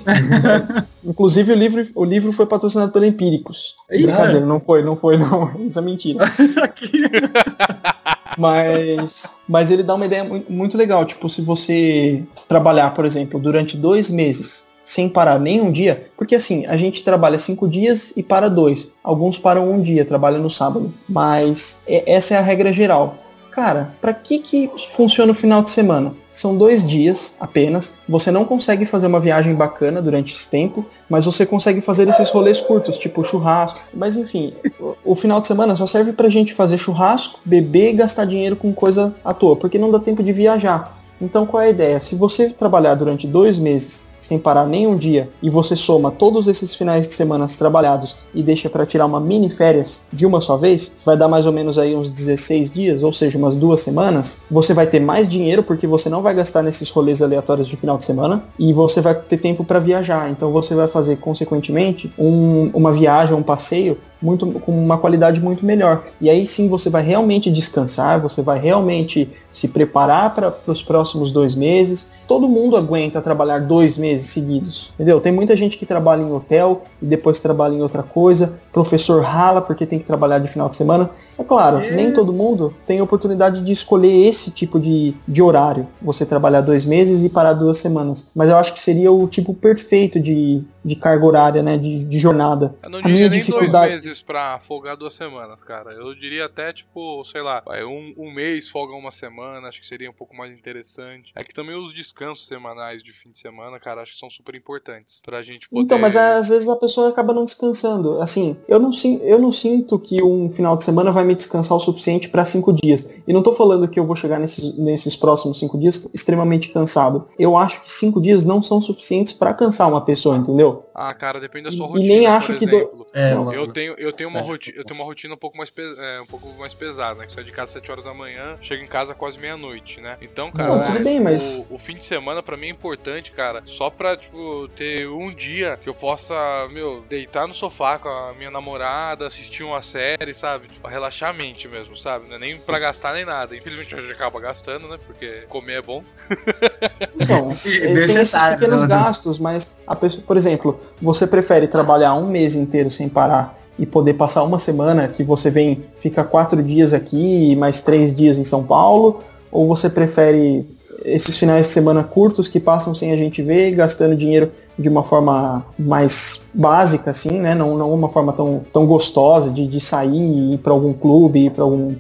Inclusive 1.04 1.52
o 1.52 1.56
livro, 1.56 1.86
o 1.96 2.06
livro 2.06 2.32
foi 2.32 2.46
patrocinado 2.46 2.92
pela 2.92 3.08
Empíricos. 3.08 3.76
Brincadeira, 3.88 4.46
não 4.46 4.60
foi, 4.60 4.84
não 4.84 4.96
foi, 4.96 5.18
não. 5.18 5.52
Isso 5.66 5.80
é 5.80 5.82
mentira. 5.82 6.26
Mas, 8.38 9.26
mas 9.48 9.72
ele 9.72 9.84
dá 9.84 9.96
uma 9.96 10.06
ideia 10.06 10.24
muito 10.50 10.78
legal. 10.78 11.06
Tipo, 11.06 11.30
se 11.30 11.42
você 11.42 12.24
trabalhar, 12.48 12.94
por 12.94 13.06
exemplo, 13.06 13.40
durante 13.40 13.78
dois 13.78 14.10
meses 14.10 14.68
sem 14.84 15.08
parar 15.08 15.40
nenhum 15.40 15.72
dia, 15.72 16.10
porque 16.18 16.34
assim, 16.36 16.66
a 16.66 16.76
gente 16.76 17.04
trabalha 17.04 17.38
cinco 17.38 17.68
dias 17.68 18.12
e 18.18 18.24
para 18.24 18.50
dois. 18.50 18.92
Alguns 19.04 19.38
param 19.38 19.72
um 19.72 19.82
dia, 19.82 20.04
trabalham 20.04 20.42
no 20.42 20.50
sábado. 20.50 20.92
Mas 21.08 21.80
essa 21.88 22.34
é 22.34 22.38
a 22.38 22.42
regra 22.42 22.74
geral. 22.74 23.16
Cara, 23.52 23.94
para 24.02 24.14
que 24.14 24.40
que 24.40 24.72
funciona 24.96 25.32
o 25.32 25.36
final 25.36 25.62
de 25.62 25.70
semana? 25.70 26.14
São 26.40 26.56
dois 26.56 26.88
dias 26.88 27.36
apenas. 27.38 27.96
Você 28.08 28.32
não 28.32 28.46
consegue 28.46 28.86
fazer 28.86 29.08
uma 29.08 29.20
viagem 29.20 29.54
bacana 29.54 30.02
durante 30.02 30.34
esse 30.34 30.50
tempo, 30.50 30.86
mas 31.10 31.26
você 31.26 31.46
consegue 31.46 31.82
fazer 31.82 32.08
esses 32.08 32.30
rolês 32.30 32.62
curtos, 32.62 32.98
tipo 32.98 33.26
churrasco. 33.26 33.82
Mas 33.94 34.16
enfim, 34.16 34.54
o, 34.80 34.96
o 35.04 35.16
final 35.18 35.42
de 35.42 35.48
semana 35.48 35.76
só 35.76 35.86
serve 35.86 36.14
pra 36.14 36.30
gente 36.30 36.54
fazer 36.54 36.78
churrasco, 36.78 37.42
beber 37.44 37.90
e 37.90 37.98
gastar 37.98 38.24
dinheiro 38.24 38.56
com 38.56 38.72
coisa 38.72 39.14
à 39.22 39.34
toa, 39.34 39.58
porque 39.58 39.78
não 39.78 39.92
dá 39.92 40.00
tempo 40.00 40.24
de 40.24 40.32
viajar. 40.32 40.98
Então 41.22 41.46
qual 41.46 41.62
é 41.62 41.66
a 41.66 41.72
ideia? 41.72 42.00
Se 42.00 42.16
você 42.16 42.50
trabalhar 42.52 42.96
durante 42.96 43.28
dois 43.28 43.60
meses 43.60 44.02
sem 44.20 44.40
parar 44.40 44.66
nenhum 44.66 44.98
dia 44.98 45.30
e 45.42 45.50
você 45.50 45.76
soma 45.76 46.12
todos 46.12 46.48
esses 46.48 46.74
finais 46.76 47.08
de 47.08 47.14
semana 47.14 47.48
trabalhados 47.58 48.16
e 48.34 48.44
deixa 48.44 48.70
para 48.70 48.86
tirar 48.86 49.06
uma 49.06 49.20
mini 49.20 49.50
férias 49.50 50.04
de 50.12 50.26
uma 50.26 50.42
só 50.42 50.58
vez, 50.58 50.92
vai 51.06 51.18
dar 51.18 51.28
mais 51.28 51.46
ou 51.46 51.52
menos 51.52 51.78
aí 51.78 51.96
uns 51.96 52.10
16 52.10 52.72
dias, 52.72 53.04
ou 53.04 53.12
seja, 53.12 53.38
umas 53.38 53.56
duas 53.56 53.82
semanas, 53.82 54.40
você 54.50 54.74
vai 54.74 54.88
ter 54.88 55.00
mais 55.00 55.28
dinheiro 55.28 55.64
porque 55.64 55.88
você 55.88 56.10
não 56.10 56.22
vai 56.22 56.34
gastar 56.34 56.62
nesses 56.62 56.90
rolês 56.90 57.22
aleatórios 57.22 57.68
de 57.68 57.76
final 57.76 57.98
de 57.98 58.06
semana 58.06 58.44
e 58.58 58.72
você 58.74 59.02
vai 59.02 59.16
ter 59.16 59.38
tempo 59.38 59.64
para 59.64 59.80
viajar. 59.80 60.30
Então 60.30 60.52
você 60.52 60.76
vai 60.76 60.88
fazer 60.88 61.18
consequentemente 61.18 62.12
um, 62.18 62.70
uma 62.74 62.92
viagem, 62.92 63.36
um 63.36 63.44
passeio 63.44 63.98
muito, 64.22 64.48
com 64.60 64.72
uma 64.72 64.98
qualidade 64.98 65.40
muito 65.40 65.66
melhor. 65.66 66.04
E 66.20 66.30
aí 66.30 66.46
sim 66.46 66.68
você 66.68 66.90
vai 66.90 67.02
realmente 67.02 67.50
descansar, 67.52 68.20
você 68.20 68.42
vai 68.42 68.60
realmente 68.60 69.30
se 69.52 69.68
preparar 69.68 70.36
para 70.36 70.54
os 70.68 70.82
próximos 70.82 71.32
dois 71.32 71.56
meses. 71.56 72.10
Todo 72.28 72.48
mundo 72.48 72.78
aguenta 72.78 73.22
trabalhar 73.22 73.60
dois 73.60 73.98
meses 73.98 74.30
seguidos, 74.30 74.92
entendeu? 74.96 75.20
Tem 75.20 75.32
muita 75.32 75.56
gente 75.56 75.78
que 75.78 75.86
trabalha 75.86 76.22
em 76.22 76.32
hotel 76.32 76.84
e 77.02 77.06
depois 77.06 77.40
trabalha 77.40 77.74
em 77.74 77.82
outra 77.82 78.04
coisa. 78.04 78.54
Professor 78.72 79.24
rala 79.24 79.62
porque 79.62 79.86
tem 79.86 80.00
que 80.00 80.06
trabalhar 80.06 80.40
de 80.40 80.48
final 80.48 80.70
de 80.70 80.76
semana. 80.76 81.10
É 81.40 81.44
claro, 81.44 81.78
é. 81.78 81.92
nem 81.92 82.12
todo 82.12 82.34
mundo 82.34 82.76
tem 82.86 83.02
oportunidade 83.02 83.62
de 83.62 83.72
escolher 83.72 84.28
esse 84.28 84.52
tipo 84.52 84.78
de, 84.78 85.14
de 85.26 85.42
horário. 85.42 85.88
Você 86.02 86.26
trabalhar 86.26 86.62
dois 86.62 86.84
meses 86.84 87.24
e 87.24 87.30
parar 87.30 87.54
duas 87.54 87.78
semanas. 87.78 88.30
Mas 88.36 88.50
eu 88.50 88.58
acho 88.58 88.74
que 88.74 88.80
seria 88.80 89.10
o 89.10 89.26
tipo 89.26 89.54
perfeito 89.54 90.20
de, 90.20 90.62
de 90.84 90.96
carga 90.98 91.26
horária, 91.26 91.64
né? 91.64 91.78
De, 91.78 92.04
de 92.04 92.20
jornada. 92.20 92.76
Eu 92.84 92.90
não 92.90 93.00
a 93.00 93.02
diria 93.04 93.30
nem 93.30 93.40
dificuldade... 93.40 93.92
dois 93.92 94.04
meses 94.04 94.22
pra 94.22 94.60
folgar 94.60 94.98
duas 94.98 95.14
semanas, 95.14 95.64
cara. 95.64 95.94
Eu 95.94 96.14
diria 96.14 96.46
até, 96.46 96.74
tipo, 96.74 97.24
sei 97.24 97.42
lá, 97.42 97.64
um, 97.88 98.14
um 98.18 98.34
mês 98.34 98.68
folga 98.68 98.94
uma 98.94 99.12
semana, 99.12 99.70
acho 99.70 99.80
que 99.80 99.88
seria 99.88 100.10
um 100.10 100.14
pouco 100.14 100.36
mais 100.36 100.52
interessante. 100.52 101.32
É 101.36 101.44
que 101.44 101.54
também 101.54 101.76
os 101.76 101.94
descansos 101.94 102.48
semanais 102.48 103.02
de 103.02 103.14
fim 103.14 103.30
de 103.30 103.40
semana, 103.40 103.80
cara, 103.80 104.02
acho 104.02 104.14
que 104.14 104.20
são 104.20 104.30
super 104.30 104.56
importantes 104.56 105.22
pra 105.24 105.42
gente 105.42 105.70
poder... 105.70 105.84
Então, 105.84 105.98
mas 105.98 106.18
às 106.18 106.50
vezes 106.50 106.68
a 106.68 106.76
pessoa 106.76 107.10
acaba 107.10 107.34
não 107.34 107.46
descansando. 107.46 108.22
Assim, 108.22 108.58
eu 108.68 108.78
não, 108.78 108.92
eu 109.22 109.40
não 109.40 109.54
sinto 109.54 109.98
que 109.98 110.22
um 110.22 110.50
final 110.52 110.76
de 110.76 110.84
semana 110.84 111.12
vai 111.12 111.29
me 111.30 111.36
descansar 111.36 111.78
o 111.78 111.80
suficiente 111.80 112.28
para 112.28 112.44
cinco 112.44 112.74
dias. 112.74 113.10
E 113.28 113.32
não 113.32 113.40
estou 113.40 113.54
falando 113.54 113.88
que 113.88 114.00
eu 114.00 114.06
vou 114.06 114.16
chegar 114.16 114.40
nesses, 114.40 114.76
nesses 114.78 115.16
próximos 115.16 115.60
cinco 115.60 115.78
dias 115.78 116.10
extremamente 116.14 116.70
cansado. 116.70 117.28
Eu 117.38 117.56
acho 117.56 117.82
que 117.82 117.92
cinco 117.92 118.20
dias 118.20 118.44
não 118.44 118.64
são 118.64 118.82
suficientes 118.82 119.32
para 119.32 119.54
cansar 119.54 119.88
uma 119.88 120.02
pessoa, 120.02 120.36
entendeu? 120.36 120.86
Ah, 120.94 121.14
cara, 121.14 121.40
depende 121.40 121.66
da 121.66 121.72
sua 121.72 121.88
rotina. 121.88 122.06
E 122.06 122.10
nem 122.10 122.26
acho 122.26 122.58
que 122.58 122.66
do... 122.66 123.06
é, 123.14 123.34
eu 123.34 123.68
tenho 123.72 123.94
eu 123.98 124.12
tenho 124.12 124.30
uma 124.30 124.40
é. 124.40 124.44
rotina, 124.44 124.78
eu 124.78 124.84
tenho 124.84 125.00
uma 125.00 125.06
rotina 125.06 125.34
um 125.34 125.38
pouco 125.38 125.58
mais 125.58 125.72
é, 125.78 126.22
um 126.22 126.26
pouco 126.26 126.48
mais 126.58 126.74
pesada, 126.74 127.20
né? 127.20 127.26
Que 127.26 127.34
sai 127.34 127.44
de 127.44 127.52
casa 127.52 127.70
às 127.70 127.70
7 127.70 127.92
horas 127.92 128.04
da 128.04 128.14
manhã, 128.14 128.58
chego 128.62 128.84
em 128.84 128.88
casa 128.88 129.14
quase 129.14 129.38
meia-noite, 129.40 130.02
né? 130.02 130.18
Então, 130.22 130.52
cara, 130.52 130.76
não, 130.76 130.84
tudo 130.86 131.04
bem, 131.04 131.20
mas... 131.20 131.66
o, 131.70 131.76
o, 131.76 131.80
fim 131.80 131.96
de 131.96 132.06
semana 132.06 132.42
para 132.42 132.58
mim 132.58 132.68
é 132.68 132.70
importante, 132.70 133.32
cara, 133.32 133.62
só 133.66 133.90
pra, 133.90 134.18
tipo, 134.18 134.68
ter 134.76 135.08
um 135.08 135.34
dia 135.34 135.78
que 135.82 135.88
eu 135.88 135.94
possa, 135.94 136.36
meu, 136.72 137.04
deitar 137.08 137.48
no 137.48 137.54
sofá 137.54 138.00
com 138.00 138.10
a 138.10 138.34
minha 138.34 138.50
namorada, 138.50 139.28
assistir 139.28 139.64
uma 139.64 139.82
série, 139.82 140.34
sabe? 140.34 140.68
Tipo, 140.70 140.88
relaxar 140.88 141.19
a 141.26 141.34
mente 141.34 141.68
mesmo, 141.68 141.98
sabe? 141.98 142.28
Não 142.28 142.36
é 142.36 142.40
nem 142.40 142.58
pra 142.58 142.80
gastar 142.80 143.14
nem 143.14 143.26
nada. 143.26 143.56
Infelizmente 143.56 143.94
a 143.94 143.98
gente 143.98 144.14
acaba 144.14 144.40
gastando, 144.40 144.88
né? 144.88 144.98
Porque 145.06 145.44
comer 145.50 145.80
é 145.80 145.82
bom. 145.82 146.04
Não, 147.28 147.60
necessário. 147.94 148.58
pequenos 148.58 148.84
né? 148.84 148.88
gastos, 148.88 149.38
mas 149.40 149.76
a 149.86 149.96
pessoa, 149.96 150.24
por 150.26 150.38
exemplo, 150.38 150.80
você 151.02 151.28
prefere 151.28 151.68
trabalhar 151.68 152.14
um 152.14 152.28
mês 152.28 152.56
inteiro 152.56 152.90
sem 152.90 153.10
parar 153.10 153.58
e 153.78 153.86
poder 153.86 154.14
passar 154.14 154.44
uma 154.44 154.60
semana 154.60 155.08
que 155.08 155.24
você 155.24 155.50
vem, 155.50 155.86
fica 156.00 156.24
quatro 156.24 156.62
dias 156.62 156.94
aqui 156.94 157.52
e 157.52 157.56
mais 157.56 157.82
três 157.82 158.16
dias 158.16 158.38
em 158.38 158.44
São 158.44 158.66
Paulo? 158.66 159.24
Ou 159.52 159.68
você 159.68 159.90
prefere 159.90 160.68
esses 161.04 161.38
finais 161.38 161.68
de 161.68 161.72
semana 161.72 162.04
curtos 162.04 162.48
que 162.48 162.60
passam 162.60 162.94
sem 162.94 163.12
a 163.12 163.16
gente 163.16 163.42
ver, 163.42 163.72
gastando 163.72 164.16
dinheiro 164.16 164.52
de 164.78 164.88
uma 164.88 165.04
forma 165.04 165.66
mais 165.78 166.48
básica, 166.54 167.12
assim, 167.12 167.40
né? 167.40 167.54
Não, 167.54 167.78
não 167.78 167.94
uma 167.94 168.10
forma 168.10 168.32
tão, 168.32 168.64
tão 168.72 168.86
gostosa 168.86 169.50
de, 169.50 169.68
de 169.68 169.80
sair, 169.80 170.54
ir 170.54 170.58
para 170.60 170.72
algum 170.72 170.94
clube, 170.94 171.46
ir 171.46 171.52
para 171.52 171.64
algum 171.64 171.96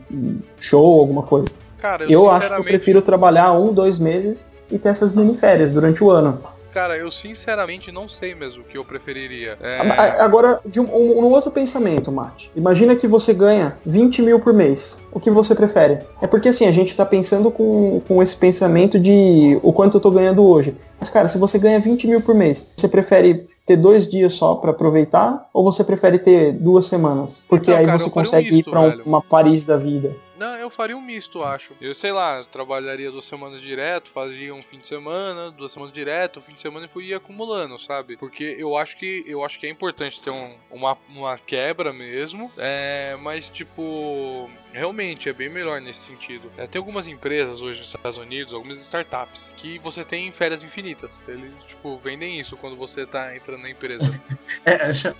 show, 0.59 0.99
alguma 0.99 1.23
coisa. 1.23 1.49
Cara, 1.77 2.03
eu, 2.03 2.11
eu 2.11 2.29
acho 2.29 2.47
que 2.47 2.59
eu 2.59 2.63
prefiro 2.63 3.01
trabalhar 3.01 3.53
um, 3.53 3.73
dois 3.73 3.99
meses 3.99 4.47
e 4.71 4.77
ter 4.77 4.89
essas 4.89 5.13
mini 5.13 5.35
férias 5.35 5.71
durante 5.71 6.03
o 6.03 6.09
ano. 6.09 6.39
Cara, 6.71 6.97
eu 6.97 7.09
sinceramente 7.09 7.91
não 7.91 8.07
sei 8.07 8.35
mesmo 8.35 8.61
o 8.61 8.65
que 8.65 8.77
eu 8.77 8.85
preferiria. 8.85 9.57
É... 9.61 9.79
Agora, 10.21 10.59
de 10.65 10.79
um, 10.79 10.85
um, 10.85 11.25
um, 11.25 11.31
outro 11.31 11.51
pensamento, 11.51 12.11
Mate. 12.11 12.51
Imagina 12.55 12.95
que 12.95 13.07
você 13.07 13.33
ganha 13.33 13.77
20 13.85 14.21
mil 14.21 14.39
por 14.39 14.53
mês. 14.53 15.03
O 15.11 15.19
que 15.19 15.31
você 15.31 15.55
prefere? 15.55 15.99
É 16.21 16.27
porque 16.27 16.49
assim, 16.49 16.67
a 16.67 16.71
gente 16.71 16.95
tá 16.95 17.05
pensando 17.05 17.49
com, 17.49 18.01
com 18.07 18.21
esse 18.21 18.35
pensamento 18.35 18.99
de 18.99 19.59
o 19.63 19.73
quanto 19.73 19.97
eu 19.97 20.01
tô 20.01 20.11
ganhando 20.11 20.45
hoje. 20.45 20.75
Mas, 20.99 21.09
cara, 21.09 21.27
se 21.27 21.37
você 21.37 21.57
ganha 21.57 21.79
20 21.79 22.07
mil 22.07 22.21
por 22.21 22.35
mês, 22.35 22.71
você 22.75 22.87
prefere 22.87 23.45
ter 23.65 23.77
dois 23.77 24.09
dias 24.09 24.33
só 24.33 24.55
para 24.55 24.71
aproveitar? 24.71 25.47
Ou 25.53 25.63
você 25.63 25.83
prefere 25.83 26.19
ter 26.19 26.51
duas 26.51 26.87
semanas? 26.87 27.43
Porque 27.47 27.71
então, 27.71 27.79
aí 27.79 27.85
cara, 27.85 27.97
você 27.97 28.09
consegue 28.09 28.53
um 28.53 28.57
ir 28.57 28.63
pra 28.63 28.81
um, 28.81 29.01
uma 29.05 29.21
Paris 29.21 29.63
da 29.63 29.77
vida. 29.77 30.13
Não, 30.39 30.55
eu 30.55 30.69
faria 30.69 30.95
um 30.95 31.01
misto, 31.01 31.43
acho. 31.43 31.73
Eu 31.81 31.93
sei 31.93 32.13
lá, 32.13 32.41
trabalharia 32.45 33.11
duas 33.11 33.25
semanas 33.25 33.59
direto, 33.59 34.09
fazia 34.09 34.55
um 34.55 34.63
fim 34.63 34.79
de 34.79 34.87
semana, 34.87 35.51
duas 35.51 35.73
semanas 35.73 35.93
direto, 35.93 36.39
um 36.39 36.41
fim 36.41 36.53
de 36.53 36.61
semana 36.61 36.85
e 36.85 36.89
fui 36.89 37.13
acumulando, 37.13 37.77
sabe? 37.77 38.15
Porque 38.15 38.55
eu 38.57 38.77
acho 38.77 38.97
que 38.97 39.25
eu 39.27 39.43
acho 39.43 39.59
que 39.59 39.67
é 39.67 39.69
importante 39.69 40.21
ter 40.21 40.29
um, 40.29 40.55
uma, 40.71 40.97
uma 41.09 41.37
quebra 41.37 41.91
mesmo. 41.91 42.49
É, 42.57 43.17
mas 43.21 43.49
tipo, 43.49 44.49
realmente 44.73 45.29
é 45.29 45.33
bem 45.33 45.49
melhor 45.49 45.81
nesse 45.81 45.99
sentido. 45.99 46.51
É, 46.57 46.67
tem 46.67 46.79
algumas 46.79 47.07
empresas 47.07 47.61
hoje 47.61 47.79
nos 47.79 47.89
Estados 47.89 48.17
Unidos, 48.17 48.53
algumas 48.53 48.77
startups, 48.79 49.53
que 49.57 49.79
você 49.79 50.03
tem 50.03 50.31
férias 50.31 50.63
infinitas. 50.63 51.11
Eles, 51.27 51.51
tipo, 51.67 51.99
vendem 52.03 52.37
isso 52.37 52.55
quando 52.57 52.75
você 52.75 53.05
tá 53.05 53.35
entrando 53.35 53.63
na 53.63 53.69
empresa. 53.69 54.19
é, 54.65 54.77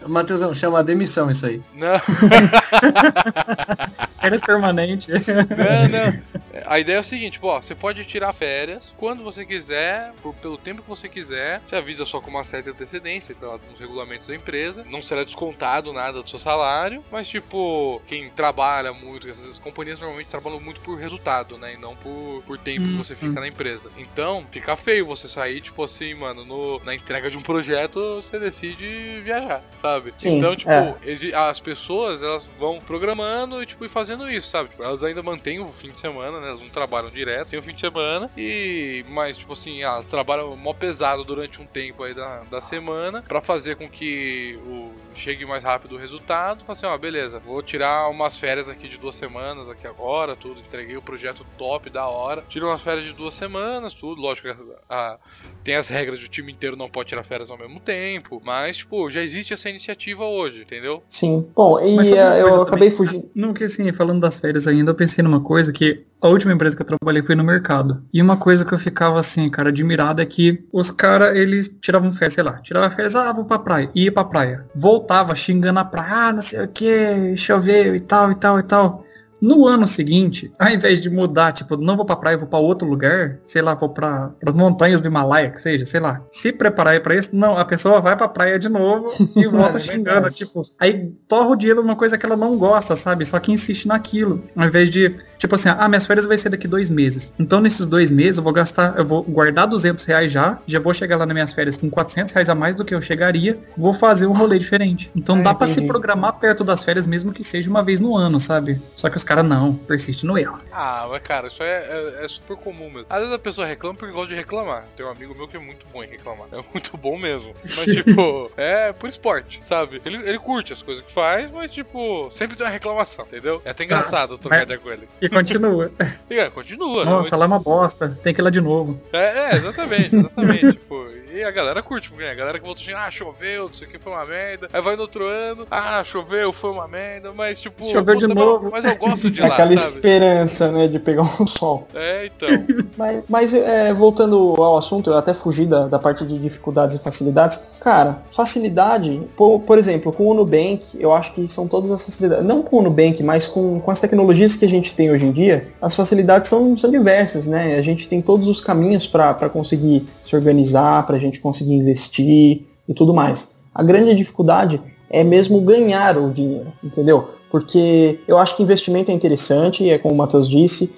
Matheusão, 0.08 0.54
chama 0.54 0.84
demissão 0.84 1.30
isso 1.30 1.46
aí. 1.46 1.62
Não. 1.74 1.94
férias 4.22 4.42
permanente. 4.42 5.12
Não, 5.12 5.90
não. 5.90 6.24
A 6.66 6.80
ideia 6.80 6.98
é 6.98 7.00
o 7.00 7.04
seguinte, 7.04 7.40
pô, 7.40 7.62
você 7.62 7.76
pode 7.76 8.04
tirar 8.06 8.34
férias 8.34 8.94
quando 8.98 9.24
você 9.24 9.46
quiser, 9.46 10.14
por, 10.22 10.34
pelo 10.36 10.58
tempo 10.58 10.82
que 10.82 10.90
você 10.90 11.08
quiser. 11.08 11.62
Você 11.64 11.76
avisa 11.76 12.06
só 12.06 12.20
com 12.20 12.30
uma 12.30 12.44
certa 12.44 12.72
antecedência, 12.72 13.36
tá 13.36 13.58
nos 13.70 13.80
regulamentos 13.80 14.28
da 14.28 14.36
empresa. 14.36 14.86
Não 14.90 15.02
será 15.02 15.24
descontado 15.24 15.94
nada 15.94 16.22
do 16.22 16.30
seu 16.30 16.40
salário, 16.40 17.04
mas 17.12 17.28
tipo, 17.28 18.02
quem 18.08 18.30
trabalha 18.30 18.94
muito, 18.94 19.28
essas 19.44 19.58
companhias 19.58 20.00
normalmente 20.00 20.28
trabalham 20.28 20.60
muito 20.60 20.80
por 20.82 20.98
resultado, 20.98 21.58
né? 21.58 21.74
E 21.74 21.78
não 21.78 21.96
por, 21.96 22.44
por 22.46 22.58
tempo 22.58 22.88
hum, 22.88 22.92
que 22.92 22.98
você 22.98 23.16
fica 23.16 23.32
hum. 23.32 23.42
na 23.42 23.48
empresa. 23.48 23.92
Então, 23.98 24.46
fica 24.50 24.76
feio 24.76 25.06
você 25.06 25.28
sair, 25.28 25.62
tipo 25.62 25.84
assim, 25.84 26.14
mano, 26.14 26.46
no, 26.46 26.80
na 26.84 26.94
entrega 26.94 27.30
de 27.30 27.38
um 27.38 27.42
projeto, 27.42 28.16
você 28.16 28.40
decide 28.40 29.22
viajar, 29.24 29.64
sabe? 29.78 30.14
Sim, 30.18 30.38
então, 30.38 30.56
tipo, 30.56 30.72
é. 30.72 30.96
as 31.36 31.60
pessoas, 31.60 32.22
elas 32.22 32.46
vão 32.58 32.80
programando 32.80 33.62
e, 33.62 33.66
tipo, 33.66 33.86
e 33.86 33.90
fazendo 33.90 34.30
isso, 34.30 34.50
sabe? 34.50 34.70
Tipo, 34.70 34.84
elas 34.84 35.04
ainda 35.04 35.24
mantêm 35.24 35.60
o 35.60 35.68
fim 35.68 35.90
de 35.90 36.00
semana, 36.00 36.40
né? 36.40 36.50
Elas 36.50 36.62
não 36.62 36.70
trabalham 36.70 37.10
direto, 37.10 37.50
tem 37.50 37.60
o 37.60 37.64
fim 37.64 37.74
de 37.74 37.82
semana. 37.82 38.30
E, 38.38 39.06
mas, 39.10 39.38
tipo 39.38 39.54
assim, 39.54 39.82
elas 39.82 40.06
trabalham 40.06 40.56
mó 40.56 40.74
pesado 40.74 41.24
durante 41.24 41.62
um 41.62 41.66
tempo 41.66 42.04
aí 42.04 42.14
da, 42.14 42.44
da 42.44 42.62
semana 42.62 43.22
para 43.22 43.42
fazer 43.42 43.76
com 43.76 43.90
que 43.90 44.60
o 44.66 44.92
chegue 45.14 45.46
mais 45.46 45.64
rápido 45.64 45.96
o 45.96 45.98
resultado. 45.98 46.64
Fala 46.64 46.72
assim, 46.72 46.86
ó, 46.86 46.98
beleza, 46.98 47.40
vou 47.40 47.62
tirar 47.62 48.10
umas 48.10 48.38
férias 48.38 48.70
aqui 48.70 48.88
de 48.88 48.98
duas 48.98 49.16
semanas 49.16 49.29
aqui 49.70 49.88
agora, 49.88 50.36
tudo, 50.36 50.60
entreguei 50.60 50.98
o 50.98 51.02
projeto 51.02 51.46
top, 51.58 51.90
da 51.90 52.08
hora. 52.08 52.44
Tiro 52.50 52.68
umas 52.68 52.82
férias 52.82 53.06
de 53.06 53.14
duas 53.14 53.34
semanas, 53.34 53.94
tudo, 53.94 54.22
lógico 54.22 54.48
que 54.48 54.54
a, 54.90 54.96
a, 54.96 55.18
tem 55.64 55.76
as 55.76 55.88
regras 55.88 56.20
de 56.20 56.26
o 56.26 56.30
time 56.30 56.52
inteiro 56.52 56.76
não 56.76 56.90
pode 56.90 57.10
tirar 57.10 57.24
férias 57.24 57.50
ao 57.50 57.58
mesmo 57.58 57.80
tempo, 57.80 58.42
mas, 58.44 58.78
tipo, 58.78 59.10
já 59.10 59.22
existe 59.22 59.54
essa 59.54 59.70
iniciativa 59.70 60.24
hoje, 60.26 60.62
entendeu? 60.62 61.04
Sim. 61.10 61.48
Bom, 61.56 61.80
e 61.80 61.96
eu 62.40 62.62
acabei 62.62 62.92
fugindo. 62.92 63.30
Não, 63.36 63.54
que 63.54 63.64
assim, 63.64 63.92
falando 63.92 64.22
das 64.22 64.40
férias 64.40 64.68
ainda, 64.68 64.92
eu 64.92 64.96
pensei 64.96 65.24
numa 65.24 65.42
coisa 65.42 65.72
que 65.72 66.06
a 66.22 66.28
última 66.28 66.54
empresa 66.54 66.76
que 66.76 66.82
eu 66.82 66.86
trabalhei 66.86 67.24
foi 67.24 67.36
no 67.36 67.44
mercado. 67.44 68.04
E 68.14 68.22
uma 68.22 68.38
coisa 68.38 68.66
que 68.66 68.74
eu 68.74 68.80
ficava 68.80 69.20
assim, 69.20 69.50
cara, 69.50 69.70
admirado 69.70 70.22
é 70.22 70.26
que 70.26 70.66
os 70.72 70.92
caras, 70.92 71.36
eles 71.36 71.70
tiravam 71.82 72.12
férias, 72.12 72.34
sei 72.34 72.44
lá, 72.44 72.60
tiravam 72.62 72.92
férias, 72.92 73.16
ah, 73.16 73.32
vou 73.32 73.46
pra 73.46 73.60
praia, 73.60 73.90
ia 73.96 74.12
pra 74.12 74.26
praia. 74.26 74.66
Voltava 74.76 75.34
xingando 75.36 75.80
a 75.80 75.86
praia, 75.86 76.30
ah, 76.30 76.34
não 76.34 76.42
sei 76.42 76.64
o 76.64 76.68
que, 76.68 77.36
choveu 77.38 77.96
e 77.96 78.00
tal, 78.00 78.32
e 78.32 78.36
tal, 78.36 78.60
e 78.60 78.64
tal. 78.64 79.06
No 79.42 79.68
ano 79.68 79.88
seguinte, 79.88 80.52
ao 80.60 80.70
invés 80.70 81.02
de 81.02 81.10
mudar, 81.10 81.54
tipo, 81.54 81.78
não 81.78 81.96
vou 81.96 82.06
pra 82.06 82.16
praia, 82.16 82.38
vou 82.38 82.48
pra 82.48 82.60
outro 82.60 82.88
lugar, 82.88 83.40
sei 83.46 83.62
lá, 83.62 83.74
vou 83.74 83.90
pra, 83.90 84.32
as 84.46 84.54
montanhas 84.54 85.02
do 85.02 85.08
Himalaia, 85.08 85.50
que 85.50 85.62
seja, 85.62 85.86
sei 85.86 86.00
lá, 86.00 86.22
se 86.30 86.52
preparar 86.52 87.00
para 87.02 87.16
isso, 87.16 87.36
não, 87.36 87.58
a 87.58 87.64
pessoa 87.64 88.02
vai 88.02 88.18
pra 88.18 88.28
praia 88.28 88.60
de 88.60 88.68
novo 88.68 89.14
e 89.36 89.48
volta 89.48 89.78
é 89.78 89.82
xingando, 89.82 90.30
tipo, 90.30 90.62
aí 90.80 91.12
torra 91.28 91.50
o 91.50 91.56
dinheiro 91.56 91.82
numa 91.82 91.96
coisa 91.96 92.18
que 92.18 92.26
ela 92.26 92.36
não 92.36 92.58
gosta, 92.58 92.96
sabe? 92.96 93.26
Só 93.26 93.40
que 93.40 93.52
insiste 93.52 93.88
naquilo, 93.88 94.44
ao 94.56 94.68
invés 94.68 94.92
de, 94.92 95.16
tipo 95.40 95.56
assim, 95.56 95.70
ah, 95.70 95.88
minhas 95.88 96.06
férias 96.06 96.26
vai 96.26 96.38
ser 96.38 96.50
daqui 96.50 96.68
dois 96.68 96.90
meses. 96.90 97.34
Então, 97.40 97.62
nesses 97.62 97.86
dois 97.86 98.12
meses, 98.12 98.38
eu 98.38 98.44
vou 98.44 98.54
gastar, 98.54 98.96
eu 98.98 99.06
vou 99.06 99.24
guardar 99.24 99.66
200 99.66 100.04
reais 100.06 100.32
já, 100.32 100.60
já 100.68 100.80
vou 100.80 100.94
chegar 100.94 101.16
lá 101.18 101.26
nas 101.26 101.34
minhas 101.34 101.54
férias 101.54 101.78
com 101.78 101.90
400 101.90 102.34
reais 102.34 102.50
a 102.50 102.56
mais 102.56 102.76
do 102.76 102.84
que 102.84 102.94
eu 102.94 103.02
chegaria, 103.02 103.58
vou 103.78 103.94
fazer 103.94 104.28
um 104.28 104.34
rolê 104.34 104.60
diferente. 104.60 105.10
Então, 105.16 105.40
ah, 105.40 105.42
dá 105.42 105.54
para 105.56 105.66
se 105.66 105.82
programar 105.88 106.34
perto 106.34 106.64
das 106.64 106.84
férias, 106.84 107.08
mesmo 107.08 107.32
que 107.32 107.44
seja 107.44 107.70
uma 107.70 107.82
vez 107.82 108.00
no 108.00 108.16
ano, 108.16 108.40
sabe? 108.40 108.82
Só 108.96 109.10
que 109.10 109.18
os 109.18 109.24
cara 109.24 109.42
não, 109.42 109.74
persiste 109.74 110.26
no 110.26 110.38
erro. 110.38 110.58
Ah, 110.72 111.08
mas 111.10 111.20
cara, 111.20 111.48
isso 111.48 111.64
é, 111.64 111.86
é, 111.88 112.26
é, 112.26 112.28
super 112.28 112.58
comum 112.58 112.90
mesmo. 112.90 113.06
Às 113.10 113.20
vezes 113.20 113.34
a 113.34 113.40
pessoa 113.40 113.66
reclama 113.66 113.96
porque 113.96 114.14
gosta 114.14 114.30
de 114.30 114.36
reclamar. 114.36 114.86
Tem 114.98 115.06
um 115.06 115.10
amigo 115.10 115.34
meu 115.34 115.48
que 115.48 115.56
é 115.56 115.60
muito 115.60 115.86
bom 115.94 116.04
em 116.04 116.08
reclamar. 116.08 116.48
É 116.52 116.64
muito 116.74 116.98
bom 116.98 117.18
mesmo. 117.18 117.56
Mas, 117.64 117.86
tipo, 117.86 118.52
é 118.58 118.92
por 118.92 119.08
esporte, 119.08 119.60
sabe? 119.62 120.02
Ele, 120.06 120.18
ele 120.18 120.40
curte 120.40 120.74
as 120.74 120.82
coisas 120.82 121.04
que 121.04 121.12
faz, 121.12 121.50
mas, 121.52 121.72
tipo, 121.72 122.30
sempre 122.32 122.58
tem 122.58 122.66
uma 122.66 122.74
reclamação, 122.74 123.26
entendeu? 123.26 123.62
É 123.64 123.72
até 123.72 123.84
engraçado 123.84 124.32
Nossa, 124.32 124.42
trocar 124.42 124.64
ideia 124.64 124.80
com 124.80 124.90
ele. 124.90 125.08
E 125.22 125.29
continua. 125.30 125.92
e, 126.30 126.34
é, 126.40 126.50
continua. 126.50 127.06
Né? 127.06 127.12
Nossa, 127.12 127.36
né? 127.36 127.40
lá 127.40 127.46
é 127.46 127.48
uma 127.48 127.60
bosta. 127.60 128.18
Tem 128.24 128.34
que 128.34 128.42
ir 128.42 128.44
lá 128.44 128.50
de 128.50 128.62
novo. 128.62 129.00
É, 129.14 129.54
é 129.54 129.56
exatamente, 129.56 130.16
exatamente. 130.16 130.72
tipo, 130.74 131.06
e 131.40 131.44
a 131.44 131.52
galera 131.52 131.82
curte, 131.82 132.10
porque 132.10 132.26
a 132.26 132.36
galera 132.36 132.60
que 132.60 132.66
voltou 132.66 132.84
assim, 132.84 132.94
ah, 132.94 133.10
choveu, 133.10 133.68
não 133.68 133.74
sei 133.74 133.88
o 133.88 133.90
que, 133.90 133.98
foi 133.98 134.12
uma 134.12 134.26
merda. 134.26 134.68
Aí 134.74 134.82
vai 134.82 134.96
no 134.96 135.04
outro 135.04 135.26
ano, 135.26 135.66
ah, 135.72 136.04
choveu, 136.04 136.52
foi 136.52 136.72
uma 136.72 136.88
merda, 136.88 137.32
mas 137.32 137.60
tipo. 137.60 137.90
Choveu 137.90 138.16
de 138.16 138.28
novo. 138.28 138.70
Mas 138.72 138.84
eu 138.84 138.96
gosto 138.98 139.32
de 139.32 139.40
lá. 139.42 139.48
Aquela 139.48 139.78
sabe? 139.78 139.96
esperança, 139.96 140.72
né, 140.72 140.88
de 140.88 141.00
pegar 141.00 141.24
um 141.24 141.48
sol. 141.48 141.88
É, 141.94 142.26
então. 142.26 142.50
mas, 142.98 143.24
mas 143.30 143.54
é, 143.54 143.94
voltando 143.94 144.56
ao 144.58 144.78
assunto, 144.78 145.10
eu 145.10 145.18
até 145.18 145.34
fugi 145.34 145.66
da, 145.66 145.88
da 145.88 145.98
parte 145.98 146.26
de 146.26 146.38
dificuldades 146.38 146.96
e 146.96 147.00
facilidades. 147.00 147.60
Cara, 147.80 148.22
facilidade, 148.32 149.22
por, 149.38 149.62
por 149.62 149.78
exemplo, 149.78 150.12
com 150.12 150.28
o 150.28 150.34
Nubank, 150.34 150.98
eu 151.00 151.14
acho 151.14 151.34
que 151.34 151.48
são 151.48 151.68
todas 151.68 151.92
as 151.92 152.04
facilidades. 152.04 152.46
Não 152.46 152.62
com 152.62 152.80
o 152.80 152.82
Nubank, 152.82 153.24
mas 153.24 153.48
com, 153.48 153.80
com 153.80 153.92
as 153.92 154.02
tecnologias 154.02 154.56
que 154.56 154.66
a 154.66 154.70
gente 154.70 154.94
tem 154.94 155.10
hoje 155.10 155.26
em 155.26 155.32
dia, 155.32 155.70
as 155.82 155.96
facilidades 155.96 156.50
são, 156.50 156.78
são 156.78 156.92
diversas, 156.92 157.48
né? 157.48 157.78
A 157.78 157.82
gente 157.82 158.10
tem 158.10 158.22
todos 158.22 158.48
os 158.48 158.60
caminhos 158.60 159.08
para 159.08 159.48
conseguir 159.50 160.06
se 160.30 160.36
organizar, 160.36 161.06
para 161.08 161.16
a 161.16 161.20
gente 161.20 161.40
conseguir 161.40 161.74
investir 161.74 162.66
e 162.88 162.94
tudo 162.94 163.14
mais. 163.14 163.56
A 163.74 163.82
grande 163.82 164.14
dificuldade 164.14 164.80
é 165.10 165.24
mesmo 165.24 165.60
ganhar 165.62 166.18
o 166.18 166.32
dinheiro, 166.32 166.72
entendeu? 166.84 167.30
Porque 167.50 168.20
eu 168.28 168.38
acho 168.38 168.56
que 168.56 168.62
investimento 168.62 169.10
é 169.10 169.14
interessante, 169.14 169.90
é 169.90 169.98
como 169.98 170.14
o 170.14 170.18
Matheus 170.18 170.48
disse, 170.48 170.92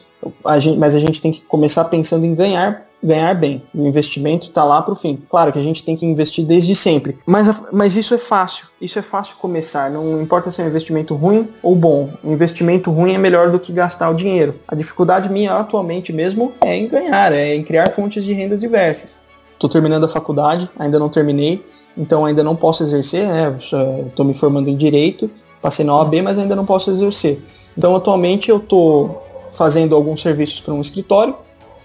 a 0.45 0.59
gente, 0.59 0.77
mas 0.77 0.95
a 0.95 0.99
gente 0.99 1.21
tem 1.21 1.31
que 1.31 1.41
começar 1.41 1.85
pensando 1.85 2.25
em 2.25 2.35
ganhar 2.35 2.85
ganhar 3.03 3.33
bem. 3.33 3.63
O 3.73 3.85
investimento 3.87 4.47
está 4.47 4.63
lá 4.63 4.81
para 4.81 4.93
o 4.93 4.95
fim. 4.95 5.19
Claro 5.29 5.51
que 5.51 5.59
a 5.59 5.63
gente 5.63 5.83
tem 5.83 5.95
que 5.95 6.05
investir 6.05 6.45
desde 6.45 6.75
sempre, 6.75 7.17
mas, 7.25 7.47
mas 7.71 7.95
isso 7.95 8.13
é 8.13 8.17
fácil. 8.17 8.67
Isso 8.79 8.99
é 8.99 9.01
fácil 9.01 9.37
começar. 9.37 9.89
Não 9.89 10.21
importa 10.21 10.51
se 10.51 10.61
é 10.61 10.65
um 10.65 10.67
investimento 10.67 11.15
ruim 11.15 11.49
ou 11.63 11.75
bom. 11.75 12.09
Um 12.23 12.33
investimento 12.33 12.91
ruim 12.91 13.13
é 13.13 13.17
melhor 13.17 13.49
do 13.49 13.59
que 13.59 13.73
gastar 13.73 14.09
o 14.09 14.13
dinheiro. 14.13 14.55
A 14.67 14.75
dificuldade 14.75 15.29
minha 15.29 15.53
atualmente 15.53 16.13
mesmo 16.13 16.53
é 16.61 16.75
em 16.75 16.87
ganhar, 16.87 17.31
é 17.31 17.55
em 17.55 17.63
criar 17.63 17.89
fontes 17.89 18.23
de 18.23 18.33
rendas 18.33 18.59
diversas. 18.59 19.25
Estou 19.53 19.69
terminando 19.69 20.05
a 20.05 20.09
faculdade, 20.09 20.69
ainda 20.77 20.97
não 20.97 21.09
terminei, 21.09 21.63
então 21.95 22.25
ainda 22.25 22.43
não 22.43 22.55
posso 22.55 22.83
exercer, 22.83 23.27
né? 23.27 23.55
Estou 23.59 24.25
me 24.25 24.33
formando 24.33 24.69
em 24.69 24.75
direito, 24.75 25.29
passei 25.61 25.85
na 25.85 25.95
OAB, 25.95 26.15
mas 26.23 26.37
ainda 26.39 26.55
não 26.55 26.65
posso 26.65 26.89
exercer. 26.89 27.39
Então 27.77 27.95
atualmente 27.95 28.49
eu 28.49 28.57
estou 28.57 29.23
fazendo 29.51 29.95
alguns 29.95 30.21
serviços 30.21 30.59
para 30.59 30.73
um 30.73 30.81
escritório, 30.81 31.35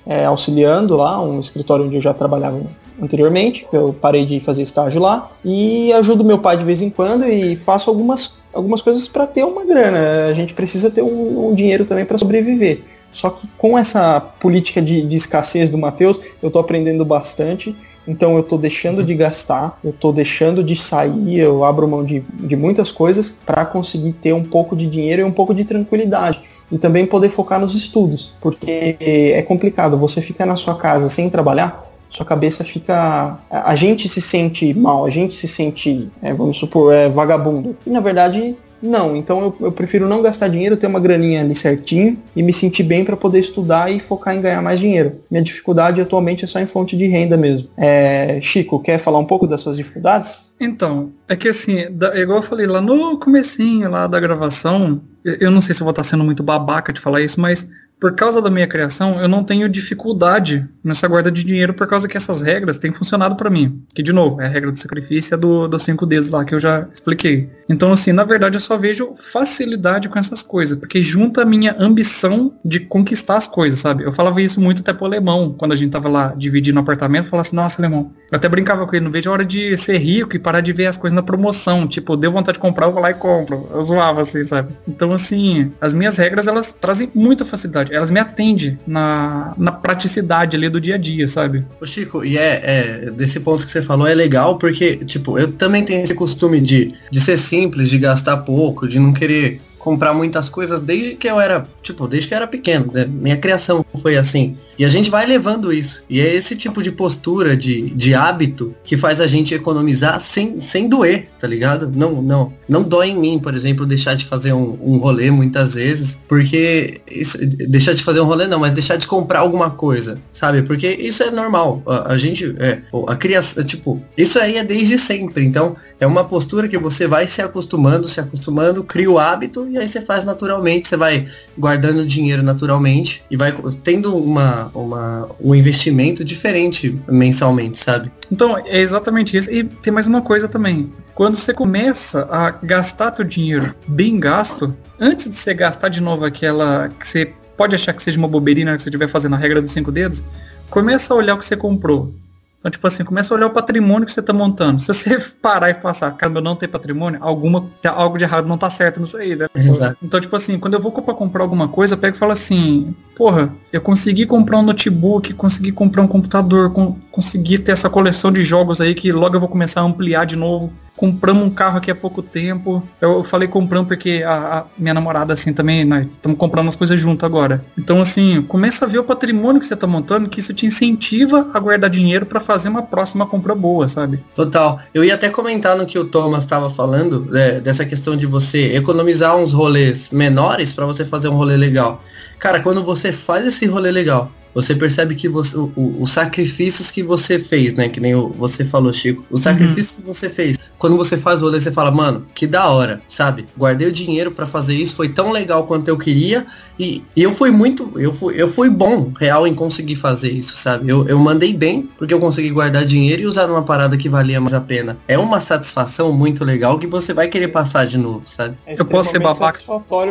é, 0.06 0.24
auxiliando 0.24 0.96
lá, 0.96 1.20
um 1.20 1.40
escritório 1.40 1.84
onde 1.84 1.96
eu 1.96 2.00
já 2.00 2.14
trabalhava 2.14 2.60
anteriormente, 3.00 3.66
eu 3.72 3.92
parei 3.92 4.24
de 4.24 4.40
fazer 4.40 4.62
estágio 4.62 5.00
lá, 5.00 5.30
e 5.44 5.92
ajudo 5.92 6.24
meu 6.24 6.38
pai 6.38 6.56
de 6.56 6.64
vez 6.64 6.80
em 6.80 6.88
quando 6.88 7.26
e 7.26 7.56
faço 7.56 7.90
algumas, 7.90 8.36
algumas 8.52 8.80
coisas 8.80 9.06
para 9.06 9.26
ter 9.26 9.44
uma 9.44 9.64
grana. 9.64 10.28
A 10.30 10.34
gente 10.34 10.54
precisa 10.54 10.90
ter 10.90 11.02
um, 11.02 11.48
um 11.48 11.54
dinheiro 11.54 11.84
também 11.84 12.04
para 12.04 12.16
sobreviver. 12.16 12.82
Só 13.16 13.30
que 13.30 13.48
com 13.56 13.78
essa 13.78 14.20
política 14.20 14.82
de, 14.82 15.00
de 15.00 15.16
escassez 15.16 15.70
do 15.70 15.78
Matheus, 15.78 16.20
eu 16.42 16.48
estou 16.48 16.60
aprendendo 16.60 17.02
bastante. 17.02 17.74
Então 18.06 18.34
eu 18.34 18.40
estou 18.40 18.58
deixando 18.58 19.02
de 19.02 19.14
gastar, 19.14 19.78
eu 19.82 19.90
estou 19.90 20.12
deixando 20.12 20.62
de 20.62 20.76
sair, 20.76 21.38
eu 21.38 21.64
abro 21.64 21.88
mão 21.88 22.04
de, 22.04 22.22
de 22.34 22.54
muitas 22.56 22.92
coisas 22.92 23.36
para 23.46 23.64
conseguir 23.64 24.12
ter 24.12 24.34
um 24.34 24.44
pouco 24.44 24.76
de 24.76 24.86
dinheiro 24.86 25.22
e 25.22 25.24
um 25.24 25.32
pouco 25.32 25.54
de 25.54 25.64
tranquilidade. 25.64 26.42
E 26.70 26.78
também 26.78 27.06
poder 27.06 27.28
focar 27.28 27.60
nos 27.60 27.74
estudos, 27.74 28.32
porque 28.40 28.96
é 29.00 29.42
complicado, 29.42 29.96
você 29.96 30.20
fica 30.20 30.44
na 30.44 30.56
sua 30.56 30.76
casa 30.76 31.08
sem 31.08 31.30
trabalhar, 31.30 31.86
sua 32.08 32.24
cabeça 32.24 32.64
fica. 32.64 33.38
A 33.50 33.74
gente 33.74 34.08
se 34.08 34.20
sente 34.20 34.72
mal, 34.72 35.04
a 35.04 35.10
gente 35.10 35.34
se 35.34 35.46
sente, 35.46 36.08
é, 36.22 36.32
vamos 36.32 36.56
supor, 36.56 36.94
é, 36.94 37.08
vagabundo. 37.08 37.76
E 37.86 37.90
na 37.90 38.00
verdade, 38.00 38.56
não, 38.86 39.16
então 39.16 39.40
eu, 39.40 39.56
eu, 39.66 39.72
prefiro 39.72 40.08
não 40.08 40.22
gastar 40.22 40.48
dinheiro, 40.48 40.76
ter 40.76 40.86
uma 40.86 41.00
graninha 41.00 41.42
ali 41.42 41.54
certinho 41.54 42.18
e 42.34 42.42
me 42.42 42.52
sentir 42.52 42.82
bem 42.82 43.04
para 43.04 43.16
poder 43.16 43.40
estudar 43.40 43.90
e 43.90 43.98
focar 43.98 44.34
em 44.34 44.40
ganhar 44.40 44.62
mais 44.62 44.80
dinheiro. 44.80 45.20
Minha 45.30 45.42
dificuldade 45.42 46.00
atualmente 46.00 46.44
é 46.44 46.48
só 46.48 46.60
em 46.60 46.66
fonte 46.66 46.96
de 46.96 47.06
renda 47.06 47.36
mesmo. 47.36 47.68
É, 47.76 48.38
Chico, 48.40 48.80
quer 48.80 48.98
falar 48.98 49.18
um 49.18 49.24
pouco 49.24 49.46
das 49.46 49.60
suas 49.60 49.76
dificuldades? 49.76 50.52
Então, 50.60 51.10
é 51.28 51.36
que 51.36 51.48
assim, 51.48 51.86
da, 51.90 52.18
igual 52.18 52.38
eu 52.38 52.42
falei 52.42 52.66
lá 52.66 52.80
no 52.80 53.18
comecinho 53.18 53.90
lá 53.90 54.06
da 54.06 54.18
gravação, 54.18 55.02
eu 55.24 55.50
não 55.50 55.60
sei 55.60 55.74
se 55.74 55.82
eu 55.82 55.84
vou 55.84 55.90
estar 55.90 56.04
sendo 56.04 56.24
muito 56.24 56.42
babaca 56.42 56.92
de 56.92 57.00
falar 57.00 57.20
isso, 57.20 57.40
mas 57.40 57.68
por 57.98 58.14
causa 58.14 58.42
da 58.42 58.50
minha 58.50 58.66
criação, 58.66 59.20
eu 59.20 59.28
não 59.28 59.42
tenho 59.42 59.68
dificuldade 59.68 60.68
nessa 60.84 61.08
guarda 61.08 61.30
de 61.30 61.42
dinheiro 61.42 61.72
por 61.72 61.86
causa 61.86 62.06
que 62.06 62.16
essas 62.16 62.42
regras 62.42 62.78
têm 62.78 62.92
funcionado 62.92 63.36
para 63.36 63.48
mim. 63.48 63.82
Que, 63.94 64.02
de 64.02 64.12
novo, 64.12 64.40
é 64.40 64.46
a 64.46 64.48
regra 64.48 64.70
do 64.70 64.78
sacrifício 64.78 65.34
é 65.34 65.38
do, 65.38 65.66
dos 65.66 65.82
cinco 65.82 66.04
dedos 66.04 66.30
lá 66.30 66.44
que 66.44 66.54
eu 66.54 66.60
já 66.60 66.86
expliquei. 66.92 67.48
Então, 67.68 67.90
assim, 67.92 68.12
na 68.12 68.22
verdade, 68.22 68.56
eu 68.56 68.60
só 68.60 68.76
vejo 68.76 69.14
facilidade 69.32 70.08
com 70.08 70.18
essas 70.18 70.42
coisas, 70.42 70.78
porque 70.78 71.02
junta 71.02 71.42
a 71.42 71.44
minha 71.44 71.74
ambição 71.78 72.54
de 72.64 72.80
conquistar 72.80 73.36
as 73.36 73.46
coisas, 73.46 73.78
sabe? 73.78 74.04
Eu 74.04 74.12
falava 74.12 74.40
isso 74.42 74.60
muito 74.60 74.82
até 74.82 74.92
pro 74.92 75.06
alemão, 75.06 75.54
quando 75.56 75.72
a 75.72 75.76
gente 75.76 75.90
tava 75.90 76.08
lá 76.08 76.34
dividindo 76.36 76.78
apartamento, 76.78 77.28
falava 77.28 77.46
assim, 77.46 77.56
nossa, 77.56 77.80
alemão. 77.80 78.12
Eu 78.30 78.36
até 78.36 78.48
brincava 78.48 78.86
com 78.86 78.94
ele, 78.94 79.04
não 79.04 79.10
vejo 79.10 79.30
a 79.30 79.32
hora 79.32 79.44
de 79.44 79.76
ser 79.78 79.98
rico 79.98 80.36
e 80.36 80.38
parar 80.38 80.60
de 80.60 80.72
ver 80.72 80.86
as 80.86 80.96
coisas 80.96 81.14
na 81.14 81.22
promoção. 81.22 81.86
Tipo, 81.86 82.16
deu 82.16 82.30
vontade 82.30 82.56
de 82.56 82.62
comprar, 82.62 82.86
eu 82.86 82.92
vou 82.92 83.00
lá 83.00 83.10
e 83.10 83.14
compro. 83.14 83.68
Eu 83.72 83.82
zoava 83.82 84.20
assim, 84.20 84.44
sabe? 84.44 84.74
Então, 84.86 85.12
assim, 85.12 85.72
as 85.80 85.94
minhas 85.94 86.18
regras, 86.18 86.46
elas 86.46 86.72
trazem 86.72 87.10
muita 87.14 87.44
facilidade 87.44 87.85
verdade. 87.86 87.96
Elas 87.96 88.10
me 88.10 88.20
atendem 88.20 88.78
na, 88.86 89.54
na 89.56 89.72
praticidade 89.72 90.56
ali 90.56 90.68
do 90.68 90.80
dia 90.80 90.96
a 90.96 90.98
dia, 90.98 91.26
sabe? 91.28 91.64
Ô 91.80 91.86
Chico, 91.86 92.24
e 92.24 92.36
é, 92.36 92.60
é, 92.62 93.10
desse 93.10 93.40
ponto 93.40 93.64
que 93.64 93.72
você 93.72 93.82
falou 93.82 94.06
é 94.06 94.14
legal 94.14 94.58
porque, 94.58 94.96
tipo, 94.96 95.38
eu 95.38 95.52
também 95.52 95.84
tenho 95.84 96.02
esse 96.02 96.14
costume 96.14 96.60
de, 96.60 96.92
de 97.10 97.20
ser 97.20 97.38
simples, 97.38 97.88
de 97.88 97.98
gastar 97.98 98.38
pouco, 98.38 98.88
de 98.88 98.98
não 98.98 99.12
querer 99.12 99.60
comprar 99.86 100.12
muitas 100.12 100.48
coisas 100.48 100.80
desde 100.80 101.14
que 101.14 101.28
eu 101.28 101.40
era, 101.40 101.64
tipo, 101.80 102.08
desde 102.08 102.26
que 102.26 102.34
eu 102.34 102.38
era 102.38 102.46
pequeno. 102.48 102.90
Né? 102.92 103.04
Minha 103.04 103.36
criação 103.36 103.86
foi 104.02 104.16
assim. 104.16 104.56
E 104.76 104.84
a 104.84 104.88
gente 104.88 105.08
vai 105.08 105.24
levando 105.24 105.72
isso. 105.72 106.02
E 106.10 106.20
é 106.20 106.34
esse 106.34 106.56
tipo 106.56 106.82
de 106.82 106.90
postura, 106.90 107.56
de, 107.56 107.90
de 107.90 108.12
hábito, 108.12 108.74
que 108.82 108.96
faz 108.96 109.20
a 109.20 109.28
gente 109.28 109.54
economizar 109.54 110.18
sem, 110.18 110.58
sem 110.58 110.88
doer, 110.88 111.28
tá 111.38 111.46
ligado? 111.46 111.88
Não, 111.94 112.20
não. 112.20 112.52
Não 112.68 112.82
dói 112.82 113.10
em 113.10 113.16
mim, 113.16 113.38
por 113.38 113.54
exemplo, 113.54 113.86
deixar 113.86 114.14
de 114.14 114.24
fazer 114.24 114.52
um, 114.52 114.76
um 114.82 114.98
rolê 114.98 115.30
muitas 115.30 115.74
vezes, 115.74 116.18
porque 116.26 117.00
isso, 117.08 117.38
deixar 117.46 117.92
de 117.94 118.02
fazer 118.02 118.18
um 118.18 118.24
rolê 118.24 118.48
não, 118.48 118.58
mas 118.58 118.72
deixar 118.72 118.96
de 118.96 119.06
comprar 119.06 119.38
alguma 119.38 119.70
coisa, 119.70 120.18
sabe? 120.32 120.62
Porque 120.62 120.88
isso 120.88 121.22
é 121.22 121.30
normal. 121.30 121.80
A, 121.86 122.14
a 122.14 122.18
gente, 122.18 122.56
é, 122.58 122.82
a 123.06 123.14
criação, 123.14 123.62
tipo, 123.62 124.02
isso 124.18 124.36
aí 124.40 124.56
é 124.56 124.64
desde 124.64 124.98
sempre. 124.98 125.44
Então, 125.44 125.76
é 126.00 126.06
uma 126.08 126.24
postura 126.24 126.66
que 126.66 126.76
você 126.76 127.06
vai 127.06 127.28
se 127.28 127.40
acostumando, 127.40 128.08
se 128.08 128.18
acostumando, 128.18 128.82
cria 128.82 129.08
o 129.08 129.20
hábito 129.20 129.64
e 129.70 129.75
aí 129.78 129.88
você 129.88 130.00
faz 130.00 130.24
naturalmente, 130.24 130.88
você 130.88 130.96
vai 130.96 131.26
guardando 131.56 132.06
dinheiro 132.06 132.42
naturalmente 132.42 133.22
e 133.30 133.36
vai 133.36 133.54
tendo 133.82 134.16
uma, 134.16 134.70
uma, 134.74 135.28
um 135.40 135.54
investimento 135.54 136.24
diferente 136.24 136.98
mensalmente, 137.08 137.78
sabe? 137.78 138.10
Então, 138.30 138.58
é 138.58 138.78
exatamente 138.78 139.36
isso. 139.36 139.50
E 139.50 139.64
tem 139.64 139.92
mais 139.92 140.06
uma 140.06 140.22
coisa 140.22 140.48
também. 140.48 140.92
Quando 141.14 141.36
você 141.36 141.54
começa 141.54 142.28
a 142.30 142.50
gastar 142.50 143.10
teu 143.10 143.24
dinheiro 143.24 143.74
bem 143.86 144.18
gasto, 144.20 144.74
antes 145.00 145.30
de 145.30 145.36
você 145.36 145.54
gastar 145.54 145.88
de 145.88 146.02
novo 146.02 146.24
aquela 146.24 146.88
que 146.88 147.06
você 147.06 147.32
pode 147.56 147.74
achar 147.74 147.92
que 147.92 148.02
seja 148.02 148.18
uma 148.18 148.28
bobeirinha 148.28 148.76
que 148.76 148.82
você 148.82 148.88
estiver 148.88 149.08
fazendo 149.08 149.34
a 149.34 149.38
regra 149.38 149.62
dos 149.62 149.72
cinco 149.72 149.90
dedos, 149.90 150.22
começa 150.68 151.14
a 151.14 151.16
olhar 151.16 151.34
o 151.34 151.38
que 151.38 151.44
você 151.44 151.56
comprou. 151.56 152.14
Então, 152.58 152.70
tipo 152.70 152.86
assim, 152.86 153.04
começa 153.04 153.32
a 153.32 153.36
olhar 153.36 153.46
o 153.46 153.50
patrimônio 153.50 154.06
que 154.06 154.12
você 154.12 154.20
está 154.20 154.32
montando. 154.32 154.80
Se 154.80 154.88
você 154.88 155.18
parar 155.40 155.70
e 155.70 155.74
passar, 155.74 156.10
caramba, 156.12 156.40
eu 156.40 156.44
não 156.44 156.56
tenho 156.56 156.72
patrimônio, 156.72 157.18
alguma, 157.22 157.70
algo 157.84 158.18
de 158.18 158.24
errado 158.24 158.48
não 158.48 158.58
tá 158.58 158.68
certo 158.70 158.98
nisso 159.00 159.16
aí, 159.16 159.36
né? 159.36 159.46
Exato. 159.54 159.96
Então, 160.02 160.20
tipo 160.20 160.34
assim, 160.34 160.58
quando 160.58 160.74
eu 160.74 160.80
vou 160.80 160.90
para 160.90 161.14
comprar 161.14 161.42
alguma 161.42 161.68
coisa, 161.68 161.94
eu 161.94 161.98
pego 161.98 162.16
e 162.16 162.18
falo 162.18 162.32
assim, 162.32 162.94
porra, 163.14 163.52
eu 163.72 163.80
consegui 163.80 164.26
comprar 164.26 164.58
um 164.58 164.62
notebook, 164.62 165.32
consegui 165.34 165.70
comprar 165.70 166.02
um 166.02 166.08
computador, 166.08 166.72
com, 166.72 166.98
consegui 167.10 167.58
ter 167.58 167.72
essa 167.72 167.90
coleção 167.90 168.32
de 168.32 168.42
jogos 168.42 168.80
aí 168.80 168.94
que 168.94 169.12
logo 169.12 169.36
eu 169.36 169.40
vou 169.40 169.48
começar 169.48 169.82
a 169.82 169.84
ampliar 169.84 170.24
de 170.24 170.36
novo 170.36 170.72
compramos 170.96 171.46
um 171.46 171.50
carro 171.50 171.78
aqui 171.78 171.90
há 171.90 171.94
pouco 171.94 172.22
tempo. 172.22 172.82
Eu 173.00 173.22
falei 173.22 173.46
comprando 173.46 173.86
porque 173.86 174.24
a, 174.26 174.58
a 174.58 174.64
minha 174.78 174.94
namorada, 174.94 175.34
assim, 175.34 175.52
também, 175.52 175.84
nós 175.84 176.06
estamos 176.06 176.38
comprando 176.38 176.68
as 176.68 176.76
coisas 176.76 177.00
junto 177.00 177.26
agora. 177.26 177.64
Então, 177.78 178.00
assim, 178.00 178.42
começa 178.42 178.84
a 178.84 178.88
ver 178.88 178.98
o 178.98 179.04
patrimônio 179.04 179.60
que 179.60 179.66
você 179.66 179.74
está 179.74 179.86
montando, 179.86 180.28
que 180.28 180.40
isso 180.40 180.54
te 180.54 180.66
incentiva 180.66 181.50
a 181.52 181.58
guardar 181.60 181.90
dinheiro 181.90 182.26
para 182.26 182.40
fazer 182.40 182.68
uma 182.68 182.82
próxima 182.82 183.26
compra 183.26 183.54
boa, 183.54 183.86
sabe? 183.88 184.24
Total. 184.34 184.80
Eu 184.94 185.04
ia 185.04 185.14
até 185.14 185.28
comentar 185.28 185.76
no 185.76 185.86
que 185.86 185.98
o 185.98 186.04
Thomas 186.04 186.44
estava 186.44 186.70
falando, 186.70 187.26
né, 187.26 187.60
dessa 187.60 187.84
questão 187.84 188.16
de 188.16 188.26
você 188.26 188.74
economizar 188.76 189.36
uns 189.36 189.52
rolês 189.52 190.10
menores 190.10 190.72
para 190.72 190.86
você 190.86 191.04
fazer 191.04 191.28
um 191.28 191.34
rolê 191.34 191.56
legal. 191.56 192.02
Cara, 192.38 192.60
quando 192.60 192.82
você 192.82 193.12
faz 193.12 193.46
esse 193.46 193.66
rolê 193.66 193.90
legal, 193.90 194.30
você 194.56 194.74
percebe 194.74 195.14
que 195.14 195.28
você, 195.28 195.54
o, 195.58 195.70
os 195.76 196.12
sacrifícios 196.12 196.90
que 196.90 197.02
você 197.02 197.38
fez, 197.38 197.74
né? 197.74 197.90
Que 197.90 198.00
nem 198.00 198.14
o, 198.14 198.30
você 198.30 198.64
falou, 198.64 198.90
Chico. 198.90 199.22
Os 199.30 199.42
sacrifícios 199.42 199.98
uhum. 199.98 200.04
que 200.04 200.18
você 200.18 200.30
fez. 200.30 200.56
Quando 200.78 200.96
você 200.96 201.18
faz 201.18 201.42
o 201.42 201.44
rolê, 201.44 201.60
você 201.60 201.70
fala, 201.70 201.90
mano, 201.90 202.26
que 202.34 202.46
da 202.46 202.66
hora, 202.70 203.02
sabe? 203.06 203.46
Guardei 203.54 203.86
o 203.86 203.92
dinheiro 203.92 204.30
para 204.30 204.46
fazer 204.46 204.74
isso, 204.74 204.94
foi 204.94 205.10
tão 205.10 205.30
legal 205.30 205.66
quanto 205.66 205.88
eu 205.88 205.98
queria. 205.98 206.46
E, 206.78 207.02
e, 207.14 207.22
eu 207.22 207.34
fui 207.34 207.50
muito, 207.50 207.92
eu 207.96 208.14
fui, 208.14 208.34
eu 208.40 208.48
fui 208.48 208.70
bom, 208.70 209.12
real, 209.20 209.46
em 209.46 209.54
conseguir 209.54 209.96
fazer 209.96 210.32
isso, 210.32 210.56
sabe? 210.56 210.88
Eu, 210.88 211.06
eu 211.06 211.18
mandei 211.18 211.52
bem, 211.52 211.90
porque 211.98 212.14
eu 212.14 212.20
consegui 212.20 212.48
guardar 212.48 212.86
dinheiro 212.86 213.22
e 213.22 213.26
usar 213.26 213.46
numa 213.46 213.62
parada 213.62 213.94
que 213.98 214.08
valia 214.08 214.40
mais 214.40 214.54
a 214.54 214.60
pena. 214.60 214.96
É 215.06 215.18
uma 215.18 215.38
satisfação 215.38 216.12
muito 216.12 216.46
legal 216.46 216.78
que 216.78 216.86
você 216.86 217.12
vai 217.12 217.28
querer 217.28 217.48
passar 217.48 217.84
de 217.84 217.98
novo, 217.98 218.22
sabe? 218.24 218.56
É 218.66 218.74
eu 218.78 218.86
posso 218.86 219.10
ser 219.10 219.18
babaca. 219.18 219.58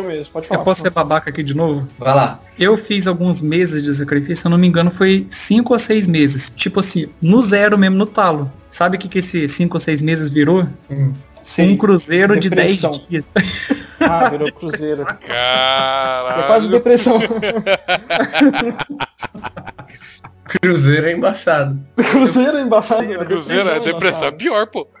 Mesmo. 0.06 0.32
Pode 0.32 0.46
falar, 0.46 0.60
eu 0.60 0.64
posso 0.64 0.82
ser 0.82 0.90
babaca 0.90 1.30
aqui 1.30 1.42
de 1.42 1.54
novo? 1.54 1.88
Vai 1.98 2.14
lá. 2.14 2.40
Eu 2.58 2.78
fiz 2.78 3.06
alguns 3.06 3.42
meses 3.42 3.82
de 3.82 3.92
sacrifício, 3.92 4.35
se 4.36 4.46
eu 4.46 4.50
não 4.50 4.58
me 4.58 4.66
engano, 4.66 4.90
foi 4.90 5.26
cinco 5.30 5.72
ou 5.72 5.78
seis 5.78 6.06
meses. 6.06 6.52
Tipo 6.54 6.80
assim, 6.80 7.06
no 7.22 7.40
zero 7.42 7.76
mesmo, 7.76 7.96
no 7.96 8.06
talo. 8.06 8.50
Sabe 8.70 8.96
o 8.96 9.00
que, 9.00 9.08
que 9.08 9.18
esse 9.18 9.48
cinco 9.48 9.76
ou 9.76 9.80
seis 9.80 10.02
meses 10.02 10.28
virou? 10.28 10.66
Hum. 10.90 11.12
Sim, 11.42 11.74
um 11.74 11.76
cruzeiro 11.76 12.38
depressão. 12.38 12.90
de 12.90 12.98
10 12.98 13.08
dias. 13.08 13.26
Ah, 13.98 14.28
virou 14.28 14.52
cruzeiro. 14.52 15.06
Caralho. 15.26 16.42
É 16.42 16.46
quase 16.46 16.68
depressão. 16.68 17.18
Cruzeiro 20.46 21.06
é 21.06 21.12
embaçado. 21.12 21.78
Cruzeiro 21.96 22.56
é 22.56 22.60
embaçado. 22.60 23.02
Sim, 23.02 23.18
cruzeiro 23.18 23.68
é 23.68 23.80
depressão 23.80 24.28
é 24.28 24.30
pior, 24.30 24.66
pô. 24.68 24.86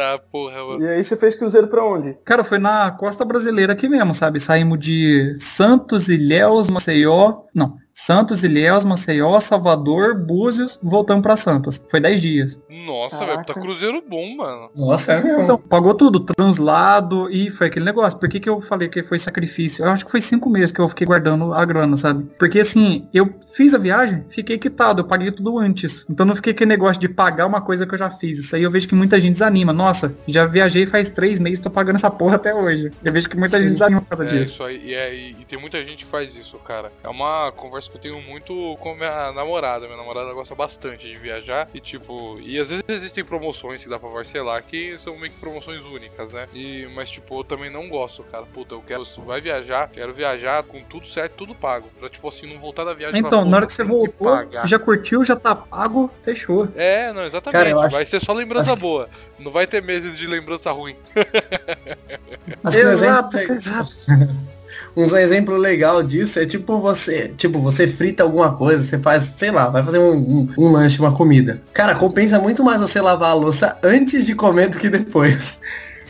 ah, 0.00 0.18
porra, 0.32 0.64
mano. 0.64 0.82
E 0.82 0.88
aí 0.88 1.04
você 1.04 1.16
fez 1.16 1.34
cruzeiro 1.34 1.68
pra 1.68 1.84
onde? 1.84 2.16
Cara, 2.24 2.42
foi 2.42 2.58
na 2.58 2.90
costa 2.92 3.24
brasileira 3.24 3.74
aqui 3.74 3.88
mesmo, 3.88 4.14
sabe? 4.14 4.40
Saímos 4.40 4.78
de 4.78 5.34
Santos, 5.38 6.08
Ilhéus, 6.08 6.70
Maceió. 6.70 7.42
Não, 7.54 7.76
Santos, 7.92 8.42
Ilhéus, 8.42 8.84
Maceió, 8.84 9.38
Salvador, 9.40 10.14
Búzios, 10.14 10.78
voltamos 10.82 11.22
para 11.22 11.36
Santos. 11.36 11.84
Foi 11.90 12.00
10 12.00 12.20
dias. 12.20 12.60
Nossa, 12.86 13.24
velho, 13.24 13.44
tá 13.44 13.54
cruzeiro 13.54 14.02
bom, 14.06 14.36
mano. 14.36 14.70
Nossa, 14.76 15.12
é 15.12 15.22
mesmo. 15.22 15.42
Então, 15.42 15.58
pagou 15.58 15.94
tudo, 15.94 16.20
translado 16.20 17.30
e 17.30 17.50
foi 17.50 17.68
aquele 17.68 17.84
negócio. 17.84 18.18
Por 18.18 18.28
que, 18.28 18.40
que 18.40 18.48
eu 18.48 18.60
falei 18.60 18.88
que 18.88 19.02
foi 19.02 19.18
sacrifício? 19.18 19.84
Eu 19.84 19.90
acho 19.90 20.04
que 20.04 20.10
foi 20.10 20.20
cinco 20.20 20.48
meses 20.48 20.72
que 20.72 20.80
eu 20.80 20.88
fiquei 20.88 21.06
guardando 21.06 21.52
a 21.52 21.64
grana, 21.64 21.96
sabe? 21.96 22.28
Porque 22.38 22.60
assim, 22.60 23.08
eu 23.12 23.32
fiz 23.54 23.74
a 23.74 23.78
viagem, 23.78 24.24
fiquei 24.28 24.58
quitado, 24.58 25.00
eu 25.00 25.04
paguei 25.04 25.30
tudo 25.30 25.58
antes. 25.58 26.06
Então 26.08 26.26
não 26.26 26.34
fiquei 26.34 26.52
aquele 26.52 26.68
negócio 26.68 27.00
de 27.00 27.08
pagar 27.08 27.46
uma 27.46 27.60
coisa 27.60 27.86
que 27.86 27.94
eu 27.94 27.98
já 27.98 28.10
fiz. 28.10 28.38
Isso 28.38 28.56
aí 28.56 28.62
eu 28.62 28.70
vejo 28.70 28.88
que 28.88 28.94
muita 28.94 29.18
gente 29.18 29.32
desanima. 29.32 29.72
Nossa, 29.72 30.16
já 30.26 30.46
viajei 30.46 30.86
faz 30.86 31.08
três 31.08 31.38
meses, 31.38 31.60
tô 31.60 31.70
pagando 31.70 31.96
essa 31.96 32.10
porra 32.10 32.36
até 32.36 32.54
hoje. 32.54 32.90
Eu 33.04 33.12
vejo 33.12 33.28
que 33.28 33.36
muita 33.36 33.56
Sim. 33.56 33.64
gente 33.64 33.72
desanima 33.72 34.00
por 34.00 34.08
causa 34.08 34.24
é, 34.24 34.28
disso. 34.28 34.54
Isso 34.54 34.64
aí, 34.64 34.94
é, 34.94 35.14
e, 35.14 35.30
e 35.40 35.44
tem 35.44 35.58
muita 35.58 35.82
gente 35.82 36.04
que 36.04 36.10
faz 36.10 36.36
isso, 36.36 36.58
cara. 36.58 36.92
É 37.02 37.08
uma 37.08 37.52
conversa 37.52 37.90
que 37.90 37.96
eu 37.96 38.00
tenho 38.00 38.22
muito 38.24 38.76
com 38.80 38.94
minha 38.94 39.32
namorada. 39.32 39.86
Minha 39.86 39.98
namorada 39.98 40.32
gosta 40.32 40.54
bastante 40.54 41.06
de 41.08 41.16
viajar 41.16 41.68
e 41.74 41.80
tipo, 41.80 42.38
e 42.40 42.58
às 42.58 42.70
vezes 42.70 42.79
existem 42.88 43.24
promoções 43.24 43.82
que 43.82 43.88
dá 43.88 43.98
pra 43.98 44.08
parcelar 44.08 44.62
que 44.62 44.98
são 44.98 45.16
meio 45.16 45.32
que 45.32 45.38
promoções 45.38 45.84
únicas, 45.84 46.32
né? 46.32 46.48
E, 46.54 46.88
mas 46.94 47.10
tipo, 47.10 47.40
eu 47.40 47.44
também 47.44 47.70
não 47.70 47.88
gosto, 47.88 48.22
cara. 48.24 48.44
Puta, 48.44 48.74
eu 48.74 48.82
quero, 48.82 49.04
vai 49.24 49.40
viajar, 49.40 49.88
quero 49.88 50.12
viajar 50.12 50.62
com 50.62 50.82
tudo 50.82 51.06
certo, 51.06 51.34
tudo 51.34 51.54
pago. 51.54 51.88
Pra 51.98 52.08
tipo 52.08 52.28
assim, 52.28 52.46
não 52.52 52.60
voltar 52.60 52.84
da 52.84 52.94
viagem 52.94 53.20
Então, 53.20 53.44
na 53.44 53.56
hora 53.56 53.66
que 53.66 53.72
você 53.72 53.84
voltou, 53.84 54.46
que 54.46 54.66
já 54.66 54.78
curtiu, 54.78 55.24
já 55.24 55.36
tá 55.36 55.54
pago, 55.54 56.10
fechou. 56.20 56.68
É, 56.74 57.12
não, 57.12 57.22
exatamente. 57.22 57.70
Cara, 57.70 57.86
acho... 57.86 57.96
Vai 57.96 58.06
ser 58.06 58.20
só 58.20 58.32
lembrança 58.32 58.72
acho... 58.72 58.80
boa. 58.80 59.08
Não 59.38 59.50
vai 59.50 59.66
ter 59.66 59.82
meses 59.82 60.16
de 60.16 60.26
lembrança 60.26 60.70
ruim. 60.70 60.96
exato, 62.64 63.38
exato. 63.38 63.90
um 64.96 65.04
exemplo 65.16 65.56
legal 65.56 66.02
disso 66.02 66.38
é 66.38 66.46
tipo 66.46 66.78
você, 66.80 67.28
tipo, 67.36 67.58
você 67.60 67.86
frita 67.86 68.22
alguma 68.22 68.54
coisa, 68.54 68.82
você 68.82 68.98
faz, 68.98 69.24
sei 69.24 69.50
lá, 69.50 69.68
vai 69.68 69.82
fazer 69.82 69.98
um, 69.98 70.12
um, 70.12 70.48
um, 70.58 70.72
lanche, 70.72 71.00
uma 71.00 71.12
comida. 71.12 71.62
Cara, 71.72 71.94
compensa 71.94 72.38
muito 72.38 72.64
mais 72.64 72.80
você 72.80 73.00
lavar 73.00 73.30
a 73.30 73.34
louça 73.34 73.78
antes 73.82 74.26
de 74.26 74.34
comer 74.34 74.68
do 74.68 74.78
que 74.78 74.88
depois. 74.88 75.60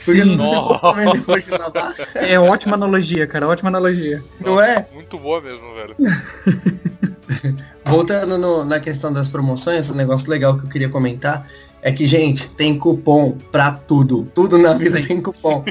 Porque 0.05 0.25
Sim. 0.25 0.37
você 0.37 0.79
come 0.81 1.13
depois 1.13 1.45
de 1.45 1.51
lavar. 1.51 1.93
É 2.15 2.39
ótima 2.39 2.75
analogia, 2.75 3.27
cara, 3.27 3.47
ótima 3.47 3.69
analogia. 3.69 4.23
Não 4.45 4.61
é? 4.61 4.87
Muito 4.93 5.19
boa 5.19 5.41
mesmo, 5.41 5.75
velho. 5.75 5.97
Voltando 7.85 8.39
no, 8.39 8.65
na 8.65 8.81
questão 8.81 9.13
das 9.13 9.29
promoções, 9.29 9.91
um 9.91 9.95
negócio 9.95 10.31
legal 10.31 10.57
que 10.57 10.65
eu 10.65 10.69
queria 10.69 10.89
comentar 10.89 11.47
é 11.83 11.91
que, 11.91 12.05
gente, 12.05 12.49
tem 12.51 12.79
cupom 12.79 13.33
pra 13.51 13.73
tudo. 13.73 14.29
Tudo 14.35 14.59
na 14.59 14.75
vida 14.75 15.01
tem 15.03 15.21
cupom. 15.21 15.65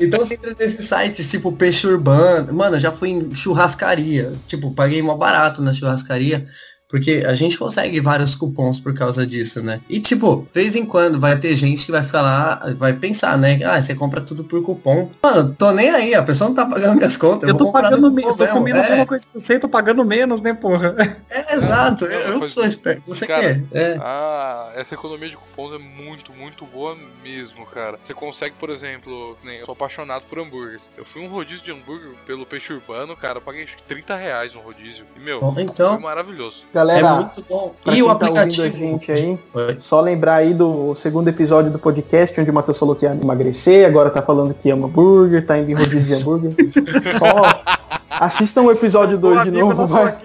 então 0.00 0.20
você 0.20 0.34
entra 0.34 0.54
nesses 0.58 0.86
sites 0.86 1.30
tipo 1.30 1.52
Peixe 1.52 1.86
Urbano. 1.86 2.52
Mano, 2.52 2.76
eu 2.76 2.80
já 2.80 2.90
fui 2.90 3.10
em 3.10 3.32
churrascaria. 3.32 4.32
Tipo, 4.46 4.72
paguei 4.72 5.00
mó 5.00 5.14
barato 5.16 5.62
na 5.62 5.72
churrascaria. 5.72 6.46
Porque 6.88 7.24
a 7.26 7.34
gente 7.34 7.58
consegue 7.58 8.00
vários 8.00 8.34
cupons 8.34 8.78
por 8.78 8.94
causa 8.94 9.26
disso, 9.26 9.62
né? 9.62 9.80
E 9.88 10.00
tipo, 10.00 10.46
de 10.52 10.60
vez 10.60 10.76
em 10.76 10.84
quando 10.84 11.18
vai 11.18 11.38
ter 11.38 11.56
gente 11.56 11.86
que 11.86 11.92
vai 11.92 12.02
falar, 12.02 12.74
vai 12.76 12.92
pensar, 12.92 13.38
né? 13.38 13.58
Ah, 13.64 13.80
você 13.80 13.94
compra 13.94 14.20
tudo 14.20 14.44
por 14.44 14.62
cupom. 14.62 15.10
Mano, 15.22 15.54
tô 15.54 15.72
nem 15.72 15.90
aí, 15.90 16.14
a 16.14 16.22
pessoa 16.22 16.48
não 16.48 16.54
tá 16.54 16.66
pagando 16.66 16.96
minhas 16.96 17.16
contas. 17.16 17.48
Eu, 17.48 17.54
eu 17.54 17.56
tô 17.56 17.72
pagando 17.72 18.12
menos, 18.12 18.36
tô 18.36 18.46
comendo 18.46 18.78
é. 18.78 18.86
a 18.86 18.90
mesma 18.90 19.06
coisa 19.06 19.26
que 19.26 19.40
você, 19.40 19.58
tô 19.58 19.68
pagando 19.68 20.04
menos, 20.04 20.40
né, 20.40 20.54
porra? 20.54 20.94
É, 21.30 21.56
exato, 21.56 22.04
eu, 22.04 22.40
eu 22.40 22.48
sou 22.48 22.64
esperto. 22.64 23.08
Você 23.08 23.26
cara, 23.26 23.42
quer? 23.42 23.64
É. 23.72 23.98
Ah, 24.00 24.72
essa 24.76 24.94
economia 24.94 25.28
de 25.28 25.36
cupons 25.36 25.74
é 25.74 25.78
muito, 25.78 26.32
muito 26.32 26.64
boa 26.66 26.96
mesmo, 27.22 27.66
cara. 27.66 27.98
Você 28.02 28.14
consegue, 28.14 28.54
por 28.58 28.70
exemplo, 28.70 29.36
nem 29.42 29.58
eu 29.58 29.66
sou 29.66 29.72
apaixonado 29.72 30.24
por 30.28 30.38
hambúrgueres. 30.38 30.88
Eu 30.96 31.04
fui 31.04 31.22
um 31.22 31.28
rodízio 31.28 31.64
de 31.64 31.72
hambúrguer 31.72 32.10
pelo 32.26 32.46
peixe 32.46 32.72
urbano, 32.72 33.16
cara, 33.16 33.38
eu 33.38 33.42
paguei 33.42 33.64
acho 33.64 33.76
que 33.76 33.82
30 33.82 34.16
reais 34.16 34.54
no 34.54 34.60
rodízio. 34.60 35.04
E, 35.16 35.20
meu, 35.20 35.40
Bom, 35.40 35.54
então, 35.58 35.94
foi 35.94 36.02
maravilhoso. 36.02 36.64
Galera, 36.84 37.08
é 37.08 37.14
muito 37.14 37.44
bom. 37.48 37.74
E 37.92 38.02
o 38.02 38.06
tá 38.06 38.12
aplicativo. 38.12 38.68
Tá 38.68 38.74
a 38.74 38.78
gente 38.78 39.12
aí, 39.12 39.38
só 39.78 40.00
lembrar 40.00 40.36
aí 40.36 40.52
do 40.52 40.94
segundo 40.94 41.28
episódio 41.28 41.70
do 41.70 41.78
podcast, 41.78 42.38
onde 42.40 42.50
o 42.50 42.54
Matheus 42.54 42.78
falou 42.78 42.94
que 42.94 43.06
ia 43.06 43.12
emagrecer, 43.12 43.86
agora 43.86 44.10
tá 44.10 44.22
falando 44.22 44.52
que 44.52 44.70
ama 44.70 44.86
hambúrguer, 44.86 45.44
tá 45.46 45.58
indo 45.58 45.70
em 45.70 45.74
rodízio 45.74 46.16
de 46.16 46.22
hambúrguer. 46.22 46.54
só 47.18 47.62
assistam 48.10 48.62
o 48.62 48.70
episódio 48.70 49.18
2 49.18 49.44
de 49.44 49.50
novo, 49.50 49.86
vai. 49.86 50.18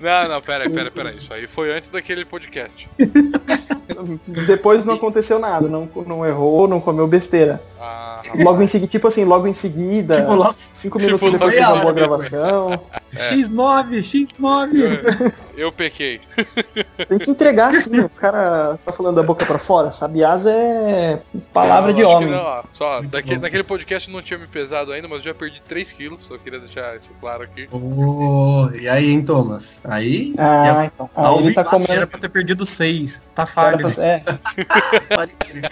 Não, 0.00 0.28
não, 0.28 0.40
pera 0.40 0.64
aí, 0.64 0.70
pera, 0.70 0.90
pera. 0.90 1.12
Isso 1.12 1.32
aí 1.32 1.46
foi 1.46 1.76
antes 1.76 1.90
daquele 1.90 2.24
podcast. 2.24 2.88
Depois 4.46 4.84
não 4.84 4.94
aconteceu 4.94 5.38
nada, 5.38 5.68
não, 5.68 5.88
não 6.06 6.26
errou, 6.26 6.68
não 6.68 6.80
comeu 6.80 7.06
besteira. 7.06 7.62
Ah, 7.80 8.20
logo 8.34 8.62
em 8.62 8.66
seguida, 8.66 8.90
tipo 8.90 9.08
assim, 9.08 9.24
logo 9.24 9.46
em 9.46 9.54
seguida, 9.54 10.16
tipo, 10.16 10.34
logo, 10.34 10.54
cinco 10.72 10.98
minutos 10.98 11.20
tipo, 11.20 11.32
depois 11.32 11.54
que 11.54 11.60
acabou 11.60 11.90
a 11.90 11.92
gravação. 11.92 12.72
É. 13.14 13.34
X9, 13.34 14.00
X9. 14.00 14.74
Eu, 14.74 15.32
eu 15.56 15.72
pequei. 15.72 16.20
Tem 17.08 17.18
que 17.18 17.30
entregar 17.30 17.70
assim, 17.70 18.00
o 18.00 18.08
cara 18.08 18.78
tá 18.84 18.92
falando 18.92 19.16
da 19.16 19.22
boca 19.22 19.44
pra 19.44 19.58
fora. 19.58 19.90
Sabiás 19.90 20.46
é 20.46 21.20
palavra 21.52 21.90
não, 21.90 21.96
de 21.96 22.04
homem. 22.04 22.30
Não, 22.30 22.64
só, 22.72 23.00
daqui, 23.02 23.36
naquele 23.38 23.62
podcast 23.62 24.10
não 24.10 24.22
tinha 24.22 24.38
me 24.38 24.46
pesado 24.46 24.92
ainda, 24.92 25.08
mas 25.08 25.22
já 25.22 25.34
perdi 25.34 25.60
3 25.62 25.92
quilos, 25.92 26.20
só 26.26 26.36
queria 26.38 26.60
deixar 26.60 26.96
isso 26.96 27.10
claro 27.20 27.42
aqui. 27.42 27.68
Oh, 27.72 28.68
e 28.74 28.88
aí, 28.88 29.10
hein, 29.10 29.22
Thomas? 29.22 29.80
Aí. 29.84 30.34
Ah, 30.38 30.84
é, 30.84 30.86
então. 30.86 31.10
Aí 31.16 31.38
ele 31.38 31.54
tá 31.54 31.64
comendo. 31.64 31.92
Era 31.92 32.06
pra 32.06 32.18
ter 32.18 32.28
perdido 32.28 32.66
6. 32.66 33.22
Tá 33.34 33.46
falho. 33.46 33.92
Pra... 33.92 34.04
É. 34.04 34.22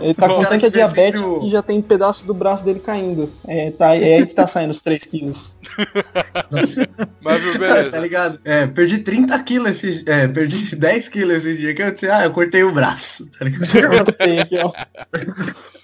ele 0.00 0.14
tá 0.14 0.28
com 0.28 0.42
tanta 0.42 0.70
diabetes 0.70 1.20
que 1.20 1.50
já 1.50 1.62
tem 1.62 1.78
um 1.78 1.82
pedaço 1.82 2.26
do 2.26 2.34
braço 2.34 2.64
dele 2.64 2.80
caindo. 2.80 3.30
É, 3.46 3.70
tá, 3.70 3.94
é 3.94 4.16
aí 4.16 4.26
que 4.26 4.34
tá 4.34 4.46
saindo 4.46 4.70
os 4.70 4.80
3 4.80 5.04
quilos. 5.04 5.56
Mas, 7.20 7.40
viu, 7.40 7.58
beleza. 7.58 7.90
tá 7.90 8.00
ligado? 8.00 8.40
É, 8.44 8.61
perdi 8.66 8.98
30 8.98 9.42
quilos 9.42 9.70
esses. 9.70 10.06
É, 10.06 10.28
perdi 10.28 10.76
10 10.76 11.08
quilos 11.08 11.46
esse 11.46 11.58
dia 11.58 11.74
que 11.74 11.82
eu 11.82 11.90
disse, 11.90 12.08
ah, 12.08 12.24
eu 12.24 12.30
cortei 12.30 12.62
o 12.62 12.72
braço. 12.72 13.30
Tá 13.30 13.44
ligado? 13.44 14.14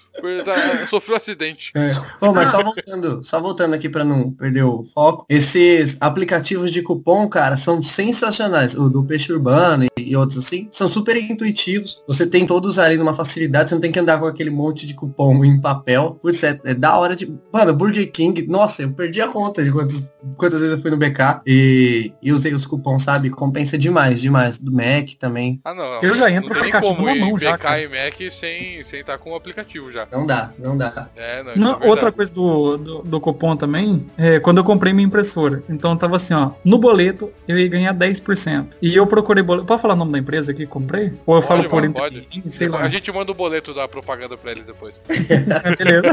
Sofreu 0.89 1.13
um 1.13 1.17
acidente. 1.17 1.71
É. 1.75 1.91
Bom, 2.21 2.33
mas 2.33 2.49
só 2.49 2.63
voltando, 2.63 3.23
só 3.23 3.39
voltando 3.39 3.73
aqui 3.73 3.89
para 3.89 4.03
não 4.03 4.31
perder 4.31 4.63
o 4.63 4.83
foco. 4.83 5.25
Esses 5.29 5.97
aplicativos 6.01 6.71
de 6.71 6.81
cupom, 6.81 7.27
cara, 7.27 7.57
são 7.57 7.81
sensacionais. 7.81 8.75
O 8.75 8.89
do 8.89 9.03
Peixe 9.03 9.31
Urbano 9.31 9.85
e, 9.85 10.11
e 10.11 10.15
outros 10.15 10.39
assim, 10.39 10.67
são 10.71 10.87
super 10.87 11.15
intuitivos. 11.17 12.03
Você 12.07 12.25
tem 12.25 12.45
todos 12.45 12.79
ali 12.79 12.97
numa 12.97 13.13
facilidade, 13.13 13.69
você 13.69 13.75
não 13.75 13.81
tem 13.81 13.91
que 13.91 13.99
andar 13.99 14.19
com 14.19 14.25
aquele 14.25 14.49
monte 14.49 14.85
de 14.85 14.93
cupom 14.93 15.43
em 15.43 15.59
papel. 15.59 16.17
Putz, 16.21 16.43
é, 16.43 16.59
é 16.65 16.73
da 16.73 16.97
hora 16.97 17.15
de. 17.15 17.31
Mano, 17.51 17.73
Burger 17.73 18.11
King, 18.11 18.47
nossa, 18.47 18.83
eu 18.83 18.93
perdi 18.93 19.21
a 19.21 19.27
conta 19.27 19.63
de 19.63 19.71
quantos, 19.71 20.13
quantas 20.37 20.59
vezes 20.59 20.75
eu 20.75 20.81
fui 20.81 20.91
no 20.91 20.97
BK 20.97 21.41
e, 21.45 22.13
e 22.21 22.31
usei 22.31 22.53
os 22.53 22.65
cupons, 22.65 23.03
sabe? 23.03 23.29
Compensa 23.29 23.77
demais, 23.77 24.21
demais. 24.21 24.57
Do 24.57 24.71
Mac 24.71 25.13
também. 25.19 25.59
Ah, 25.63 25.73
não. 25.73 25.97
Eu 26.01 26.15
já 26.15 26.31
entro 26.31 26.53
não 26.53 26.61
tem 26.61 26.71
como 26.71 27.09
ir 27.09 27.19
mão, 27.19 27.33
BK 27.33 27.41
já, 27.41 27.79
e 27.79 27.87
Mac 27.87 28.31
sem, 28.31 28.83
sem 28.83 29.01
estar 29.01 29.17
com 29.17 29.31
o 29.31 29.35
aplicativo 29.35 29.91
já. 29.91 30.07
Não 30.11 30.25
dá, 30.25 30.51
não 30.57 30.75
dá. 30.75 31.07
É, 31.15 31.43
não, 31.43 31.55
não 31.55 31.79
é 31.81 31.87
outra 31.87 32.11
coisa 32.11 32.33
do, 32.33 32.77
do, 32.77 33.01
do, 33.03 33.21
cupom 33.21 33.55
também, 33.55 34.09
é 34.17 34.39
quando 34.39 34.57
eu 34.57 34.63
comprei 34.63 34.91
minha 34.91 35.05
impressora. 35.05 35.63
Então 35.69 35.95
tava 35.95 36.15
assim, 36.15 36.33
ó, 36.33 36.51
no 36.63 36.77
boleto 36.77 37.31
eu 37.47 37.57
ia 37.57 37.67
ganhar 37.67 37.93
10%. 37.93 38.77
E 38.81 38.95
eu 38.95 39.05
procurei 39.05 39.43
boleto. 39.43 39.65
Pode 39.65 39.81
falar 39.81 39.93
o 39.93 39.97
nome 39.97 40.11
da 40.11 40.19
empresa 40.19 40.53
que 40.53 40.65
comprei? 40.65 41.13
Ou 41.25 41.35
eu 41.35 41.41
pode, 41.41 41.67
falo 41.67 41.69
por 41.69 41.85
entre 41.85 42.27
sei 42.49 42.67
lá. 42.67 42.81
A 42.81 42.89
gente 42.89 43.11
manda 43.11 43.31
o 43.31 43.35
boleto 43.35 43.73
da 43.73 43.87
propaganda 43.87 44.35
pra 44.35 44.51
eles 44.51 44.65
depois. 44.65 45.01
é, 45.29 45.75
beleza. 45.75 46.07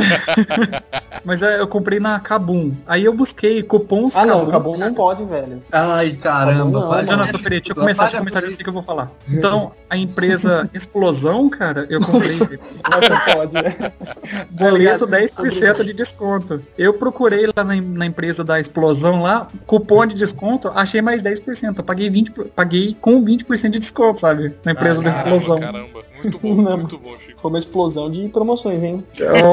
Mas 1.24 1.42
é, 1.42 1.60
eu 1.60 1.66
comprei 1.66 1.98
na 1.98 2.20
Kabum. 2.20 2.74
Aí 2.86 3.04
eu 3.04 3.12
busquei 3.12 3.62
cupons 3.62 4.14
Ah, 4.14 4.26
Kabum, 4.26 4.44
não, 4.44 4.50
Kabum 4.50 4.76
não 4.76 4.94
pode, 4.94 5.24
velho. 5.24 5.62
Ai, 5.72 6.12
caramba. 6.12 6.80
Não, 6.80 6.88
não, 6.88 7.16
não, 7.16 7.26
peraí, 7.26 7.60
deixa 7.60 7.72
eu 7.72 7.76
começar, 7.76 8.04
deixa 8.04 8.16
eu 8.16 8.20
começar, 8.20 8.40
já 8.42 8.50
sei 8.50 8.62
que 8.62 8.68
eu 8.68 8.74
vou 8.74 8.82
falar. 8.82 9.10
Então, 9.28 9.72
a 9.88 9.96
empresa 9.96 10.68
Explosão, 10.74 11.48
cara, 11.48 11.86
eu 11.88 12.00
comprei. 12.00 12.38
Não 12.38 13.34
pode, 13.34 13.52
né? 13.54 13.75
Boleto 14.50 15.06
10% 15.06 15.84
de 15.84 15.92
desconto. 15.92 16.62
Eu 16.76 16.94
procurei 16.94 17.46
lá 17.46 17.64
na, 17.64 17.76
na, 17.76 18.06
empresa 18.06 18.44
da 18.44 18.60
explosão 18.60 19.22
lá, 19.22 19.48
cupom 19.66 20.06
de 20.06 20.14
desconto, 20.14 20.68
achei 20.74 21.02
mais 21.02 21.22
10%. 21.22 21.78
Eu 21.78 21.84
paguei 21.84 22.10
20, 22.10 22.32
paguei 22.54 22.96
com 23.00 23.24
20% 23.24 23.70
de 23.70 23.78
desconto, 23.78 24.20
sabe? 24.20 24.54
Na 24.64 24.72
empresa 24.72 25.00
ah, 25.00 25.04
da 25.04 25.10
explosão. 25.10 25.60
Caramba, 25.60 26.04
muito 26.22 26.38
bom, 26.38 26.54
muito 26.76 26.98
bom, 26.98 27.16
Chico. 27.18 27.40
Foi 27.40 27.50
uma 27.50 27.58
explosão 27.58 28.10
de 28.10 28.28
promoções, 28.28 28.82
hein? 28.82 29.04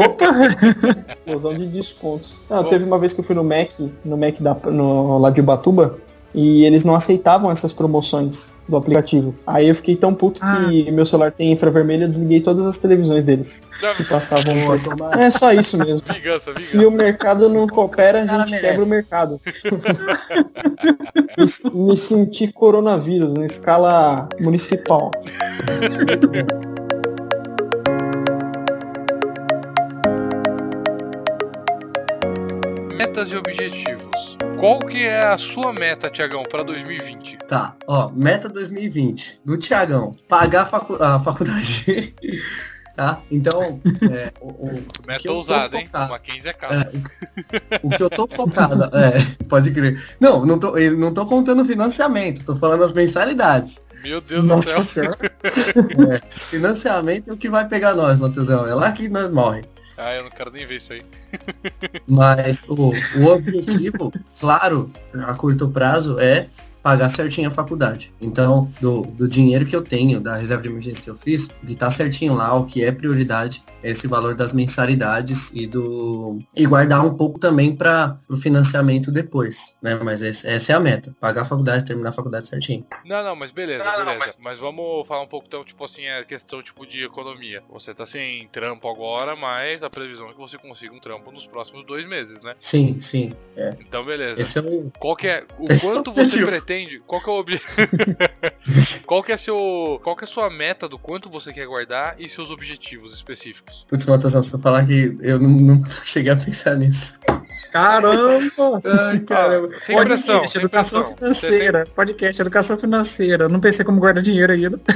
Opa! 0.03 0.25
explosão 1.13 1.57
de 1.57 1.67
descontos. 1.67 2.35
Ah, 2.49 2.63
teve 2.63 2.83
uma 2.85 2.99
vez 2.99 3.13
que 3.13 3.19
eu 3.19 3.23
fui 3.23 3.35
no 3.35 3.43
Mac, 3.43 3.71
no 4.03 4.17
Mac 4.17 4.39
da, 4.39 4.53
no, 4.71 5.17
lá 5.17 5.29
de 5.29 5.41
Ubatuba, 5.41 5.97
e 6.33 6.65
eles 6.65 6.83
não 6.83 6.95
aceitavam 6.95 7.51
essas 7.51 7.71
promoções 7.71 8.53
do 8.67 8.75
aplicativo. 8.75 9.35
Aí 9.45 9.67
eu 9.67 9.75
fiquei 9.75 9.95
tão 9.95 10.13
puto 10.13 10.41
ah. 10.43 10.65
que 10.65 10.91
meu 10.91 11.05
celular 11.05 11.31
tem 11.31 11.51
infravermelho, 11.51 12.03
eu 12.03 12.09
desliguei 12.09 12.41
todas 12.41 12.65
as 12.65 12.77
televisões 12.77 13.23
deles. 13.23 13.63
Que 13.97 14.03
passavam. 14.05 14.53
é 15.17 15.29
só 15.29 15.53
isso 15.53 15.77
mesmo. 15.77 16.05
Vingança, 16.13 16.51
vingança. 16.51 16.59
Se 16.59 16.83
o 16.85 16.91
mercado 16.91 17.47
não 17.49 17.67
coopera, 17.67 18.23
a 18.23 18.25
gente 18.45 18.59
quebra 18.59 18.83
o 18.83 18.87
mercado. 18.87 19.39
me, 21.37 21.85
me 21.87 21.97
senti 21.97 22.51
coronavírus 22.51 23.33
na 23.33 23.45
escala 23.45 24.27
municipal. 24.39 25.11
Metas 32.97 33.29
e 33.31 33.35
objetivos. 33.35 34.12
Qual 34.63 34.79
que 34.79 35.03
é 35.03 35.25
a 35.25 35.37
sua 35.37 35.73
meta, 35.73 36.09
Tiagão, 36.09 36.41
para 36.43 36.63
2020? 36.63 37.37
Tá, 37.49 37.75
ó, 37.85 38.09
meta 38.15 38.47
2020 38.47 39.41
do 39.43 39.57
Tiagão, 39.57 40.13
pagar 40.29 40.61
a, 40.61 40.65
facu 40.65 40.97
a 41.03 41.19
faculdade. 41.19 42.15
tá? 42.95 43.21
Então, 43.29 43.81
é, 44.09 44.31
o, 44.39 44.47
o 44.47 44.83
meta 45.05 45.31
ousada, 45.33 45.75
hein? 45.75 45.85
Uma 45.93 46.17
15 46.17 46.47
é 46.47 46.53
caro. 46.53 46.75
É, 46.75 47.79
o 47.83 47.89
que 47.89 48.03
eu 48.03 48.09
tô 48.09 48.25
focado, 48.25 48.85
é, 48.97 49.45
pode 49.49 49.69
crer. 49.71 50.01
Não, 50.17 50.45
não 50.45 50.57
tô, 50.57 50.79
não 50.97 51.13
tô 51.13 51.25
contando 51.25 51.65
financiamento, 51.65 52.45
tô 52.45 52.55
falando 52.55 52.85
as 52.85 52.93
mensalidades. 52.93 53.83
Meu 54.01 54.21
Deus 54.21 54.45
Nossa 54.45 54.75
do 54.75 54.83
céu. 54.85 55.11
É, 55.43 56.21
financiamento 56.49 57.31
é 57.31 57.33
o 57.33 57.37
que 57.37 57.49
vai 57.49 57.67
pegar 57.67 57.95
nós, 57.95 58.17
Matheusão. 58.17 58.65
É 58.65 58.73
lá 58.73 58.93
que 58.93 59.09
nós 59.09 59.29
morremos. 59.29 59.72
Ah, 59.97 60.15
eu 60.15 60.23
não 60.23 60.31
quero 60.31 60.51
nem 60.51 60.65
ver 60.65 60.77
isso 60.77 60.93
aí. 60.93 61.03
Mas 62.07 62.65
o, 62.67 62.91
o 63.19 63.25
objetivo, 63.27 64.11
claro, 64.39 64.91
a 65.27 65.35
curto 65.35 65.69
prazo 65.69 66.19
é 66.19 66.49
pagar 66.83 67.07
certinho 67.07 67.47
a 67.47 67.51
faculdade. 67.51 68.13
Então, 68.21 68.71
do, 68.81 69.03
do 69.03 69.27
dinheiro 69.27 69.65
que 69.65 69.75
eu 69.75 69.81
tenho, 69.81 70.19
da 70.19 70.35
reserva 70.35 70.61
de 70.61 70.69
emergência 70.69 71.05
que 71.05 71.09
eu 71.09 71.15
fiz, 71.15 71.49
de 71.63 71.73
estar 71.73 71.85
tá 71.85 71.91
certinho 71.91 72.35
lá 72.35 72.53
o 72.53 72.65
que 72.65 72.83
é 72.83 72.91
prioridade, 72.91 73.63
esse 73.81 74.07
valor 74.07 74.35
das 74.35 74.53
mensalidades 74.53 75.51
e 75.53 75.65
do 75.65 76.39
e 76.55 76.65
guardar 76.65 77.05
um 77.05 77.15
pouco 77.15 77.39
também 77.39 77.75
para 77.75 78.17
o 78.29 78.35
financiamento 78.35 79.11
depois, 79.11 79.77
né? 79.81 79.95
Mas 79.95 80.21
esse, 80.21 80.47
essa 80.47 80.73
é 80.73 80.75
a 80.75 80.79
meta, 80.79 81.15
pagar 81.19 81.41
a 81.41 81.45
faculdade, 81.45 81.85
terminar 81.85 82.09
a 82.09 82.13
faculdade 82.13 82.47
certinho. 82.47 82.85
Não, 83.05 83.23
não, 83.23 83.35
mas 83.35 83.51
beleza, 83.51 83.83
não, 83.83 83.91
beleza. 83.91 84.11
Não, 84.11 84.19
mas... 84.19 84.35
mas... 84.39 84.59
vamos 84.59 85.07
falar 85.07 85.21
um 85.21 85.27
pouco 85.27 85.47
então, 85.47 85.63
tipo 85.63 85.83
assim, 85.83 86.07
a 86.07 86.23
questão 86.23 86.61
tipo 86.61 86.85
de 86.85 87.01
economia. 87.01 87.63
Você 87.71 87.93
tá 87.93 88.05
sem 88.05 88.47
trampo 88.49 88.87
agora, 88.89 89.35
mas 89.35 89.83
a 89.83 89.89
previsão 89.89 90.29
é 90.29 90.33
que 90.33 90.39
você 90.39 90.57
consiga 90.57 90.93
um 90.93 90.99
trampo 90.99 91.31
nos 91.31 91.45
próximos 91.45 91.85
dois 91.85 92.07
meses, 92.07 92.41
né? 92.41 92.55
Sim, 92.59 92.99
sim. 92.99 93.33
É. 93.55 93.75
Então 93.79 94.05
beleza. 94.05 94.39
Esse 94.39 94.59
é 94.59 94.61
o... 94.61 94.91
Qual 94.99 95.15
que 95.15 95.27
é 95.27 95.45
o 95.57 95.71
esse 95.71 95.87
é 95.87 95.91
quanto 95.91 96.11
é 96.11 96.13
você 96.13 96.45
pretende 96.45 96.72
pretende? 96.73 97.01
Qual 97.05 97.21
que 97.21 97.29
é 97.29 97.33
o 97.33 97.35
objetivo? 97.35 97.87
qual 99.05 99.23
que 99.23 99.31
é 99.31 99.37
seu, 99.37 99.99
qual 100.03 100.15
que 100.15 100.23
é 100.23 100.27
a 100.27 100.27
sua 100.27 100.49
meta 100.49 100.87
do 100.87 100.97
quanto 100.97 101.29
você 101.29 101.53
quer 101.53 101.65
guardar 101.65 102.15
e 102.19 102.27
seus 102.27 102.49
objetivos 102.49 103.13
específicos? 103.13 103.85
Putz, 103.87 104.05
Matheus, 104.05 104.45
se 104.45 104.53
eu 104.53 104.59
falar 104.59 104.85
que 104.85 105.17
eu 105.21 105.39
não, 105.39 105.49
não 105.49 105.85
cheguei 106.05 106.31
a 106.31 106.35
pensar 106.35 106.75
nisso. 106.75 107.19
Caramba! 107.71 108.33
Ai, 109.09 109.19
caramba. 109.19 109.69
Ah, 109.75 109.79
sem 109.81 109.95
Podcast, 109.95 110.57
educação 110.57 111.13
pressão. 111.13 111.17
financeira. 111.17 111.87
Podcast, 111.95 112.41
educação 112.41 112.77
financeira. 112.77 113.49
Não 113.49 113.59
pensei 113.59 113.85
como 113.85 113.99
guardar 113.99 114.23
dinheiro 114.23 114.51
ainda. 114.51 114.79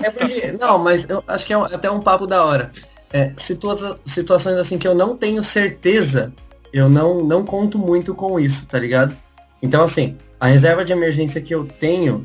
É 0.00 0.10
porque, 0.10 0.52
não, 0.52 0.78
mas 0.78 1.08
eu 1.08 1.24
acho 1.26 1.44
que 1.46 1.52
é 1.52 1.58
um- 1.58 1.64
até 1.64 1.90
um 1.90 2.00
papo 2.00 2.26
da 2.26 2.44
hora. 2.44 2.70
É, 3.12 3.32
situa- 3.36 3.98
situações 4.04 4.56
assim 4.56 4.76
que 4.78 4.86
eu 4.86 4.94
não 4.94 5.16
tenho 5.16 5.42
certeza, 5.42 6.32
eu 6.72 6.88
não, 6.88 7.24
não 7.24 7.44
conto 7.44 7.78
muito 7.78 8.14
com 8.14 8.38
isso, 8.38 8.66
tá 8.68 8.78
ligado? 8.78 9.16
Então, 9.62 9.82
assim, 9.82 10.18
a 10.44 10.46
reserva 10.46 10.84
de 10.84 10.92
emergência 10.92 11.40
que 11.40 11.54
eu 11.54 11.64
tenho, 11.64 12.22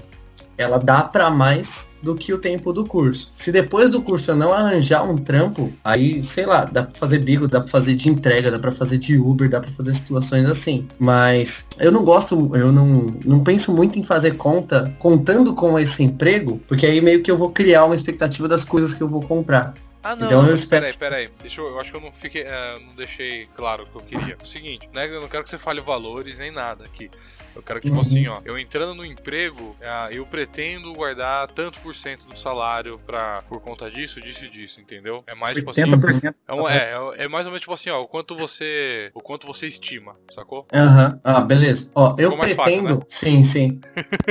ela 0.58 0.78
dá 0.78 1.04
pra 1.04 1.30
mais 1.30 1.90
do 2.04 2.14
que 2.18 2.34
o 2.34 2.38
tempo 2.38 2.74
do 2.74 2.86
curso. 2.86 3.32
Se 3.34 3.50
depois 3.50 3.90
do 3.91 4.02
curso 4.02 4.32
eu 4.32 4.36
não 4.36 4.52
arranjar 4.54 5.10
um 5.10 5.16
trampo, 5.18 5.72
aí, 5.86 6.22
sei 6.22 6.46
lá, 6.46 6.66
dá 6.66 6.84
pra 6.84 6.98
fazer 7.00 7.20
bico, 7.20 7.48
dá 7.48 7.62
pra 7.62 7.70
fazer 7.70 7.96
de 7.96 8.10
entrega, 8.10 8.52
dá 8.52 8.60
pra 8.60 8.74
fazer 8.74 8.98
de 8.98 9.18
Uber, 9.18 9.48
dá 9.50 9.62
pra 9.62 9.72
fazer 9.72 9.94
situações 9.94 10.50
assim. 10.50 10.86
Mas 11.00 11.66
eu 11.80 11.94
não 11.94 12.04
gosto, 12.04 12.54
eu 12.58 12.74
não, 12.74 13.16
não 13.24 13.41
penso 13.41 13.74
muito 13.74 13.98
em 13.98 14.04
fazer 14.04 14.32
conta 14.36 14.94
contando 15.00 15.56
com 15.56 15.80
esse 15.80 16.04
emprego, 16.04 16.60
porque 16.68 16.86
aí 16.86 17.00
meio 17.00 17.24
que 17.24 17.32
eu 17.32 17.38
vou 17.38 17.52
criar 17.52 17.86
uma 17.86 17.96
expectativa 17.96 18.46
das 18.50 18.66
coisas 18.66 18.94
que 18.94 19.02
eu 19.02 19.08
vou 19.08 19.22
comprar. 19.22 19.74
Ah, 20.04 20.14
não, 20.16 20.26
Então 20.26 20.46
eu 20.46 20.56
espero- 20.56 20.82
peraí, 20.84 20.98
peraí. 20.98 21.30
Deixa 21.41 21.62
eu, 21.62 21.68
eu 21.68 21.80
acho 21.80 21.91
que 21.91 21.98
eu 21.98 22.02
não 22.02 22.12
fiquei, 22.12 22.41
eh, 22.44 22.80
não 22.86 22.96
deixei 22.96 23.48
claro 23.56 23.84
o 23.84 23.86
que 23.86 23.96
eu 23.96 24.20
queria. 24.20 24.38
O 24.41 24.46
seguinte, 24.46 24.90
né, 24.94 25.06
eu 25.08 25.22
não 25.22 25.28
quero 25.30 25.44
que 25.46 25.50
você 25.50 25.58
fale 25.58 25.80
valores 25.82 26.38
nem 26.38 26.52
nada 26.52 26.84
aqui. 26.86 27.10
Eu 27.55 27.63
quero 27.63 27.81
que, 27.81 27.88
tipo 27.88 27.97
Uhum. 27.99 28.05
assim, 28.05 28.27
ó, 28.27 28.41
eu 28.45 28.57
entrando 28.57 28.93
no 28.95 29.05
emprego, 29.05 29.76
ah, 29.81 30.07
eu 30.11 30.26
pretendo 30.26 30.93
guardar 30.93 31.47
tanto 31.51 31.80
por 31.80 31.93
cento 31.95 32.26
do 32.27 32.38
salário 32.38 32.99
pra, 33.05 33.41
por 33.49 33.59
conta 33.61 33.89
disso, 33.89 34.21
disso 34.21 34.45
e 34.45 34.49
disso, 34.49 34.80
entendeu? 34.80 35.23
É 35.27 35.35
mais, 35.35 35.55
tipo 35.55 35.69
assim, 35.71 35.81
80%. 35.81 36.34
é, 36.47 36.53
um- 36.53 36.67
é, 36.69 36.93
é 37.17 37.27
mais 37.27 37.45
ou 37.45 37.51
menos 37.51 37.61
tipo 37.61 37.73
assim, 37.73 37.89
ó, 37.89 38.01
o 38.01 38.07
quanto 38.07 38.35
você, 38.35 39.11
o 39.13 39.21
quanto 39.21 39.45
você 39.47 39.67
estima, 39.67 40.15
sacou? 40.34 40.65
Aham, 40.73 41.19
ah, 41.23 41.41
beleza. 41.41 41.91
Ó, 41.95 42.15
eu 42.17 42.38
pretendo. 42.38 42.55
fácil, 42.55 42.84
né? 42.84 43.05
Sim, 43.09 43.43
sim. 43.43 43.81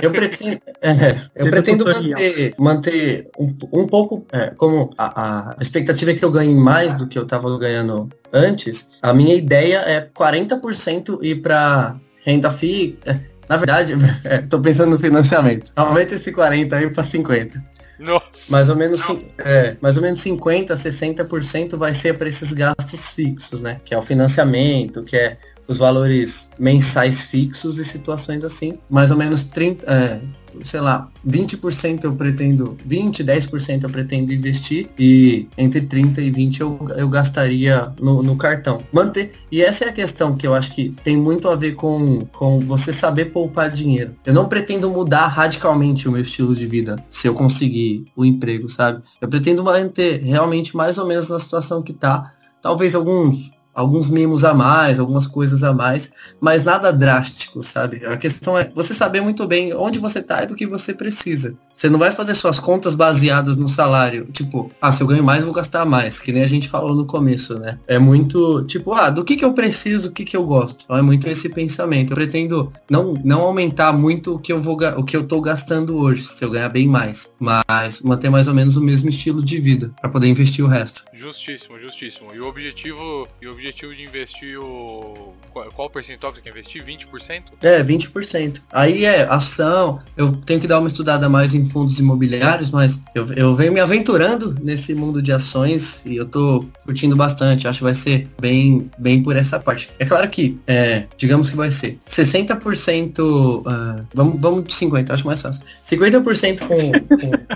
Eu 0.03 0.13
pretendo. 0.13 0.61
é, 0.81 1.11
eu 1.35 1.45
Teve 1.45 1.51
pretendo 1.51 1.85
tutorial. 1.85 2.21
manter, 2.21 2.55
manter 2.59 3.31
um, 3.39 3.83
um 3.83 3.87
pouco. 3.89 4.27
é, 4.33 4.51
como 4.51 4.91
a, 4.97 5.51
a 5.59 5.63
expectativa 5.63 6.13
é 6.13 6.15
que 6.15 6.25
eu 6.25 6.31
ganhe 6.31 6.55
mais 6.55 6.95
do 6.95 7.07
que 7.09 7.19
eu 7.19 7.27
tava 7.27 7.57
ganhando 7.59 8.09
antes, 8.33 8.91
a 9.03 9.13
minha 9.13 9.35
ideia 9.35 9.79
é 9.87 10.01
40% 10.01 11.19
ir 11.23 11.43
pra 11.43 11.97
renda 12.29 12.51
fixa. 12.51 13.21
Na 13.49 13.57
verdade, 13.57 13.95
tô 14.51 14.61
pensando 14.61 14.91
no 14.91 14.99
financiamento. 14.99 15.73
Aumenta 15.75 16.15
esse 16.15 16.31
40 16.31 16.77
aí 16.77 16.91
pra 16.91 17.03
50. 17.03 17.65
Nossa. 17.99 18.25
Mais 18.49 18.69
ou 18.69 18.77
menos, 18.77 19.03
é, 19.39 19.77
mais 19.81 19.97
ou 19.97 20.03
menos 20.03 20.21
50, 20.21 20.75
60% 20.75 21.77
vai 21.77 21.95
ser 21.95 22.17
para 22.17 22.29
esses 22.29 22.53
gastos 22.53 23.13
fixos, 23.13 23.61
né? 23.61 23.81
Que 23.85 23.95
é 23.95 23.99
o 23.99 24.03
financiamento, 24.03 25.03
que 25.03 25.17
é 25.17 25.37
os 25.67 25.79
valores 25.79 26.51
mensais 26.59 27.25
fixos 27.25 27.79
e 27.79 27.85
situações 27.85 28.45
assim. 28.45 28.79
Mais 28.91 29.11
ou 29.11 29.17
menos 29.17 29.45
30, 29.45 29.87
é, 29.93 30.21
sei 30.63 30.81
lá, 30.81 31.09
20% 31.27 32.05
eu 32.05 32.15
pretendo, 32.15 32.77
20, 32.85 33.25
10% 33.25 33.83
eu 33.85 33.91
pretendo 33.91 34.33
investir 34.33 34.89
e 34.99 35.49
entre 35.57 35.83
30 35.83 36.21
e 36.21 36.31
20 36.31 36.61
eu, 36.61 36.79
eu 36.97 37.09
gastaria 37.09 37.93
no, 38.01 38.23
no 38.23 38.37
cartão. 38.37 38.83
Manter, 38.93 39.33
e 39.51 39.63
essa 39.63 39.85
é 39.85 39.89
a 39.89 39.93
questão 39.93 40.37
que 40.37 40.47
eu 40.47 40.55
acho 40.55 40.73
que 40.73 40.93
tem 41.03 41.17
muito 41.17 41.49
a 41.49 41.55
ver 41.55 41.73
com, 41.73 42.27
com 42.27 42.61
você 42.61 42.93
saber 42.93 43.27
poupar 43.27 43.71
dinheiro. 43.71 44.15
Eu 44.25 44.35
não 44.35 44.49
pretendo 44.49 44.91
mudar 44.91 45.27
radicalmente 45.29 46.09
o 46.09 46.13
meu 46.13 46.23
estilo 46.23 46.55
de 46.55 46.67
vida 46.67 47.03
se 47.09 47.27
eu 47.27 47.35
conseguir 47.35 48.05
o 48.17 48.25
emprego, 48.25 48.69
sabe? 48.69 49.03
Eu 49.21 49.29
pretendo 49.29 49.63
manter 49.63 50.23
realmente 50.23 50.77
mais 50.77 50.99
ou 50.99 51.07
menos 51.07 51.29
na 51.29 51.39
situação 51.39 51.83
que 51.83 51.93
tá. 51.93 52.31
Talvez 52.61 52.95
alguns 52.95 53.51
alguns 53.79 54.11
mimos 54.11 54.45
a 54.45 54.53
mais, 54.53 54.99
algumas 54.99 55.25
coisas 55.25 55.63
a 55.63 55.73
mais, 55.73 56.11
mas 56.41 56.65
nada 56.65 56.93
drástico, 56.93 57.63
sabe? 57.63 58.05
A 58.05 58.17
questão 58.17 58.59
é 58.59 58.69
você 58.75 58.93
saber 58.93 59.21
muito 59.21 59.47
bem 59.47 59.73
onde 59.73 60.01
você 60.01 60.21
tá 60.21 60.43
e 60.43 60.47
do 60.47 60.57
que 60.57 60.67
você 60.67 60.93
precisa. 60.93 61.57
Você 61.73 61.89
não 61.89 61.99
vai 61.99 62.11
fazer 62.11 62.35
suas 62.35 62.59
contas 62.59 62.97
baseadas 62.97 63.57
no 63.57 63.69
salário, 63.69 64.27
tipo, 64.33 64.69
ah, 64.83 64.91
se 64.91 65.01
eu 65.01 65.07
ganho 65.07 65.23
mais, 65.23 65.45
vou 65.45 65.53
gastar 65.53 65.87
mais, 65.87 66.19
que 66.19 66.33
nem 66.33 66.43
a 66.43 66.49
gente 66.49 66.69
falou 66.69 66.93
no 66.93 67.07
começo, 67.07 67.57
né? 67.57 67.79
É 67.87 68.01
muito, 68.01 68.65
tipo, 68.65 68.93
ah, 68.93 69.11
do 69.11 69.25
que 69.25 69.37
que 69.37 69.45
eu 69.45 69.53
preciso, 69.53 70.09
o 70.09 70.13
que 70.13 70.25
que 70.25 70.37
eu 70.37 70.45
gosto. 70.45 70.85
Então 70.85 70.97
é 70.97 71.03
muito 71.03 71.29
esse 71.29 71.49
pensamento. 71.49 72.13
Eu 72.13 72.17
pretendo 72.17 72.73
não, 72.91 73.15
não 73.25 73.43
aumentar 73.43 73.93
muito 73.93 74.35
o 74.35 74.39
que 74.41 74.53
eu 74.53 74.61
vou 74.61 74.77
o 74.97 75.05
que 75.05 75.17
eu 75.17 75.23
tô 75.23 75.41
gastando 75.41 75.97
hoje, 75.97 76.23
se 76.23 76.45
eu 76.45 76.51
ganhar 76.51 76.69
bem 76.69 76.89
mais, 76.89 77.33
mas 77.39 78.01
manter 78.03 78.29
mais 78.29 78.49
ou 78.49 78.55
menos 78.55 78.77
o 78.77 78.83
mesmo 78.83 79.09
estilo 79.09 79.45
de 79.45 79.61
vida 79.61 79.93
para 80.01 80.11
poder 80.11 80.27
investir 80.27 80.65
o 80.65 80.69
resto. 80.69 81.05
Justíssimo, 81.15 81.79
justíssimo. 81.79 82.35
E 82.35 82.41
o 82.41 82.47
objetivo, 82.47 83.29
e 83.41 83.47
o 83.47 83.51
objetivo 83.51 83.68
de 83.73 84.03
investir 84.03 84.59
o 84.59 85.35
qual, 85.53 85.73
qual 85.73 85.91
percentual 85.91 86.33
que 86.33 86.39
você 86.39 86.43
quer 86.43 86.51
investir? 86.51 86.85
20%? 86.85 87.43
É, 87.63 87.83
20%. 87.83 88.63
Aí 88.73 89.05
é 89.05 89.23
ação, 89.23 90.01
eu 90.17 90.33
tenho 90.33 90.61
que 90.61 90.67
dar 90.67 90.79
uma 90.79 90.89
estudada 90.89 91.29
mais 91.29 91.55
em 91.55 91.65
fundos 91.65 91.99
imobiliários, 91.99 92.71
mas 92.71 93.01
eu, 93.15 93.33
eu 93.35 93.55
venho 93.55 93.73
me 93.73 93.81
aventurando 93.81 94.57
nesse 94.63 94.95
mundo 94.95 95.21
de 95.21 95.33
ações 95.33 96.05
e 96.07 96.17
eu 96.17 96.27
tô 96.27 96.65
curtindo 96.85 97.17
bastante. 97.17 97.67
Acho 97.67 97.79
que 97.79 97.85
vai 97.85 97.95
ser 97.95 98.29
bem, 98.41 98.91
bem 98.99 99.23
por 99.23 99.37
essa 99.37 99.59
parte. 99.59 99.91
É 99.99 100.05
claro 100.05 100.29
que, 100.29 100.59
é, 100.67 101.07
digamos 101.17 101.51
que 101.51 101.57
vai 101.57 101.71
ser 101.71 101.99
60%, 102.09 103.63
ah, 103.67 104.05
vamos, 104.15 104.41
vamos 104.41 104.65
de 104.65 104.75
50%, 104.75 105.11
acho 105.11 105.27
mais 105.27 105.43
fácil. 105.43 105.63
50% 105.87 106.61
com, 106.61 106.93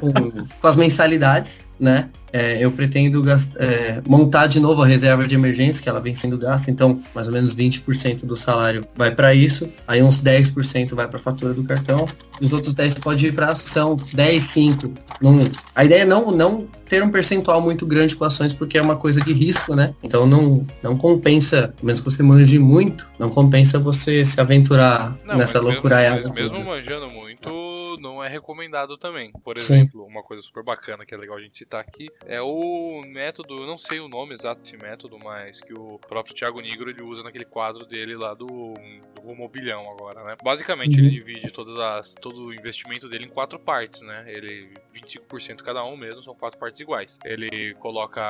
com, 0.01 0.13
com, 0.13 0.47
com 0.61 0.67
as 0.67 0.77
mensalidades, 0.77 1.69
né? 1.79 2.09
É, 2.33 2.65
eu 2.65 2.71
pretendo 2.71 3.23
é, 3.59 4.03
montar 4.09 4.47
de 4.47 4.59
novo 4.59 4.83
a 4.83 4.87
reserva 4.87 5.27
de 5.27 5.35
emergência, 5.35 5.83
que 5.83 5.89
ela 5.89 6.01
vem 6.01 6.15
sendo 6.15 6.39
gasta, 6.39 6.71
então 6.71 7.01
mais 7.15 7.27
ou 7.27 7.33
menos 7.33 7.55
20% 7.55 8.25
do 8.25 8.37
salário 8.37 8.87
vai 8.97 9.11
para 9.11 9.35
isso, 9.35 9.69
aí 9.87 10.03
uns 10.03 10.23
10% 10.23 10.95
vai 10.95 11.07
para 11.09 11.19
fatura 11.19 11.53
do 11.53 11.63
cartão, 11.63 12.07
e 12.41 12.45
os 12.45 12.53
outros 12.53 12.75
10 12.75 12.99
pode 12.99 13.27
ir 13.27 13.33
para 13.33 13.53
ação, 13.53 13.97
10, 14.15 14.43
5. 14.43 14.95
Não, 15.21 15.39
a 15.75 15.85
ideia 15.85 16.03
é 16.03 16.05
não, 16.05 16.31
não 16.31 16.67
ter 16.89 17.03
um 17.03 17.11
percentual 17.11 17.61
muito 17.61 17.87
grande 17.87 18.15
com 18.15 18.25
ações, 18.25 18.53
porque 18.53 18.77
é 18.77 18.83
uma 18.83 18.97
coisa 18.97 19.21
de 19.21 19.33
risco, 19.33 19.75
né? 19.75 19.95
Então 20.03 20.27
não, 20.27 20.67
não 20.83 20.97
compensa, 20.97 21.73
a 21.81 21.87
menos 21.87 22.01
que 22.01 22.11
você 22.11 22.23
manje 22.23 22.59
muito, 22.59 23.09
não 23.19 23.31
compensa 23.31 23.79
você 23.79 24.25
se 24.25 24.41
aventurar 24.41 25.17
Não, 25.25 25.37
nessa 25.37 25.63
mas 25.63 25.73
loucuraiada 25.73 26.31
mesmo, 26.35 26.35
mesmo 26.35 26.65
manjando 26.67 27.09
muito, 27.09 27.49
não 28.03 28.23
é 28.23 28.29
recomendado 28.29 28.99
também. 28.99 29.33
Por 29.45 29.59
Sim. 29.59 29.75
exemplo, 29.75 30.05
uma 30.05 30.23
coisa 30.23 30.43
super 30.43 30.63
bacana 30.63 31.07
que 31.07 31.15
é 31.15 31.17
legal 31.17 31.37
a 31.37 31.41
gente 31.41 31.57
citar 31.57 31.81
aqui 31.81 32.11
é 32.27 32.41
o 32.43 33.03
método, 33.07 33.55
eu 33.63 33.67
não 33.67 33.79
sei 33.79 34.01
o 34.01 34.09
nome 34.09 34.33
exato 34.33 34.61
desse 34.61 34.77
método, 34.77 35.19
mas 35.19 35.61
que 35.61 35.73
o 35.73 35.99
próprio 35.99 36.35
Thiago 36.35 36.61
Nigro 36.61 36.91
ele 36.91 37.03
usa 37.03 37.23
naquele 37.23 37.45
quadro 37.45 37.87
dele 37.87 38.17
lá 38.17 38.35
do, 38.35 38.47
do 39.15 39.21
Rumo 39.23 39.45
ao 39.45 39.49
Bilhão 39.49 39.91
agora, 39.91 40.25
né? 40.25 40.37
Basicamente 40.43 40.99
Uhum. 40.99 41.07
ele 41.07 41.11
divide 41.11 41.53
todas 41.53 41.79
as, 41.79 42.15
todo 42.15 42.47
o 42.47 42.55
investimento 42.55 43.09
dele 43.09 43.27
em 43.27 43.29
quatro 43.29 43.59
partes, 43.59 44.01
né? 44.03 44.25
Ele 44.27 44.69
25% 44.95 45.63
cada 45.63 45.85
um 45.85 45.97
mesmo, 45.97 46.23
são 46.23 46.35
quatro 46.35 46.59
partes 46.59 46.81
iguais. 46.81 47.19
Ele 47.25 47.75
coloca 47.75 48.23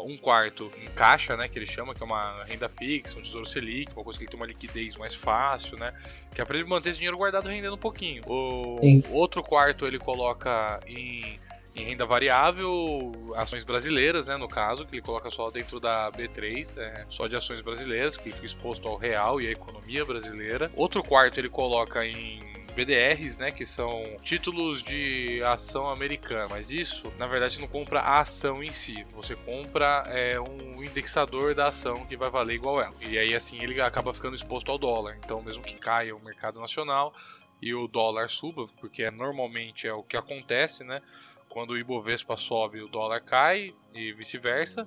um 0.00 0.16
quarto 0.16 0.70
em 0.82 0.88
caixa, 0.88 1.36
né? 1.36 1.48
Que 1.48 1.58
ele 1.58 1.66
chama, 1.66 1.94
que 1.94 2.02
é 2.02 2.06
uma 2.06 2.44
renda 2.44 2.68
fixa, 2.68 3.18
um 3.18 3.22
tesouro 3.22 3.46
selic, 3.46 3.92
uma 3.94 4.04
coisa 4.04 4.18
que 4.18 4.26
tem 4.26 4.36
uma 4.38 4.46
liquidez 4.46 4.96
mais 4.96 5.14
fácil, 5.14 5.78
né? 5.78 5.92
Que 6.34 6.40
é 6.40 6.44
pra 6.44 6.56
ele 6.58 6.66
manter 6.66 6.90
esse 6.90 6.98
dinheiro 6.98 7.16
guardado 7.16 7.48
rendendo 7.48 7.74
um 7.74 7.78
pouquinho. 7.78 8.22
O 8.26 8.78
Sim. 8.80 9.02
Outro 9.14 9.42
quarto 9.42 9.86
ele 9.86 9.98
coloca 9.98 10.80
em, 10.86 11.38
em 11.74 11.84
renda 11.84 12.04
variável, 12.04 13.12
ações 13.36 13.64
brasileiras, 13.64 14.26
né? 14.26 14.36
No 14.36 14.48
caso, 14.48 14.86
que 14.86 14.94
ele 14.96 15.02
coloca 15.02 15.30
só 15.30 15.50
dentro 15.50 15.78
da 15.80 16.10
B3, 16.12 16.78
é, 16.78 17.06
só 17.08 17.26
de 17.26 17.36
ações 17.36 17.60
brasileiras, 17.60 18.16
que 18.16 18.28
ele 18.28 18.34
fica 18.34 18.46
exposto 18.46 18.88
ao 18.88 18.96
real 18.96 19.40
e 19.40 19.46
à 19.46 19.50
economia 19.50 20.04
brasileira. 20.04 20.70
Outro 20.76 21.02
quarto 21.02 21.38
ele 21.38 21.48
coloca 21.48 22.04
em 22.06 22.52
BDRs, 22.74 23.38
né, 23.38 23.50
que 23.50 23.66
são 23.66 24.02
títulos 24.22 24.82
de 24.82 25.40
ação 25.44 25.90
americana, 25.90 26.48
mas 26.50 26.70
isso, 26.70 27.02
na 27.18 27.26
verdade, 27.26 27.60
não 27.60 27.68
compra 27.68 28.00
a 28.00 28.20
ação 28.20 28.62
em 28.62 28.72
si, 28.72 29.06
você 29.14 29.36
compra 29.36 30.04
é, 30.06 30.40
um 30.40 30.82
indexador 30.82 31.54
da 31.54 31.66
ação 31.66 32.06
que 32.06 32.16
vai 32.16 32.30
valer 32.30 32.54
igual 32.54 32.80
ela. 32.80 32.94
E 33.06 33.18
aí 33.18 33.34
assim 33.34 33.62
ele 33.62 33.80
acaba 33.80 34.12
ficando 34.14 34.34
exposto 34.34 34.70
ao 34.70 34.78
dólar. 34.78 35.18
Então, 35.22 35.42
mesmo 35.42 35.62
que 35.62 35.74
caia 35.74 36.16
o 36.16 36.20
mercado 36.20 36.60
nacional 36.60 37.14
e 37.62 37.72
o 37.72 37.86
dólar 37.86 38.28
suba, 38.28 38.66
porque 38.80 39.08
normalmente 39.08 39.86
é 39.86 39.92
o 39.92 40.02
que 40.02 40.16
acontece, 40.16 40.82
né? 40.82 41.00
Quando 41.48 41.70
o 41.70 41.78
Ibovespa 41.78 42.36
sobe, 42.36 42.82
o 42.82 42.88
dólar 42.88 43.20
cai 43.20 43.72
e 43.94 44.12
vice-versa. 44.12 44.86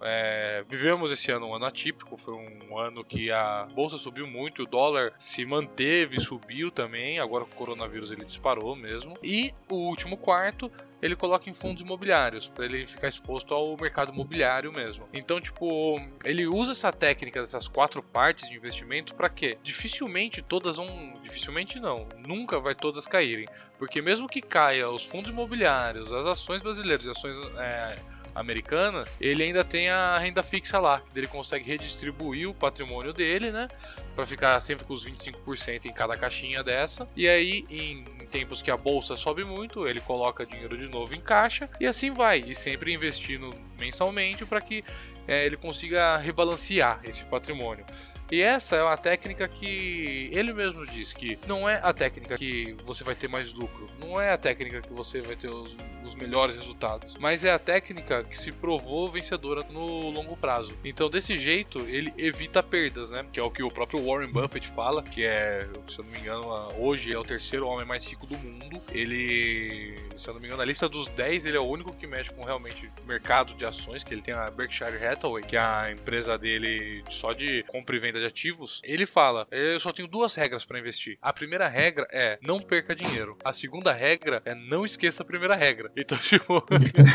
É, 0.00 0.64
vivemos 0.68 1.10
esse 1.10 1.30
ano 1.32 1.46
um 1.46 1.54
ano 1.54 1.64
atípico, 1.64 2.16
foi 2.16 2.34
um 2.34 2.78
ano 2.78 3.04
que 3.04 3.30
a 3.30 3.66
bolsa 3.74 3.98
subiu 3.98 4.26
muito, 4.26 4.62
o 4.62 4.66
dólar 4.66 5.12
se 5.18 5.44
manteve, 5.44 6.20
subiu 6.20 6.70
também, 6.70 7.18
agora 7.18 7.44
com 7.44 7.52
o 7.52 7.56
coronavírus 7.56 8.10
ele 8.10 8.24
disparou 8.24 8.76
mesmo. 8.76 9.16
E 9.22 9.52
o 9.70 9.74
último 9.74 10.16
quarto 10.16 10.70
ele 11.00 11.16
coloca 11.16 11.48
em 11.48 11.54
fundos 11.54 11.82
imobiliários, 11.82 12.48
para 12.48 12.64
ele 12.64 12.86
ficar 12.86 13.08
exposto 13.08 13.54
ao 13.54 13.76
mercado 13.76 14.12
imobiliário 14.12 14.72
mesmo. 14.72 15.08
Então, 15.12 15.40
tipo, 15.40 15.96
ele 16.24 16.46
usa 16.46 16.72
essa 16.72 16.92
técnica 16.92 17.40
dessas 17.40 17.68
quatro 17.68 18.02
partes 18.02 18.48
de 18.48 18.56
investimento 18.56 19.14
para 19.14 19.28
quê? 19.28 19.58
Dificilmente 19.62 20.42
todas 20.42 20.76
vão, 20.76 21.14
dificilmente 21.22 21.78
não, 21.78 22.08
nunca 22.18 22.58
vai 22.58 22.74
todas 22.74 23.06
caírem, 23.06 23.48
porque 23.78 24.02
mesmo 24.02 24.28
que 24.28 24.42
caia 24.42 24.88
os 24.88 25.04
fundos 25.04 25.30
imobiliários, 25.30 26.12
as 26.12 26.26
ações 26.26 26.62
brasileiras 26.62 27.04
e 27.04 27.10
ações 27.10 27.36
é, 27.58 27.94
americanas, 28.38 29.16
ele 29.20 29.42
ainda 29.42 29.64
tem 29.64 29.88
a 29.90 30.18
renda 30.18 30.42
fixa 30.42 30.78
lá. 30.78 31.02
Ele 31.14 31.26
consegue 31.26 31.64
redistribuir 31.64 32.48
o 32.48 32.54
patrimônio 32.54 33.12
dele, 33.12 33.50
né? 33.50 33.68
Para 34.14 34.26
ficar 34.26 34.60
sempre 34.60 34.84
com 34.84 34.94
os 34.94 35.08
25% 35.08 35.86
em 35.86 35.92
cada 35.92 36.16
caixinha 36.16 36.62
dessa. 36.62 37.08
E 37.16 37.28
aí, 37.28 37.64
em 37.68 38.04
tempos 38.30 38.62
que 38.62 38.70
a 38.70 38.76
bolsa 38.76 39.16
sobe 39.16 39.44
muito, 39.44 39.86
ele 39.86 40.00
coloca 40.00 40.46
dinheiro 40.46 40.76
de 40.76 40.88
novo 40.88 41.14
em 41.14 41.20
caixa 41.20 41.68
e 41.80 41.86
assim 41.86 42.10
vai. 42.10 42.40
E 42.40 42.54
sempre 42.54 42.92
investindo 42.92 43.54
mensalmente 43.78 44.44
para 44.44 44.60
que 44.60 44.84
é, 45.26 45.44
ele 45.44 45.56
consiga 45.56 46.16
rebalancear 46.16 47.00
esse 47.04 47.24
patrimônio. 47.24 47.84
E 48.30 48.42
essa 48.42 48.76
é 48.76 48.82
uma 48.82 48.96
técnica 48.96 49.48
que 49.48 50.30
ele 50.34 50.52
mesmo 50.52 50.84
diz 50.84 51.14
que 51.14 51.38
não 51.46 51.66
é 51.66 51.80
a 51.82 51.94
técnica 51.94 52.36
que 52.36 52.76
você 52.84 53.02
vai 53.02 53.14
ter 53.14 53.26
mais 53.26 53.54
lucro, 53.54 53.88
não 53.98 54.20
é 54.20 54.30
a 54.30 54.36
técnica 54.36 54.82
que 54.82 54.92
você 54.92 55.22
vai 55.22 55.34
ter 55.34 55.48
os, 55.48 55.74
melhores 56.18 56.56
resultados, 56.56 57.14
mas 57.18 57.44
é 57.44 57.52
a 57.52 57.58
técnica 57.58 58.24
que 58.24 58.38
se 58.38 58.52
provou 58.52 59.10
vencedora 59.10 59.64
no 59.70 60.10
longo 60.10 60.36
prazo. 60.36 60.72
Então, 60.84 61.08
desse 61.08 61.38
jeito, 61.38 61.80
ele 61.88 62.12
evita 62.16 62.62
perdas, 62.62 63.10
né? 63.10 63.24
Que 63.32 63.40
é 63.40 63.42
o 63.42 63.50
que 63.50 63.62
o 63.62 63.70
próprio 63.70 64.04
Warren 64.04 64.30
Buffett 64.30 64.68
fala, 64.68 65.02
que 65.02 65.24
é, 65.24 65.60
se 65.88 65.98
eu 65.98 66.04
não 66.04 66.12
me 66.12 66.18
engano, 66.18 66.68
hoje 66.78 67.12
é 67.12 67.18
o 67.18 67.22
terceiro 67.22 67.66
homem 67.66 67.86
mais 67.86 68.04
rico 68.04 68.26
do 68.26 68.36
mundo. 68.38 68.82
Ele, 68.92 69.94
se 70.16 70.28
eu 70.28 70.34
não 70.34 70.40
me 70.40 70.46
engano, 70.46 70.60
na 70.60 70.66
lista 70.66 70.88
dos 70.88 71.08
10, 71.08 71.46
ele 71.46 71.56
é 71.56 71.60
o 71.60 71.66
único 71.66 71.92
que 71.92 72.06
mexe 72.06 72.30
com 72.30 72.44
realmente 72.44 72.90
mercado 73.06 73.54
de 73.54 73.64
ações, 73.64 74.02
que 74.02 74.12
ele 74.12 74.22
tem 74.22 74.34
a 74.34 74.50
Berkshire 74.50 75.04
Hathaway, 75.04 75.44
que 75.44 75.56
é 75.56 75.60
a 75.60 75.92
empresa 75.92 76.36
dele 76.36 77.04
só 77.08 77.32
de 77.32 77.62
compra 77.64 77.96
e 77.96 77.98
venda 77.98 78.18
de 78.18 78.26
ativos, 78.26 78.80
ele 78.84 79.06
fala: 79.06 79.46
eu 79.50 79.78
só 79.80 79.92
tenho 79.92 80.08
duas 80.08 80.34
regras 80.34 80.64
para 80.64 80.78
investir. 80.78 81.18
A 81.20 81.32
primeira 81.32 81.68
regra 81.68 82.06
é 82.10 82.38
não 82.42 82.60
perca 82.60 82.94
dinheiro. 82.94 83.32
A 83.44 83.52
segunda 83.52 83.92
regra 83.92 84.42
é 84.44 84.54
não 84.54 84.84
esqueça 84.84 85.22
a 85.22 85.26
primeira 85.26 85.54
regra. 85.54 85.90
Tipo, 86.16 86.64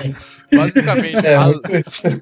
basicamente, 0.55 1.25
é, 1.25 1.35
a, 1.35 1.49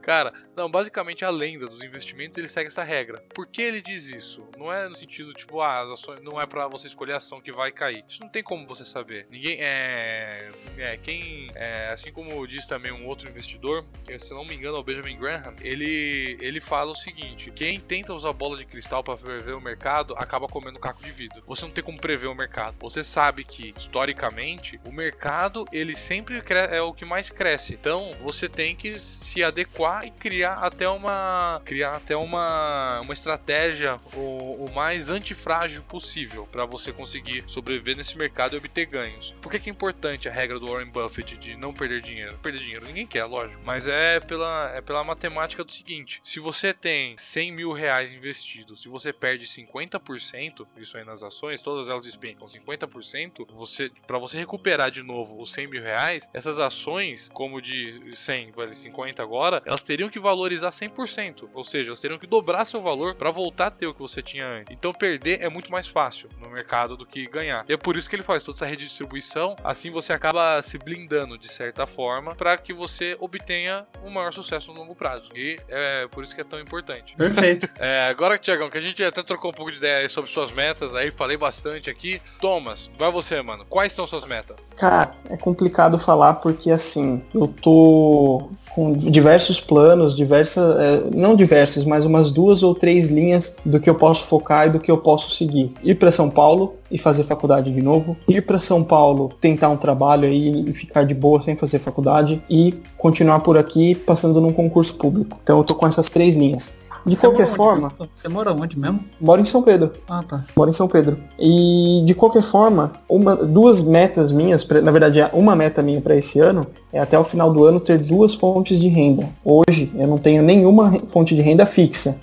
cara, 0.02 0.34
não, 0.56 0.70
basicamente 0.70 1.24
a 1.24 1.30
lenda 1.30 1.68
dos 1.68 1.84
investimentos 1.84 2.38
ele 2.38 2.48
segue 2.48 2.68
essa 2.68 2.84
regra. 2.84 3.24
Por 3.34 3.48
que 3.48 3.62
ele 3.62 3.82
diz 3.82 4.06
isso? 4.08 4.48
Não 4.58 4.72
é 4.72 4.88
no 4.88 4.96
sentido 4.96 5.34
tipo, 5.34 5.62
ah, 5.62 5.82
as 5.82 5.90
ações 5.92 6.22
não 6.22 6.40
é 6.40 6.46
para 6.46 6.68
você 6.68 6.88
escolher 6.88 7.14
a 7.14 7.18
ação 7.18 7.42
que 7.42 7.52
vai 7.52 7.72
cair. 7.72 8.04
Isso 8.08 8.22
não 8.22 8.30
tem 8.30 8.44
como 8.44 8.68
você 8.68 8.84
saber. 8.84 9.28
Ninguém 9.30 9.58
é, 9.62 10.52
é 10.78 10.98
quem, 10.98 11.50
é, 11.56 11.90
assim 11.92 12.12
como 12.12 12.46
diz 12.46 12.66
também 12.66 12.92
um 12.92 13.08
outro 13.08 13.30
investidor, 13.30 13.86
que 14.04 14.18
se 14.20 14.34
não 14.34 14.46
me 14.46 14.56
engano 14.56 14.78
é 14.78 14.80
o 14.80 14.84
Benjamin 14.84 15.18
Graham, 15.18 15.56
ele 15.62 16.38
ele 16.40 16.60
fala 16.60 16.92
o 16.92 16.96
seguinte: 16.96 17.52
quem 17.52 17.80
tenta 17.80 18.14
usar 18.14 18.34
bola 18.34 18.58
de 18.58 18.66
cristal 18.66 19.04
para 19.04 19.18
prever 19.18 19.54
o 19.54 19.62
mercado 19.62 20.14
acaba 20.18 20.48
comendo 20.48 20.80
caco 20.80 21.02
de 21.02 21.12
vidro. 21.12 21.44
Você 21.48 21.66
não 21.66 21.72
tem 21.72 21.84
como 21.84 22.00
prever 22.00 22.28
o 22.28 22.36
mercado. 22.36 22.76
Você 22.80 23.04
sabe 23.04 23.44
que 23.44 23.74
historicamente 23.78 24.80
o 24.88 24.92
mercado 24.92 25.66
ele 25.72 25.96
sempre 25.96 26.42
é 26.52 26.82
o 26.82 26.94
que 26.94 27.06
mais 27.06 27.30
cresce. 27.30 27.74
Então 27.74 28.12
você 28.22 28.50
tem 28.50 28.76
que 28.76 29.00
se 29.00 29.44
adequar 29.44 30.06
e 30.06 30.12
criar 30.12 30.42
até 30.56 30.90
uma 30.90 31.62
criar 31.64 31.92
até 31.92 32.16
uma, 32.16 33.02
uma 33.02 33.14
estratégia 33.14 34.00
o, 34.16 34.66
o 34.66 34.72
mais 34.74 35.10
antifrágil 35.10 35.84
possível 35.84 36.48
para 36.52 36.66
você 36.66 36.92
conseguir 36.92 37.44
sobreviver 37.48 37.96
nesse 37.96 38.18
mercado 38.18 38.56
e 38.56 38.58
obter 38.58 38.86
ganhos. 38.86 39.32
Por 39.42 39.52
que, 39.52 39.60
que 39.60 39.70
é 39.70 39.72
importante 39.72 40.28
a 40.28 40.32
regra 40.32 40.60
do 40.60 40.68
Warren 40.68 40.90
Buffett 40.90 41.38
de 41.38 41.56
não 41.56 41.74
perder 41.74 42.02
dinheiro? 42.02 42.38
Perder 42.40 42.60
dinheiro 42.60 42.86
ninguém 42.86 43.08
quer, 43.08 43.26
lógico. 43.26 43.62
Mas 43.64 43.88
é 43.88 44.20
pela, 44.20 44.72
é 44.76 44.82
pela 44.82 45.04
matemática 45.04 45.64
do 45.64 45.72
seguinte: 45.72 46.20
se 46.24 46.40
você 46.40 46.74
tem 46.74 47.18
100 47.18 47.52
mil 47.52 47.72
reais 47.72 48.12
investidos 48.12 48.82
se 48.82 48.90
você 48.90 49.14
perde 49.14 49.46
50%, 49.46 50.66
isso 50.78 50.98
aí 50.98 51.04
nas 51.04 51.22
ações, 51.22 51.62
todas 51.62 51.88
elas 51.88 52.04
despencam 52.04 52.48
50%, 52.48 53.48
você, 53.54 53.92
para 54.08 54.18
você 54.18 54.40
recuperar 54.40 54.90
de 54.90 55.04
novo 55.04 55.40
os 55.40 55.52
100 55.52 55.68
mil 55.68 55.84
reais, 55.84 56.28
essas 56.34 56.60
ações, 56.60 57.30
como 57.32 57.62
de 57.62 58.12
100 58.16 58.52
vale 58.52 58.74
50 58.74 59.22
agora, 59.22 59.62
elas 59.66 59.84
teriam 59.84 60.10
que 60.10 60.20
valorizar 60.32 60.70
100%, 60.70 61.50
ou 61.54 61.64
seja, 61.64 61.90
elas 61.90 62.00
teriam 62.00 62.18
que 62.18 62.28
dobrar 62.28 62.66
seu 62.66 62.82
valor 62.82 63.16
para 63.16 63.32
voltar 63.32 63.68
a 63.68 63.72
ter 63.72 63.88
o 63.88 63.94
que 63.94 64.00
você 64.00 64.22
tinha 64.22 64.48
antes. 64.48 64.74
Então 64.74 64.94
perder 64.94 65.42
é 65.42 65.50
muito 65.50 65.72
mais 65.72 65.88
fácil 65.88 66.30
no 66.40 66.50
mercado 66.50 66.96
do 66.96 67.06
que 67.06 67.28
ganhar. 67.28 67.66
E 67.68 67.74
é 67.74 67.78
por 67.78 67.96
isso 67.96 68.10
que 68.10 68.16
ele 68.16 68.24
faz 68.24 68.44
toda 68.44 68.58
essa 68.58 68.66
redistribuição, 68.66 69.56
assim 69.64 69.92
você 69.92 70.14
acaba 70.14 70.62
se 70.62 70.78
blindando 70.78 71.38
de 71.38 71.48
certa 71.48 71.86
forma 71.86 72.36
para 72.36 72.58
que 72.58 72.74
você 72.74 73.16
obtenha 73.20 73.86
um 74.04 74.10
maior 74.10 74.34
sucesso 74.34 74.72
no 74.74 74.80
longo 74.80 74.96
prazo. 74.96 75.30
E 75.36 75.58
é 75.68 76.08
por 76.08 76.24
isso 76.24 76.34
que 76.34 76.42
é 76.42 76.46
tão 76.46 76.60
importante. 76.60 77.16
Perfeito. 77.16 77.70
É, 77.82 78.08
agora 78.08 78.38
que 78.38 78.44
Tiagão, 78.44 78.70
que 78.70 78.78
a 78.78 78.82
gente 78.82 79.04
até 79.04 79.24
trocou 79.24 79.50
um 79.50 79.54
pouco 79.54 79.72
de 79.72 79.78
ideia 79.78 80.08
sobre 80.08 80.30
suas 80.30 80.52
metas 80.52 80.94
aí, 80.94 81.10
falei 81.10 81.36
bastante 81.36 81.90
aqui. 81.90 82.22
Thomas, 82.40 82.92
vai 82.98 83.12
você, 83.12 83.42
mano. 83.42 83.66
Quais 83.66 83.92
são 83.92 84.06
suas 84.06 84.24
metas? 84.26 84.72
Cara, 84.78 85.12
é 85.30 85.36
complicado 85.36 85.98
falar 85.98 86.36
porque 86.36 86.70
assim, 86.70 87.24
eu 87.34 87.48
tô 87.48 88.52
com 88.76 88.94
diversos 88.94 89.60
planos, 89.60 90.16
diversas, 90.16 90.80
é, 90.80 91.04
não 91.14 91.36
diversos, 91.36 91.84
mas 91.84 92.06
umas 92.06 92.32
duas 92.32 92.64
ou 92.64 92.74
três 92.74 93.08
linhas 93.08 93.56
do 93.66 93.80
que 93.80 93.90
eu 93.90 93.96
posso 93.96 94.26
focar 94.26 94.68
e 94.68 94.70
do 94.72 94.80
que 94.80 94.90
eu 94.90 94.98
posso 94.98 95.32
seguir. 95.32 95.74
Ir 95.84 95.96
para 95.96 96.12
São 96.12 96.30
Paulo 96.30 96.76
e 96.90 96.98
fazer 96.98 97.24
faculdade 97.24 97.74
de 97.74 97.82
novo, 97.82 98.18
ir 98.28 98.42
para 98.42 98.60
São 98.60 98.84
Paulo, 98.84 99.32
tentar 99.40 99.70
um 99.70 99.78
trabalho 99.78 100.28
aí 100.28 100.66
e 100.68 100.74
ficar 100.74 101.04
de 101.04 101.14
boa 101.14 101.42
sem 101.42 101.56
fazer 101.56 101.80
faculdade 101.80 102.42
e 102.50 102.74
continuar 102.98 103.40
por 103.40 103.58
aqui 103.58 103.96
passando 103.96 104.40
num 104.42 104.54
concurso 104.54 104.96
público. 104.96 105.38
Então 105.44 105.58
eu 105.58 105.64
tô 105.64 105.76
com 105.76 105.88
essas 105.88 106.10
três 106.10 106.36
linhas. 106.36 106.74
De 107.06 107.16
você 107.16 107.28
qualquer 107.28 107.48
forma. 107.48 107.92
Onde? 108.00 108.10
Você 108.16 108.30
mora 108.30 108.54
onde 108.54 108.78
mesmo? 108.78 109.00
Moro 109.20 109.42
em 109.42 109.46
São 109.46 109.62
Pedro. 109.62 109.92
Ah, 110.08 110.24
tá. 110.28 110.46
Moro 110.56 110.70
em 110.70 110.74
São 110.74 110.88
Pedro. 110.88 111.18
E 111.40 112.04
de 112.06 112.14
qualquer 112.14 112.44
forma, 112.44 112.92
uma, 113.10 113.36
duas 113.36 113.82
metas 113.82 114.32
minhas, 114.32 114.68
na 114.68 114.92
verdade, 114.92 115.20
uma 115.34 115.56
meta 115.56 115.82
minha 115.82 116.02
para 116.02 116.16
esse 116.16 116.40
ano 116.40 116.68
é 116.94 117.00
até 117.00 117.18
o 117.18 117.24
final 117.24 117.52
do 117.52 117.64
ano 117.64 117.80
ter 117.80 117.98
duas 117.98 118.34
fontes 118.34 118.80
de 118.80 118.88
renda. 118.88 119.28
Hoje 119.44 119.92
eu 119.96 120.08
não 120.08 120.18
tenho 120.18 120.44
nenhuma 120.44 121.02
fonte 121.08 121.36
de 121.36 121.42
renda 121.42 121.66
fixa. 121.66 122.20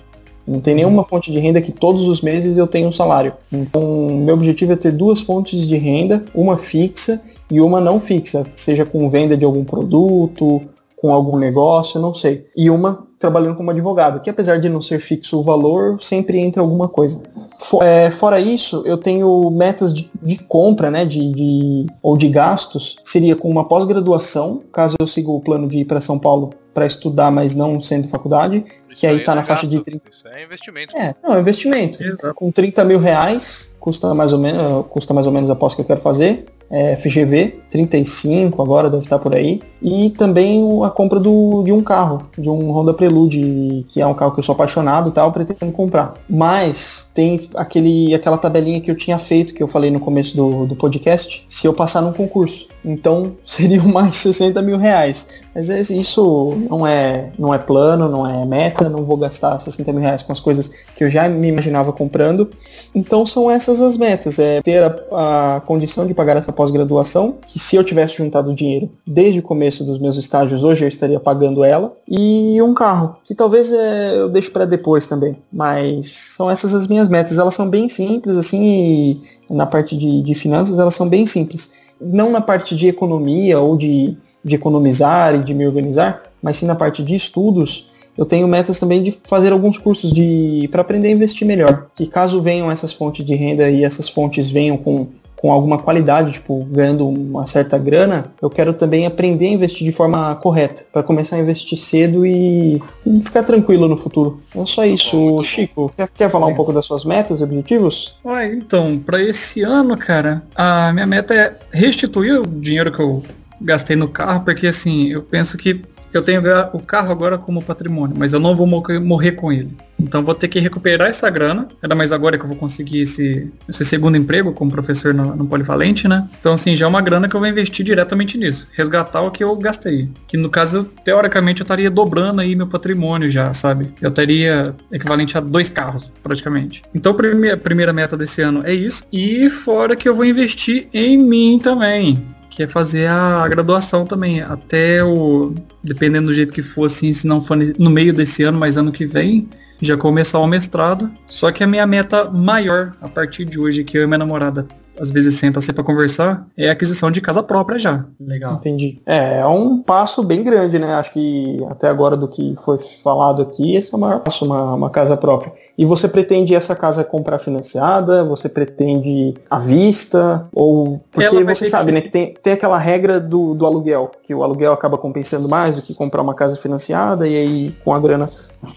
Não 0.47 0.59
tem 0.59 0.73
nenhuma 0.73 1.03
fonte 1.03 1.31
de 1.31 1.39
renda 1.39 1.61
que 1.61 1.71
todos 1.71 2.07
os 2.07 2.21
meses 2.21 2.57
eu 2.57 2.65
tenho 2.65 2.87
um 2.87 2.91
salário. 2.91 3.33
Então, 3.51 4.07
meu 4.09 4.33
objetivo 4.33 4.73
é 4.73 4.75
ter 4.75 4.91
duas 4.91 5.21
fontes 5.21 5.67
de 5.67 5.77
renda, 5.77 6.25
uma 6.33 6.57
fixa 6.57 7.21
e 7.51 7.61
uma 7.61 7.79
não 7.79 7.99
fixa, 7.99 8.45
seja 8.55 8.83
com 8.83 9.09
venda 9.09 9.37
de 9.37 9.45
algum 9.45 9.63
produto, 9.63 10.61
com 11.01 11.13
algum 11.13 11.37
negócio, 11.37 11.99
não 11.99 12.13
sei. 12.13 12.47
E 12.55 12.69
uma 12.69 13.07
trabalhando 13.19 13.57
como 13.57 13.69
advogado, 13.69 14.21
que 14.21 14.29
apesar 14.29 14.59
de 14.59 14.69
não 14.69 14.81
ser 14.81 14.99
fixo 14.99 15.39
o 15.39 15.43
valor, 15.43 16.01
sempre 16.01 16.39
entra 16.39 16.61
alguma 16.61 16.87
coisa. 16.87 17.21
For, 17.59 17.83
é, 17.83 18.09
fora 18.09 18.39
isso, 18.39 18.81
eu 18.85 18.97
tenho 18.97 19.51
metas 19.51 19.93
de, 19.93 20.09
de 20.23 20.37
compra, 20.37 20.89
né, 20.89 21.03
de, 21.03 21.33
de, 21.33 21.85
ou 22.01 22.15
de 22.15 22.29
gastos, 22.29 22.97
seria 23.03 23.35
com 23.35 23.49
uma 23.49 23.67
pós-graduação, 23.67 24.63
caso 24.71 24.95
eu 24.97 25.05
siga 25.05 25.29
o 25.29 25.41
plano 25.41 25.67
de 25.67 25.79
ir 25.79 25.85
para 25.85 25.99
São 25.99 26.17
Paulo 26.17 26.51
para 26.73 26.85
estudar, 26.85 27.29
mas 27.29 27.53
não 27.53 27.81
sendo 27.81 28.07
faculdade, 28.07 28.63
isso 28.89 29.01
que 29.01 29.07
aí 29.07 29.17
está 29.17 29.35
na 29.35 29.41
é 29.41 29.43
faixa 29.43 29.67
de 29.67 29.81
30. 29.81 30.01
Isso 30.09 30.27
é 30.29 30.43
investimento. 30.45 30.95
É, 30.95 31.13
não, 31.21 31.35
é 31.35 31.39
investimento. 31.41 32.01
Exato. 32.01 32.33
Com 32.33 32.51
30 32.51 32.85
mil 32.85 32.99
reais, 32.99 33.75
custa 33.81 34.13
mais 34.13 34.31
ou 34.31 34.39
menos, 34.39 34.85
custa 34.87 35.13
mais 35.13 35.27
ou 35.27 35.33
menos 35.33 35.49
a 35.49 35.55
pós 35.55 35.75
que 35.75 35.81
eu 35.81 35.85
quero 35.85 35.99
fazer 35.99 36.45
é, 36.69 36.95
FGV 36.95 37.59
35, 37.69 38.61
agora 38.61 38.89
deve 38.89 39.03
estar 39.03 39.19
por 39.19 39.33
aí. 39.33 39.61
E 39.81 40.09
também 40.11 40.63
a 40.83 40.89
compra 40.89 41.19
do, 41.19 41.63
de 41.63 41.71
um 41.71 41.81
carro, 41.81 42.27
de 42.37 42.49
um 42.49 42.71
Honda 42.71 42.93
Prelude, 42.93 43.85
que 43.87 44.01
é 44.01 44.05
um 44.05 44.13
carro 44.13 44.31
que 44.31 44.39
eu 44.39 44.43
sou 44.43 44.53
apaixonado 44.53 45.09
e 45.09 45.11
tal, 45.11 45.31
pretendo 45.31 45.71
comprar. 45.71 46.13
Mas 46.29 47.09
tem 47.13 47.39
aquele, 47.55 48.13
aquela 48.13 48.37
tabelinha 48.37 48.81
que 48.81 48.91
eu 48.91 48.95
tinha 48.95 49.17
feito, 49.17 49.53
que 49.53 49.63
eu 49.63 49.67
falei 49.67 49.91
no 49.91 49.99
começo 49.99 50.35
do, 50.35 50.65
do 50.65 50.75
podcast, 50.75 51.43
se 51.47 51.67
eu 51.67 51.73
passar 51.73 52.01
num 52.01 52.13
concurso. 52.13 52.67
Então 52.83 53.33
seriam 53.45 53.87
mais 53.87 54.17
60 54.17 54.61
mil 54.61 54.77
reais. 54.77 55.27
Mas 55.53 55.69
é, 55.69 55.81
isso 55.81 56.53
não 56.69 56.85
é, 56.85 57.31
não 57.37 57.53
é 57.53 57.57
plano, 57.57 58.07
não 58.07 58.25
é 58.25 58.45
meta, 58.45 58.87
não 58.87 59.03
vou 59.03 59.17
gastar 59.17 59.59
60 59.59 59.91
mil 59.91 60.01
reais 60.01 60.21
com 60.21 60.31
as 60.31 60.39
coisas 60.39 60.69
que 60.95 61.03
eu 61.03 61.09
já 61.09 61.27
me 61.27 61.47
imaginava 61.47 61.91
comprando. 61.91 62.49
Então 62.93 63.25
são 63.25 63.49
essas 63.49 63.81
as 63.81 63.97
metas, 63.97 64.39
é 64.39 64.61
ter 64.61 64.83
a, 64.83 65.55
a 65.55 65.61
condição 65.61 66.07
de 66.07 66.13
pagar 66.13 66.37
essa 66.37 66.53
pós-graduação, 66.53 67.37
que 67.45 67.59
se 67.59 67.75
eu 67.75 67.83
tivesse 67.83 68.17
juntado 68.17 68.53
dinheiro 68.53 68.89
desde 69.05 69.39
o 69.39 69.43
começo 69.43 69.83
dos 69.83 69.99
meus 69.99 70.17
estágios, 70.17 70.63
hoje 70.63 70.85
eu 70.85 70.89
estaria 70.89 71.19
pagando 71.19 71.63
ela, 71.63 71.93
e 72.07 72.61
um 72.61 72.73
carro, 72.73 73.17
que 73.23 73.35
talvez 73.35 73.71
é, 73.71 74.15
eu 74.15 74.29
deixe 74.29 74.49
para 74.49 74.65
depois 74.65 75.07
também. 75.07 75.35
Mas 75.51 76.09
são 76.11 76.49
essas 76.49 76.73
as 76.73 76.87
minhas 76.87 77.09
metas, 77.09 77.37
elas 77.37 77.55
são 77.55 77.69
bem 77.69 77.89
simples, 77.89 78.37
assim, 78.37 79.21
na 79.49 79.65
parte 79.65 79.97
de, 79.97 80.21
de 80.21 80.35
finanças 80.35 80.77
elas 80.77 80.93
são 80.93 81.07
bem 81.09 81.25
simples 81.25 81.69
não 81.99 82.31
na 82.31 82.41
parte 82.41 82.75
de 82.75 82.87
economia 82.87 83.59
ou 83.59 83.77
de, 83.77 84.17
de 84.43 84.55
economizar 84.55 85.35
e 85.35 85.39
de 85.39 85.53
me 85.53 85.65
organizar, 85.65 86.23
mas 86.41 86.57
sim 86.57 86.65
na 86.65 86.75
parte 86.75 87.03
de 87.03 87.15
estudos, 87.15 87.89
eu 88.17 88.25
tenho 88.25 88.47
metas 88.47 88.79
também 88.79 89.01
de 89.01 89.17
fazer 89.23 89.53
alguns 89.53 89.77
cursos 89.77 90.11
de 90.11 90.67
para 90.71 90.81
aprender 90.81 91.07
a 91.07 91.11
investir 91.11 91.47
melhor. 91.47 91.87
Que 91.95 92.05
caso 92.05 92.41
venham 92.41 92.69
essas 92.69 92.91
fontes 92.91 93.25
de 93.25 93.33
renda 93.33 93.69
e 93.69 93.83
essas 93.83 94.09
fontes 94.09 94.49
venham 94.49 94.77
com 94.77 95.07
com 95.41 95.51
alguma 95.51 95.77
qualidade, 95.77 96.33
tipo, 96.33 96.65
ganhando 96.65 97.07
uma 97.07 97.47
certa 97.47 97.77
grana, 97.77 98.31
eu 98.41 98.49
quero 98.49 98.73
também 98.73 99.05
aprender 99.05 99.47
a 99.47 99.51
investir 99.51 99.87
de 99.87 99.93
forma 99.93 100.35
correta, 100.35 100.83
para 100.91 101.01
começar 101.01 101.37
a 101.37 101.39
investir 101.39 101.77
cedo 101.77 102.25
e, 102.25 102.81
e, 103.05 103.21
ficar 103.21 103.43
tranquilo 103.43 103.87
no 103.87 103.97
futuro. 103.97 104.41
É 104.55 104.65
só 104.65 104.85
isso, 104.85 105.41
Chico. 105.43 105.91
Quer, 105.95 106.09
quer 106.09 106.29
falar 106.29 106.49
é. 106.49 106.51
um 106.51 106.55
pouco 106.55 106.73
das 106.73 106.85
suas 106.85 107.05
metas 107.05 107.39
e 107.39 107.43
objetivos? 107.43 108.19
Ah, 108.25 108.45
então, 108.45 108.99
para 108.99 109.21
esse 109.21 109.61
ano, 109.61 109.97
cara, 109.97 110.43
a 110.55 110.91
minha 110.91 111.07
meta 111.07 111.33
é 111.33 111.55
restituir 111.71 112.41
o 112.41 112.45
dinheiro 112.45 112.91
que 112.91 112.99
eu 112.99 113.23
gastei 113.61 113.95
no 113.95 114.07
carro, 114.07 114.43
porque 114.43 114.67
assim, 114.67 115.07
eu 115.09 115.21
penso 115.21 115.57
que 115.57 115.81
eu 116.13 116.21
tenho 116.21 116.41
o 116.73 116.79
carro 116.79 117.11
agora 117.11 117.37
como 117.37 117.63
patrimônio, 117.63 118.15
mas 118.17 118.33
eu 118.33 118.39
não 118.39 118.55
vou 118.55 118.67
morrer 118.67 119.33
com 119.33 119.51
ele. 119.51 119.75
Então 119.99 120.23
vou 120.23 120.33
ter 120.33 120.47
que 120.47 120.59
recuperar 120.59 121.09
essa 121.09 121.29
grana, 121.29 121.67
ainda 121.81 121.93
mais 121.93 122.11
agora 122.11 122.37
que 122.37 122.43
eu 122.43 122.47
vou 122.47 122.57
conseguir 122.57 123.01
esse, 123.01 123.51
esse 123.67 123.83
segundo 123.83 124.17
emprego 124.17 124.53
como 124.53 124.71
professor 124.71 125.13
no, 125.13 125.35
no, 125.35 125.45
Polivalente, 125.45 126.07
né? 126.07 126.27
Então 126.39 126.53
assim, 126.53 126.75
já 126.75 126.85
é 126.85 126.89
uma 126.89 127.01
grana 127.01 127.27
que 127.27 127.35
eu 127.35 127.39
vou 127.39 127.49
investir 127.49 127.85
diretamente 127.85 128.37
nisso. 128.37 128.67
Resgatar 128.71 129.21
o 129.21 129.31
que 129.31 129.43
eu 129.43 129.55
gastei. 129.57 130.09
Que 130.27 130.37
no 130.37 130.49
caso, 130.49 130.85
teoricamente, 131.03 131.61
eu 131.61 131.65
estaria 131.65 131.91
dobrando 131.91 132.39
aí 132.39 132.55
meu 132.55 132.67
patrimônio 132.67 133.29
já, 133.29 133.53
sabe? 133.53 133.91
Eu 134.01 134.11
teria 134.11 134.73
equivalente 134.91 135.37
a 135.37 135.41
dois 135.41 135.69
carros, 135.69 136.11
praticamente. 136.23 136.81
Então 136.95 137.11
a 137.11 137.57
primeira 137.57 137.91
meta 137.91 138.15
desse 138.15 138.41
ano 138.41 138.63
é 138.65 138.73
isso. 138.73 139.03
E 139.11 139.49
fora 139.49 139.95
que 139.95 140.07
eu 140.07 140.15
vou 140.15 140.25
investir 140.25 140.87
em 140.93 141.17
mim 141.17 141.59
também 141.61 142.23
que 142.49 142.63
é 142.63 142.67
fazer 142.67 143.07
a 143.07 143.47
graduação 143.47 144.05
também, 144.05 144.41
até 144.41 145.03
o, 145.03 145.53
dependendo 145.83 146.27
do 146.27 146.33
jeito 146.33 146.53
que 146.53 146.63
for, 146.63 146.85
assim, 146.85 147.13
se 147.13 147.27
não 147.27 147.41
for 147.41 147.57
no 147.57 147.89
meio 147.89 148.13
desse 148.13 148.43
ano, 148.43 148.59
mas 148.59 148.77
ano 148.77 148.91
que 148.91 149.05
vem, 149.05 149.47
já 149.81 149.95
começar 149.95 150.39
o 150.39 150.47
mestrado. 150.47 151.09
Só 151.27 151.51
que 151.51 151.63
a 151.63 151.67
minha 151.67 151.85
meta 151.85 152.29
maior, 152.29 152.93
a 153.01 153.07
partir 153.07 153.45
de 153.45 153.59
hoje, 153.59 153.83
que 153.83 153.97
eu 153.97 154.03
e 154.03 154.07
minha 154.07 154.17
namorada 154.17 154.67
às 154.99 155.09
vezes 155.09 155.35
senta 155.35 155.59
assim 155.59 155.71
para 155.71 155.83
conversar, 155.83 156.45
é 156.57 156.69
a 156.69 156.73
aquisição 156.73 157.09
de 157.09 157.21
casa 157.21 157.41
própria 157.41 157.79
já. 157.79 158.05
Legal. 158.19 158.55
Entendi. 158.55 159.01
É, 159.05 159.39
é 159.39 159.47
um 159.47 159.81
passo 159.81 160.21
bem 160.21 160.43
grande, 160.43 160.77
né? 160.77 160.93
Acho 160.93 161.13
que 161.13 161.65
até 161.69 161.87
agora 161.87 162.17
do 162.17 162.27
que 162.27 162.53
foi 162.63 162.77
falado 162.77 163.41
aqui, 163.41 163.75
esse 163.75 163.93
é 163.93 163.97
o 163.97 163.99
maior 163.99 164.19
passo, 164.19 164.45
uma, 164.45 164.73
uma 164.73 164.89
casa 164.89 165.15
própria. 165.15 165.53
E 165.79 165.85
você 165.85 166.09
pretende 166.09 166.53
essa 166.53 166.75
casa 166.75 167.05
comprar 167.05 167.39
financiada? 167.39 168.21
Você 168.25 168.49
pretende 168.49 169.33
à 169.49 169.57
vista? 169.57 170.45
Ou. 170.51 170.99
Porque 171.09 171.41
você 171.41 171.69
sabe, 171.69 171.85
que 171.85 171.91
né? 171.93 172.01
Que 172.01 172.09
tem, 172.09 172.33
tem 172.43 172.51
aquela 172.51 172.77
regra 172.77 173.17
do, 173.17 173.53
do 173.53 173.65
aluguel, 173.65 174.11
que 174.21 174.35
o 174.35 174.43
aluguel 174.43 174.73
acaba 174.73 174.97
compensando 174.97 175.47
mais 175.47 175.77
do 175.77 175.81
que 175.81 175.93
comprar 175.93 176.21
uma 176.21 176.35
casa 176.35 176.57
financiada, 176.57 177.25
e 177.25 177.33
aí 177.33 177.77
com 177.85 177.93
a 177.93 177.99
grana 177.99 178.25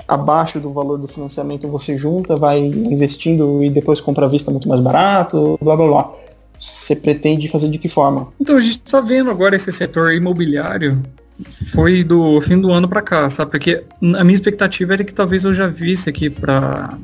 abaixo 0.07 0.61
do 0.61 0.73
valor 0.73 0.97
do 0.97 1.09
financiamento 1.09 1.67
você 1.67 1.99
junta, 1.99 2.37
vai 2.37 2.61
investindo 2.61 3.65
e 3.65 3.69
depois 3.69 4.01
compra 4.01 4.27
à 4.27 4.29
vista 4.29 4.53
muito 4.53 4.69
mais 4.69 4.81
barato, 4.81 5.59
blá 5.61 5.75
blá 5.75 5.87
blá. 5.89 6.13
Você 6.57 6.95
pretende 6.95 7.49
fazer 7.49 7.69
de 7.69 7.79
que 7.79 7.89
forma? 7.89 8.29
Então 8.41 8.57
a 8.57 8.61
gente 8.61 8.81
está 8.87 9.01
vendo 9.01 9.29
agora 9.29 9.57
esse 9.57 9.73
setor 9.73 10.15
imobiliário 10.15 11.03
foi 11.51 12.05
do 12.05 12.41
fim 12.41 12.61
do 12.61 12.73
ano 12.73 12.89
para 12.89 13.03
cá, 13.03 13.29
sabe? 13.31 13.51
Porque 13.51 13.85
a 14.01 14.25
minha 14.25 14.35
expectativa 14.35 14.95
era 14.95 15.05
que 15.05 15.15
talvez 15.15 15.45
eu 15.45 15.55
já 15.55 15.67
visse 15.67 16.09
aqui 16.09 16.29
para 16.29 16.97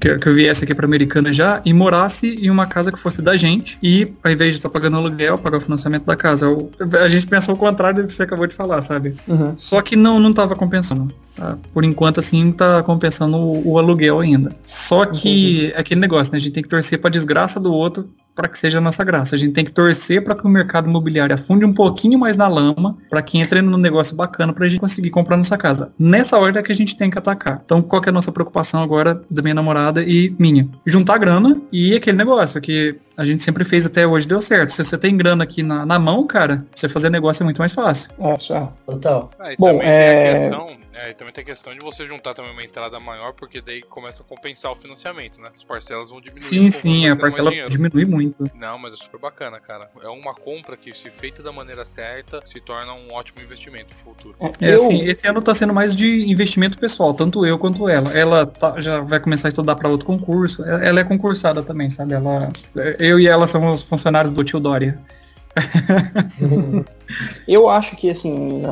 que, 0.00 0.18
que, 0.18 0.28
eu 0.28 0.34
viesse 0.34 0.64
aqui 0.64 0.74
para 0.74 0.84
Americana 0.84 1.32
já 1.32 1.62
e 1.64 1.72
morasse 1.72 2.34
em 2.34 2.50
uma 2.50 2.66
casa 2.66 2.92
que 2.92 2.98
fosse 2.98 3.22
da 3.22 3.36
gente 3.36 3.78
e 3.82 4.12
ao 4.22 4.30
invés 4.30 4.52
de 4.52 4.58
estar 4.58 4.68
tá 4.68 4.72
pagando 4.72 4.96
aluguel, 4.96 5.38
pagar 5.38 5.58
o 5.58 5.60
financiamento 5.60 6.04
da 6.04 6.16
casa. 6.16 6.46
Eu, 6.46 6.70
a 7.00 7.08
gente 7.08 7.26
pensou 7.26 7.54
o 7.54 7.58
contrário 7.58 8.02
do 8.02 8.06
que 8.06 8.12
você 8.12 8.22
acabou 8.22 8.46
de 8.46 8.54
falar, 8.54 8.82
sabe? 8.82 9.14
Uhum. 9.26 9.54
Só 9.56 9.80
que 9.80 9.96
não 9.96 10.20
não 10.20 10.32
tava 10.32 10.54
compensando. 10.54 11.12
Tá? 11.34 11.56
Por 11.72 11.84
enquanto, 11.84 12.18
assim, 12.20 12.50
tá 12.52 12.82
compensando 12.82 13.36
o, 13.36 13.72
o 13.72 13.78
aluguel 13.78 14.20
ainda. 14.20 14.54
Só 14.64 15.06
que 15.06 15.72
é 15.74 15.80
aquele 15.80 16.00
negócio, 16.00 16.32
né? 16.32 16.38
A 16.38 16.40
gente 16.40 16.52
tem 16.52 16.62
que 16.62 16.68
torcer 16.68 17.00
pra 17.00 17.10
desgraça 17.10 17.60
do 17.60 17.72
outro 17.72 18.08
para 18.38 18.48
que 18.48 18.56
seja 18.56 18.78
a 18.78 18.80
nossa 18.80 19.02
graça. 19.02 19.34
A 19.34 19.38
gente 19.38 19.52
tem 19.52 19.64
que 19.64 19.72
torcer 19.72 20.22
para 20.22 20.32
que 20.36 20.46
o 20.46 20.48
mercado 20.48 20.88
imobiliário 20.88 21.34
afunde 21.34 21.64
um 21.64 21.74
pouquinho 21.74 22.16
mais 22.16 22.36
na 22.36 22.46
lama, 22.46 22.96
para 23.10 23.20
que 23.20 23.36
entre 23.36 23.60
num 23.60 23.76
negócio 23.76 24.14
bacana 24.14 24.52
para 24.52 24.64
a 24.64 24.68
gente 24.68 24.78
conseguir 24.78 25.10
comprar 25.10 25.36
nossa 25.36 25.58
casa. 25.58 25.92
Nessa 25.98 26.38
hora 26.38 26.60
é 26.60 26.62
que 26.62 26.70
a 26.70 26.74
gente 26.74 26.96
tem 26.96 27.10
que 27.10 27.18
atacar. 27.18 27.60
Então, 27.64 27.82
qual 27.82 28.00
é 28.06 28.10
a 28.10 28.12
nossa 28.12 28.30
preocupação 28.30 28.80
agora 28.80 29.20
da 29.28 29.42
minha 29.42 29.54
namorada 29.54 30.04
e 30.04 30.32
minha? 30.38 30.68
Juntar 30.86 31.18
grana 31.18 31.60
e 31.72 31.96
aquele 31.96 32.16
negócio 32.16 32.60
que 32.60 32.96
a 33.18 33.24
gente 33.24 33.42
sempre 33.42 33.64
fez 33.64 33.84
até 33.84 34.06
hoje 34.06 34.28
deu 34.28 34.40
certo. 34.40 34.70
Se 34.70 34.84
você 34.84 34.96
tem 34.96 35.16
grana 35.16 35.42
aqui 35.42 35.60
na, 35.60 35.84
na 35.84 35.98
mão, 35.98 36.24
cara, 36.24 36.64
você 36.74 36.88
fazer 36.88 37.10
negócio 37.10 37.42
é 37.42 37.44
muito 37.44 37.58
mais 37.58 37.72
fácil. 37.72 38.12
É, 38.20 38.38
só. 38.38 38.72
Total. 38.86 39.28
Ah, 39.40 39.54
Bom, 39.58 39.82
é... 39.82 40.48
É, 41.00 41.10
e 41.10 41.14
também 41.14 41.32
tem 41.32 41.42
a 41.42 41.46
questão 41.46 41.72
de 41.72 41.78
você 41.78 42.04
juntar 42.06 42.34
também 42.34 42.50
uma 42.50 42.62
entrada 42.62 42.98
maior, 42.98 43.32
porque 43.32 43.60
daí 43.60 43.82
começa 43.82 44.22
a 44.22 44.24
compensar 44.24 44.72
o 44.72 44.74
financiamento, 44.74 45.40
né? 45.40 45.50
As 45.56 45.62
parcelas 45.62 46.10
vão 46.10 46.20
diminuir. 46.20 46.42
Sim, 46.42 46.66
um 46.66 46.70
sim, 46.72 47.08
a 47.08 47.14
parcela 47.14 47.52
diminui 47.68 48.04
muito. 48.04 48.50
Não, 48.56 48.76
mas 48.78 48.94
é 48.94 48.96
super 48.96 49.20
bacana, 49.20 49.60
cara. 49.60 49.88
É 50.02 50.08
uma 50.08 50.34
compra 50.34 50.76
que, 50.76 50.92
se 50.92 51.08
feita 51.08 51.40
da 51.40 51.52
maneira 51.52 51.84
certa, 51.84 52.42
se 52.46 52.58
torna 52.60 52.92
um 52.94 53.12
ótimo 53.12 53.40
investimento 53.40 53.94
no 53.94 54.12
futuro. 54.12 54.36
É, 54.60 54.72
assim, 54.72 55.04
esse 55.04 55.28
ano 55.28 55.40
tá 55.40 55.54
sendo 55.54 55.72
mais 55.72 55.94
de 55.94 56.28
investimento 56.28 56.76
pessoal, 56.76 57.14
tanto 57.14 57.46
eu 57.46 57.56
quanto 57.60 57.88
ela. 57.88 58.10
Ela 58.12 58.46
tá, 58.46 58.80
já 58.80 59.00
vai 59.00 59.20
começar 59.20 59.46
a 59.46 59.50
estudar 59.50 59.76
para 59.76 59.88
outro 59.88 60.04
concurso. 60.04 60.64
Ela 60.64 60.98
é 60.98 61.04
concursada 61.04 61.62
também, 61.62 61.90
sabe? 61.90 62.14
Ela, 62.14 62.38
eu 63.08 63.18
e 63.18 63.26
ela 63.26 63.46
somos 63.46 63.82
funcionários 63.82 64.32
do 64.32 64.44
tio 64.44 64.60
Dória. 64.60 65.00
eu 67.48 67.68
acho 67.68 67.96
que, 67.96 68.10
assim, 68.10 68.62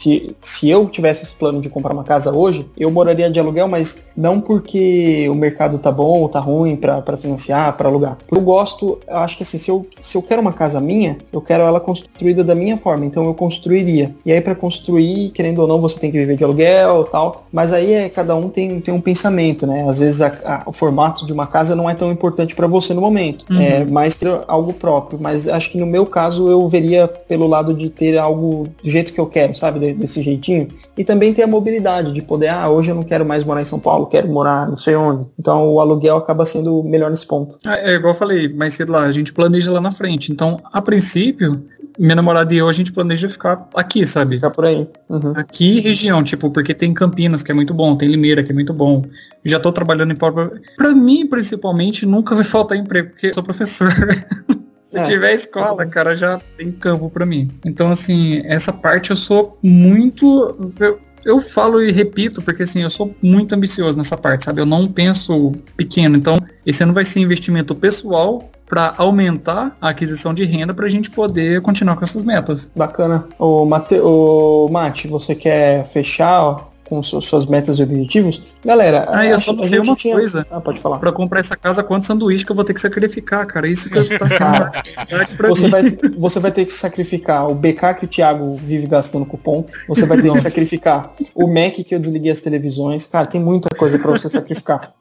se, 0.00 0.34
se 0.42 0.70
eu 0.70 0.88
tivesse 0.88 1.24
esse 1.24 1.34
plano 1.34 1.60
de 1.60 1.68
comprar 1.68 1.92
uma 1.92 2.02
casa 2.02 2.34
hoje, 2.34 2.66
eu 2.76 2.90
moraria 2.90 3.30
de 3.30 3.38
aluguel, 3.38 3.68
mas 3.68 3.98
não 4.16 4.40
porque 4.40 5.28
o 5.28 5.34
mercado 5.34 5.78
tá 5.78 5.92
bom 5.92 6.20
ou 6.20 6.28
tá 6.28 6.40
ruim 6.40 6.74
para 6.74 7.16
financiar, 7.18 7.76
para 7.76 7.86
alugar. 7.86 8.16
Eu 8.32 8.40
gosto, 8.40 8.98
eu 9.06 9.18
acho 9.18 9.36
que 9.36 9.42
assim, 9.42 9.58
se 9.58 9.70
eu, 9.70 9.86
se 10.00 10.16
eu 10.16 10.22
quero 10.22 10.40
uma 10.40 10.54
casa 10.54 10.80
minha, 10.80 11.18
eu 11.30 11.42
quero 11.42 11.64
ela 11.64 11.78
construída 11.78 12.42
da 12.42 12.54
minha 12.54 12.78
forma, 12.78 13.04
então 13.04 13.26
eu 13.26 13.34
construiria. 13.34 14.14
E 14.24 14.32
aí 14.32 14.40
para 14.40 14.54
construir, 14.54 15.30
querendo 15.30 15.58
ou 15.58 15.68
não, 15.68 15.78
você 15.78 15.98
tem 15.98 16.10
que 16.10 16.16
viver 16.16 16.36
de 16.36 16.44
aluguel 16.44 17.04
tal, 17.04 17.44
mas 17.52 17.70
aí 17.70 17.92
é, 17.92 18.08
cada 18.08 18.34
um 18.34 18.48
tem, 18.48 18.80
tem 18.80 18.94
um 18.94 19.02
pensamento, 19.02 19.66
né? 19.66 19.86
Às 19.86 20.00
vezes 20.00 20.22
a, 20.22 20.28
a, 20.44 20.62
o 20.64 20.72
formato 20.72 21.26
de 21.26 21.32
uma 21.32 21.46
casa 21.46 21.76
não 21.76 21.90
é 21.90 21.94
tão 21.94 22.10
importante 22.10 22.54
para 22.54 22.66
você 22.66 22.94
no 22.94 23.02
momento, 23.02 23.44
uhum. 23.50 23.60
é 23.60 23.84
mais 23.84 24.14
ter 24.14 24.28
algo 24.48 24.72
próprio, 24.72 25.18
mas 25.20 25.46
acho 25.46 25.70
que 25.70 25.78
no 25.78 25.86
meu 25.86 26.06
caso 26.06 26.48
eu 26.48 26.66
veria 26.68 27.06
pelo 27.06 27.46
lado 27.46 27.74
de 27.74 27.90
ter 27.90 28.16
algo 28.16 28.68
do 28.82 28.88
jeito 28.88 29.12
que 29.12 29.20
eu 29.20 29.26
quero, 29.26 29.54
sabe? 29.54 29.89
Desse 29.94 30.22
jeitinho. 30.22 30.68
E 30.96 31.04
também 31.04 31.32
ter 31.32 31.42
a 31.42 31.46
mobilidade 31.46 32.12
de 32.12 32.22
poder, 32.22 32.48
ah, 32.48 32.68
hoje 32.68 32.90
eu 32.90 32.94
não 32.94 33.02
quero 33.02 33.24
mais 33.24 33.44
morar 33.44 33.62
em 33.62 33.64
São 33.64 33.78
Paulo, 33.78 34.06
quero 34.06 34.28
morar 34.28 34.68
não 34.68 34.76
sei 34.76 34.96
onde. 34.96 35.28
Então 35.38 35.68
o 35.72 35.80
aluguel 35.80 36.16
acaba 36.16 36.44
sendo 36.46 36.82
melhor 36.82 37.10
nesse 37.10 37.26
ponto. 37.26 37.58
É, 37.66 37.92
é 37.92 37.94
igual 37.96 38.12
eu 38.14 38.18
falei 38.18 38.48
mais 38.52 38.74
cedo 38.74 38.92
lá, 38.92 39.02
a 39.02 39.12
gente 39.12 39.32
planeja 39.32 39.70
lá 39.70 39.80
na 39.80 39.92
frente. 39.92 40.32
Então, 40.32 40.60
a 40.72 40.80
princípio, 40.80 41.64
minha 41.98 42.14
namorada 42.14 42.54
e 42.54 42.58
eu, 42.58 42.68
a 42.68 42.72
gente 42.72 42.92
planeja 42.92 43.28
ficar 43.28 43.68
aqui, 43.74 44.06
sabe? 44.06 44.36
Ficar 44.36 44.50
por 44.50 44.64
aí. 44.64 44.88
Uhum. 45.08 45.32
Aqui, 45.36 45.80
região, 45.80 46.22
tipo, 46.22 46.50
porque 46.50 46.72
tem 46.72 46.94
Campinas, 46.94 47.42
que 47.42 47.50
é 47.50 47.54
muito 47.54 47.74
bom, 47.74 47.96
tem 47.96 48.08
Limeira, 48.08 48.42
que 48.42 48.52
é 48.52 48.54
muito 48.54 48.72
bom. 48.72 49.04
Já 49.44 49.60
tô 49.60 49.70
trabalhando 49.70 50.12
em 50.12 50.16
Paulo. 50.16 50.50
Pra 50.76 50.94
mim, 50.94 51.26
principalmente, 51.26 52.06
nunca 52.06 52.34
vai 52.34 52.44
faltar 52.44 52.78
emprego, 52.78 53.10
porque 53.10 53.28
eu 53.28 53.34
sou 53.34 53.42
professor. 53.42 53.92
Se 54.90 54.98
é. 54.98 55.04
tiver 55.04 55.32
escola, 55.34 55.86
cara, 55.86 56.16
já 56.16 56.40
tem 56.56 56.72
campo 56.72 57.08
para 57.08 57.24
mim. 57.24 57.46
Então, 57.64 57.92
assim, 57.92 58.42
essa 58.44 58.72
parte 58.72 59.12
eu 59.12 59.16
sou 59.16 59.56
muito. 59.62 60.72
Eu, 60.80 60.98
eu 61.24 61.40
falo 61.40 61.80
e 61.80 61.92
repito, 61.92 62.42
porque 62.42 62.64
assim, 62.64 62.82
eu 62.82 62.90
sou 62.90 63.14
muito 63.22 63.54
ambicioso 63.54 63.96
nessa 63.96 64.16
parte, 64.16 64.44
sabe? 64.44 64.60
Eu 64.60 64.66
não 64.66 64.88
penso 64.88 65.52
pequeno. 65.76 66.16
Então, 66.16 66.38
esse 66.66 66.82
ano 66.82 66.92
vai 66.92 67.04
ser 67.04 67.20
investimento 67.20 67.72
pessoal 67.72 68.50
para 68.66 68.92
aumentar 68.96 69.76
a 69.80 69.90
aquisição 69.90 70.34
de 70.34 70.44
renda 70.44 70.74
para 70.74 70.86
a 70.86 70.90
gente 70.90 71.08
poder 71.08 71.60
continuar 71.60 71.94
com 71.94 72.02
essas 72.02 72.24
metas. 72.24 72.68
Bacana. 72.74 73.28
O, 73.38 73.64
Mate... 73.64 73.94
o 74.00 74.68
Mate, 74.72 75.06
você 75.06 75.36
quer 75.36 75.86
fechar 75.86 76.68
com 76.90 77.00
suas 77.02 77.46
metas 77.46 77.78
e 77.78 77.82
objetivos. 77.84 78.42
Galera, 78.64 79.06
ah, 79.08 79.24
eu 79.24 79.38
só 79.38 79.52
não 79.52 79.62
sei 79.62 79.78
uma 79.78 79.94
tinha... 79.94 80.16
coisa. 80.16 80.44
Ah, 80.50 80.60
pode 80.60 80.80
falar. 80.80 80.98
Pra 80.98 81.12
comprar 81.12 81.38
essa 81.38 81.56
casa, 81.56 81.84
quanto 81.84 82.04
sanduíche 82.04 82.44
que 82.44 82.50
eu 82.50 82.56
vou 82.56 82.64
ter 82.64 82.74
que 82.74 82.80
sacrificar, 82.80 83.46
cara? 83.46 83.68
Isso 83.68 83.88
que 83.88 83.96
eu 83.96 84.18
tá 84.18 84.26
sendo 84.28 85.48
você 85.48 85.68
vai, 85.68 85.82
você 86.18 86.40
vai 86.40 86.50
ter 86.50 86.64
que 86.64 86.72
sacrificar 86.72 87.48
o 87.48 87.54
BK 87.54 87.94
que 88.00 88.04
o 88.06 88.08
Thiago 88.08 88.56
vive 88.56 88.88
gastando 88.88 89.24
cupom. 89.24 89.64
Você 89.86 90.04
vai 90.04 90.20
ter 90.20 90.32
que 90.32 90.38
sacrificar 90.40 91.12
o 91.32 91.46
Mac 91.46 91.74
que 91.74 91.94
eu 91.94 92.00
desliguei 92.00 92.32
as 92.32 92.40
televisões. 92.40 93.06
Cara, 93.06 93.26
tem 93.26 93.40
muita 93.40 93.68
coisa 93.76 93.96
para 93.96 94.10
você 94.10 94.28
sacrificar. 94.28 94.92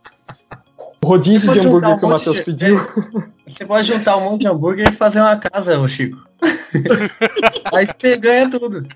O 1.01 1.07
rodízio 1.07 1.51
de 1.51 1.59
hambúrguer 1.59 1.89
um 1.89 1.97
que 1.97 2.05
o 2.05 2.09
Matheus 2.09 2.37
de... 2.37 2.43
pediu. 2.43 2.79
Você 3.47 3.65
pode 3.65 3.87
juntar 3.87 4.15
um 4.17 4.29
monte 4.29 4.41
de 4.41 4.47
hambúrguer 4.47 4.89
e 4.89 4.91
fazer 4.91 5.21
uma 5.21 5.35
casa, 5.35 5.79
ô 5.79 5.87
Chico. 5.87 6.23
Aí 7.73 7.87
você 7.87 8.15
ganha 8.15 8.47
tudo. 8.47 8.87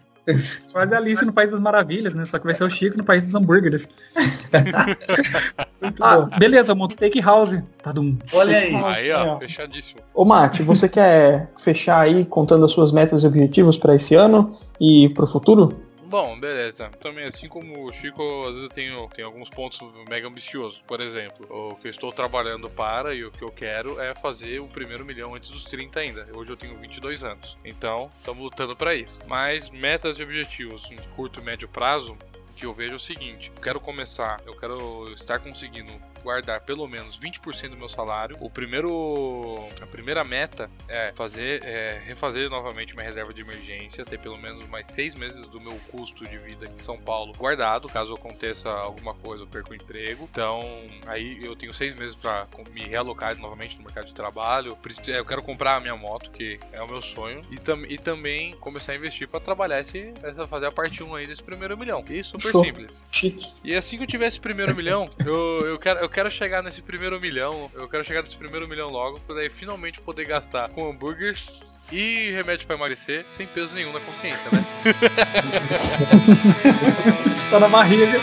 Quase 0.72 0.96
Alice 0.96 1.26
no 1.26 1.34
País 1.34 1.52
das 1.52 1.60
Maravilhas, 1.60 2.14
né? 2.14 2.24
Só 2.26 2.40
que 2.40 2.46
vai 2.46 2.54
ser 2.54 2.64
o 2.64 2.70
Chico 2.70 2.98
no 2.98 3.04
País 3.04 3.26
dos 3.26 3.36
Hambúrgueres. 3.36 3.90
ah, 6.00 6.30
beleza, 6.40 6.74
monte 6.74 6.94
Steakhouse. 6.94 7.62
Tá 7.82 7.92
dum. 7.92 8.18
Olha 8.34 8.58
aí. 8.58 8.76
Aí, 8.76 9.12
ó, 9.12 9.38
fechadíssimo. 9.38 10.02
Ô, 10.14 10.24
Mate, 10.24 10.64
você 10.64 10.88
quer 10.88 11.52
fechar 11.62 12.00
aí 12.00 12.24
contando 12.24 12.64
as 12.66 12.72
suas 12.72 12.92
metas 12.92 13.24
e 13.24 13.28
objetivos 13.28 13.78
para 13.78 13.96
esse 13.96 14.16
ano 14.16 14.58
e 14.80 15.10
pro 15.10 15.28
futuro? 15.28 15.76
Bom, 16.14 16.40
beleza. 16.40 16.92
Também, 17.00 17.24
assim 17.24 17.50
como 17.50 17.86
o 17.86 17.92
Chico, 17.92 18.22
às 18.42 18.50
vezes 18.50 18.62
eu 18.62 18.70
tenho, 18.70 19.08
tenho 19.08 19.28
alguns 19.28 19.50
pontos 19.50 19.80
mega 20.08 20.28
ambiciosos. 20.28 20.80
Por 20.86 21.02
exemplo, 21.02 21.48
o 21.50 21.76
que 21.76 21.88
eu 21.88 21.90
estou 21.90 22.12
trabalhando 22.12 22.70
para 22.70 23.16
e 23.16 23.26
o 23.26 23.32
que 23.32 23.44
eu 23.44 23.52
quero 23.52 24.00
é 24.00 24.14
fazer 24.14 24.60
o 24.60 24.68
primeiro 24.68 25.04
milhão 25.04 25.34
antes 25.34 25.50
dos 25.50 25.64
30 25.64 26.00
ainda. 26.00 26.28
Hoje 26.36 26.52
eu 26.52 26.56
tenho 26.56 26.78
22 26.78 27.24
anos. 27.24 27.58
Então, 27.66 28.12
estamos 28.20 28.44
lutando 28.44 28.76
para 28.76 28.94
isso. 28.94 29.20
Mas 29.26 29.72
metas 29.72 30.20
e 30.20 30.24
objetivos 30.24 30.88
em 30.92 30.98
curto 31.16 31.42
e 31.42 31.44
médio 31.44 31.68
prazo, 31.68 32.16
que 32.56 32.64
eu 32.64 32.76
vejo 32.76 32.94
é 32.94 32.98
o 32.98 33.00
seguinte: 33.00 33.52
eu 33.56 33.60
quero 33.60 33.80
começar, 33.80 34.40
eu 34.46 34.54
quero 34.56 35.12
estar 35.16 35.40
conseguindo 35.40 35.92
guardar 36.24 36.62
pelo 36.62 36.88
menos 36.88 37.20
20% 37.20 37.70
do 37.70 37.78
meu 37.78 37.90
salário. 37.90 38.38
O 38.40 38.50
primeiro, 38.50 39.68
a 39.82 39.86
primeira 39.86 40.24
meta 40.24 40.70
é 40.88 41.12
fazer, 41.14 41.64
é 41.64 42.02
refazer 42.06 42.50
novamente 42.50 42.96
minha 42.96 43.06
reserva 43.06 43.34
de 43.34 43.42
emergência, 43.42 44.06
ter 44.06 44.20
pelo 44.20 44.38
menos 44.38 44.68
mais 44.68 44.88
seis 44.88 45.16
meses 45.16 45.46
do 45.48 45.60
meu 45.60 45.78
custo 45.92 46.28
de 46.28 46.38
vida 46.38 46.66
aqui 46.66 46.76
em 46.76 46.84
São 46.84 46.98
Paulo 46.98 47.34
guardado, 47.38 47.88
caso 47.88 48.14
aconteça 48.14 48.70
alguma 48.70 49.14
coisa, 49.14 49.44
eu 49.44 49.48
perco 49.48 49.72
o 49.72 49.76
emprego. 49.76 50.28
Então, 50.32 50.62
aí 51.06 51.44
eu 51.44 51.56
tenho 51.56 51.74
seis 51.74 51.96
meses 51.96 52.16
para 52.16 52.48
me 52.74 52.82
realocar 52.82 53.38
novamente 53.38 53.78
no 53.78 53.84
mercado 53.84 54.08
de 54.08 54.14
trabalho. 54.14 54.78
Eu 55.08 55.26
quero 55.26 55.44
comprar 55.44 55.76
a 55.76 55.80
minha 55.80 55.96
moto, 55.96 56.32
que 56.32 56.60
é 56.72 56.82
o 56.82 56.88
meu 56.88 57.02
sonho, 57.02 57.42
e, 57.52 57.58
tam 57.58 57.86
e 57.86 57.98
também 57.98 58.56
começar 58.56 58.94
a 58.94 58.96
investir 58.96 59.28
para 59.28 59.40
trabalhar 59.40 59.82
esse, 59.82 60.14
essa, 60.24 60.48
fazer 60.48 60.68
a 60.68 60.72
parte 60.72 61.04
1 61.04 61.16
aí 61.16 61.28
desse 61.28 61.44
primeiro 61.44 61.78
milhão. 61.78 62.04
E 62.10 62.24
super 62.24 62.52
Show. 62.52 62.64
simples. 62.64 63.06
Chique. 63.12 63.60
E 63.64 63.76
assim 63.76 63.98
que 63.98 64.04
eu 64.04 64.08
tiver 64.08 64.28
esse 64.28 64.40
primeiro 64.40 64.76
milhão, 64.76 65.10
eu, 65.26 65.68
eu 65.68 65.80
quero, 65.80 66.00
eu 66.00 66.10
quero 66.14 66.32
chegar 66.32 66.62
nesse 66.62 66.82
primeiro 66.82 67.20
milhão. 67.20 67.70
Eu 67.74 67.90
quero 67.90 68.06
chegar 68.06 68.22
nesse 68.22 68.38
primeiro 68.38 68.68
milhão 68.68 68.90
logo, 68.90 69.20
pra 69.22 69.36
daí 69.36 69.50
finalmente 69.50 70.00
poder 70.00 70.26
gastar 70.26 70.70
com 70.70 70.90
hambúrgueres 70.90 71.64
e 71.92 72.32
remédio 72.32 72.68
para 72.68 72.78
emagrecer 72.78 73.26
sem 73.30 73.48
peso 73.48 73.74
nenhum 73.74 73.92
na 73.92 74.00
consciência, 74.00 74.50
né? 74.52 74.64
Só 77.50 77.60
na 77.60 77.68
barriga. 77.68 78.20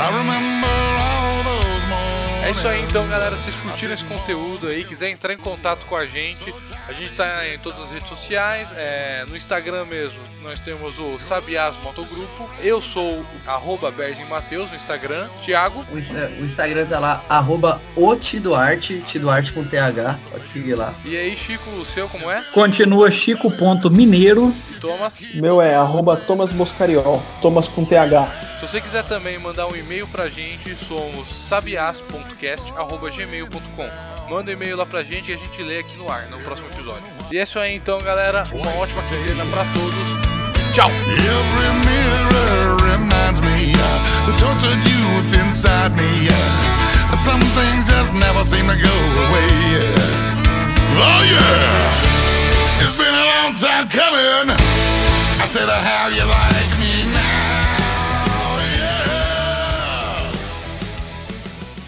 I 0.00 0.10
remember 0.10 0.57
é 2.48 2.50
isso 2.50 2.66
aí 2.66 2.82
então, 2.82 3.06
galera. 3.08 3.36
Se 3.36 3.42
vocês 3.42 3.56
curtiram 3.56 3.92
esse 3.92 4.04
conteúdo 4.06 4.68
aí, 4.68 4.82
quiser 4.82 5.10
entrar 5.10 5.34
em 5.34 5.38
contato 5.38 5.84
com 5.84 5.94
a 5.94 6.06
gente, 6.06 6.54
a 6.88 6.92
gente 6.94 7.12
tá 7.12 7.46
em 7.46 7.58
todas 7.58 7.78
as 7.78 7.90
redes 7.90 8.08
sociais, 8.08 8.70
é, 8.74 9.26
no 9.28 9.36
Instagram 9.36 9.84
mesmo, 9.84 10.18
nós 10.42 10.58
temos 10.60 10.98
o 10.98 11.18
Sabiás 11.18 11.76
Motogrupo. 11.82 12.48
Eu 12.62 12.80
sou 12.80 13.12
o 13.12 13.26
arroba 13.46 13.92
Mateus 14.30 14.70
no 14.70 14.76
Instagram. 14.76 15.28
Thiago. 15.44 15.84
O, 15.90 15.94
o, 15.94 16.44
Instagram 16.44 16.86
tá 16.86 16.98
lá, 16.98 17.22
arroba 17.28 17.82
o 17.94 18.16
Tiduarte, 18.16 19.02
com 19.52 19.64
TH, 19.64 20.18
pode 20.30 20.46
seguir 20.46 20.74
lá. 20.74 20.94
E 21.04 21.18
aí, 21.18 21.36
Chico, 21.36 21.68
o 21.70 21.84
seu 21.84 22.08
como 22.08 22.30
é? 22.30 22.42
Continua 22.54 23.10
chico.mineiro. 23.10 24.54
Thomas? 24.80 25.20
Meu 25.34 25.60
é 25.60 25.74
arroba 25.74 26.16
Thomas 26.16 26.52
Boscariol, 26.52 27.22
Thomas 27.42 27.68
com 27.68 27.84
TH. 27.84 28.48
Se 28.58 28.66
você 28.66 28.80
quiser 28.80 29.04
também 29.04 29.38
mandar 29.38 29.66
um 29.68 29.76
e-mail 29.76 30.06
pra 30.08 30.28
gente, 30.28 30.74
somos 30.86 31.28
sabias.cast.gmail.com. 32.38 34.28
Manda 34.30 34.50
um 34.50 34.54
e-mail 34.54 34.76
lá 34.76 34.86
pra 34.86 35.02
gente 35.02 35.30
e 35.30 35.34
a 35.34 35.36
gente 35.36 35.62
lê 35.62 35.78
aqui 35.80 35.96
no 35.96 36.10
ar, 36.10 36.26
no 36.30 36.38
próximo 36.40 36.68
episódio. 36.68 37.02
E 37.30 37.38
é 37.38 37.42
isso 37.42 37.58
aí 37.58 37.74
então, 37.74 37.98
galera. 37.98 38.44
Uma 38.52 38.70
ótima 38.76 39.02
quinzena 39.08 39.44
pra 39.46 39.64
todos. 39.74 40.74
Tchau! 40.74 40.90
It's 52.80 52.92
been 52.96 53.14
a 53.14 53.24
long 53.24 53.54
time 53.54 53.88
coming. 53.88 54.50
I 55.40 55.46
said, 55.46 55.68
how 55.68 56.08
you 56.08 56.24
like 56.24 56.78
me? 56.78 57.07